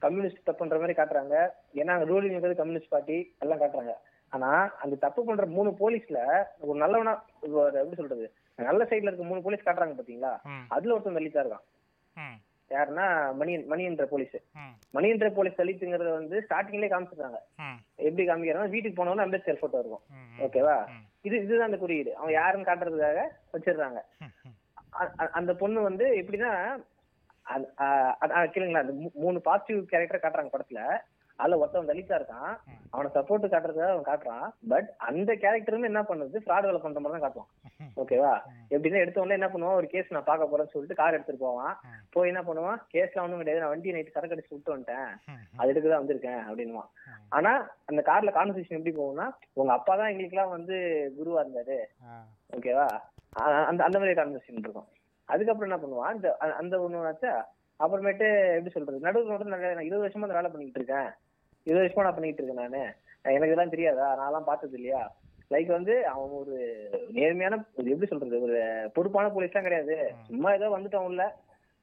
கம்யூனிஸ்ட் 0.02 0.48
தப்பு 0.48 0.62
பண்ற 0.62 0.78
மாதிரி 0.82 0.98
காட்டுறாங்க. 0.98 1.36
ஏன்னா 1.80 1.94
அங்க 1.96 2.08
ரூலிங் 2.12 2.34
இருக்கிறது 2.34 2.62
கம்யூனிஸ்ட் 2.62 2.94
பார்ட்டி 2.94 3.18
எல்லாம் 3.44 3.62
காட்டுறாங்க. 3.62 3.94
ஆனா 4.34 4.50
அந்த 4.84 4.96
தப்பு 5.06 5.22
பண்ற 5.28 5.46
மூணு 5.56 5.70
போலீஸ்ல 5.82 6.20
ஒரு 6.68 6.78
நல்லவனா 6.84 7.14
எப்படி 7.82 8.00
சொல்றது 8.02 8.28
நல்ல 8.60 8.84
சைடுல 8.90 9.10
இருக்க 9.10 9.26
மூணு 9.32 9.44
போலீஸ் 9.46 9.66
காட்டுறாங்க 9.66 9.96
பாத்தீங்களா? 9.98 10.34
அதுல 10.76 10.94
ஒருத்தன் 10.96 11.20
தலித்தா 11.20 11.44
இருக்கான். 11.44 11.66
யாருன்னா 12.76 13.06
மணியன் 13.40 13.66
மணியன்ற 13.72 14.06
போலீஸ் 14.12 14.36
மணியன்ற 14.96 15.28
போலீஸ் 15.38 15.60
தலித்துங்கிறத 15.62 16.12
வந்து 16.20 16.38
ஸ்டார்டிங்லேயே 16.48 16.92
காமிச்சிருக்காங்க. 16.94 17.40
எப்படி 18.08 18.26
காமிக்கிறாங்க? 18.30 18.74
வீட்டுக்கு 18.76 19.00
போனவொன்னு 19.00 19.26
அம்பேத்கர் 19.26 19.62
போட்டோ 19.64 19.82
இருக்கும். 19.84 20.06
ஓகேவா? 20.46 20.78
இது 21.28 21.36
இதுதான் 21.44 21.70
அந்த 21.70 21.80
குறியீடு. 21.84 22.12
அவன் 22.20 22.38
யாருன்னு 22.40 22.70
காட்டுறதுக்காக 22.70 23.24
வச்சிடுறாங்க. 23.54 24.02
அந்த 25.40 25.52
பொண்ணு 25.62 25.80
வந்து 25.90 26.06
எப்படின்னா 26.22 26.52
கேளுங்களா 28.56 28.84
அந்த 28.86 28.94
மூணு 29.24 29.38
பாசிட்டிவ் 29.48 29.80
கேரக்டர் 29.92 30.24
காட்டுறாங்க 30.24 30.52
படத்துல. 30.56 30.82
அதுல 31.42 31.58
ஒருத்தவன் 31.62 31.90
தலித்தா 31.90 32.16
இருக்கான். 32.20 32.54
அவனை 32.94 33.10
சப்போர்ட் 33.18 33.46
காட்டுறதுக்காக 33.54 33.94
அவன் 33.96 34.08
காட்டுறான். 34.10 34.48
பட் 34.72 34.88
அந்த 35.10 35.32
கேரக்டருமே 35.44 35.90
என்ன 35.92 36.02
பண்ணுது? 36.10 36.38
ஃப்ராட் 36.46 36.68
வேலை 36.70 36.80
பண்ற 36.86 37.02
மாதிரி 37.04 37.16
தான் 37.16 37.26
காட்டுவான். 37.26 37.52
ஓகேவா 38.02 38.34
எப்படின்னா 38.74 39.04
எடுத்தவொடனே 39.04 39.38
என்ன 39.40 39.50
பண்ணுவான்? 39.54 39.78
ஒரு 39.80 39.88
கேஸ் 39.94 40.14
நான் 40.16 40.28
பார்க்க 40.30 40.50
போறேன்னு 40.52 40.74
சொல்லிட்டு 40.74 41.00
கார் 41.02 41.18
எடுத்துட்டு 41.18 41.46
போவான். 41.46 41.76
போய் 42.16 42.32
என்ன 42.32 42.42
பண்ணுவான்? 42.50 42.80
கேஸ்ல 42.94 43.24
ஒண்ணும் 43.24 43.42
கிடையாது. 43.42 43.62
நான் 43.64 43.74
வண்டி 43.74 43.94
நைட்டு 43.96 44.16
சரக்கு 44.16 44.36
அடிச்சு 44.36 44.54
விட்டு 44.56 44.74
வந்துட்டேன். 44.74 45.12
அது 45.60 45.72
எடுக்க 45.74 45.88
தான் 45.88 46.02
வந்திருக்கேன் 46.04 46.42
அப்படின்னுவான். 46.48 46.90
ஆனா 47.38 47.54
அந்த 47.92 48.04
கார்ல 48.10 48.34
கான்வர்சேஷன் 48.40 48.80
எப்படி 48.80 48.96
போகும்னா 49.00 49.28
உங்க 49.60 49.72
அப்பா 49.78 49.96
தான் 50.02 50.12
எங்களுக்குலாம் 50.14 50.56
வந்து 50.58 50.76
குருவா 51.20 51.44
இருந்தாரு. 51.46 51.80
ஓகேவா 52.58 52.88
அந்த 53.70 53.82
அந்த 53.88 53.98
மாதிரி 54.02 54.18
கான்வர்சேஷன் 54.20 54.66
இருக்கும். 54.66 54.90
அதுக்கப்புறம் 55.34 55.70
என்ன 55.70 55.80
பண்ணுவான்? 55.82 56.14
அந்த 56.14 56.28
அந்த 56.62 56.76
ஒண்ணு 56.84 57.08
ஆச்சா 57.14 57.34
அப்புறமேட்டு 57.84 58.28
எப்படி 58.56 58.72
சொல்றது? 58.76 59.04
நிறைய 59.04 59.50
நான் 59.50 59.88
இருபது 59.88 60.06
வருஷமா 60.06 60.28
இந்த 60.28 60.38
வேலை 60.38 60.50
பண்ணிட்டு 60.54 60.80
இருக்கேன். 60.80 61.10
வருஷமா 61.78 62.06
நான் 62.06 62.18
பண்ணிட்டு 62.18 62.42
இருக்கேன் 62.42 62.64
நானு. 62.64 62.84
எனக்கு 63.36 63.50
இதெல்லாம் 63.50 63.74
தெரியாதா? 63.74 64.08
நான்லாம் 64.22 64.50
பார்த்தது 64.50 64.78
இல்லையா? 64.80 65.02
லைக் 65.54 65.70
வந்து 65.76 65.94
அவன் 66.14 66.34
ஒரு 66.40 66.56
நேர்மையான 67.18 67.58
எப்படி 67.92 68.10
சொல்றது 68.10 68.40
ஒரு 68.48 68.58
பொறுப்பான 68.96 69.30
போலீஸ்லாம் 69.36 69.68
கிடையாது. 69.68 69.96
சும்மா 70.28 70.50
ஏதோ 70.58 70.68
வந்துட்டோம் 70.76 71.08
உள்ள. 71.10 71.24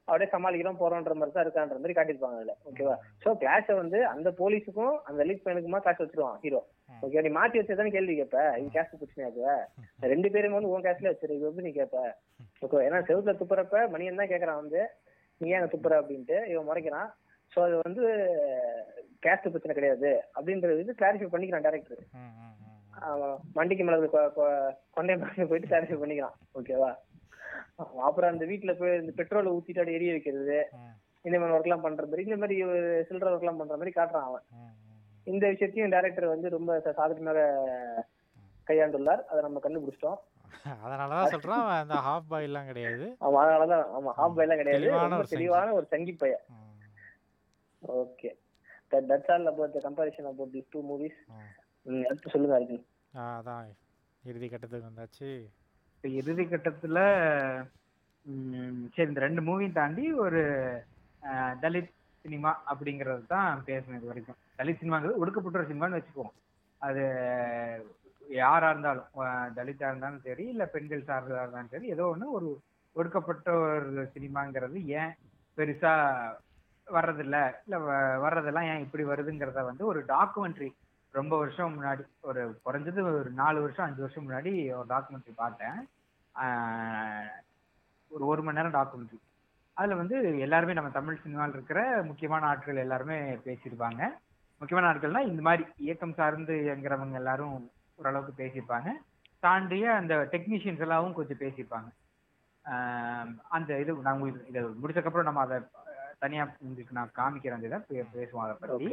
அப்படியே 0.08 0.30
சமாளிக்கிறோம் 0.32 0.78
போறோன்ற 0.80 1.14
மாதிரி 1.20 1.32
தான் 1.36 1.44
இருக்கான்ற 1.44 1.78
மாதிரி 1.78 1.94
காட்டியிருப்பாங்க 1.96 2.38
அதுல. 2.40 2.52
ஓகேவா 2.68 2.94
சோ 3.22 3.28
கிளாஷ 3.40 3.74
வந்து 3.80 3.98
அந்த 4.12 4.28
போலீஸுக்கும் 4.40 4.94
அந்த 5.08 5.20
லீட் 5.28 5.42
பையனுக்குமா 5.44 5.80
கிளாஸ் 5.84 6.02
வச்சிருவான் 6.02 6.36
ஹீரோ 6.44 6.60
ஓகே 7.06 7.22
நீ 7.26 7.30
மாத்தி 7.38 7.60
வச்சதானே 7.60 7.92
கேள்வி 7.94 8.14
கேட்ப 8.20 8.44
இது 8.60 8.68
கேஸ்ட் 8.76 8.98
பிரச்சனையாக்குவ 9.00 9.56
ரெண்டு 10.12 10.30
பேரும் 10.34 10.56
வந்து 10.58 10.70
உன் 10.74 10.84
கேஸ்ட்ல 10.86 11.12
வச்சிரு 11.12 11.36
இது 11.38 11.48
எப்படி 11.48 11.66
நீ 11.68 11.72
கேட்ப 11.80 12.04
ஓகே 12.66 12.84
ஏன்னா 12.88 13.00
செவுத்துல 13.08 13.34
துப்புறப்ப 13.40 13.82
மணியன் 13.94 14.20
தான் 14.22 14.32
கேக்குறான் 14.34 14.60
வந்து 14.62 14.82
நீ 15.40 15.48
ஏன் 15.56 15.72
துப்புற 15.74 15.94
அப்படின்ட்டு 16.02 16.36
இவன் 16.52 16.68
முறைக்கிறான். 16.68 17.08
சோ 17.54 17.62
அது 17.62 17.80
வந்து 17.82 18.02
கேஸ்ட் 19.26 19.48
பிரச்சனை 19.48 19.74
கிடையாது. 19.74 20.24
அப்படின்றது 20.34 20.84
வந்து 20.84 20.94
கிளாரிஃபை 20.98 21.34
பண்ணிக்கிறான் 21.34 21.64
டேரக்டர் 21.66 22.04
மண்டிக்கு 23.54 23.84
கொ- 24.36 24.76
கொண்டை 24.90 25.16
மிளகு 25.16 25.46
போயிட்டு 25.46 25.76
கிளாரிஃபை 25.76 26.00
பண்ணிக்கிறான். 26.02 26.32
ஓகேவா 26.54 26.94
அப்புறம் 27.76 28.30
அந்த 28.30 28.44
வீட்டுல 28.44 28.78
போய் 28.78 29.00
இந்த 29.00 29.22
பெட்ரோலை 29.22 29.46
ஊத்திட்டு 29.46 29.78
அப்படியே 29.78 29.96
எரிய 29.96 30.10
வைக்கிறது 30.10 30.68
இந்த 31.22 31.38
மாதிரி 31.38 31.58
ஒர்க் 31.58 31.62
எல்லாம் 31.62 31.80
பண்ற 31.80 32.04
மாதிரி 32.04 32.22
இந்த 32.22 32.36
மாதிரி 32.36 32.64
சில்லற 32.64 33.34
ஒர்க் 33.34 33.38
எல்லாம் 33.38 33.56
பண்ற 33.56 33.76
மாதிரி 33.76 33.92
காட்டுறான் 33.96 34.22
அவன். 34.22 34.42
இந்த 35.24 35.48
விஷயத்தையும் 35.48 35.90
டைரக்டர் 35.90 36.26
வந்து 36.26 36.48
ரொம்ப 36.48 36.82
ச- 36.84 36.88
சாதுரியமாக 36.88 37.54
கையாண்டுள்ளார். 38.66 39.24
அதை 39.24 39.40
நம்ம 39.40 39.60
கண்டுபிடிச்சிட்டோம். 39.62 40.16
அதனாலதான் 40.86 41.36
சொல்றான் 41.36 41.80
அந்த 41.80 41.94
ஹாஃப் 41.94 42.32
பாய்லாம் 42.32 42.66
கிடையாது. 42.66 43.16
ஆமா 43.20 43.38
அதனாலதான். 43.38 43.86
ஆமா 43.98 44.12
ஹாஃப் 44.16 44.36
எல்லாம் 44.36 44.56
கிடையாது. 44.56 44.84
தெளிவான 45.28 45.72
ஒரு 45.72 45.84
சங்கி 45.84 46.12
பையன். 46.12 46.40
Okay 47.82 48.30
that's 48.92 49.30
all 49.32 49.46
about 49.46 49.74
the 49.74 49.80
comparison 49.86 50.28
about 50.30 50.52
these 50.52 50.68
two 50.70 50.80
movies. 50.82 51.18
அடுத்து 52.06 52.32
சொல்லுங்க 52.34 52.54
அர்ஜுன். 52.58 52.84
ஆ, 53.14 53.24
அதான். 53.38 53.66
இறுதி 54.24 54.46
கட்டத்துக்கு 54.48 54.88
வந்தாச்சு. 54.88 55.28
இப்ப 55.96 56.08
இறுதி 56.20 56.44
கட்டத்துல 56.46 56.98
சரி 58.94 59.08
இந்த 59.08 59.20
ரெண்டு 59.20 59.42
மூவியும் 59.42 59.76
தாண்டி 59.76 60.04
ஒரு 60.22 60.40
தலித் 61.62 61.92
சினிமா 62.24 62.50
அப்படிங்கிறது 62.70 63.24
தான் 63.26 63.62
பேசணும் 63.66 63.98
இது 63.98 64.10
வரைக்கும். 64.10 64.38
தலித் 64.58 64.80
சினிமாங்கிறது 64.80 65.20
ஒடுக்கப்பட்ட 65.22 65.60
ஒரு 65.60 65.70
சினிமான்னு 65.70 65.98
வச்சுக்குவோம். 65.98 66.34
அது 66.80 67.02
யாரா 68.36 68.68
இருந்தாலும் 68.70 69.10
தலித்தா 69.56 69.90
இருந்தாலும் 69.90 70.24
சரி 70.24 70.44
இல்ல 70.52 70.64
பெண்கள் 70.66 71.08
சார்ந்ததா 71.08 71.42
இருந்தாலும் 71.42 71.72
சரி 71.74 71.86
ஏதோ 71.94 72.04
ஒண்ணு 72.14 72.26
ஒரு 72.38 72.48
ஒடுக்கப்பட்ட 72.96 73.48
ஒரு 73.60 74.04
சினிமாங்கிறது 74.14 74.78
ஏன் 75.00 75.12
பெருசா 75.58 75.92
வர்றதில்ல. 76.92 77.52
இல்ல 77.66 77.78
வ- 77.78 78.22
வர்றதெல்லாம் 78.24 78.74
ஏன் 78.74 78.80
இப்படி 78.80 79.04
வருதுங்கிறத 79.04 79.64
வந்து 79.64 79.86
ஒரு 79.86 80.04
டாக்குமெண்ட்ரி 80.04 80.70
ரொம்ப 81.10 81.38
வருஷம் 81.38 81.82
முன்னாடி 81.82 82.04
ஒரு 82.20 82.60
குறைஞ்சது 82.64 83.00
ஒரு 83.00 83.30
நாலு 83.34 83.60
வருஷம் 83.60 83.86
அஞ்சு 83.86 84.00
வருஷம் 84.00 84.30
முன்னாடி 84.30 84.76
ஒரு 84.76 84.84
டாக்குமெண்ட்ரி 84.88 85.32
பார்த்தேன். 85.36 85.88
ஒரு 88.08 88.26
ஒரு 88.26 88.42
மணி 88.42 88.62
நேரம் 88.62 88.72
டாக்குமெண்ட்ரி 88.72 89.18
அதுல 89.72 89.94
வந்து 89.94 90.38
எல்லாருமே 90.38 90.72
நம்ம 90.72 90.90
தமிழ் 90.90 91.18
சினிமாவில் 91.22 91.52
இருக்கிற 91.52 92.02
முக்கியமான 92.02 92.46
ஆட்கள் 92.46 92.76
எல்லாருமே 92.76 93.34
பேசியிருப்பாங்க. 93.34 94.08
முக்கியமான 94.58 94.98
ஆட்கள்னா 94.98 95.26
இந்த 95.26 95.42
மாதிரி 95.42 95.68
இயக்கம் 95.76 96.14
சார்ந்து 96.14 96.54
இயங்குறவங்க 96.54 97.12
எல்லாரும் 97.12 97.70
ஓரளவுக்கு 97.94 98.44
பேசியிருப்பாங்க. 98.44 98.88
தாண்டிய 99.38 99.92
அந்த 99.92 100.28
டெக்னீஷியன்ஸ் 100.30 100.84
எல்லாவும் 100.86 101.12
கொஞ்சம் 101.12 101.38
பேசியிருப்பாங்க. 101.38 101.88
அந்த 103.48 103.80
இது 103.80 103.94
நான் 103.94 104.14
உங்களுக்கு 104.14 104.48
இதை 104.48 104.62
முடிச்சக்கப்புறம் 104.62 105.22
நம்ம 105.22 105.40
அதை 105.40 105.58
தனியா 106.22 106.44
உங்களுக்கு 106.64 106.98
நான் 106.98 107.16
காமிக்கிறேன் 107.18 107.56
அந்த 107.56 107.68
இதை 107.68 108.04
பேசுவோம் 108.14 108.44
அதை 108.44 108.54
பத்தி. 108.60 108.86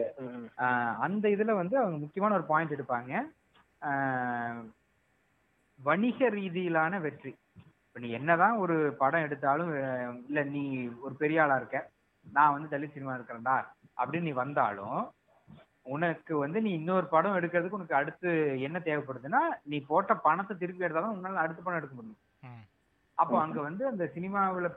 அந்த 1.06 1.26
இதுல 1.36 1.54
வந்து 1.62 1.76
அவங்க 1.82 1.98
முக்கியமான 2.04 2.36
ஒரு 2.40 2.46
பாயிண்ட் 2.52 2.76
எடுப்பாங்க. 2.76 3.12
வணிக 5.80 6.30
ரீதியிலான 6.38 7.00
வெற்றி. 7.06 7.32
இப்ப 7.88 8.02
நீ 8.04 8.10
என்னதான் 8.20 8.62
ஒரு 8.64 8.76
படம் 9.02 9.26
எடுத்தாலும் 9.26 9.72
இல்ல 10.28 10.44
நீ 10.54 10.64
ஒரு 11.06 11.14
பெரிய 11.16 11.42
ஆளா 11.44 11.56
இருக்க 11.56 11.80
நான் 12.28 12.54
வந்து 12.56 12.72
தலித் 12.74 12.96
சினிமா 12.96 13.16
இருக்கிறேன்டா 13.16 13.58
அப்படின்னு 13.98 14.28
நீ 14.30 14.34
வந்தாலும் 14.44 15.02
உனக்கு 15.96 16.34
வந்து 16.44 16.58
நீ 16.66 16.72
இன்னொரு 16.74 17.08
படம் 17.14 17.38
எடுக்கிறதுக்கு 17.38 17.78
உனக்கு 17.78 18.00
அடுத்து 18.00 18.30
என்ன 18.68 18.78
தேவைப்படுதுன்னா 18.86 19.42
நீ 19.72 19.80
போட்ட 19.90 20.14
பணத்தை 20.28 20.54
திருப்பி 20.58 20.86
எடுத்தாலும் 20.86 21.16
உன்னால 21.16 21.42
அடுத்த 21.44 21.62
படம் 21.62 21.80
எடுக்க 21.80 21.96
முடியும். 21.96 22.22
அப்போ 23.18 23.36
அங்க 23.42 23.58
வந்து 23.68 23.84
அந்த 23.90 24.04
சினிமாவுல 24.14 24.68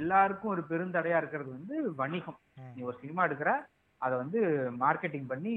எல்லாருக்கும் 0.00 0.52
ஒரு 0.54 0.62
பெருந்தடையா 0.70 1.16
இருக்கிறது 1.20 1.50
வந்து 1.56 1.76
வணிகம். 2.00 2.38
நீ 2.74 2.80
ஒரு 2.90 2.96
சினிமா 3.02 3.22
எடுக்கிற 3.26 3.52
அதை 4.02 4.14
வந்து 4.22 4.40
மார்க்கெட்டிங் 4.82 5.28
பண்ணி 5.32 5.54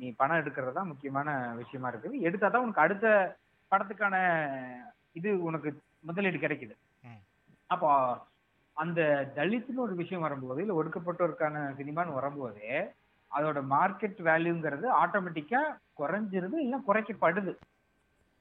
நீ 0.00 0.06
பணம் 0.20 0.40
எடுக்கிறது 0.42 0.72
தான் 0.78 0.90
முக்கியமான 0.92 1.28
விஷயமா 1.60 1.90
இருக்குது. 1.90 2.16
எடுத்தா 2.28 2.48
தான் 2.48 2.64
உனக்கு 2.66 2.84
அடுத்த 2.84 3.06
படத்துக்கான 3.72 4.16
இது 5.18 5.30
உனக்கு 5.48 5.68
முதலீடு 6.08 6.38
கிடைக்குது. 6.44 6.74
அப்போ 7.70 7.90
அந்த 8.76 9.00
தலித்னு 9.38 9.84
ஒரு 9.86 9.94
விஷயம் 10.02 10.24
வரும்போது 10.26 10.60
இல்ல 10.64 10.74
ஒடுக்கப்பட்டோருக்கான 10.80 11.62
சினிமான்னு 11.78 12.18
வரும்போது 12.18 12.66
அதோட 13.30 13.58
மார்க்கெட் 13.72 14.20
வேல்யூங்கிறது 14.28 14.86
ஆட்டோமேட்டிக்கா 15.00 15.62
குறைஞ்சிருது 16.00 16.56
இல்ல 16.66 16.76
குறைக்கப்படுது. 16.88 17.52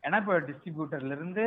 ஏன்னா 0.04 0.20
இப்போ 0.24 0.36
டிஸ்ட்ரிபியூட்டர்ல 0.50 1.18
இருந்து 1.18 1.46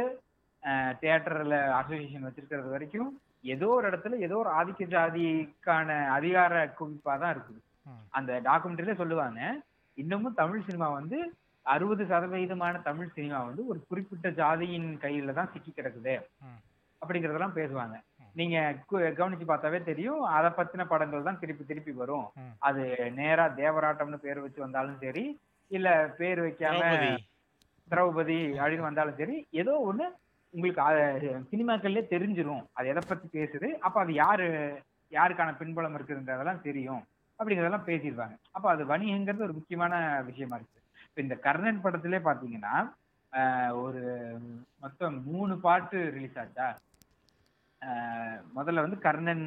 தியேட்டர்ல 1.01 1.57
அசோசியேஷன் 1.81 2.27
வச்சிருக்கிறது 2.27 2.71
வரைக்கும் 2.75 3.11
ஏதோ 3.55 3.69
ஒரு 3.77 3.87
இடத்துல 3.91 4.17
ஏதோ 4.27 4.37
ஒரு 4.43 4.51
ஆதிக்க 4.59 4.87
ஜாதிக்கான 4.95 5.89
அதிகார 6.17 6.55
குவிப்பா 6.79 7.13
தான் 7.23 7.33
இருக்குது. 7.35 7.61
அந்த 8.19 8.31
டாக்குமெண்ட்ரியில 8.49 8.95
சொல்லுவாங்க 9.03 9.41
இன்னமும் 9.99 10.39
தமிழ் 10.41 10.67
சினிமா 10.67 10.89
வந்து 10.99 11.19
அறுபது 11.67 12.05
சதவீதமான 12.11 12.75
தமிழ் 12.89 13.15
சினிமா 13.17 13.39
வந்து 13.49 13.63
ஒரு 13.71 13.81
குறிப்பிட்ட 13.89 14.29
ஜாதியின் 14.41 14.91
கையில 15.05 15.35
தான் 15.39 15.51
சிக்கி 15.55 15.73
கிடக்குது. 15.73 16.15
அப்படிங்கறதெல்லாம் 17.03 17.59
பேசுவாங்க. 17.59 17.97
நீங்க 18.39 18.57
கவனிச்சு 19.19 19.47
பார்த்தாவே 19.51 19.79
தெரியும் 19.91 20.23
அதை 20.37 20.51
பத்தின 20.59 20.85
படங்கள் 20.93 21.27
தான் 21.29 21.41
திருப்பி 21.43 21.65
திருப்பி 21.71 21.93
வரும். 22.01 22.27
அது 22.69 22.83
நேரா 23.21 23.47
தேவராட்டம்னு 23.61 24.25
பேர் 24.25 24.45
வச்சு 24.45 24.61
வந்தாலும் 24.67 25.01
சரி 25.05 25.25
இல்ல 25.71 25.89
பேர் 26.19 26.41
வைக்காம 26.45 26.81
திரௌபதி 26.83 27.13
திரௌபதி 27.91 28.41
அப்படின்னு 28.61 28.89
வந்தாலும் 28.89 29.19
சரி 29.21 29.37
ஏதோ 29.63 29.73
ஒண்ணு 29.91 30.07
உங்களுக்கு 30.55 30.83
சினிமாக்கள்லயே 31.51 32.05
தெரிஞ்சிரும். 32.11 32.63
அது 32.73 32.89
எதை 32.89 33.03
பத்தி 33.07 33.27
பேசுது? 33.35 33.69
அப்ப 33.79 33.97
அது 34.01 34.13
யாரு 34.15 34.47
யாருக்கான 35.13 35.57
பின்புலம் 35.57 35.97
இருக்குதுன்றதெல்லாம் 35.97 36.61
தெரியும். 36.61 37.03
அப்படிங்கறதெல்லாம் 37.39 37.87
பேசியிருப்பாங்க. 37.87 38.35
அப்ப 38.51 38.67
அது 38.71 38.83
வணிகங்கிறது 38.87 39.43
ஒரு 39.43 39.53
முக்கியமான 39.53 39.95
விஷயமா 40.23 40.57
இருக்கு. 40.57 40.79
இப்ப 41.09 41.21
இந்த 41.23 41.37
கர்ணன் 41.39 41.83
படத்திலே 41.83 42.21
பாத்தீங்கன்னா 42.21 42.75
ஆஹ், 43.33 43.73
ஒரு 43.81 44.01
மொத்தம் 44.81 45.17
மூணு 45.25 45.55
பாட்டு 45.59 45.99
ரிலீஸ் 46.11 46.39
ஆச்சா? 46.39 46.69
முதல்ல 48.55 48.81
வந்து 48.81 48.99
கர்ணன் 48.99 49.45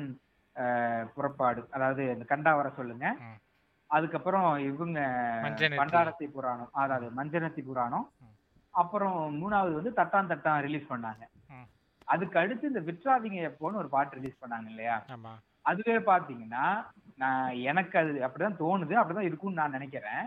புறப்பாடு. 1.15 1.61
அதாவது 1.71 2.03
இந்த 2.11 2.25
கண்டா 2.25 2.51
வர 2.55 2.69
சொல்லுங்க. 2.75 3.05
அதுக்கப்புறம் 3.89 4.47
இவங்க. 4.65 4.99
பண்டாரத்தி 5.81 6.27
புராணம். 6.29 6.71
அதாவது 6.75 7.07
மஞ்சனத்தி 7.15 7.63
புராணம். 7.63 8.05
அப்புறம் 8.81 9.17
மூணாவது 9.41 9.73
வந்து 9.79 9.91
தட்டான் 9.99 10.29
தட்டான் 10.31 10.63
ரிலீஸ் 10.65 10.91
பண்ணாங்க. 10.91 11.23
அதுக்கு 12.07 12.35
அடுத்து 12.41 12.71
இந்த 12.71 12.81
விட்ராதிங்க 12.87 13.41
எப்போன்னு 13.49 13.81
ஒரு 13.81 13.89
பாட்டு 13.95 14.17
ரிலீஸ் 14.19 14.41
பண்ணாங்க 14.41 14.67
இல்லையா? 14.73 14.95
அதுவே 15.65 15.97
பாத்தீங்கன்னா 16.11 16.65
நான் 17.21 17.49
எனக்கு 17.71 17.95
அது 18.01 18.13
அப்படிதான் 18.25 18.61
தோணுது 18.61 18.93
அப்படிதான் 18.99 19.29
இருக்கும்னு 19.29 19.61
நான் 19.61 19.75
நினைக்கிறேன். 19.77 20.23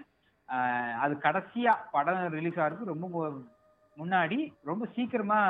அது 1.04 1.14
கடைசியா 1.26 1.72
படம் 1.94 2.22
ரிலீஸ் 2.36 2.58
ஆகிறதுக்கு 2.60 2.92
ரொம்ப 2.94 3.30
முன்னாடி 3.96 4.38
ரொம்ப 4.70 4.84
சீக்கிரமா 4.96 5.40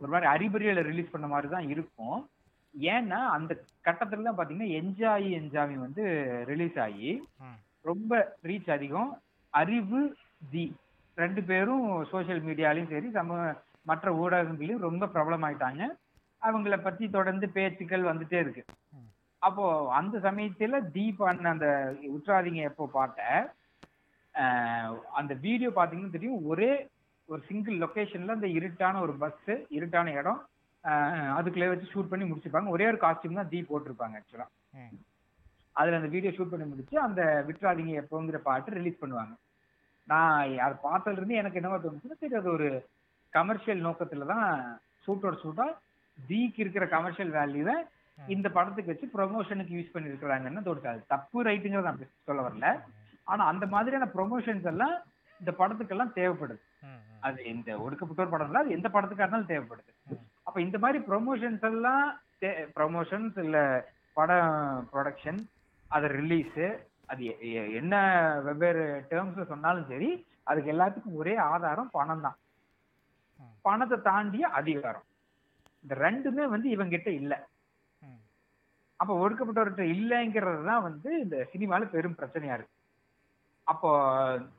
ஒரு 0.00 0.10
மாதிரி 0.12 0.26
அறிபறியில 0.34 0.82
ரிலீஸ் 0.90 1.12
பண்ண 1.12 1.26
மாதிரி 1.32 1.48
தான் 1.54 1.70
இருக்கும். 1.74 2.18
ஏன்னா 2.94 3.20
அந்த 3.36 3.52
கட்டத்துல 3.86 4.26
தான் 4.26 4.38
பாத்தீங்கன்னா 4.38 4.74
என்ஜாய் 4.80 5.28
என்ஜாமி 5.40 5.76
வந்து 5.86 6.04
ரிலீஸ் 6.50 6.78
ஆகி. 6.86 7.10
ரொம்ப 7.84 8.12
ரீச் 8.48 8.70
அதிகம். 8.76 9.10
அறிவு 9.52 10.00
தி 10.52 10.64
ரெண்டு 11.18 11.40
பேரும் 11.50 11.84
சோஷியல் 12.12 12.42
மீடியாலையும் 12.48 12.92
சரி 12.92 13.08
சமூக 13.16 13.40
மற்ற 13.90 14.08
ஊடகங்களையும் 14.22 14.84
ரொம்ப 14.86 15.04
பிரபலம் 15.14 15.46
ஆயிட்டாங்க 15.48 15.82
அவங்கள 16.42 16.74
பத்தி 16.80 17.04
தொடர்ந்து 17.08 17.46
பேச்சுக்கள் 17.56 18.08
வந்துட்டே 18.10 18.38
இருக்கு. 18.42 18.62
அப்போ 19.42 19.64
அந்த 19.98 20.16
சமயத்துல 20.26 20.78
தீப் 20.96 21.22
அண்ணன் 21.30 21.52
அந்த 21.54 21.68
உற்றாதீங்க 22.16 22.62
எப்போ 22.70 22.84
பார்த்தேன் 22.98 23.40
அந்த 25.20 25.32
வீடியோ 25.46 25.70
பாத்தீங்கன்னா 25.76 26.16
தெரியும் 26.16 26.44
ஒரே 26.52 26.70
ஒரு 27.28 27.40
சிங்கிள் 27.48 27.76
லொகேஷன்ல 27.82 28.36
அந்த 28.36 28.48
இருட்டான 28.58 29.00
ஒரு 29.06 29.14
பஸ் 29.22 29.50
இருட்டான 29.78 30.12
இடம் 30.20 30.40
அதுக்குள்ளே 31.36 31.70
வச்சு 31.70 31.92
ஷூட் 31.92 32.10
பண்ணி 32.12 32.26
முடிச்சிருப்பாங்க 32.28 32.74
ஒரே 32.74 32.84
ஒரு 32.90 32.98
காஸ்டியூம் 33.04 33.40
தான் 33.40 33.50
தீப் 33.52 33.70
போட்டிருப்பாங்க 33.70 34.18
ஆக்சுவலா. 34.20 34.46
அதுல 35.76 35.98
அந்த 36.00 36.10
வீடியோ 36.14 36.32
ஷூட் 36.36 36.52
பண்ணி 36.52 36.66
முடிச்சு 36.70 36.96
அந்த 37.06 37.20
விட்றாதீங்க 37.48 37.94
எப்போங்கிற 38.02 38.40
பாட்டு 38.48 38.78
ரிலீஸ் 38.78 39.02
பண்ணுவாங்க 39.02 39.34
நான் 40.08 40.54
அதை 40.64 40.74
பார்த்ததுல 40.86 41.20
இருந்து 41.20 41.40
எனக்கு 41.40 41.60
என்னவா 41.60 41.78
தோணுச்சுன்னா 41.82 42.20
சரி 42.22 42.38
அது 42.40 42.50
ஒரு 42.50 42.68
கமர்ஷியல் 43.32 43.84
நோக்கத்துல 43.86 44.26
தான் 44.32 44.46
ஷூட்டோட 45.04 45.36
ஷூட்டா 45.42 45.66
தீக்கு 46.18 46.60
இருக்கிற 46.64 46.84
கமர்ஷியல் 46.96 47.32
வேல்யூவை 47.38 47.76
இந்த 48.18 48.48
படத்துக்கு 48.48 48.92
வச்சு 48.92 49.06
ப்ரொமோஷனுக்கு 49.16 49.76
யூஸ் 49.76 49.92
பண்ணி 49.92 50.10
இருக்கிறாங்கன்னு 50.12 50.64
தோணுச்சு. 50.68 50.92
அது 50.92 51.02
தப்பு 51.14 51.44
ரைட்டுங்கிறத 51.48 51.88
நான் 51.88 52.00
சொல்ல 52.28 52.40
வரல. 52.46 52.70
ஆனா 53.26 53.42
அந்த 53.52 53.64
மாதிரியான 53.74 54.08
ப்ரொமோஷன்ஸ் 54.16 54.66
எல்லாம் 54.72 54.94
இந்த 55.40 55.50
படத்துக்கெல்லாம் 55.60 56.16
தேவைப்படுது. 56.18 56.62
அது 57.26 57.38
இந்த 57.52 57.70
ஒடுக்கப்பட்டோர் 57.84 58.32
படம் 58.32 58.48
இல்ல 58.50 58.62
அது 58.64 58.76
எந்த 58.78 58.88
படத்துக்கா 58.94 59.24
இருந்தாலும் 59.24 59.52
தேவைப்படுது. 59.52 59.92
அப்ப 60.46 60.56
இந்த 60.66 60.76
மாதிரி 60.78 60.98
ப்ரொமோஷன்ஸ் 61.10 61.66
எல்லாம் 61.70 62.04
ப்ரொமோஷன்ஸ் 62.76 63.38
இல்ல 63.44 63.58
படம் 64.16 64.52
ப்ரொடக்ஷன் 64.92 65.40
அது 65.90 66.06
ரிலீஸ் 66.20 66.58
அது 67.08 67.22
என்ன 67.80 67.94
வெவ்வேறு 68.46 68.82
டேர்ம்ஸ்ல 69.10 69.44
சொன்னாலும் 69.46 69.90
சரி 69.90 70.08
அதுக்கு 70.46 70.72
எல்லாத்துக்கும் 70.74 71.18
ஒரே 71.20 71.34
ஆதாரம் 71.48 71.94
பணம் 71.94 72.24
தான். 72.26 72.38
பணத்தை 73.64 73.96
தாண்டிய 74.06 74.44
அதிகாரம் 74.58 75.06
இந்த 75.84 75.94
ரெண்டுமே 76.04 76.44
வந்து 76.54 76.68
இவங்கிட்ட 76.74 77.10
இல்ல. 77.20 77.34
அப்ப 79.00 79.12
ஒடுக்கப்பட்டவர்கிட்ட 79.22 79.84
இல்லைங்கிறது 79.94 80.62
தான் 80.64 80.84
வந்து 80.86 81.10
இந்த 81.24 81.36
சினிமால 81.52 81.86
பெரும் 81.92 82.18
பிரச்சனையா 82.18 82.54
இருக்கு 82.56 82.74
அப்போ 83.66 83.90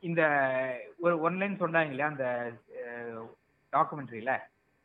இந்த 0.02 0.22
ஒரு 1.04 1.14
ஒன்லைன் 1.26 1.60
சொன்னாங்க 1.62 1.92
இல்லையா 1.92 2.10
அந்த 2.12 2.26
டாக்குமெண்ட்ரியில 3.72 4.32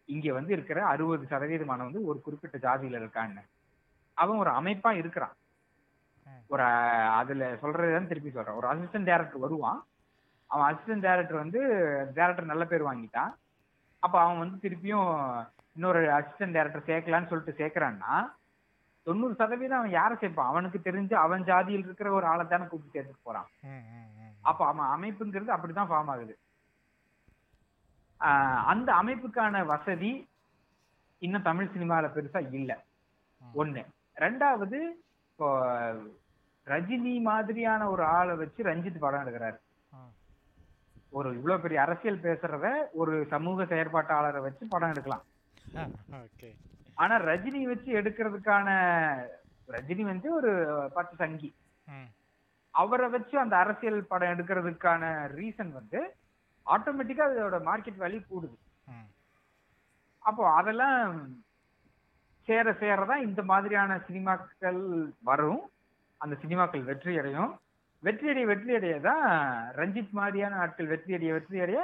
இங்க 0.09 0.33
வந்து 0.33 0.51
இருக்கிற 0.53 0.79
அறுபது 0.91 1.25
சதவீதமான 1.25 1.85
வந்து 1.87 2.01
ஒரு 2.09 2.17
குறிப்பிட்ட 2.21 2.57
ஜாதியில 2.65 2.99
இருக்கான்னு 3.01 3.43
அவன் 4.17 4.41
ஒரு 4.43 4.51
அமைப்பா 4.59 4.91
இருக்கிறான். 4.99 5.35
ஒரு 6.47 6.64
அதுல 7.22 7.53
சொல்றதுதான் 7.53 8.07
திருப்பி 8.07 8.31
சொல்றேன். 8.31 8.56
ஒரு 8.56 8.68
அசிஸ்டன்ட் 8.68 9.03
டைரக்டர் 9.03 9.38
வருவான். 9.38 9.85
அவன் 10.47 10.76
அசிஸ்டன்ட் 10.76 10.99
டைரக்டர் 10.99 11.38
வந்து 11.38 11.60
டைரக்டர் 12.14 12.45
நல்ல 12.45 12.65
பேர் 12.65 12.84
வாங்கிட்டான். 12.85 13.34
அப்ப 13.99 14.19
அவன் 14.19 14.39
வந்து 14.39 14.69
திருப்பியும் 14.69 15.45
இன்னொரு 15.76 16.02
அசிஸ்டன்ட் 16.02 16.56
டைரக்டர் 16.56 16.88
சேர்க்கலான்னு 16.88 17.27
சொல்லிட்டு 17.27 17.65
சேர்க்கறான்னா 17.65 18.31
தொண்ணூறு 19.03 19.35
சதவீதம் 19.35 19.77
அவன் 19.77 19.89
யாரை 19.89 20.18
சேர்ப்பான்? 20.22 20.52
அவனுக்கு 20.52 20.80
தெரிஞ்சு 20.84 21.14
அவன் 21.14 21.43
ஜாதியில் 21.43 21.84
இருக்கிற 21.84 22.11
ஒரு 22.11 22.26
ஆளை 22.26 22.47
தானே 22.47 22.65
கூப்பிட்டு 22.65 22.95
சேர்த்துட்டு 22.95 23.23
போறான். 23.23 23.47
அப்ப 24.41 24.65
அவன் 24.65 24.89
அமைப்புங்கிறது 24.95 25.53
அப்படிதான் 25.56 25.89
ஃபார்ம் 25.89 26.11
ஆகுது. 26.14 26.38
அந்த 28.65 28.93
அமைப்புக்கான 28.93 29.65
வசதி 29.65 30.27
இன்னும் 31.18 31.41
தமிழ் 31.41 31.69
சினிமால 31.76 32.10
பெருசா 32.15 32.53
இல்ல. 32.53 32.72
ஒண்ணு. 33.56 33.85
ரெண்டாவது 34.15 34.80
இப்போ 35.40 35.48
ரஜினி 36.68 37.14
மாதிரியான 37.22 37.88
ஒரு 37.94 38.03
ஆளை 38.18 38.34
வச்சு 38.41 38.62
ரஞ்சித் 38.68 39.02
படம் 39.02 39.24
எடுக்கிறாரு. 39.24 39.57
ஒரு 41.18 41.30
இவ்வளவு 41.38 41.64
பெரிய 41.64 41.80
அரசியல் 41.86 42.22
பேசுறத 42.26 42.68
ஒரு 43.02 43.14
சமூக 43.34 43.66
செயற்பாட்டாளரை 43.72 44.41
வச்சு 44.45 44.64
படம் 44.74 44.94
எடுக்கலாம் 44.94 45.26
ஆனா 46.98 47.16
ரஜினி 47.30 47.62
வச்சு 47.72 47.90
எடுக்கிறதுக்கான 47.99 48.68
ரஜினி 49.70 50.03
வந்து 50.12 50.28
ஒரு 50.40 50.52
பத்து 50.98 51.16
சங்கி. 51.24 51.49
அவரை 52.74 53.10
வச்சு 53.16 53.36
அந்த 53.44 53.56
அரசியல் 53.64 53.99
படம் 54.14 54.34
எடுக்கிறதுக்கான 54.36 55.03
ரீசன் 55.38 55.74
வந்து 55.80 55.99
ஆட்டோமேட்டிக்கா 56.66 57.28
அதோட 57.30 57.60
மார்க்கெட் 57.70 58.02
வேல்யூ 58.03 58.22
கூடுது. 58.32 58.56
அப்போ 60.24 60.44
அதெல்லாம் 60.60 61.03
சேர 62.47 62.72
சேரதான் 62.81 63.26
இந்த 63.27 63.41
மாதிரியான 63.51 63.91
சினிமாக்கள் 64.07 64.81
வரும். 65.30 65.61
அந்த 66.22 66.35
சினிமாக்கள் 66.43 66.84
வெற்றி 66.89 67.13
அடையும் 67.22 67.53
வெற்றி 68.03 68.27
அடைய 68.31 68.45
வெற்றி 68.49 68.72
அடைய 68.77 68.95
தான் 69.05 69.23
ரஞ்சித் 69.80 70.17
மாதிரியான 70.19 70.57
ஆட்கள் 70.63 70.91
வெற்றி 70.93 71.15
அடைய 71.17 71.31
வெற்றி 71.38 71.59
அடைய 71.65 71.80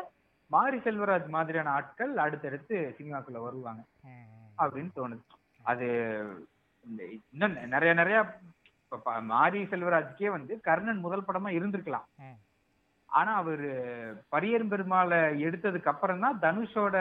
மாரி 0.52 0.78
செல்வராஜ் 0.86 1.28
மாதிரியான 1.36 1.72
ஆட்கள் 1.78 2.14
அடுத்தடுத்து 2.26 2.78
சினிமாக்குள்ள 2.98 3.40
வருவாங்க. 3.46 3.82
அப்படின்னு 4.62 4.92
தோணுது. 5.00 5.24
அது 5.72 5.88
இன்னும் 7.34 7.56
நிறைய 7.74 7.92
நிறைய 8.02 8.20
மாரி 9.32 9.60
செல்வராஜ்க்கே 9.72 10.30
வந்து 10.38 10.54
கர்ணன் 10.68 11.04
முதல் 11.06 11.28
படமா 11.28 11.50
இருந்திருக்கலாம். 11.58 12.08
ஆனா 13.10 13.32
அவரு 13.42 13.70
பரியரும் 14.34 14.72
பெருமாளை 14.74 15.20
எடுத்ததுக்கு 15.48 15.92
அப்புறம் 15.94 16.24
தான் 16.26 16.42
தனுஷோட 16.46 16.96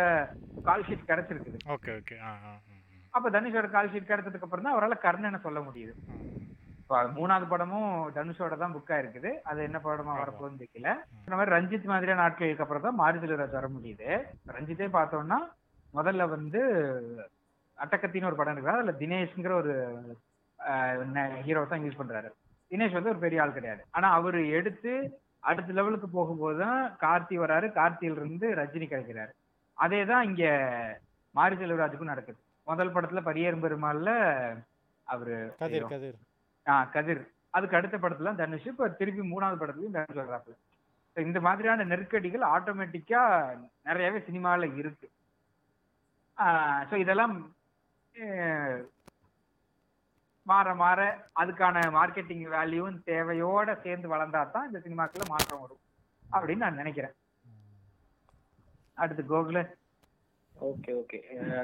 கால்ஷீட் 0.65 1.09
கிடைச்சிருக்குது. 1.11 1.59
Okay 1.75 1.91
okay. 2.01 2.17
அப்ப 3.17 3.31
தனுஷோட 3.37 3.69
கால் 3.75 3.91
ஷீட் 3.93 4.11
கிடைச்சதுக்கு 4.11 4.47
அப்புறம் 4.47 4.67
தான் 4.67 4.75
அவரால் 4.77 5.03
கர்ணனை 5.07 5.39
சொல்ல 5.47 5.61
முடியுது. 5.69 5.93
இப்ப 6.83 7.01
மூணாவது 7.17 7.47
படமும் 7.53 7.91
தனுஷோட 8.17 8.55
தான் 8.63 8.75
புக்கா 8.77 8.97
இருக்குது 9.03 9.31
அது 9.51 9.61
என்ன 9.69 9.79
படமா. 9.87 10.13
வரப்போகுதுன்னு 10.21 10.63
தெரியல. 10.63 10.91
இந்த 11.25 11.35
மாதிரி 11.39 11.55
ரஞ்சித் 11.57 11.91
மாதிரியான 11.93 12.25
ஆட்களுக்கு 12.27 12.65
அப்புறம் 12.65 12.87
தான் 12.87 12.99
மாரி 13.03 13.19
செல்வராஜ் 13.23 13.59
வர 13.59 13.69
முடியுது. 13.77 14.09
ரஞ்சித்தே 14.57 14.89
பார்த்தோம்னா 14.99 15.39
முதல்ல 15.99 16.27
வந்து 16.37 16.61
அட்டக்கத்தின்னு 17.79 18.31
ஒரு 18.31 18.39
படம் 18.41 18.55
இருக்கிறார் 18.55 18.81
அதுல 18.81 18.95
தினேஷ்ங்கிற 19.03 19.55
ஒரு 19.63 19.75
ஹீரோ 21.47 21.63
தான் 21.73 21.85
யூஸ் 21.85 22.01
பண்றாரு. 22.01 22.31
தினேஷ் 22.71 22.97
வந்து 22.99 23.13
ஒரு 23.13 23.21
பெரிய 23.25 23.43
ஆள் 23.43 23.57
கிடையாது. 23.59 23.83
ஆனா 23.97 24.09
அவர் 24.19 24.39
எடுத்து 24.59 24.93
அடுத்த 25.51 25.75
லெவலுக்கு 25.79 26.09
போகும்போது 26.19 26.59
தான் 26.65 26.81
கார்த்தி 27.05 27.37
வராரு. 27.43 27.67
கார்த்தியில 27.79 28.19
இருந்து 28.21 28.47
ரஜினி 28.61 28.87
கிடைக்கிறாரு. 28.91 29.33
அதே 29.79 30.01
தான் 30.11 30.27
இங்க 30.31 30.45
மாரி 31.35 31.55
செல்வராஜுக்கும் 31.63 32.13
நடக்குது. 32.13 32.41
முதல் 32.71 32.95
படத்துல 32.95 33.21
பரியரும் 33.29 33.63
பெருமாள்ல 33.65 34.11
அவரு 35.07 35.37
கதிர் 35.61 35.91
கதிர். 35.93 36.19
ஆ 36.67 36.75
கதிர். 36.95 37.23
அதுக்கு 37.51 37.77
அடுத்த 37.77 37.97
படத்துல 37.99 38.35
தனுஷ் 38.37 38.69
இப்ப 38.73 38.89
திருப்பி 38.99 39.23
மூணாவது 39.31 39.61
படத்துலயும் 39.61 39.97
தனுஷ் 39.97 40.21
வர்றாப்புல. 40.21 40.57
So, 41.17 41.23
இந்த 41.27 41.39
மாதிரியான 41.41 41.85
நெருக்கடிகள் 41.85 42.45
ஆட்டோமேட்டிக்கா 42.55 43.23
நிறையவே 43.83 44.19
சினிமால 44.27 44.69
இருக்கு. 44.77 45.07
ஸோ 46.91 46.95
இதெல்லாம் 46.97 47.35
மாற 50.47 50.75
மாற 50.75 51.01
அதுக்கான 51.41 51.83
மார்க்கெட்டிங் 51.97 52.45
வேல்யூவும் 52.55 53.01
தேவையோட 53.07 53.69
சேர்ந்து 53.83 54.09
வளர்ந்தா 54.13 54.43
தான் 54.51 54.69
இந்த 54.69 54.79
சினிமாக்குள்ள 54.85 55.27
மாற்றம் 55.29 55.61
வரும். 55.61 55.83
அப்படின்னு 56.31 56.65
நான் 56.65 56.81
நினைக்கிறேன். 56.83 57.15
அடுத்து 58.99 59.23
கோகுல 59.25 59.59
ஓகே 60.61 60.93
ஓகே. 61.01 61.19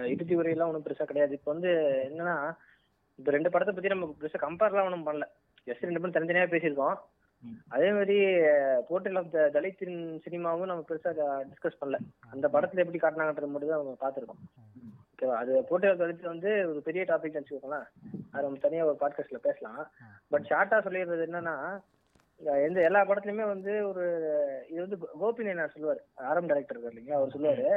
இறுதி 0.05 0.37
உரையெல்லாம் 0.37 0.71
ஒன்றும் 0.71 0.85
பெருசா 0.85 1.05
கிடையாது. 1.05 1.33
இப்போ 1.33 1.53
வந்து 1.53 1.71
என்னன்னா 2.09 2.35
இந்த 3.19 3.31
ரெண்டு 3.37 3.51
படத்தை 3.51 3.75
பத்தி 3.75 3.89
நம்ம 3.89 4.15
பெருசா 4.21 4.39
கம்பேர்லாம் 4.47 4.89
ஒன்றும் 4.91 5.07
பண்ணல. 5.07 5.27
ஜஸ்ட் 5.67 5.85
ரெண்டு 5.87 6.01
பேரும் 6.01 6.17
தனித்தனியா 6.17 6.47
பேசியிருக்கோம். 6.55 6.97
அதே 7.69 7.89
மாதிரி 7.97 8.19
த 9.31 9.51
தலித்தின் 9.55 9.97
சினிமாவும் 10.27 10.71
நம்ம 10.71 10.85
பெருசா 10.89 11.11
டிஸ்கஸ் 11.51 11.81
பண்ணல. 11.81 11.99
அந்த 12.33 12.49
படத்துல 12.49 12.83
எப்படி 12.85 12.99
காட்டினாங்கன்றது 12.99 13.53
மட்டும் 13.55 13.73
தான் 13.73 13.83
நம்ம 13.83 13.97
பார்த்துருக்கோம். 14.05 14.43
ஓகேவா? 15.11 15.37
அது 15.43 15.53
போர்ட்டல் 15.71 15.93
ஆஃப் 15.93 16.01
தலித் 16.01 16.31
வந்து 16.33 16.51
ஒரு 16.71 16.81
பெரிய 16.87 17.03
டாபிக் 17.09 17.37
வச்சுக்கோங்களேன். 17.39 17.87
அது 18.33 18.45
நம்ம 18.47 18.59
தனியா 18.65 18.87
ஒரு 18.87 18.97
பாட்காஸ்ட்ல 19.01 19.39
பேசலாம். 19.49 19.83
பட் 20.29 20.49
ஷார்ட்டா 20.51 20.79
சொல்லிடுறது 20.87 21.25
என்னன்னா 21.29 21.55
எந்த 22.69 22.81
எல்லா 22.89 23.01
படத்துலயுமே 23.05 23.47
வந்து 23.55 23.75
ஒரு 23.89 24.05
இது 24.71 24.81
வந்து 24.81 24.99
கோபி 25.21 25.53
நான் 25.53 25.73
சொல்லுவார். 25.75 26.03
ஆரம் 26.31 26.47
டைரக்டர் 26.47 26.79
இருக்கார் 26.79 26.97
இல்லைங்களா? 26.97 27.21
அவர் 27.21 27.35
சொல்லுவாரு. 27.37 27.71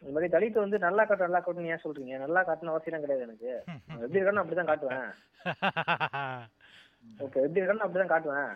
இந்த 0.00 0.12
மாதிரி 0.14 0.32
தலித் 0.34 0.62
வந்து 0.62 0.78
நல்லா 0.86 1.04
காட்டு 1.04 1.26
நல்லா 1.26 1.40
காட்டுன்னு 1.44 1.72
ஏன் 1.74 1.84
சொல்றீங்க? 1.84 2.14
நல்லா 2.24 2.40
காட்டணும் 2.48 2.74
அவசியம் 2.74 3.04
கிடையாது 3.04 3.26
எனக்கு. 3.26 3.50
எப்படி 4.02 4.20
இருக்கான்னு 4.20 4.42
அப்படிதான் 4.42 4.70
காட்டுவேன். 4.70 5.10
ஓகே 7.24 7.38
எப்படி 7.46 7.60
இருக்கான்னு 7.60 7.86
அப்படிதான் 7.86 8.12
காட்டுவேன். 8.12 8.52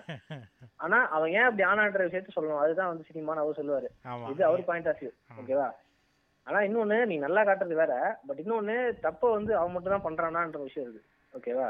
ஆனா 0.84 0.98
அவன் 1.16 1.32
ஏன் 1.38 1.48
அப்படி 1.48 1.64
ஆனான்ற 1.70 2.02
விஷயத்த 2.08 2.36
சொல்லணும். 2.36 2.62
அதுதான் 2.64 2.90
வந்து 2.92 3.08
சினிமான்னு 3.10 3.44
அவர் 3.44 3.60
சொல்லுவாரு. 3.60 3.90
இது 4.32 4.44
அவர் 4.48 4.68
பாயிண்ட் 4.70 4.90
ஆஃப் 4.92 5.02
வியூ 5.02 5.12
ஓகேவா? 5.40 5.68
ஆனா 6.46 6.58
இன்னொன்னு 6.68 6.98
நீ 7.10 7.16
நல்லா 7.26 7.42
காட்டுறது 7.44 7.80
வேற. 7.82 7.94
பட் 8.26 8.40
இன்னொன்னு 8.44 8.76
தப்ப 9.00 9.30
வந்து 9.30 9.52
அவன் 9.56 9.72
மட்டும் 9.72 9.94
தான் 9.94 10.06
பண்றானான்ற 10.06 10.62
விஷயம் 10.62 10.88
இருக்கு. 10.88 11.08
ஓகேவா? 11.38 11.68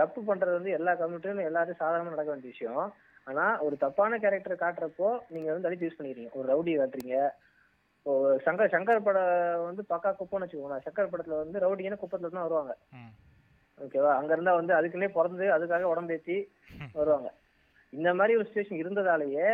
தப்பு 0.00 0.20
பண்றது 0.22 0.58
வந்து 0.58 0.70
எல்லா 0.70 0.92
கம்யூனிட்டியும் 1.00 1.48
எல்லாரும் 1.50 1.80
சாதாரணமா 1.80 2.14
நடக்க 2.14 2.30
வேண்டிய 2.32 2.52
விஷயம். 2.56 2.94
ஆனா 3.24 3.44
ஒரு 3.66 3.76
தப்பான 3.76 4.18
கேரக்டர் 4.18 4.62
காட்டுறப்போ 4.64 5.08
நீங்க 5.28 5.48
வந்து 5.52 5.66
தலித் 5.66 5.84
யூஸ் 5.84 5.98
பண்ணிக்கிறீங்க. 5.98 6.30
ஒரு 6.38 6.46
ரவுடி 6.52 6.72
காட்டுறீங்க. 6.80 7.16
இப்போ 8.00 8.12
சங்கர் 8.44 8.72
சங்கர் 8.74 9.06
படம் 9.06 9.32
வந்து 9.66 9.82
பக்கா 9.90 10.10
குப்பைன்னு 10.18 10.44
வச்சுக்கோங்களேன். 10.44 10.84
சங்கர் 10.86 11.10
படத்துல 11.12 11.40
வந்து 11.40 11.60
ரவுடின்னு 11.64 11.98
குப்பத்துல 12.02 12.30
தான் 12.34 12.46
வருவாங்க. 12.46 12.72
ஓகேவா 13.78 14.12
அங்க 14.18 14.30
இருந்தா 14.36 14.52
வந்து 14.60 14.72
அதுக்குன்னே 14.76 15.08
பிறந்து 15.16 15.44
அதுக்காக 15.56 15.90
உடம்பேத்தி 15.92 16.36
வருவாங்க. 17.00 17.28
இந்த 17.92 18.08
மாதிரி 18.18 18.36
ஒரு 18.38 18.46
சுச்சுவேஷன் 18.46 18.80
இருந்ததாலேயே 18.82 19.46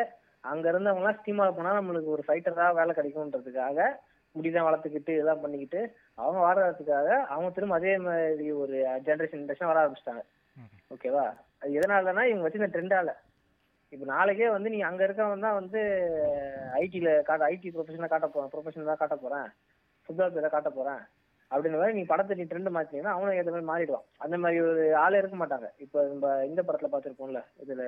அங்க 0.52 0.64
இருந்தவங்க 0.72 1.02
எல்லாம் 1.02 1.18
ஸ்டீமால 1.18 1.52
போனா 1.56 1.72
நம்மளுக்கு 1.78 2.14
ஒரு 2.16 2.22
ஃபைட்டரா 2.26 2.66
வேலை 2.78 2.92
கிடைக்கும்ன்றதுக்காக 2.94 3.88
முடிதான் 4.34 4.66
வளர்த்துக்கிட்டு 4.68 5.12
இதெல்லாம் 5.16 5.42
பண்ணிக்கிட்டு 5.44 5.80
அவங்க 6.22 6.38
வாழறதுக்காக 6.46 7.08
அவங்க 7.32 7.50
திரும்ப 7.56 7.78
அதே 7.80 7.94
மாதிரி 8.06 8.48
ஒரு 8.62 8.76
ஜென்ரேஷன் 9.06 9.40
ஜென்ரேஷன் 9.42 9.70
வர 9.70 9.80
ஆரம்பிச்சிட்டாங்க. 9.82 10.24
ஓகேவா 10.94 11.26
அது 11.60 11.78
எதனாலனா 11.78 12.24
இவங்க 12.30 12.44
வச்சு 12.44 12.62
இந்த 12.62 12.72
ட்ரெண்டால 12.74 13.12
இப்போ 13.92 14.06
நாளைக்கே 14.06 14.48
வந்து 14.48 14.70
நீ 14.70 14.80
அங்க 14.80 15.06
இருக்கவன் 15.06 15.44
தான் 15.46 15.58
வந்து 15.60 15.80
ஐடில 16.80 17.22
காட்ட 17.22 17.44
ஐடி 17.44 17.68
ப்ரொஃபஷனாக 17.74 18.08
காட்ட 18.08 18.26
போறேன். 18.26 18.50
ப்ரொஃபஷனல் 18.50 18.90
தான் 18.92 19.02
காட்ட 19.02 19.16
போறேன். 19.16 19.46
ஃபுட்பால் 20.06 20.32
பிளேயரை 20.32 20.50
காட்ட 20.50 20.70
போறேன். 20.70 21.02
அப்படின்ற 21.50 21.78
மாதிரி 21.78 21.92
நீ 21.92 22.02
படத்தை 22.02 22.36
நீ 22.36 22.42
ட்ரெண்ட் 22.42 22.70
மாத்தினீங்கன்னா 22.76 23.12
அவனும் 23.16 23.36
ஏற்ற 23.36 23.50
மாதிரி 23.50 23.68
மாறிடுவான். 23.70 24.06
அந்த 24.18 24.36
மாதிரி 24.38 24.60
ஒரு 24.60 24.96
ஆளே 24.96 25.18
இருக்க 25.18 25.36
மாட்டாங்க. 25.36 25.68
இப்போ 25.76 25.98
நம்ம 26.08 26.44
இந்த 26.44 26.62
படத்துல 26.62 26.90
பார்த்திருப்போம்ல 26.92 27.42
இதுல 27.62 27.82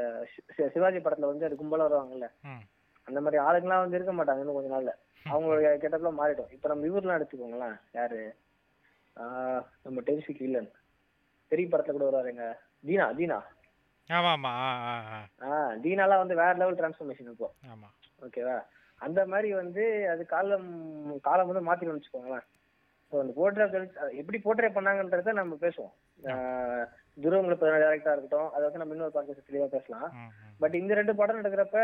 சிவாஜி 0.75 0.99
படத்துல 0.99 1.31
வந்து 1.33 1.47
அது 1.47 1.57
கும்பலா 1.57 1.87
வருவாங்கல்ல. 1.89 2.29
அந்த 3.09 3.21
மாதிரி 3.21 3.39
ஆளுங்கெல்லாம் 3.47 3.85
வந்து 3.85 3.97
இருக்க 3.97 4.13
மாட்டாங்க 4.13 4.39
இன்னும் 4.39 4.55
கொஞ்ச 4.55 4.71
நாள்ல. 4.75 4.93
அவங்களோட 5.27 5.79
கெட்டப்ல 5.85 6.11
மாறிடும். 6.21 6.51
இப்போ 6.51 6.69
நம்ம 6.69 6.87
இவர்லாம் 6.87 7.19
எடுத்துக்கோங்களேன். 7.19 7.77
யாரு? 7.93 8.21
ஆஹ் 9.17 9.63
நம்ம 9.83 10.01
டெரிஃபிக் 10.01 10.39
வில்லன் 10.39 10.71
பெரிய 11.53 11.69
படத்துல 11.69 11.93
கூட 11.93 12.05
வருவாருங்க 12.05 12.47
தீனா 12.87 13.07
தீனா. 13.13 13.39
ஆமா 14.11 14.31
ஆமா 14.35 14.51
ஆ 15.47 15.57
வந்து 16.23 16.35
வேற 16.41 16.53
லெவல் 16.61 16.79
டிரான்ஸ்ஃபர்மேஷன் 16.79 17.33
இப்போ. 17.33 17.49
ஆமா. 17.73 17.89
ஓகேவா 18.27 18.59
அந்த 19.01 19.21
மாதிரி 19.33 19.49
வந்து 19.59 19.83
அது 20.13 20.23
காலம் 20.27 20.69
காலம் 21.27 21.51
வந்து 21.51 21.67
மாத்தின்னு 21.69 21.97
வச்சுக்கோங்களேன். 21.97 22.47
ஸோ 23.13 23.17
அந்த 23.23 23.33
போர்ட்ரே 23.37 23.67
எப்படி 24.21 24.39
போர்ட்ரே 24.45 24.71
பண்ணாங்கன்றத 24.77 25.35
நம்ம 25.41 25.59
பேசுவோம். 25.61 25.93
துருவங்களை 27.25 27.57
டேரக்டா 27.83 28.15
இருக்கட்டும் 28.15 28.51
அதை 28.55 28.63
வந்து 28.67 28.81
நம்ம 28.83 28.95
இன்னொரு 28.97 29.15
பார்க்க 29.17 29.47
தெளிவாக 29.51 29.71
பேசலாம். 29.77 30.09
பட் 30.61 30.75
இந்த 30.81 30.93
ரெண்டு 31.01 31.15
படம் 31.21 31.39
நடக்கிறப்ப 31.41 31.79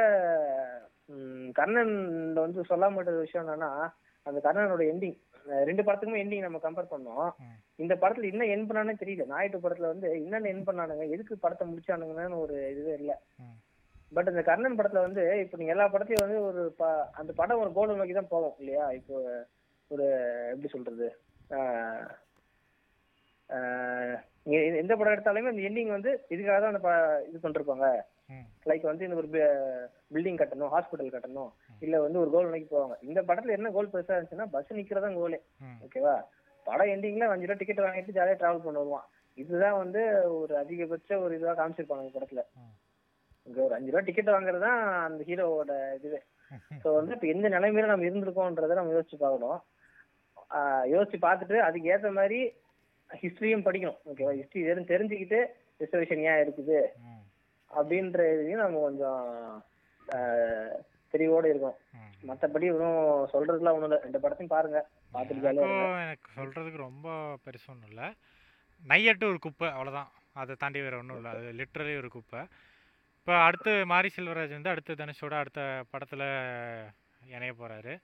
கர்ணன் 1.59 1.94
வந்து 2.38 2.68
சொல்லாம 2.72 2.98
விஷயம் 3.22 3.44
என்னன்னா 3.44 3.70
அந்த 4.26 4.38
கர்ணனோட 4.44 4.82
எண்டிங் 4.92 5.18
ரெண்டு 5.68 5.82
படத்துக்குமே 5.86 6.20
எண்டிங் 6.22 6.46
நம்ம 6.46 6.60
கம்பேர் 6.64 6.92
பண்ணோம். 6.92 7.28
இந்த 7.82 7.94
படத்துல 8.02 8.30
என்ன 8.32 8.46
என் 8.54 8.66
பண்ணானே 8.68 8.94
தெரியல. 9.02 9.26
நாயுடு 9.32 9.58
படத்துல 9.64 9.90
வந்து 9.92 10.08
என்னென்ன 10.24 10.50
என் 10.54 10.66
பண்ணானுங்க? 10.68 11.06
எதுக்கு 11.14 11.42
படத்தை 11.44 11.66
முடிச்சானுங்கன்னு 11.70 12.42
ஒரு 12.44 12.56
இதுவே 12.72 12.94
இல்லை. 13.00 13.16
பட் 14.16 14.30
இந்த 14.32 14.42
கர்ணன் 14.48 14.78
படத்துல 14.78 15.04
வந்து 15.06 15.22
இப்போ 15.44 15.56
நீங்க 15.60 15.74
எல்லா 15.74 15.86
படத்தையும் 15.92 16.24
வந்து 16.24 16.40
ஒரு 16.48 16.62
அந்த 17.20 17.30
படம் 17.40 17.62
ஒரு 17.64 17.70
கோலை 17.78 17.96
நோக்கி 18.00 18.16
தான் 18.18 18.32
போகும் 18.34 18.58
இல்லையா? 18.62 18.84
இப்போ 18.98 19.14
ஒரு 19.90 20.06
எப்படி 20.52 20.70
சொல்றது? 20.74 21.08
எந்த 24.82 24.92
படம் 24.94 25.14
எடுத்தாலுமே 25.14 25.50
அந்த 25.52 25.62
எண்டிங் 25.68 25.96
வந்து 25.96 26.10
இதுக்காக 26.34 26.58
தான் 26.60 26.74
அந்த 26.74 26.92
இது 27.28 27.38
பண்ணிருப்பாங்க. 27.44 27.86
லைக் 28.70 28.84
வந்து 28.90 29.06
இந்த 29.06 29.16
ஒரு 29.22 29.28
பில்டிங் 30.14 30.40
கட்டணும் 30.40 30.72
ஹாஸ்பிட்டல் 30.74 31.14
கட்டணும். 31.14 31.50
இல்ல 31.85 31.97
வந்து 32.05 32.19
ஒரு 32.23 32.31
கோல் 32.35 32.52
நோக்கி 32.52 32.69
போவாங்க. 32.74 32.97
இந்த 33.09 33.20
படத்துல 33.28 33.56
என்ன 33.59 33.70
கோல் 33.77 33.90
பெருசா 33.93 34.15
இருந்துச்சுன்னா 34.16 34.48
பஸ் 34.55 34.78
நிக்கிறதா 34.78 35.11
கோலே. 35.19 35.40
ஓகேவா 35.86 36.15
படம் 36.66 36.93
எண்டிங்ல 36.94 37.27
அஞ்சு 37.32 37.48
ரூபா 37.48 37.59
டிக்கெட் 37.61 37.85
வாங்கிட்டு 37.86 38.16
ஜாலியா 38.19 38.39
டிராவல் 38.40 38.65
பண்ண 38.66 38.78
வருவான் 38.82 39.09
இதுதான் 39.39 39.78
வந்து 39.82 40.01
ஒரு 40.40 40.55
அதிகபட்ச 40.62 41.19
ஒரு 41.24 41.32
இதுவா 41.39 41.55
காமிச்சிருப்பாங்க 41.61 42.05
இந்த 42.05 42.15
படத்துல. 42.16 42.43
இங்க 43.47 43.59
ஒரு 43.66 43.74
அஞ்சு 43.77 43.90
ரூபா 43.93 44.02
டிக்கெட் 44.09 44.35
வாங்குறது 44.35 44.65
தான் 44.69 44.81
அந்த 45.09 45.23
ஹீரோவோட 45.31 45.73
இதுவே. 45.98 46.20
ஸோ 46.82 46.89
வந்து 46.98 47.15
இப்போ 47.16 47.27
எந்த 47.35 47.47
நிலைமையில 47.55 47.90
நம்ம 47.90 48.06
இருந்திருக்கோன்றதை 48.09 48.74
நம்ம 48.78 48.93
யோசிச்சு 48.97 49.19
பார்க்கணும். 49.23 49.61
யோசிச்சு 50.94 51.19
பார்த்துட்டு 51.27 51.56
அதுக்கு 51.66 51.90
ஏத்த 51.94 52.11
மாதிரி 52.19 52.39
ஹிஸ்டரியும் 53.11 53.66
படிக்கணும். 53.66 53.98
ஓகேவா 54.11 54.32
ஹிஸ்டரி 54.39 54.65
எதுவும் 54.66 54.90
தெரிஞ்சுக்கிட்டு 54.93 55.40
ரிசர்வேஷன் 55.82 56.24
ஏன் 56.31 56.43
இருக்குது. 56.44 56.78
அப்படின்ற 57.70 58.27
இதையும் 58.35 58.65
நம்ம 58.65 58.81
கொஞ்சம் 58.86 59.23
தெளிவோட 61.14 61.46
இருக்கணும் 61.48 61.80
ம். 61.94 62.10
மத்தபடி 62.28 62.66
வெறும் 62.70 63.00
சொல்றதுலாம் 63.32 63.76
ஒண்ணும் 63.76 63.88
இல்லை. 63.88 64.00
ரெண்டு 64.02 64.18
படத்தையும் 64.18 64.54
பாருங்க. 64.54 64.78
பார்த்துட்டு 65.12 65.66
எனக்கு 66.04 66.28
சொல்றதுக்கு 66.36 66.80
ரொம்ப 66.80 67.08
பெருசு 67.44 67.68
ஒன்றும் 67.68 67.90
இல்லை. 67.90 68.08
நையட்டு 68.82 69.24
ஒரு 69.24 69.38
குப்பை 69.38 69.68
அவ்வளோதான் 69.70 70.10
அதை 70.34 70.54
தாண்டி 70.56 70.80
வேற 70.80 70.96
ஒன்றும் 70.96 71.18
இல்லை. 71.18 71.32
அது 71.34 71.50
லிட்ரலி 71.52 71.94
ஒரு 71.96 72.08
குப்பை. 72.08 72.40
இப்போ 73.18 73.34
அடுத்து 73.42 73.72
மாரி 73.86 74.08
செல்வராஜ் 74.08 74.50
வந்து 74.50 74.70
அடுத்த 74.70 74.96
தனுஷோட 74.96 75.34
அடுத்த 75.38 75.60
படத்தில் 75.90 76.24
இணைய 77.30 77.52
போகிறாரு 77.52 77.94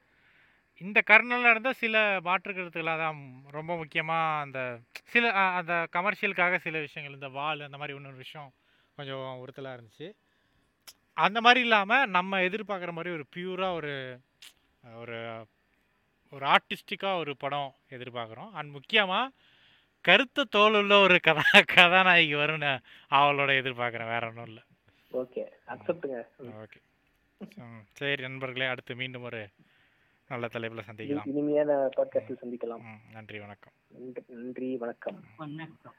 இந்த 0.81 0.99
கர்னலில் 1.03 1.51
இருந்த 1.51 1.71
சில 1.73 1.97
மாற்று 2.21 2.53
கருத்துக்களாக 2.53 2.99
தான் 2.99 3.19
ரொம்ப 3.51 3.73
முக்கியமாக 3.77 4.41
அந்த 4.41 4.61
சில 5.05 5.25
அந்த 5.57 5.75
கமர்ஷியலுக்காக 5.93 6.59
சில 6.59 6.79
விஷயங்கள் 6.79 7.19
இந்த 7.19 7.29
வால் 7.31 7.67
அந்த 7.67 7.79
மாதிரி 7.79 7.97
இன்னொரு 7.97 8.17
விஷயம் 8.17 8.49
கொஞ்சம் 8.99 9.25
உறுத்தலாக 9.43 9.77
இருந்துச்சு. 9.77 10.09
அந்த 11.27 11.39
மாதிரி 11.45 11.61
இல்லாமல் 11.67 12.09
நம்ம 12.17 12.41
எதிர்பார்க்குற 12.49 12.93
மாதிரி 12.97 13.15
ஒரு 13.17 13.25
பியூராக 13.35 13.79
ஒரு 13.79 13.95
ஒரு 15.03 15.19
ஒரு 16.35 16.45
ஆர்டிஸ்டிக்காக 16.55 17.21
ஒரு 17.23 17.33
படம் 17.43 17.71
எதிர்பார்க்குறோம். 17.97 18.53
அண்ட் 18.59 18.71
முக்கியமாக 18.77 19.33
கருத்த 20.05 20.45
தோலுள்ள 20.55 20.93
ஒரு 21.07 21.17
கதா 21.27 21.43
கதாநாயகி 21.75 22.35
வரும்னு 22.43 22.73
அவளோட 23.19 23.51
எதிர்பார்க்குறேன். 23.63 24.13
வேற 24.15 24.23
ஒன்றும் 24.31 24.49
இல்லை. 24.51 24.63
ஓகே 25.23 25.43
அக்செப்டுங்க 25.75 26.19
ஓகே 26.63 26.81
சரி 27.99 28.23
நண்பர்களே 28.23 28.67
அடுத்து 28.73 28.95
மீண்டும் 29.03 29.27
ஒரு 29.29 29.43
நல்ல 30.31 30.49
தலைப்பில் 30.55 30.87
சந்திக்கலாம். 30.89 31.29
இனிமையான 31.33 31.73
பாட்காஸ்டில் 31.97 32.41
சந்திக்கலாம். 32.43 32.85
நன்றி 33.13 33.39
வணக்கம். 33.45 33.75
நன்றி 33.95 34.23
நன்றி 34.35 34.69
வணக்கம். 34.83 35.19
வணக்கம். 35.37 35.97